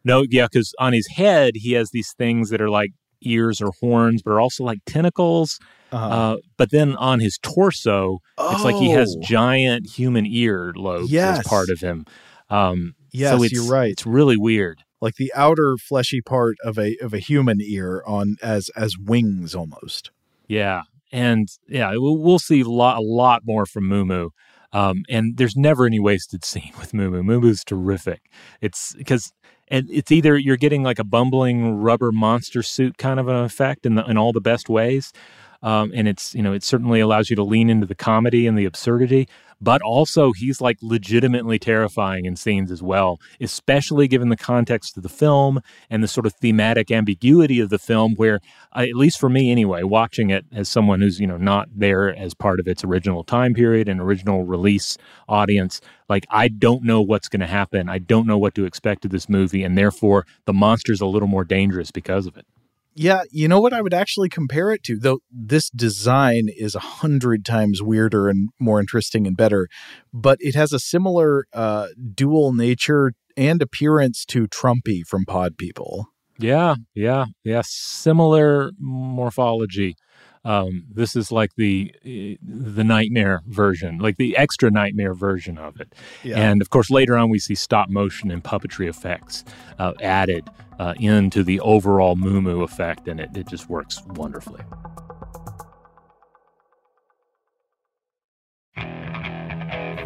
No, 0.04 0.24
yeah, 0.30 0.46
because 0.52 0.74
on 0.80 0.94
his 0.94 1.08
head 1.08 1.54
he 1.56 1.74
has 1.74 1.90
these 1.92 2.14
things 2.18 2.50
that 2.50 2.62
are 2.62 2.70
like 2.70 2.92
ears 3.24 3.62
or 3.62 3.72
horns, 3.80 4.22
but 4.22 4.32
are 4.32 4.40
also 4.42 4.64
like 4.64 4.80
tentacles. 4.86 5.60
Uh-huh. 5.92 6.06
Uh, 6.08 6.38
but 6.58 6.72
then 6.72 6.96
on 6.98 7.20
his 7.20 7.38
torso, 7.42 8.20
it's 8.40 8.64
like 8.64 8.76
he 8.76 8.92
has 8.92 9.16
Oh. 9.18 9.22
giant 9.24 9.88
human 9.90 10.26
ear 10.26 10.74
lobes 10.76 11.12
Yes. 11.12 11.40
as 11.40 11.48
part 11.48 11.70
of 11.70 11.80
him. 11.80 12.06
Um, 12.50 12.94
Yes, 13.14 13.38
so 13.38 13.44
you're 13.44 13.70
right. 13.70 13.92
It's 13.92 14.06
really 14.06 14.38
weird. 14.38 14.84
Like 15.02 15.16
the 15.16 15.32
outer 15.36 15.76
fleshy 15.78 16.22
part 16.22 16.56
of 16.64 16.78
a 16.78 16.96
of 17.02 17.14
a 17.14 17.20
human 17.20 17.60
ear 17.62 18.04
on 18.06 18.38
as 18.42 18.70
as 18.76 18.98
wings 18.98 19.54
almost. 19.54 20.12
Yeah, 20.48 20.84
and 21.12 21.50
yeah, 21.68 21.92
we'll, 21.96 22.18
we'll 22.18 22.40
see 22.40 22.62
a 22.62 22.70
lot, 22.70 22.98
a 22.98 23.02
lot 23.02 23.42
more 23.46 23.66
from 23.66 23.88
Moo 23.88 24.30
Um, 24.72 25.04
and 25.10 25.38
there's 25.38 25.56
never 25.56 25.86
any 25.86 26.00
wasted 26.00 26.46
scene 26.46 26.72
with. 26.80 26.94
Moo 26.94 27.24
Moo's 27.24 27.64
terrific. 27.64 28.30
It's 28.62 28.94
because 28.96 29.34
and 29.72 29.90
it's 29.90 30.12
either 30.12 30.38
you're 30.38 30.58
getting 30.58 30.84
like 30.84 31.00
a 31.00 31.04
bumbling 31.04 31.76
rubber 31.76 32.12
monster 32.12 32.62
suit 32.62 32.98
kind 32.98 33.20
of 33.20 33.30
an 33.30 33.38
effect 33.38 33.86
in 33.86 33.96
the, 33.96 34.06
in 34.06 34.18
all 34.18 34.34
the 34.34 34.42
best 34.42 34.68
ways, 34.68 35.14
um, 35.64 35.92
and 35.94 36.08
it's 36.08 36.34
you 36.34 36.42
know 36.42 36.54
it 36.54 36.64
certainly 36.64 37.00
allows 37.00 37.30
you 37.30 37.36
to 37.36 37.44
lean 37.44 37.70
into 37.70 37.86
the 37.86 37.96
comedy 37.96 38.48
and 38.48 38.58
the 38.58 38.66
absurdity, 38.66 39.28
but 39.62 39.82
also 39.82 40.32
he's 40.34 40.60
like 40.60 40.78
legitimately 40.82 41.60
terrifying 41.60 42.26
in 42.26 42.36
scenes 42.36 42.72
as 42.72 42.82
well, 42.82 43.20
especially 43.40 44.08
given 44.08 44.30
the 44.30 44.38
context 44.38 44.98
of 44.98 45.04
the 45.04 45.10
film 45.10 45.62
and 45.90 46.04
the 46.04 46.08
sort 46.08 46.26
of 46.26 46.34
thematic 46.34 46.90
ambiguity 46.90 47.60
of 47.60 47.70
the 47.70 47.78
film, 47.78 48.16
where 48.16 48.40
uh, 48.76 48.80
at 48.80 48.96
least 48.96 49.20
for 49.20 49.30
me 49.30 49.52
anyway, 49.52 49.84
watching 49.84 50.32
it 50.32 50.46
as 50.52 50.68
someone 50.68 51.02
who's 51.02 51.20
you 51.20 51.28
know 51.28 51.38
not 51.38 51.70
there 51.76 52.16
as 52.16 52.34
part 52.34 52.60
of 52.60 52.68
its 52.68 52.84
original 52.84 53.24
time 53.24 53.54
period 53.54 53.88
and 53.88 54.02
original 54.02 54.46
release 54.46 54.98
audience, 55.30 55.80
like 56.10 56.26
I 56.30 56.48
don't 56.48 56.84
know 56.84 57.02
what's 57.02 57.30
going 57.30 57.42
to 57.42 57.48
happen. 57.48 57.88
I 57.88 58.00
don't 58.00 58.26
know 58.26 58.38
what 58.38 58.56
to 58.56 58.66
expect 58.66 59.06
of 59.06 59.12
this 59.12 59.30
movie, 59.30 59.64
and 59.64 59.78
therefore 59.78 60.26
the 60.46 60.54
monster's 60.54 61.02
a 61.02 61.06
little 61.06 61.28
more 61.28 61.46
dangerous 61.46 61.92
because 61.92 62.26
of 62.26 62.36
it. 62.36 62.46
Yeah, 62.94 63.22
you 63.32 63.48
know 63.48 63.62
what 63.62 63.74
I 63.74 63.82
would 63.82 63.94
actually 63.94 64.28
compare 64.28 64.72
it 64.72 64.84
to, 64.84 64.98
though 64.98 65.20
this 65.32 65.70
design 65.70 66.50
is 66.50 66.76
a 66.76 66.80
hundred 66.80 67.46
times 67.46 67.82
weirder 67.82 68.28
and 68.28 68.50
more 68.60 68.80
interesting 68.80 69.26
and 69.26 69.38
better, 69.38 69.70
but 70.14 70.38
it 70.42 70.56
has 70.56 70.74
a 70.74 70.80
similar 70.80 71.46
uh, 71.54 71.88
dual 72.14 72.54
nature 72.54 73.14
and 73.38 73.62
appearance 73.62 74.26
to 74.26 74.48
Trumpy 74.48 75.06
from 75.08 75.26
Pod 75.26 75.58
People. 75.58 76.10
Yeah, 76.38 76.76
yeah, 76.94 77.26
yeah. 77.44 77.62
Similar 77.64 78.72
morphology. 78.80 79.96
Um, 80.44 80.86
this 80.92 81.16
is 81.16 81.32
like 81.32 81.52
the 81.56 81.94
eh, 82.04 82.36
the 82.42 82.84
nightmare 82.84 83.42
version, 83.46 84.00
like 84.00 84.18
the 84.18 84.36
extra 84.36 84.72
nightmare 84.72 85.14
version 85.14 85.58
of 85.58 85.80
it. 85.80 85.94
Yeah. 86.24 86.40
And 86.40 86.62
of 86.62 86.72
course, 86.72 86.90
later 86.90 87.16
on, 87.16 87.30
we 87.30 87.38
see 87.38 87.54
stop 87.54 87.90
motion 87.90 88.32
and 88.32 88.44
puppetry 88.44 88.90
effects 88.90 89.44
uh, 89.78 89.94
added 90.02 90.50
uh, 90.82 90.94
into 91.00 91.44
the 91.44 91.60
overall 91.60 92.16
Moo 92.16 92.42
Moo 92.42 92.64
effect, 92.64 93.08
and 93.08 93.20
it, 93.20 93.38
it 93.38 93.48
just 93.48 93.70
works 93.70 94.02
wonderfully. 94.08 94.62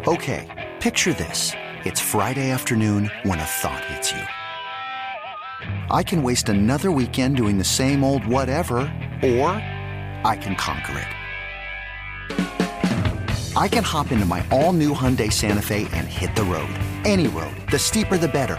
Okay, 0.06 0.74
picture 0.80 1.14
this. 1.14 1.52
it's 1.86 2.00
Friday 2.00 2.50
afternoon 2.50 3.10
when 3.22 3.38
a 3.38 3.44
thought 3.44 3.82
hits 3.86 4.12
you. 4.12 4.20
I 5.90 6.02
can 6.02 6.22
waste 6.22 6.50
another 6.50 6.92
weekend 6.92 7.36
doing 7.36 7.56
the 7.56 7.64
same 7.64 8.04
old 8.04 8.26
whatever, 8.26 8.76
or 9.22 9.48
I 10.30 10.36
can 10.38 10.56
conquer 10.56 10.98
it. 10.98 11.08
I 13.56 13.68
can 13.68 13.82
hop 13.82 14.12
into 14.12 14.26
my 14.26 14.46
all 14.50 14.74
new 14.74 14.92
Hyundai 14.92 15.32
Santa 15.32 15.62
Fe 15.62 15.88
and 15.92 16.06
hit 16.06 16.36
the 16.36 16.44
road. 16.44 16.68
Any 17.06 17.28
road. 17.28 17.56
The 17.70 17.78
steeper, 17.78 18.18
the 18.18 18.28
better. 18.28 18.58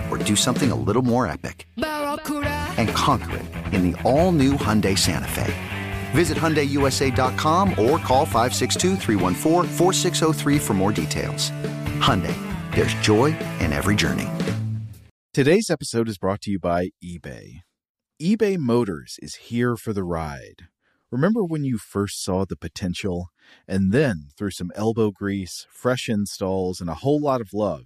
or 0.11 0.17
do 0.17 0.35
something 0.35 0.71
a 0.71 0.75
little 0.75 1.01
more 1.01 1.25
epic? 1.25 1.67
And 1.75 2.89
conquer 2.89 3.37
it 3.37 3.73
in 3.73 3.91
the 3.91 4.01
all 4.03 4.31
new 4.31 4.53
Hyundai 4.53 4.97
Santa 4.97 5.27
Fe. 5.27 5.53
Visit 6.11 6.37
HyundaiUSA.com 6.37 7.69
or 7.71 7.97
call 7.97 8.25
562 8.25 10.59
for 10.59 10.73
more 10.73 10.91
details. 10.91 11.51
Hyundai, 11.99 12.35
there's 12.75 12.93
joy 12.95 13.35
in 13.59 13.71
every 13.71 13.95
journey. 13.95 14.27
Today's 15.33 15.69
episode 15.69 16.09
is 16.09 16.17
brought 16.17 16.41
to 16.41 16.51
you 16.51 16.59
by 16.59 16.89
eBay. 17.01 17.61
eBay 18.21 18.57
Motors 18.57 19.17
is 19.21 19.35
here 19.35 19.77
for 19.77 19.93
the 19.93 20.03
ride. 20.03 20.67
Remember 21.09 21.43
when 21.43 21.63
you 21.63 21.77
first 21.77 22.23
saw 22.23 22.45
the 22.45 22.57
potential? 22.57 23.29
And 23.67 23.91
then, 23.91 24.29
through 24.37 24.51
some 24.51 24.71
elbow 24.75 25.11
grease, 25.11 25.67
fresh 25.69 26.09
installs, 26.09 26.81
and 26.81 26.89
a 26.89 26.95
whole 26.95 27.19
lot 27.19 27.41
of 27.41 27.53
love, 27.53 27.85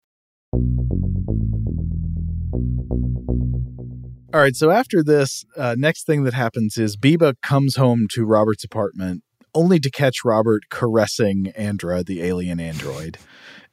All 4.33 4.39
right, 4.39 4.55
so 4.55 4.71
after 4.71 5.03
this, 5.03 5.43
uh, 5.57 5.75
next 5.77 6.05
thing 6.05 6.23
that 6.23 6.33
happens 6.33 6.77
is 6.77 6.95
Biba 6.95 7.35
comes 7.41 7.75
home 7.75 8.07
to 8.11 8.23
Robert's 8.23 8.63
apartment 8.63 9.23
only 9.53 9.77
to 9.79 9.91
catch 9.91 10.23
Robert 10.23 10.69
caressing 10.69 11.51
Andra, 11.57 12.01
the 12.01 12.21
alien 12.21 12.57
android. 12.57 13.17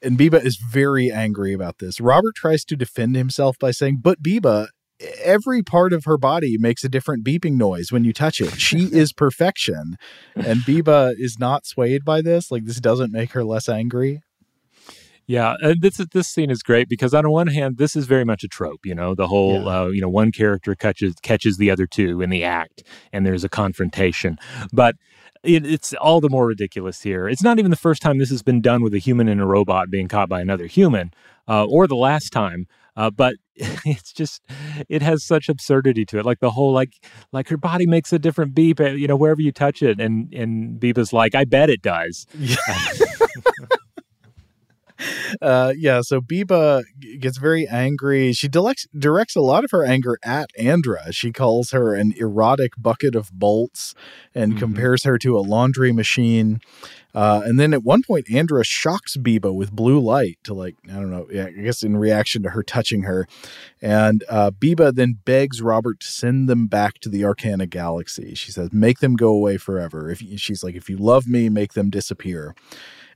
And 0.02 0.18
Biba 0.18 0.44
is 0.44 0.56
very 0.56 1.12
angry 1.12 1.52
about 1.52 1.78
this. 1.78 2.00
Robert 2.00 2.34
tries 2.34 2.64
to 2.64 2.76
defend 2.76 3.14
himself 3.14 3.56
by 3.60 3.70
saying, 3.70 3.98
But 4.02 4.20
Biba, 4.20 4.66
every 5.22 5.62
part 5.62 5.92
of 5.92 6.04
her 6.06 6.18
body 6.18 6.56
makes 6.58 6.82
a 6.82 6.88
different 6.88 7.24
beeping 7.24 7.56
noise 7.56 7.92
when 7.92 8.02
you 8.02 8.12
touch 8.12 8.40
it. 8.40 8.60
She 8.60 8.84
is 8.92 9.12
perfection. 9.12 9.96
And 10.34 10.62
Biba 10.62 11.14
is 11.16 11.38
not 11.38 11.66
swayed 11.66 12.04
by 12.04 12.20
this. 12.20 12.50
Like, 12.50 12.64
this 12.64 12.80
doesn't 12.80 13.12
make 13.12 13.30
her 13.30 13.44
less 13.44 13.68
angry. 13.68 14.22
Yeah, 15.28 15.56
and 15.60 15.82
this 15.82 15.98
this 15.98 16.26
scene 16.26 16.50
is 16.50 16.62
great 16.62 16.88
because 16.88 17.12
on 17.12 17.30
one 17.30 17.48
hand, 17.48 17.76
this 17.76 17.94
is 17.94 18.06
very 18.06 18.24
much 18.24 18.42
a 18.44 18.48
trope. 18.48 18.86
You 18.86 18.94
know, 18.94 19.14
the 19.14 19.28
whole 19.28 19.62
yeah. 19.62 19.82
uh, 19.82 19.86
you 19.88 20.00
know 20.00 20.08
one 20.08 20.32
character 20.32 20.74
catches 20.74 21.14
catches 21.22 21.58
the 21.58 21.70
other 21.70 21.86
two 21.86 22.22
in 22.22 22.30
the 22.30 22.44
act, 22.44 22.82
and 23.12 23.26
there's 23.26 23.44
a 23.44 23.48
confrontation. 23.48 24.38
But 24.72 24.96
it, 25.44 25.66
it's 25.66 25.92
all 25.92 26.22
the 26.22 26.30
more 26.30 26.46
ridiculous 26.46 27.02
here. 27.02 27.28
It's 27.28 27.42
not 27.42 27.58
even 27.58 27.70
the 27.70 27.76
first 27.76 28.00
time 28.00 28.16
this 28.16 28.30
has 28.30 28.42
been 28.42 28.62
done 28.62 28.82
with 28.82 28.94
a 28.94 28.98
human 28.98 29.28
and 29.28 29.38
a 29.38 29.44
robot 29.44 29.90
being 29.90 30.08
caught 30.08 30.30
by 30.30 30.40
another 30.40 30.66
human, 30.66 31.12
uh, 31.46 31.66
or 31.66 31.86
the 31.86 31.94
last 31.94 32.30
time. 32.32 32.66
Uh, 32.96 33.10
but 33.10 33.36
it's 33.54 34.14
just 34.14 34.40
it 34.88 35.02
has 35.02 35.22
such 35.22 35.50
absurdity 35.50 36.06
to 36.06 36.18
it 36.18 36.24
like 36.24 36.40
the 36.40 36.52
whole 36.52 36.72
like 36.72 37.04
like 37.32 37.48
her 37.48 37.58
body 37.58 37.86
makes 37.86 38.14
a 38.14 38.18
different 38.18 38.54
beep 38.54 38.80
uh, 38.80 38.86
you 38.86 39.06
know 39.06 39.16
wherever 39.16 39.42
you 39.42 39.52
touch 39.52 39.82
it 39.82 40.00
and 40.00 40.32
and 40.32 40.80
biba's 40.80 41.12
like 41.12 41.34
i 41.34 41.44
bet 41.44 41.70
it 41.70 41.82
does 41.82 42.26
yeah. 42.36 42.56
uh, 45.42 45.72
yeah, 45.76 46.00
so 46.00 46.20
Biba 46.20 46.82
gets 47.20 47.38
very 47.38 47.66
angry. 47.66 48.32
She 48.32 48.48
directs 48.48 48.86
directs 48.96 49.36
a 49.36 49.40
lot 49.40 49.64
of 49.64 49.70
her 49.70 49.84
anger 49.84 50.18
at 50.24 50.50
Andra. 50.58 51.12
She 51.12 51.32
calls 51.32 51.70
her 51.70 51.94
an 51.94 52.14
erotic 52.16 52.72
bucket 52.76 53.14
of 53.14 53.30
bolts 53.32 53.94
and 54.34 54.52
mm-hmm. 54.52 54.60
compares 54.60 55.04
her 55.04 55.18
to 55.18 55.38
a 55.38 55.40
laundry 55.40 55.92
machine. 55.92 56.60
Uh, 57.14 57.40
and 57.44 57.58
then 57.58 57.72
at 57.72 57.82
one 57.82 58.02
point, 58.02 58.30
Andra 58.30 58.62
shocks 58.64 59.16
Biba 59.16 59.52
with 59.54 59.72
blue 59.72 59.98
light 59.98 60.38
to 60.44 60.54
like 60.54 60.76
I 60.90 60.94
don't 60.94 61.10
know, 61.10 61.26
yeah, 61.30 61.46
I 61.46 61.50
guess 61.50 61.82
in 61.82 61.96
reaction 61.96 62.42
to 62.42 62.50
her 62.50 62.62
touching 62.62 63.02
her. 63.02 63.26
And 63.80 64.22
uh, 64.28 64.50
Biba 64.50 64.94
then 64.94 65.18
begs 65.24 65.62
Robert 65.62 66.00
to 66.00 66.06
send 66.06 66.48
them 66.48 66.66
back 66.66 66.98
to 67.00 67.08
the 67.08 67.22
Arkana 67.22 67.68
galaxy. 67.68 68.34
She 68.34 68.52
says, 68.52 68.72
"Make 68.72 68.98
them 68.98 69.16
go 69.16 69.28
away 69.30 69.56
forever." 69.56 70.10
If 70.10 70.18
she's 70.36 70.62
like, 70.62 70.74
"If 70.74 70.90
you 70.90 70.96
love 70.96 71.26
me, 71.26 71.48
make 71.48 71.72
them 71.72 71.90
disappear." 71.90 72.54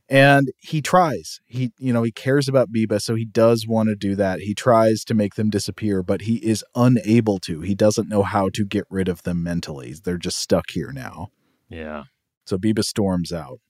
And 0.09 0.49
he 0.59 0.83
tries. 0.83 1.41
He, 1.47 1.73
you 1.79 1.93
know, 1.93 2.03
he 2.03 2.13
cares 2.13 2.49
about 2.49 2.73
Biba, 2.73 3.01
so 3.01 3.15
he 3.15 3.25
does 3.25 3.67
want 3.67 3.89
to 3.89 3.95
do 3.95 4.15
that. 4.17 4.41
He 4.41 4.55
tries 4.55 5.05
to 5.05 5.15
make 5.15 5.37
them 5.37 5.49
disappear, 5.49 6.03
but 6.03 6.23
he 6.23 6.37
is 6.37 6.65
unable 6.75 7.39
to. 7.41 7.61
He 7.61 7.75
doesn't 7.75 8.09
know 8.09 8.23
how 8.23 8.51
to 8.55 8.65
get 8.67 8.85
rid 8.91 9.09
of 9.09 9.23
them 9.23 9.43
mentally. 9.43 9.95
They're 10.05 10.19
just 10.19 10.39
stuck 10.39 10.71
here 10.71 10.93
now. 10.93 11.29
Yeah. 11.69 12.05
So 12.45 12.59
Biba 12.59 12.85
storms 12.85 13.33
out. 13.33 13.61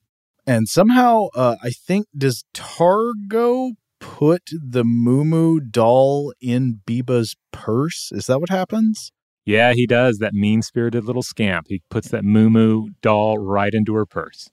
And 0.46 0.68
somehow, 0.68 1.28
uh, 1.36 1.56
I 1.62 1.70
think, 1.70 2.06
does 2.16 2.44
Targo 2.52 3.72
put 4.00 4.50
the 4.52 4.82
Moo 4.84 5.60
doll 5.60 6.32
in 6.40 6.80
Biba's 6.84 7.36
purse? 7.52 8.10
Is 8.12 8.26
that 8.26 8.40
what 8.40 8.50
happens? 8.50 9.12
Yeah, 9.44 9.72
he 9.72 9.86
does. 9.86 10.18
That 10.18 10.34
mean 10.34 10.62
spirited 10.62 11.04
little 11.04 11.22
scamp. 11.22 11.66
He 11.68 11.82
puts 11.90 12.08
that 12.08 12.24
Moo 12.24 12.88
doll 13.00 13.38
right 13.38 13.72
into 13.72 13.94
her 13.94 14.06
purse. 14.06 14.50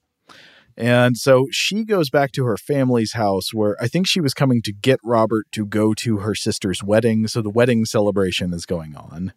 And 0.80 1.18
so 1.18 1.46
she 1.50 1.84
goes 1.84 2.08
back 2.08 2.32
to 2.32 2.44
her 2.46 2.56
family's 2.56 3.12
house 3.12 3.52
where 3.52 3.76
I 3.82 3.86
think 3.86 4.06
she 4.06 4.20
was 4.20 4.32
coming 4.32 4.62
to 4.62 4.72
get 4.72 4.98
Robert 5.04 5.44
to 5.52 5.66
go 5.66 5.92
to 5.94 6.18
her 6.18 6.34
sister's 6.34 6.82
wedding. 6.82 7.26
So 7.26 7.42
the 7.42 7.50
wedding 7.50 7.84
celebration 7.84 8.54
is 8.54 8.64
going 8.64 8.96
on. 8.96 9.34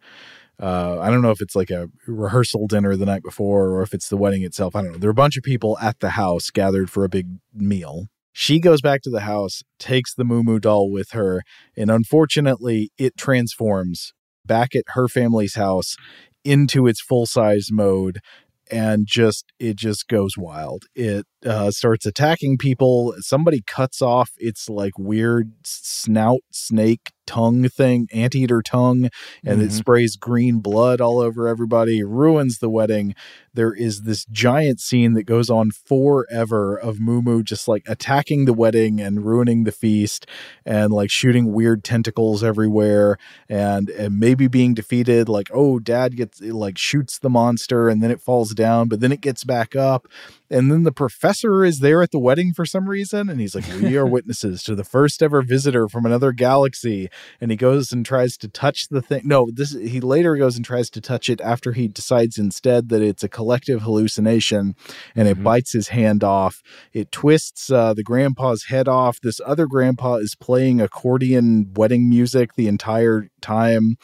Uh, 0.58 0.98
I 1.00 1.10
don't 1.10 1.20
know 1.20 1.32
if 1.32 1.42
it's 1.42 1.54
like 1.54 1.70
a 1.70 1.90
rehearsal 2.06 2.66
dinner 2.66 2.96
the 2.96 3.04
night 3.04 3.22
before 3.22 3.68
or 3.70 3.82
if 3.82 3.92
it's 3.92 4.08
the 4.08 4.16
wedding 4.16 4.42
itself. 4.42 4.74
I 4.74 4.82
don't 4.82 4.92
know. 4.92 4.98
There 4.98 5.10
are 5.10 5.12
a 5.12 5.14
bunch 5.14 5.36
of 5.36 5.42
people 5.42 5.76
at 5.82 6.00
the 6.00 6.10
house 6.10 6.48
gathered 6.48 6.88
for 6.88 7.04
a 7.04 7.10
big 7.10 7.26
meal. 7.52 8.06
She 8.32 8.58
goes 8.58 8.80
back 8.80 9.02
to 9.02 9.10
the 9.10 9.20
house, 9.20 9.62
takes 9.78 10.14
the 10.14 10.24
Moo 10.24 10.58
doll 10.58 10.90
with 10.90 11.10
her, 11.10 11.42
and 11.76 11.90
unfortunately, 11.90 12.90
it 12.96 13.16
transforms 13.16 14.12
back 14.46 14.74
at 14.74 14.84
her 14.88 15.08
family's 15.08 15.56
house 15.56 15.96
into 16.44 16.86
its 16.86 17.00
full 17.00 17.26
size 17.26 17.68
mode 17.70 18.20
and 18.70 19.06
just 19.06 19.52
it 19.58 19.76
just 19.76 20.08
goes 20.08 20.32
wild. 20.36 20.84
It 20.94 21.26
uh, 21.44 21.70
starts 21.70 22.06
attacking 22.06 22.58
people. 22.58 23.14
Somebody 23.18 23.62
cuts 23.66 24.02
off 24.02 24.30
its 24.38 24.68
like 24.68 24.98
weird 24.98 25.52
snout 25.64 26.40
snake 26.52 27.12
tongue 27.26 27.68
thing, 27.68 28.08
anteater 28.12 28.62
tongue, 28.62 29.08
and 29.44 29.60
Mhm. 29.60 29.66
it 29.66 29.72
sprays 29.72 30.16
green 30.16 30.58
blood 30.58 31.00
all 31.00 31.20
over 31.20 31.48
everybody, 31.48 32.02
ruins 32.02 32.58
the 32.58 32.68
wedding. 32.70 33.14
There 33.52 33.72
is 33.72 34.02
this 34.02 34.24
giant 34.24 34.80
scene 34.80 35.12
that 35.14 35.22
goes 35.24 35.48
on 35.48 35.70
forever 35.70 36.76
of 36.76 36.98
Mumu 36.98 37.44
just 37.44 37.68
like 37.68 37.84
attacking 37.86 38.44
the 38.46 38.52
wedding 38.52 39.00
and 39.00 39.24
ruining 39.24 39.62
the 39.64 39.70
feast 39.72 40.26
and 40.66 40.92
like 40.92 41.10
shooting 41.10 41.52
weird 41.52 41.84
tentacles 41.84 42.42
everywhere 42.42 43.16
and, 43.48 43.88
and 43.90 44.18
maybe 44.18 44.48
being 44.48 44.74
defeated. 44.74 45.28
Like, 45.28 45.50
oh, 45.54 45.78
dad 45.78 46.16
gets 46.16 46.40
like 46.40 46.76
shoots 46.78 47.18
the 47.18 47.30
monster 47.30 47.88
and 47.88 48.02
then 48.02 48.10
it 48.10 48.20
falls 48.20 48.54
down, 48.54 48.88
but 48.88 48.98
then 49.00 49.12
it 49.12 49.20
gets 49.20 49.44
back 49.44 49.76
up. 49.76 50.08
And 50.50 50.70
then 50.70 50.82
the 50.82 50.92
professor 50.92 51.64
is 51.64 51.80
there 51.80 52.02
at 52.02 52.10
the 52.10 52.18
wedding 52.18 52.52
for 52.52 52.66
some 52.66 52.88
reason. 52.88 53.28
And 53.28 53.40
he's 53.40 53.54
like, 53.54 53.66
We 53.80 53.96
are 53.96 54.06
witnesses 54.14 54.62
to 54.64 54.74
the 54.74 54.84
first 54.84 55.22
ever 55.22 55.42
visitor 55.42 55.88
from 55.88 56.04
another 56.04 56.32
galaxy. 56.32 57.08
And 57.40 57.50
he 57.50 57.56
goes 57.56 57.92
and 57.92 58.04
tries 58.04 58.36
to 58.38 58.48
touch 58.48 58.88
the 58.88 59.00
thing. 59.00 59.22
No, 59.24 59.48
this 59.52 59.72
he 59.72 60.00
later 60.00 60.36
goes 60.36 60.56
and 60.56 60.64
tries 60.64 60.90
to 60.90 61.00
touch 61.00 61.28
it 61.30 61.40
after 61.40 61.72
he 61.72 61.88
decides 61.88 62.38
instead 62.38 62.88
that 62.90 63.02
it's 63.02 63.24
a 63.24 63.28
collective 63.28 63.82
hallucination 63.82 64.74
and 65.16 65.28
it 65.28 65.42
bites 65.42 65.72
his 65.72 65.88
hand 65.88 66.22
off. 66.22 66.62
It 66.92 67.10
twists 67.10 67.70
uh, 67.70 67.94
the 67.94 68.02
grandpa's 68.02 68.64
head 68.64 68.86
off. 68.86 69.20
This 69.20 69.40
other 69.44 69.66
grandpa 69.66 70.16
is 70.16 70.34
playing 70.34 70.80
accordion 70.80 71.72
wedding 71.74 72.08
music 72.08 72.54
the 72.54 72.68
entire 72.68 73.28
time. 73.40 73.96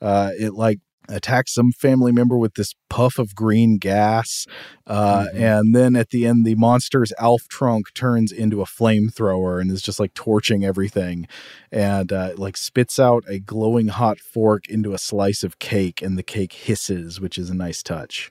Uh, 0.00 0.30
it 0.38 0.54
like 0.54 0.78
attacks 1.08 1.54
some 1.54 1.72
family 1.72 2.12
member 2.12 2.36
with 2.36 2.54
this 2.54 2.74
puff 2.90 3.18
of 3.18 3.34
green 3.34 3.78
gas. 3.78 4.46
Uh, 4.86 5.26
And 5.34 5.74
then 5.74 5.96
at 5.96 6.10
the 6.10 6.26
end, 6.26 6.44
the 6.44 6.54
monster's 6.54 7.12
Alf 7.18 7.48
trunk 7.48 7.92
turns 7.94 8.32
into 8.32 8.60
a 8.60 8.64
flamethrower 8.66 9.60
and 9.60 9.70
is 9.70 9.82
just 9.82 10.00
like 10.00 10.14
torching 10.14 10.64
everything 10.64 11.26
and 11.72 12.12
uh, 12.12 12.32
like 12.36 12.56
spits 12.56 12.98
out 12.98 13.24
a 13.28 13.38
glowing 13.38 13.88
hot 13.88 14.18
fork 14.20 14.68
into 14.68 14.92
a 14.92 14.98
slice 14.98 15.42
of 15.42 15.58
cake 15.58 16.02
and 16.02 16.16
the 16.18 16.22
cake 16.22 16.52
hisses, 16.52 17.20
which 17.20 17.38
is 17.38 17.50
a 17.50 17.54
nice 17.54 17.82
touch. 17.82 18.30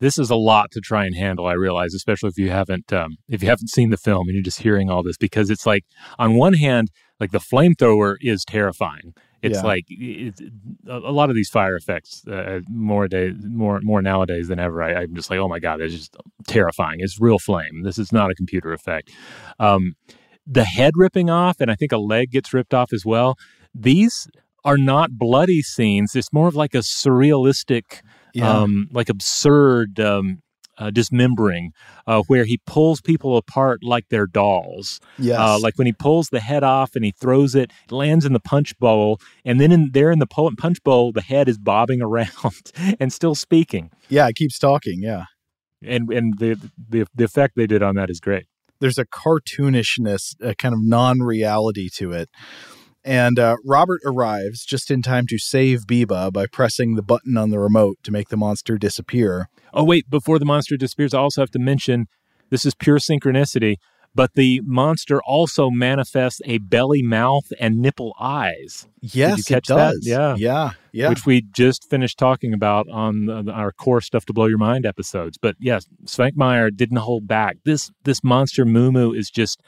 this 0.00 0.18
is 0.18 0.30
a 0.30 0.36
lot 0.36 0.70
to 0.72 0.80
try 0.80 1.04
and 1.06 1.14
handle 1.16 1.46
i 1.46 1.52
realize 1.52 1.94
especially 1.94 2.28
if 2.28 2.36
you 2.38 2.50
haven't 2.50 2.92
um, 2.92 3.10
if 3.28 3.40
you 3.42 3.48
haven't 3.48 3.68
seen 3.70 3.90
the 3.90 3.96
film 3.96 4.26
and 4.26 4.34
you're 4.34 4.42
just 4.42 4.62
hearing 4.62 4.90
all 4.90 5.02
this 5.02 5.16
because 5.16 5.48
it's 5.48 5.64
like 5.64 5.84
on 6.18 6.34
one 6.34 6.54
hand 6.54 6.88
like 7.20 7.30
the 7.30 7.38
flamethrower 7.38 8.16
is 8.20 8.44
terrifying 8.44 9.14
it's 9.42 9.56
Yeah. 9.58 9.62
like 9.62 9.84
it's, 9.88 10.40
a 10.86 10.96
a 10.98 11.12
lot 11.12 11.28
of 11.30 11.36
these 11.36 11.48
fire 11.50 11.76
effects 11.76 12.26
uh, 12.28 12.60
more 12.70 13.08
day 13.08 13.32
more 13.42 13.80
more 13.82 14.00
nowadays 14.02 14.48
than 14.48 14.58
ever 14.58 14.82
I, 14.82 15.02
i'm 15.02 15.14
just 15.14 15.30
like 15.30 15.38
oh 15.38 15.48
my 15.48 15.58
god 15.58 15.80
it's 15.80 15.94
just 15.94 16.16
terrifying 16.46 16.98
it's 17.00 17.20
real 17.20 17.38
flame 17.38 17.82
this 17.82 17.98
is 17.98 18.12
not 18.12 18.30
a 18.30 18.34
computer 18.34 18.72
effect 18.72 19.10
um, 19.58 19.94
the 20.46 20.64
head 20.64 20.92
ripping 20.96 21.28
off 21.30 21.60
and 21.60 21.70
i 21.70 21.74
think 21.74 21.92
a 21.92 21.98
leg 21.98 22.30
gets 22.30 22.52
ripped 22.54 22.74
off 22.74 22.92
as 22.92 23.04
well 23.04 23.36
these 23.74 24.28
are 24.64 24.78
not 24.78 25.10
bloody 25.18 25.60
scenes 25.62 26.14
it's 26.14 26.32
more 26.32 26.48
of 26.48 26.54
like 26.54 26.74
a 26.74 26.78
surrealistic 26.78 28.00
Yeah. 28.34 28.50
um, 28.62 28.88
like 28.92 29.08
absurd 29.08 29.98
um, 30.00 30.42
uh, 30.78 30.90
dismembering, 30.90 31.72
uh, 32.06 32.22
where 32.28 32.44
he 32.44 32.58
pulls 32.66 33.00
people 33.00 33.36
apart 33.36 33.80
like 33.82 34.04
they're 34.08 34.26
dolls. 34.26 35.00
Yes. 35.18 35.38
Uh, 35.38 35.58
like 35.60 35.76
when 35.76 35.86
he 35.86 35.92
pulls 35.92 36.28
the 36.28 36.40
head 36.40 36.64
off 36.64 36.96
and 36.96 37.04
he 37.04 37.12
throws 37.12 37.54
it, 37.54 37.70
it 37.84 37.92
lands 37.92 38.24
in 38.24 38.32
the 38.32 38.40
punch 38.40 38.78
bowl, 38.78 39.20
and 39.44 39.60
then 39.60 39.70
in 39.72 39.90
there 39.92 40.10
in 40.10 40.18
the 40.18 40.26
punch 40.26 40.82
bowl, 40.82 41.12
the 41.12 41.20
head 41.22 41.48
is 41.48 41.58
bobbing 41.58 42.00
around 42.08 42.72
and 42.98 43.12
still 43.12 43.34
speaking. 43.34 43.90
Yeah, 44.08 44.28
it 44.28 44.36
keeps 44.36 44.58
talking. 44.58 45.02
Yeah. 45.02 45.24
And 45.84 46.10
and 46.12 46.38
the 46.38 46.70
the 46.88 47.06
the 47.14 47.24
effect 47.24 47.54
they 47.56 47.66
did 47.66 47.82
on 47.82 47.94
that 47.96 48.08
is 48.10 48.20
great. 48.20 48.46
there's 48.80 48.98
a 48.98 49.06
cartoonishness, 49.06 50.34
a 50.40 50.54
kind 50.54 50.74
of 50.74 50.80
non-reality 50.82 51.88
to 51.96 52.12
it. 52.12 52.28
And 53.04 53.38
uh, 53.38 53.56
Robert 53.64 54.00
arrives 54.04 54.64
just 54.64 54.90
in 54.90 55.02
time 55.02 55.26
to 55.28 55.38
save 55.38 55.86
Biba 55.86 56.32
by 56.32 56.46
pressing 56.46 56.94
the 56.94 57.02
button 57.02 57.36
on 57.36 57.50
the 57.50 57.58
remote 57.58 57.98
to 58.04 58.12
make 58.12 58.28
the 58.28 58.36
monster 58.36 58.78
disappear. 58.78 59.48
Oh 59.74 59.84
wait, 59.84 60.08
before 60.08 60.38
the 60.38 60.44
monster 60.44 60.76
disappears, 60.76 61.12
I 61.12 61.18
also 61.18 61.42
have 61.42 61.50
to 61.52 61.58
mention 61.58 62.06
this 62.50 62.64
is 62.64 62.74
pure 62.74 62.98
synchronicity. 62.98 63.76
But 64.14 64.34
the 64.34 64.60
monster 64.64 65.22
also 65.22 65.70
manifests 65.70 66.42
a 66.44 66.58
belly 66.58 67.02
mouth 67.02 67.50
and 67.58 67.80
nipple 67.80 68.14
eyes. 68.20 68.86
Did 69.00 69.14
Yes, 69.14 69.38
you 69.38 69.44
catch 69.44 69.70
it 69.70 69.74
does. 69.74 70.00
that? 70.04 70.10
Yeah, 70.10 70.34
Yeah, 70.36 70.70
yeah. 70.92 71.08
Which 71.08 71.24
we 71.24 71.40
just 71.40 71.88
finished 71.88 72.18
talking 72.18 72.52
about 72.52 72.86
on 72.90 73.24
the, 73.24 73.50
our 73.50 73.72
core 73.72 74.02
stuff 74.02 74.26
to 74.26 74.34
blow 74.34 74.44
your 74.46 74.58
mind 74.58 74.84
episodes. 74.84 75.38
But 75.38 75.56
yes, 75.58 75.86
Svankmajer 76.04 76.76
didn't 76.76 76.98
hold 76.98 77.26
back. 77.26 77.56
This 77.64 77.90
this 78.04 78.22
monster 78.22 78.66
Mumu 78.66 79.16
is 79.16 79.30
just 79.30 79.62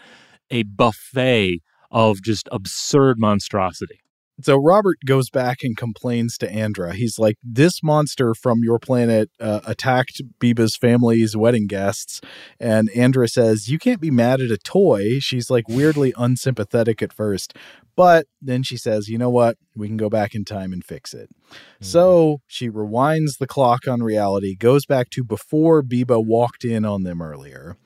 a 0.51 0.65
buffet 0.65 1.61
of 1.94 2.20
just 2.20 2.48
absurd 2.52 3.18
monstrosity. 3.18 4.00
So 4.42 4.56
Robert 4.56 4.98
goes 5.06 5.30
back 5.30 5.58
and 5.62 5.76
complains 5.76 6.36
to 6.38 6.50
Andra. 6.50 6.92
He's 6.92 7.20
like, 7.20 7.36
"This 7.40 7.84
monster 7.84 8.34
from 8.34 8.64
your 8.64 8.80
planet 8.80 9.30
uh, 9.38 9.60
attacked 9.64 10.20
Biba's 10.40 10.74
family's 10.74 11.36
wedding 11.36 11.68
guests," 11.68 12.20
and 12.58 12.90
Andra 12.96 13.28
says, 13.28 13.68
"You 13.68 13.78
can't 13.78 14.00
be 14.00 14.10
mad 14.10 14.40
at 14.40 14.50
a 14.50 14.58
toy." 14.58 15.20
She's 15.20 15.50
like 15.50 15.68
weirdly 15.68 16.12
unsympathetic 16.16 17.00
at 17.00 17.12
first, 17.12 17.54
but 17.96 18.26
then 18.40 18.62
she 18.62 18.76
says, 18.76 19.08
"You 19.08 19.18
know 19.18 19.30
what? 19.30 19.56
We 19.74 19.88
can 19.88 19.96
go 19.96 20.08
back 20.08 20.34
in 20.34 20.44
time 20.44 20.72
and 20.72 20.84
fix 20.84 21.14
it." 21.14 21.30
Hmm. 21.48 21.56
So 21.80 22.40
she 22.46 22.70
rewinds 22.70 23.38
the 23.38 23.46
clock 23.46 23.86
on 23.86 24.02
reality, 24.02 24.56
goes 24.56 24.86
back 24.86 25.10
to 25.10 25.24
before 25.24 25.82
Biba 25.82 26.24
walked 26.24 26.64
in 26.64 26.84
on 26.84 27.02
them 27.02 27.22
earlier. 27.22 27.76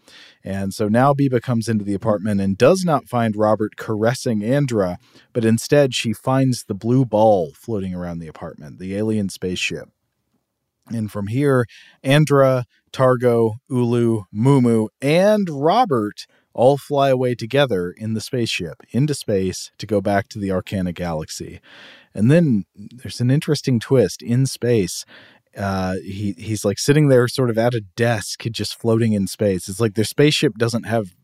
And 0.45 0.73
so 0.73 0.89
now 0.89 1.13
Biba 1.13 1.43
comes 1.43 1.69
into 1.69 1.85
the 1.85 1.95
apartment 1.95 2.41
and 2.41 2.57
does 2.57 2.85
not 2.85 3.09
find 3.09 3.37
Robert 3.37 3.77
caressing 3.77 4.43
Andra, 4.43 4.99
but 5.33 5.45
instead 5.45 5.95
she 5.95 6.13
finds 6.13 6.65
the 6.65 6.75
blue 6.75 7.05
ball 7.05 7.53
floating 7.55 7.95
around 7.95 8.19
the 8.19 8.29
apartment, 8.29 8.79
the 8.79 8.95
alien 8.97 9.29
spaceship. 9.29 9.89
And 10.91 11.13
from 11.13 11.27
here, 11.27 11.67
Andra, 12.03 12.65
Targo, 12.93 13.57
Ulu, 13.69 14.23
Mumu, 14.35 14.89
and 15.03 15.49
Robert 15.51 16.27
all 16.59 16.77
fly 16.77 17.09
away 17.09 17.37
together 17.37 17.95
in 17.97 18.15
the 18.15 18.21
spaceship 18.21 18.83
into 18.91 19.15
space 19.15 19.71
to 19.79 19.87
go 19.87 20.01
back 20.01 20.27
to 20.27 20.41
the 20.41 20.49
Arkana 20.49 20.93
galaxy. 20.93 21.61
And 22.13 22.33
then 22.33 22.65
there's 22.75 23.21
an 23.21 23.31
interesting 23.31 23.79
twist 23.79 24.23
in 24.23 24.45
space. 24.45 25.05
Uh, 25.57 25.95
he 26.03 26.35
he's 26.37 26.65
like 26.65 26.81
sitting 26.81 27.07
there, 27.07 27.29
sort 27.29 27.51
of 27.51 27.59
at 27.59 27.75
a 27.75 27.81
desk, 27.81 28.43
just 28.51 28.77
floating 28.77 29.13
in 29.13 29.29
space. 29.29 29.69
It's 29.69 29.79
like 29.79 29.95
their 29.95 30.05
spaceship 30.05 30.55
doesn't 30.59 30.83
have 30.83 31.15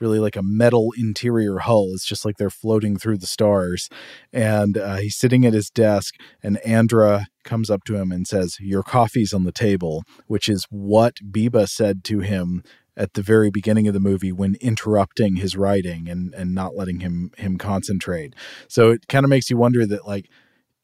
really 0.00 0.18
like 0.18 0.34
a 0.34 0.42
metal 0.42 0.92
interior 0.96 1.58
hull. 1.58 1.90
It's 1.94 2.04
just 2.04 2.24
like 2.24 2.36
they're 2.36 2.50
floating 2.50 2.96
through 2.96 3.18
the 3.18 3.26
stars. 3.26 3.88
And 4.32 4.76
uh, 4.76 4.96
he's 4.96 5.16
sitting 5.16 5.46
at 5.46 5.52
his 5.52 5.70
desk, 5.70 6.16
and 6.42 6.58
Andra 6.66 7.28
comes 7.44 7.70
up 7.70 7.84
to 7.84 7.94
him 7.94 8.10
and 8.10 8.26
says, 8.26 8.56
"Your 8.58 8.82
coffee's 8.82 9.32
on 9.32 9.44
the 9.44 9.52
table," 9.52 10.02
which 10.26 10.48
is 10.48 10.66
what 10.70 11.14
Biba 11.30 11.68
said 11.68 12.02
to 12.04 12.18
him 12.18 12.64
at 12.96 13.14
the 13.14 13.22
very 13.22 13.50
beginning 13.50 13.88
of 13.88 13.94
the 13.94 14.00
movie 14.00 14.32
when 14.32 14.56
interrupting 14.60 15.36
his 15.36 15.56
writing 15.56 16.08
and 16.08 16.34
and 16.34 16.54
not 16.54 16.76
letting 16.76 17.00
him 17.00 17.30
him 17.36 17.58
concentrate. 17.58 18.34
So 18.68 18.90
it 18.90 19.08
kind 19.08 19.24
of 19.24 19.30
makes 19.30 19.50
you 19.50 19.56
wonder 19.56 19.86
that 19.86 20.06
like 20.06 20.28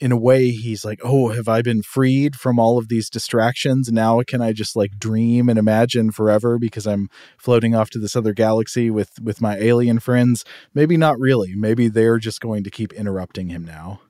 in 0.00 0.12
a 0.12 0.16
way 0.16 0.50
he's 0.50 0.84
like 0.84 1.00
oh 1.02 1.30
have 1.30 1.48
i 1.48 1.60
been 1.60 1.82
freed 1.82 2.36
from 2.36 2.56
all 2.56 2.78
of 2.78 2.88
these 2.88 3.10
distractions 3.10 3.90
now 3.90 4.20
can 4.22 4.40
i 4.40 4.52
just 4.52 4.76
like 4.76 4.92
dream 4.96 5.48
and 5.48 5.58
imagine 5.58 6.12
forever 6.12 6.56
because 6.56 6.86
i'm 6.86 7.08
floating 7.36 7.74
off 7.74 7.90
to 7.90 7.98
this 7.98 8.14
other 8.14 8.32
galaxy 8.32 8.90
with 8.90 9.10
with 9.20 9.40
my 9.40 9.56
alien 9.56 9.98
friends 9.98 10.44
maybe 10.72 10.96
not 10.96 11.18
really 11.18 11.52
maybe 11.56 11.88
they're 11.88 12.18
just 12.18 12.40
going 12.40 12.62
to 12.62 12.70
keep 12.70 12.92
interrupting 12.92 13.48
him 13.48 13.64
now 13.64 14.00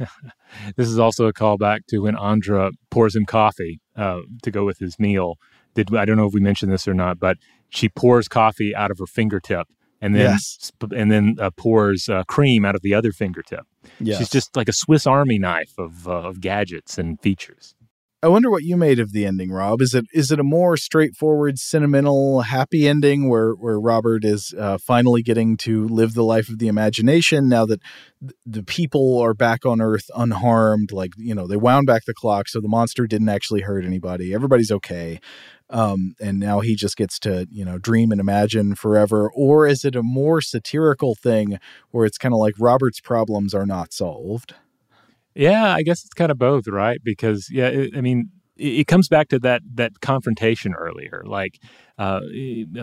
This 0.76 0.88
is 0.88 0.98
also 0.98 1.26
a 1.26 1.32
callback 1.32 1.80
to 1.88 1.98
when 1.98 2.16
Andra 2.16 2.70
pours 2.90 3.14
him 3.14 3.26
coffee 3.26 3.80
uh, 3.96 4.20
to 4.42 4.50
go 4.50 4.64
with 4.64 4.78
his 4.78 4.98
meal. 4.98 5.36
Did 5.76 5.94
I 5.94 6.04
don't 6.04 6.16
know 6.16 6.26
if 6.26 6.34
we 6.34 6.40
mentioned 6.40 6.72
this 6.72 6.88
or 6.88 6.94
not, 6.94 7.20
but 7.20 7.36
she 7.68 7.88
pours 7.88 8.26
coffee 8.26 8.74
out 8.74 8.90
of 8.90 8.98
her 8.98 9.06
fingertip 9.06 9.68
and 10.00 10.14
then 10.14 10.30
Yes. 10.32 10.58
sp- 10.60 10.92
and 10.96 11.10
then 11.12 11.36
uh, 11.40 11.50
pours 11.56 12.08
uh, 12.08 12.24
cream 12.24 12.64
out 12.64 12.74
of 12.74 12.82
the 12.82 12.94
other 12.94 13.12
fingertip. 13.12 13.66
Yes. 14.00 14.18
She's 14.18 14.30
just 14.30 14.56
like 14.56 14.68
a 14.68 14.72
Swiss 14.72 15.06
Army 15.06 15.38
knife 15.38 15.72
of 15.78 16.08
uh, 16.08 16.12
of 16.28 16.40
gadgets 16.40 16.98
and 16.98 17.20
features. 17.20 17.74
I 18.22 18.28
wonder 18.28 18.50
what 18.50 18.64
you 18.64 18.76
made 18.78 18.98
of 18.98 19.12
the 19.12 19.24
ending, 19.26 19.52
Rob. 19.52 19.80
Is 19.80 19.94
it 19.94 20.06
is 20.12 20.32
it 20.32 20.40
a 20.40 20.42
more 20.42 20.76
straightforward, 20.76 21.58
sentimental, 21.58 22.40
happy 22.40 22.88
ending 22.88 23.28
where 23.28 23.52
where 23.52 23.78
Robert 23.78 24.24
is 24.24 24.54
uh, 24.58 24.78
finally 24.78 25.22
getting 25.22 25.56
to 25.58 25.86
live 25.86 26.14
the 26.14 26.24
life 26.24 26.48
of 26.48 26.58
the 26.58 26.66
imagination 26.66 27.48
now 27.48 27.66
that 27.66 27.80
th- 28.20 28.32
the 28.44 28.62
people 28.64 29.18
are 29.20 29.34
back 29.34 29.64
on 29.66 29.80
Earth 29.80 30.10
unharmed? 30.16 30.90
Like 30.92 31.12
you 31.18 31.34
know, 31.34 31.46
they 31.46 31.56
wound 31.56 31.86
back 31.86 32.06
the 32.06 32.14
clock, 32.14 32.48
so 32.48 32.60
the 32.60 32.68
monster 32.68 33.06
didn't 33.06 33.28
actually 33.28 33.60
hurt 33.60 33.84
anybody. 33.84 34.34
Everybody's 34.34 34.72
okay, 34.72 35.20
um, 35.70 36.14
and 36.20 36.38
now 36.38 36.60
he 36.60 36.76
just 36.76 36.96
gets 36.96 37.18
to 37.20 37.46
you 37.50 37.64
know 37.64 37.78
dream 37.78 38.12
and 38.12 38.20
imagine 38.20 38.74
forever. 38.74 39.30
Or 39.34 39.66
is 39.66 39.84
it 39.84 39.96
a 39.96 40.02
more 40.02 40.40
satirical 40.40 41.14
thing 41.14 41.58
where 41.90 42.06
it's 42.06 42.18
kind 42.18 42.34
of 42.34 42.38
like 42.38 42.54
Robert's 42.58 43.00
problems 43.00 43.54
are 43.54 43.66
not 43.66 43.92
solved? 43.92 44.54
Yeah, 45.34 45.74
I 45.74 45.82
guess 45.82 46.04
it's 46.04 46.14
kind 46.14 46.30
of 46.30 46.38
both, 46.38 46.66
right? 46.66 46.98
Because 47.02 47.50
yeah, 47.50 47.68
it, 47.68 47.96
I 47.96 48.00
mean, 48.00 48.30
it, 48.56 48.86
comes 48.86 49.08
back 49.08 49.28
to 49.28 49.38
that 49.40 49.62
that 49.74 50.00
confrontation 50.00 50.72
earlier, 50.74 51.22
like 51.26 51.60
uh, 51.98 52.20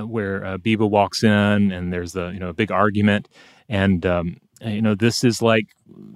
where 0.05 0.45
uh, 0.45 0.57
Biba 0.57 0.89
walks 0.89 1.23
in 1.23 1.71
and 1.71 1.91
there's 1.91 2.15
a 2.15 2.31
you 2.33 2.39
know 2.39 2.49
a 2.49 2.53
big 2.53 2.71
argument, 2.71 3.27
and 3.69 4.05
um, 4.05 4.37
you 4.61 4.81
know 4.81 4.93
this 4.93 5.23
is 5.23 5.41
like 5.41 5.67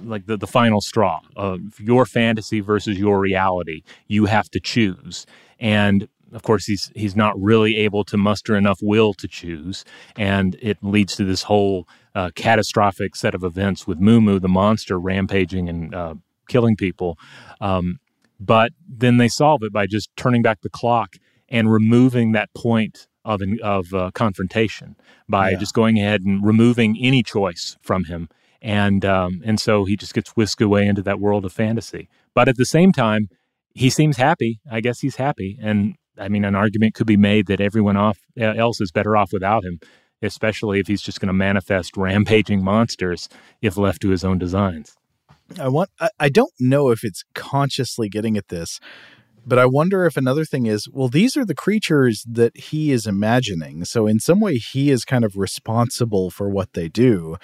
like 0.04 0.26
the, 0.26 0.38
the 0.38 0.48
final 0.48 0.82
straw 0.82 1.22
of 1.36 1.80
your 1.80 2.06
fantasy 2.06 2.60
versus 2.60 3.00
your 3.00 3.20
reality. 3.20 3.82
You 4.08 4.26
have 4.26 4.50
to 4.52 4.60
choose, 4.60 5.26
and 5.60 6.08
of 6.34 6.44
course 6.44 6.66
he's 6.66 6.92
he's 6.96 7.16
not 7.16 7.40
really 7.40 7.78
able 7.78 8.04
to 8.06 8.18
muster 8.18 8.56
enough 8.56 8.80
will 8.82 9.14
to 9.16 9.28
choose, 9.28 9.86
and 10.16 10.56
it 10.62 10.78
leads 10.82 11.16
to 11.16 11.26
this 11.26 11.44
whole 11.44 11.88
uh, 12.16 12.32
catastrophic 12.36 13.16
set 13.16 13.36
of 13.36 13.44
events 13.44 13.88
with 13.88 14.00
Mumu 14.00 14.42
the 14.42 14.50
monster 14.50 15.00
rampaging 15.00 15.70
and 15.70 15.94
uh, 15.94 16.16
killing 16.48 16.76
people. 16.76 17.18
Um, 17.62 18.00
but 18.40 18.72
then 18.88 19.18
they 19.18 19.28
solve 19.28 19.64
it 19.64 19.74
by 19.74 19.88
just 19.88 20.10
turning 20.16 20.42
back 20.42 20.62
the 20.62 20.70
clock 20.70 21.16
and 21.50 21.72
removing 21.72 22.34
that 22.34 22.54
point 22.54 23.08
of 23.26 23.42
of 23.62 23.94
uh, 23.94 24.12
confrontation 24.14 24.96
by 25.28 25.52
yeah. 25.52 25.58
just 25.58 25.74
going 25.74 26.00
ahead 26.00 26.22
and 26.22 26.46
removing 26.46 26.98
any 27.00 27.24
choice 27.24 27.78
from 27.82 28.06
him, 28.06 28.30
and 28.62 29.04
um, 29.06 29.42
and 29.46 29.60
so 29.60 29.86
he 29.86 29.96
just 29.96 30.14
gets 30.14 30.32
whisked 30.32 30.62
away 30.62 30.88
into 30.88 31.02
that 31.02 31.20
world 31.20 31.46
of 31.46 31.54
fantasy. 31.54 32.10
But 32.34 32.48
at 32.48 32.58
the 32.58 32.66
same 32.66 32.92
time, 32.92 33.30
he 33.74 33.90
seems 33.90 34.18
happy. 34.18 34.60
I 34.72 34.82
guess 34.82 35.00
he's 35.02 35.18
happy, 35.18 35.58
and 35.62 35.96
I 36.20 36.30
mean, 36.30 36.46
an 36.46 36.56
argument 36.56 36.94
could 36.94 37.08
be 37.08 37.18
made 37.18 37.48
that 37.48 37.62
everyone 37.62 37.98
off, 37.98 38.20
else 38.38 38.82
is 38.82 38.92
better 38.92 39.16
off 39.16 39.32
without 39.34 39.64
him, 39.64 39.80
especially 40.22 40.80
if 40.80 40.88
he's 40.88 41.02
just 41.02 41.20
going 41.20 41.28
to 41.28 41.34
manifest 41.34 41.98
rampaging 41.98 42.64
monsters 42.64 43.30
if 43.62 43.78
left 43.78 44.02
to 44.02 44.10
his 44.10 44.24
own 44.24 44.38
designs. 44.38 44.96
I 45.60 45.70
want. 45.70 45.90
I, 46.00 46.10
I 46.20 46.30
don't 46.30 46.52
know 46.60 46.90
if 46.90 47.04
it's 47.04 47.24
consciously 47.34 48.10
getting 48.10 48.36
at 48.36 48.50
this, 48.50 48.80
but 49.46 49.58
I 49.58 49.66
wonder 49.66 50.06
if 50.06 50.18
another 50.18 50.44
thing 50.44 50.66
is, 50.66 50.90
well, 50.92 51.08
these 51.08 51.38
are 51.38 51.46
the 51.46 51.56
creatures 51.56 52.26
that 52.30 52.58
he 52.58 52.92
is 52.92 53.08
imagining. 53.08 53.86
So 53.86 54.08
in 54.08 54.20
some 54.20 54.42
way, 54.42 54.58
he 54.58 54.92
is 54.92 55.06
kind 55.06 55.24
of 55.24 55.38
responsible 55.38 56.30
for 56.30 56.50
what 56.50 56.74
they 56.74 56.90
do. 56.90 57.38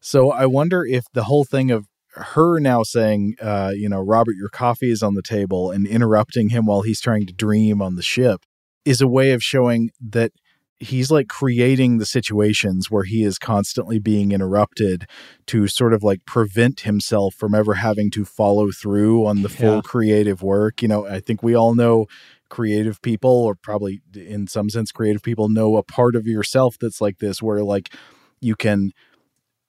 So 0.00 0.30
I 0.30 0.44
wonder 0.44 0.84
if 0.84 1.06
the 1.14 1.24
whole 1.24 1.44
thing 1.44 1.70
of 1.70 1.86
her 2.16 2.58
now 2.58 2.82
saying, 2.82 3.36
uh, 3.40 3.72
you 3.74 3.88
know, 3.88 4.00
Robert, 4.00 4.36
your 4.36 4.48
coffee 4.48 4.90
is 4.90 5.02
on 5.02 5.14
the 5.14 5.22
table 5.22 5.70
and 5.70 5.86
interrupting 5.86 6.48
him 6.48 6.66
while 6.66 6.82
he's 6.82 7.00
trying 7.00 7.26
to 7.26 7.32
dream 7.32 7.80
on 7.82 7.96
the 7.96 8.02
ship 8.02 8.42
is 8.84 9.00
a 9.00 9.08
way 9.08 9.32
of 9.32 9.42
showing 9.42 9.90
that 10.00 10.32
he's 10.78 11.10
like 11.10 11.28
creating 11.28 11.98
the 11.98 12.06
situations 12.06 12.90
where 12.90 13.04
he 13.04 13.22
is 13.22 13.38
constantly 13.38 13.98
being 13.98 14.32
interrupted 14.32 15.06
to 15.46 15.66
sort 15.66 15.94
of 15.94 16.02
like 16.02 16.24
prevent 16.26 16.80
himself 16.80 17.34
from 17.34 17.54
ever 17.54 17.74
having 17.74 18.10
to 18.10 18.24
follow 18.24 18.70
through 18.70 19.26
on 19.26 19.42
the 19.42 19.48
full 19.48 19.76
yeah. 19.76 19.80
creative 19.82 20.42
work. 20.42 20.82
You 20.82 20.88
know, 20.88 21.06
I 21.06 21.20
think 21.20 21.42
we 21.42 21.54
all 21.54 21.74
know 21.74 22.06
creative 22.48 23.00
people, 23.02 23.30
or 23.30 23.54
probably 23.54 24.02
in 24.14 24.46
some 24.46 24.70
sense, 24.70 24.92
creative 24.92 25.22
people 25.22 25.48
know 25.48 25.76
a 25.76 25.82
part 25.82 26.14
of 26.14 26.26
yourself 26.26 26.76
that's 26.78 27.00
like 27.00 27.18
this, 27.18 27.42
where 27.42 27.62
like 27.62 27.92
you 28.40 28.54
can 28.54 28.92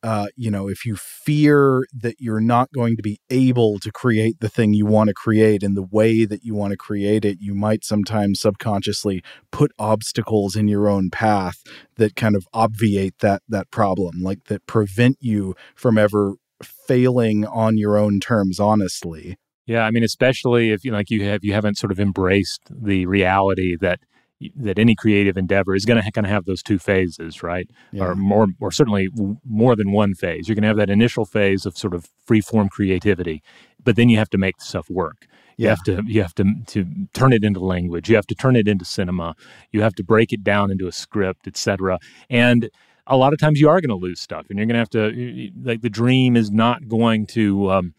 uh, 0.04 0.28
you 0.36 0.52
know, 0.52 0.68
if 0.68 0.86
you 0.86 0.96
fear 0.96 1.86
that 1.94 2.16
you're 2.20 2.40
not 2.40 2.72
going 2.72 2.96
to 2.96 3.02
be 3.02 3.20
able 3.30 3.80
to 3.80 3.92
create 3.92 4.40
the 4.40 4.50
thing 4.50 4.74
you 4.74 4.86
want 4.86 5.08
to 5.08 5.14
create 5.14 5.64
in 5.64 5.74
the 5.74 5.84
way 5.84 6.26
that 6.26 6.44
you 6.44 6.54
want 6.54 6.72
to 6.72 6.78
create 6.78 7.26
it, 7.26 7.38
you 7.42 7.56
might 7.56 7.84
sometimes 7.84 8.40
subconsciously 8.40 9.24
put 9.52 9.72
obstacles 9.80 10.56
in 10.56 10.68
your 10.68 10.88
own 10.88 11.10
path 11.10 11.64
that 11.96 12.16
kind 12.16 12.36
of 12.36 12.48
obviate 12.54 13.18
that 13.20 13.42
that 13.50 13.72
problem, 13.72 14.22
like 14.22 14.46
that 14.46 14.66
prevent 14.68 15.18
you 15.20 15.56
from 15.76 15.98
ever 15.98 16.34
failing 16.62 17.46
on 17.46 17.78
your 17.78 17.98
own 17.98 18.20
terms 18.20 18.60
honestly. 18.60 19.38
Yeah, 19.66 19.84
I 19.84 19.92
mean, 19.92 20.04
especially 20.04 20.72
if 20.72 20.86
you 20.86 20.92
like 20.92 21.10
you 21.10 21.24
have 21.26 21.44
you 21.44 21.54
haven't 21.54 21.78
sort 21.78 21.92
of 21.92 22.00
embraced 22.00 22.62
the 22.70 23.06
reality 23.06 23.76
that 23.82 24.00
that 24.56 24.78
any 24.78 24.96
creative 24.96 25.38
endeavor 25.38 25.76
is 25.76 25.86
going 25.86 26.02
to 26.02 26.12
kind 26.12 26.26
of 26.26 26.32
have 26.32 26.46
those 26.46 26.62
two 26.62 26.78
phases, 26.78 27.42
right? 27.42 27.70
Yeah. 27.92 28.06
Or 28.06 28.16
more, 28.16 28.48
or 28.60 28.72
certainly 28.72 29.10
more 29.44 29.76
than 29.76 29.92
one 29.92 30.14
phase. 30.14 30.48
You're 30.48 30.56
going 30.56 30.64
to 30.64 30.68
have 30.68 30.78
that 30.78 30.90
initial 30.90 31.26
phase 31.26 31.66
of 31.66 31.78
sort 31.78 31.94
of 31.94 32.08
free 32.26 32.42
form 32.42 32.70
creativity, 32.70 33.42
but 33.84 33.96
then 33.96 34.10
you 34.10 34.18
have 34.18 34.30
to 34.32 34.38
make 34.38 34.62
stuff 34.62 34.90
work. 34.90 35.28
You 35.58 35.66
yeah. 35.66 35.70
have 35.72 35.84
to 35.84 36.04
you 36.06 36.22
have 36.22 36.36
to 36.36 36.46
to 36.68 36.86
turn 37.14 37.34
it 37.34 37.44
into 37.44 37.60
language. 37.60 38.10
You 38.10 38.16
have 38.16 38.28
to 38.28 38.36
turn 38.36 38.56
it 38.56 38.68
into 38.68 38.86
cinema. 38.86 39.36
You 39.72 39.82
have 39.82 39.96
to 39.96 40.04
break 40.04 40.32
it 40.32 40.44
down 40.44 40.70
into 40.70 40.88
a 40.88 40.92
script, 40.92 41.48
etc. 41.48 41.98
And 42.30 42.70
a 43.08 43.18
lot 43.18 43.34
of 43.34 43.40
times 43.40 43.60
you 43.60 43.70
are 43.70 43.82
going 43.82 43.90
to 43.90 43.96
lose 43.96 44.20
stuff, 44.20 44.46
and 44.50 44.60
you're 44.60 44.68
going 44.68 44.76
to 44.76 44.80
have 44.80 44.90
to 44.92 45.52
like 45.64 45.82
the 45.82 45.90
dream 45.90 46.36
is 46.36 46.52
not 46.52 46.88
going 46.88 47.26
to 47.28 47.72
um, 47.72 47.96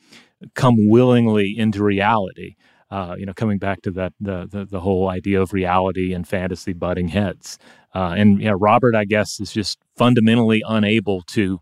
come 0.55 0.89
willingly 0.89 1.52
into 1.56 1.82
reality 1.82 2.55
uh, 2.90 3.15
you 3.19 3.27
know, 3.27 3.35
coming 3.35 3.59
back 3.59 3.82
to 3.82 3.90
that 3.93 4.12
the, 4.20 4.47
the, 4.51 4.65
the 4.65 4.81
whole 4.81 5.09
idea 5.09 5.40
of 5.40 5.52
reality 5.52 6.12
and 6.12 6.27
fantasy 6.27 6.73
butting 6.73 7.09
heads. 7.09 7.59
Uh, 7.94 8.15
and 8.16 8.40
you 8.40 8.47
know, 8.47 8.55
Robert, 8.55 8.94
I 8.94 9.05
guess, 9.05 9.40
is 9.40 9.52
just 9.52 9.78
fundamentally 9.97 10.62
unable 10.66 11.23
to 11.23 11.60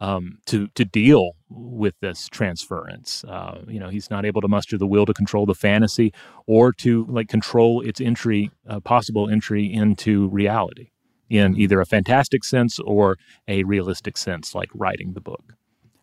um, 0.00 0.38
to 0.46 0.66
to 0.74 0.84
deal 0.84 1.32
with 1.48 1.94
this 2.00 2.28
transference. 2.28 3.24
Uh, 3.24 3.62
you 3.68 3.78
know, 3.78 3.88
he's 3.88 4.10
not 4.10 4.24
able 4.24 4.40
to 4.40 4.48
muster 4.48 4.76
the 4.76 4.86
will 4.86 5.06
to 5.06 5.14
control 5.14 5.46
the 5.46 5.54
fantasy 5.54 6.12
or 6.46 6.72
to 6.72 7.06
like 7.08 7.28
control 7.28 7.80
its 7.82 8.00
entry, 8.00 8.50
uh, 8.68 8.80
possible 8.80 9.30
entry 9.30 9.72
into 9.72 10.28
reality 10.28 10.90
in 11.30 11.56
either 11.58 11.80
a 11.80 11.86
fantastic 11.86 12.44
sense 12.44 12.78
or 12.80 13.16
a 13.48 13.62
realistic 13.64 14.18
sense, 14.18 14.54
like 14.54 14.68
writing 14.74 15.14
the 15.14 15.20
book. 15.20 15.54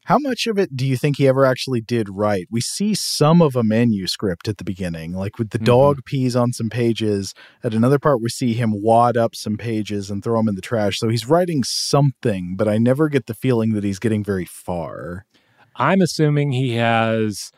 How 0.10 0.18
much 0.18 0.48
of 0.48 0.58
it 0.58 0.76
do 0.76 0.88
you 0.88 0.98
think 0.98 1.18
he 1.18 1.28
ever 1.28 1.46
actually 1.46 1.82
did 1.82 2.10
right? 2.10 2.48
We 2.50 2.62
see 2.62 2.96
some 2.96 3.44
of 3.44 3.56
a 3.56 3.64
manuscript 3.64 4.48
at 4.48 4.58
the 4.58 4.64
beginning, 4.64 5.14
like 5.14 5.38
with 5.38 5.52
the 5.52 5.60
mm-hmm. 5.60 5.66
dog 5.66 6.04
pees 6.04 6.36
on 6.36 6.52
some 6.52 6.68
pages. 6.68 7.36
At 7.64 7.76
another 7.76 8.00
part, 8.00 8.20
we 8.20 8.30
see 8.30 8.56
him 8.56 8.82
wad 8.82 9.18
up 9.18 9.36
some 9.36 9.56
pages 9.56 10.10
and 10.10 10.24
throw 10.24 10.40
them 10.40 10.48
in 10.48 10.56
the 10.56 10.64
trash. 10.64 10.98
So 10.98 11.10
he's 11.10 11.28
writing 11.28 11.64
something, 11.64 12.56
but 12.56 12.68
I 12.68 12.80
never 12.80 13.08
get 13.08 13.28
the 13.28 13.36
feeling 13.36 13.74
that 13.74 13.84
he's 13.84 14.00
getting 14.00 14.24
very 14.24 14.46
far. 14.46 15.28
I'm 15.76 16.02
assuming 16.02 16.54
he 16.54 16.74
has 16.74 17.52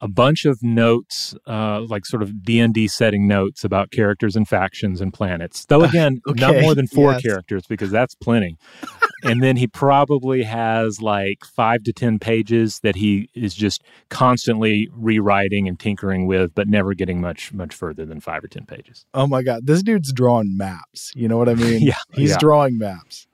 a 0.00 0.08
bunch 0.08 0.44
of 0.44 0.62
notes, 0.62 1.34
uh, 1.46 1.80
like 1.82 2.06
sort 2.06 2.22
of 2.22 2.42
D 2.42 2.60
and 2.60 2.74
D 2.74 2.88
setting 2.88 3.26
notes 3.26 3.64
about 3.64 3.90
characters 3.90 4.36
and 4.36 4.46
factions 4.46 5.00
and 5.00 5.12
planets. 5.12 5.64
Though 5.66 5.82
again, 5.82 6.20
okay. 6.28 6.40
not 6.40 6.60
more 6.60 6.74
than 6.74 6.86
four 6.86 7.12
yes. 7.12 7.22
characters 7.22 7.62
because 7.66 7.90
that's 7.90 8.14
plenty 8.14 8.56
and 9.24 9.42
then 9.42 9.56
he 9.56 9.66
probably 9.66 10.42
has 10.42 11.00
like 11.00 11.44
five 11.44 11.82
to 11.84 11.92
10 11.92 12.18
pages 12.18 12.80
that 12.80 12.96
he 12.96 13.28
is 13.34 13.54
just 13.54 13.82
constantly 14.08 14.88
rewriting 14.92 15.68
and 15.68 15.78
tinkering 15.78 16.26
with, 16.26 16.54
but 16.54 16.68
never 16.68 16.94
getting 16.94 17.20
much, 17.20 17.52
much 17.52 17.74
further 17.74 18.04
than 18.04 18.20
five 18.20 18.44
or 18.44 18.48
10 18.48 18.66
pages. 18.66 19.04
Oh 19.14 19.26
my 19.26 19.42
God. 19.42 19.66
This 19.66 19.82
dude's 19.82 20.12
drawing 20.12 20.56
maps. 20.56 21.12
You 21.14 21.28
know 21.28 21.38
what 21.38 21.48
I 21.48 21.54
mean? 21.66 21.82
yeah. 21.82 21.94
He's 22.12 22.30
yeah. 22.30 22.38
drawing 22.38 22.78
maps. 22.78 23.26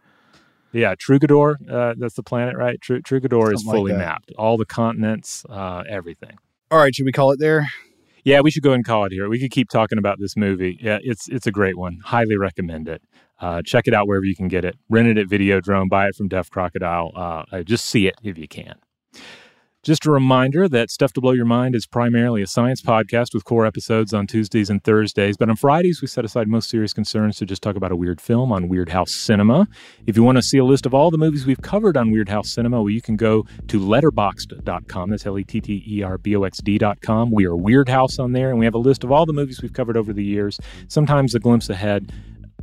Yeah, 0.75 0.95
Trugador, 0.95 1.57
uh, 1.71 1.95
that's 1.99 2.15
the 2.15 2.23
planet, 2.23 2.57
right? 2.57 2.81
Tr- 2.81 2.95
Trugador 2.95 3.53
is 3.53 3.63
fully 3.63 3.93
like 3.93 3.99
mapped. 3.99 4.33
All 4.39 4.57
the 4.57 4.65
continents, 4.65 5.45
uh, 5.51 5.83
everything. 5.87 6.39
All 6.73 6.78
right, 6.78 6.94
should 6.94 7.05
we 7.05 7.12
call 7.12 7.32
it 7.32 7.39
there? 7.39 7.66
Yeah, 8.24 8.40
we 8.40 8.51
should 8.51 8.62
go 8.62 8.73
and 8.73 8.82
call 8.82 9.05
it 9.05 9.12
here. 9.12 9.28
We 9.28 9.39
could 9.39 9.51
keep 9.51 9.69
talking 9.69 9.99
about 9.99 10.19
this 10.19 10.39
movie. 10.39 10.78
Yeah, 10.81 11.01
it's 11.03 11.28
it's 11.28 11.47
a 11.47 11.51
great 11.51 11.77
one. 11.77 11.99
Highly 12.03 12.39
recommend 12.39 12.89
it. 12.89 13.03
Uh, 13.39 13.61
check 13.61 13.86
it 13.86 13.93
out 13.93 14.09
wherever 14.09 14.24
you 14.24 14.35
can 14.35 14.49
get 14.49 14.65
it. 14.65 14.78
Rent 14.89 15.07
it 15.07 15.19
at 15.19 15.27
Videodrome. 15.27 15.90
Buy 15.90 16.09
it 16.09 16.15
from 16.15 16.28
Deaf 16.28 16.49
Crocodile. 16.49 17.12
Uh, 17.15 17.62
just 17.62 17.85
see 17.85 18.07
it 18.07 18.15
if 18.23 18.39
you 18.39 18.49
can. 18.49 18.77
Just 19.83 20.07
a 20.07 20.13
reminder 20.13 20.69
that 20.69 20.93
Stuff 20.93 21.13
to 21.15 21.21
Blow 21.21 21.33
Your 21.33 21.45
Mind 21.45 21.75
is 21.75 21.89
primarily 21.89 22.41
a 22.41 22.47
science 22.47 22.81
podcast 22.81 23.35
with 23.35 23.45
core 23.45 23.67
episodes 23.67 24.15
on 24.15 24.29
Tuesdays 24.29 24.71
and 24.71 24.81
Thursdays. 24.85 25.37
But 25.37 25.51
on 25.51 25.57
Fridays, 25.57 26.01
we 26.01 26.07
set 26.07 26.25
aside 26.25 26.47
most 26.47 26.71
serious 26.71 26.93
concerns 26.93 27.37
to 27.39 27.47
just 27.47 27.65
talk 27.65 27.75
about 27.75 27.91
a 27.91 27.97
weird 27.97 28.21
film 28.21 28.53
on 28.53 28.69
Weirdhouse 28.69 29.09
Cinema. 29.09 29.67
If 30.07 30.17
you 30.17 30.23
want 30.23 30.39
to 30.39 30.43
see 30.43 30.59
a 30.59 30.65
list 30.65 30.87
of 30.87 30.95
all 30.95 31.11
the 31.11 31.19
movies 31.19 31.47
we've 31.47 31.63
covered 31.63 31.97
on 31.97 32.13
Weirdhouse 32.13 32.47
Cinema, 32.47 32.81
well, 32.81 32.91
you 32.91 33.03
can 33.03 33.17
go 33.17 33.45
to 33.67 33.81
letterboxd.com. 33.81 35.11
That's 35.11 35.27
L 35.27 35.37
E 35.37 35.43
T 35.43 35.61
T 35.61 35.85
E 35.85 36.03
R 36.05 36.17
B 36.17 36.37
O 36.37 36.45
X 36.45 36.59
D.com. 36.63 37.33
We 37.33 37.45
are 37.47 37.57
Weirdhouse 37.57 38.21
on 38.21 38.35
there, 38.35 38.51
and 38.51 38.61
we 38.61 38.67
have 38.67 38.75
a 38.75 38.79
list 38.79 39.03
of 39.03 39.11
all 39.11 39.27
the 39.27 39.33
movies 39.33 39.63
we've 39.63 39.73
covered 39.73 39.97
over 39.97 40.13
the 40.13 40.23
years, 40.23 40.61
sometimes 40.87 41.35
a 41.35 41.41
glimpse 41.41 41.69
ahead 41.69 42.13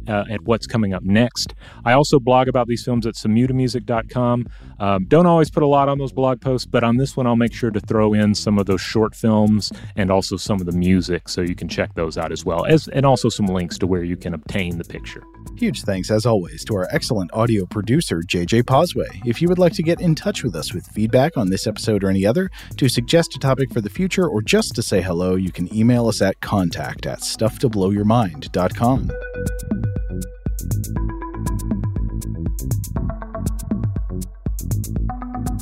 uh, 0.09 0.25
at 0.29 0.41
what's 0.41 0.67
coming 0.67 0.93
up 0.93 1.03
next. 1.03 1.53
I 1.85 1.93
also 1.93 2.19
blog 2.19 2.47
about 2.47 2.67
these 2.67 2.83
films 2.83 3.05
at 3.05 3.13
samutamusic.com. 3.13 4.47
Um, 4.79 5.05
don't 5.07 5.25
always 5.25 5.49
put 5.49 5.63
a 5.63 5.67
lot 5.67 5.87
on 5.87 5.97
those 5.97 6.11
blog 6.11 6.41
posts, 6.41 6.65
but 6.65 6.83
on 6.83 6.97
this 6.97 7.15
one, 7.15 7.27
I'll 7.27 7.35
make 7.35 7.53
sure 7.53 7.71
to 7.71 7.79
throw 7.79 8.13
in 8.13 8.35
some 8.35 8.57
of 8.57 8.65
those 8.65 8.81
short 8.81 9.15
films 9.15 9.71
and 9.95 10.11
also 10.11 10.37
some 10.37 10.59
of 10.59 10.65
the 10.65 10.71
music 10.71 11.29
so 11.29 11.41
you 11.41 11.55
can 11.55 11.67
check 11.67 11.93
those 11.95 12.17
out 12.17 12.31
as 12.31 12.43
well, 12.43 12.65
as 12.65 12.87
and 12.89 13.05
also 13.05 13.29
some 13.29 13.45
links 13.45 13.77
to 13.77 13.87
where 13.87 14.03
you 14.03 14.17
can 14.17 14.33
obtain 14.33 14.77
the 14.77 14.83
picture. 14.83 15.23
Huge 15.57 15.83
thanks, 15.83 16.09
as 16.09 16.25
always, 16.25 16.63
to 16.65 16.75
our 16.75 16.87
excellent 16.91 17.31
audio 17.33 17.65
producer, 17.65 18.21
JJ 18.25 18.63
Posway. 18.63 19.21
If 19.25 19.41
you 19.41 19.47
would 19.49 19.59
like 19.59 19.73
to 19.73 19.83
get 19.83 20.01
in 20.01 20.15
touch 20.15 20.43
with 20.43 20.55
us 20.55 20.73
with 20.73 20.87
feedback 20.87 21.37
on 21.37 21.49
this 21.49 21.67
episode 21.67 22.03
or 22.03 22.09
any 22.09 22.25
other, 22.25 22.49
to 22.77 22.89
suggest 22.89 23.35
a 23.35 23.39
topic 23.39 23.71
for 23.73 23.81
the 23.81 23.89
future, 23.89 24.27
or 24.27 24.41
just 24.41 24.75
to 24.75 24.81
say 24.81 25.01
hello, 25.01 25.35
you 25.35 25.51
can 25.51 25.73
email 25.75 26.07
us 26.07 26.21
at 26.21 26.39
contact 26.41 27.05
at 27.05 27.19
stufftoblowyourmind.com. 27.19 29.78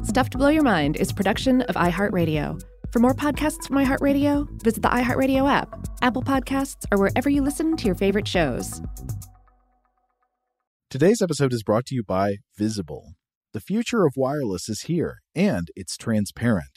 Stuff 0.03 0.29
to 0.31 0.37
Blow 0.37 0.49
Your 0.49 0.63
Mind 0.63 0.97
is 0.97 1.11
production 1.11 1.61
of 1.63 1.75
iHeartRadio. 1.75 2.59
For 2.91 2.99
more 2.99 3.13
podcasts 3.13 3.67
from 3.67 3.77
iHeartRadio, 3.77 4.63
visit 4.63 4.81
the 4.81 4.89
iHeartRadio 4.89 5.47
app, 5.47 5.87
Apple 6.01 6.23
Podcasts, 6.23 6.85
or 6.91 6.97
wherever 6.97 7.29
you 7.29 7.43
listen 7.43 7.77
to 7.77 7.85
your 7.85 7.93
favorite 7.93 8.27
shows. 8.27 8.81
Today's 10.89 11.21
episode 11.21 11.53
is 11.53 11.63
brought 11.63 11.85
to 11.87 11.95
you 11.95 12.03
by 12.03 12.37
Visible. 12.57 13.13
The 13.53 13.59
future 13.59 14.05
of 14.05 14.13
wireless 14.15 14.69
is 14.69 14.83
here, 14.87 15.17
and 15.35 15.67
it's 15.75 15.97
transparent. 15.97 16.76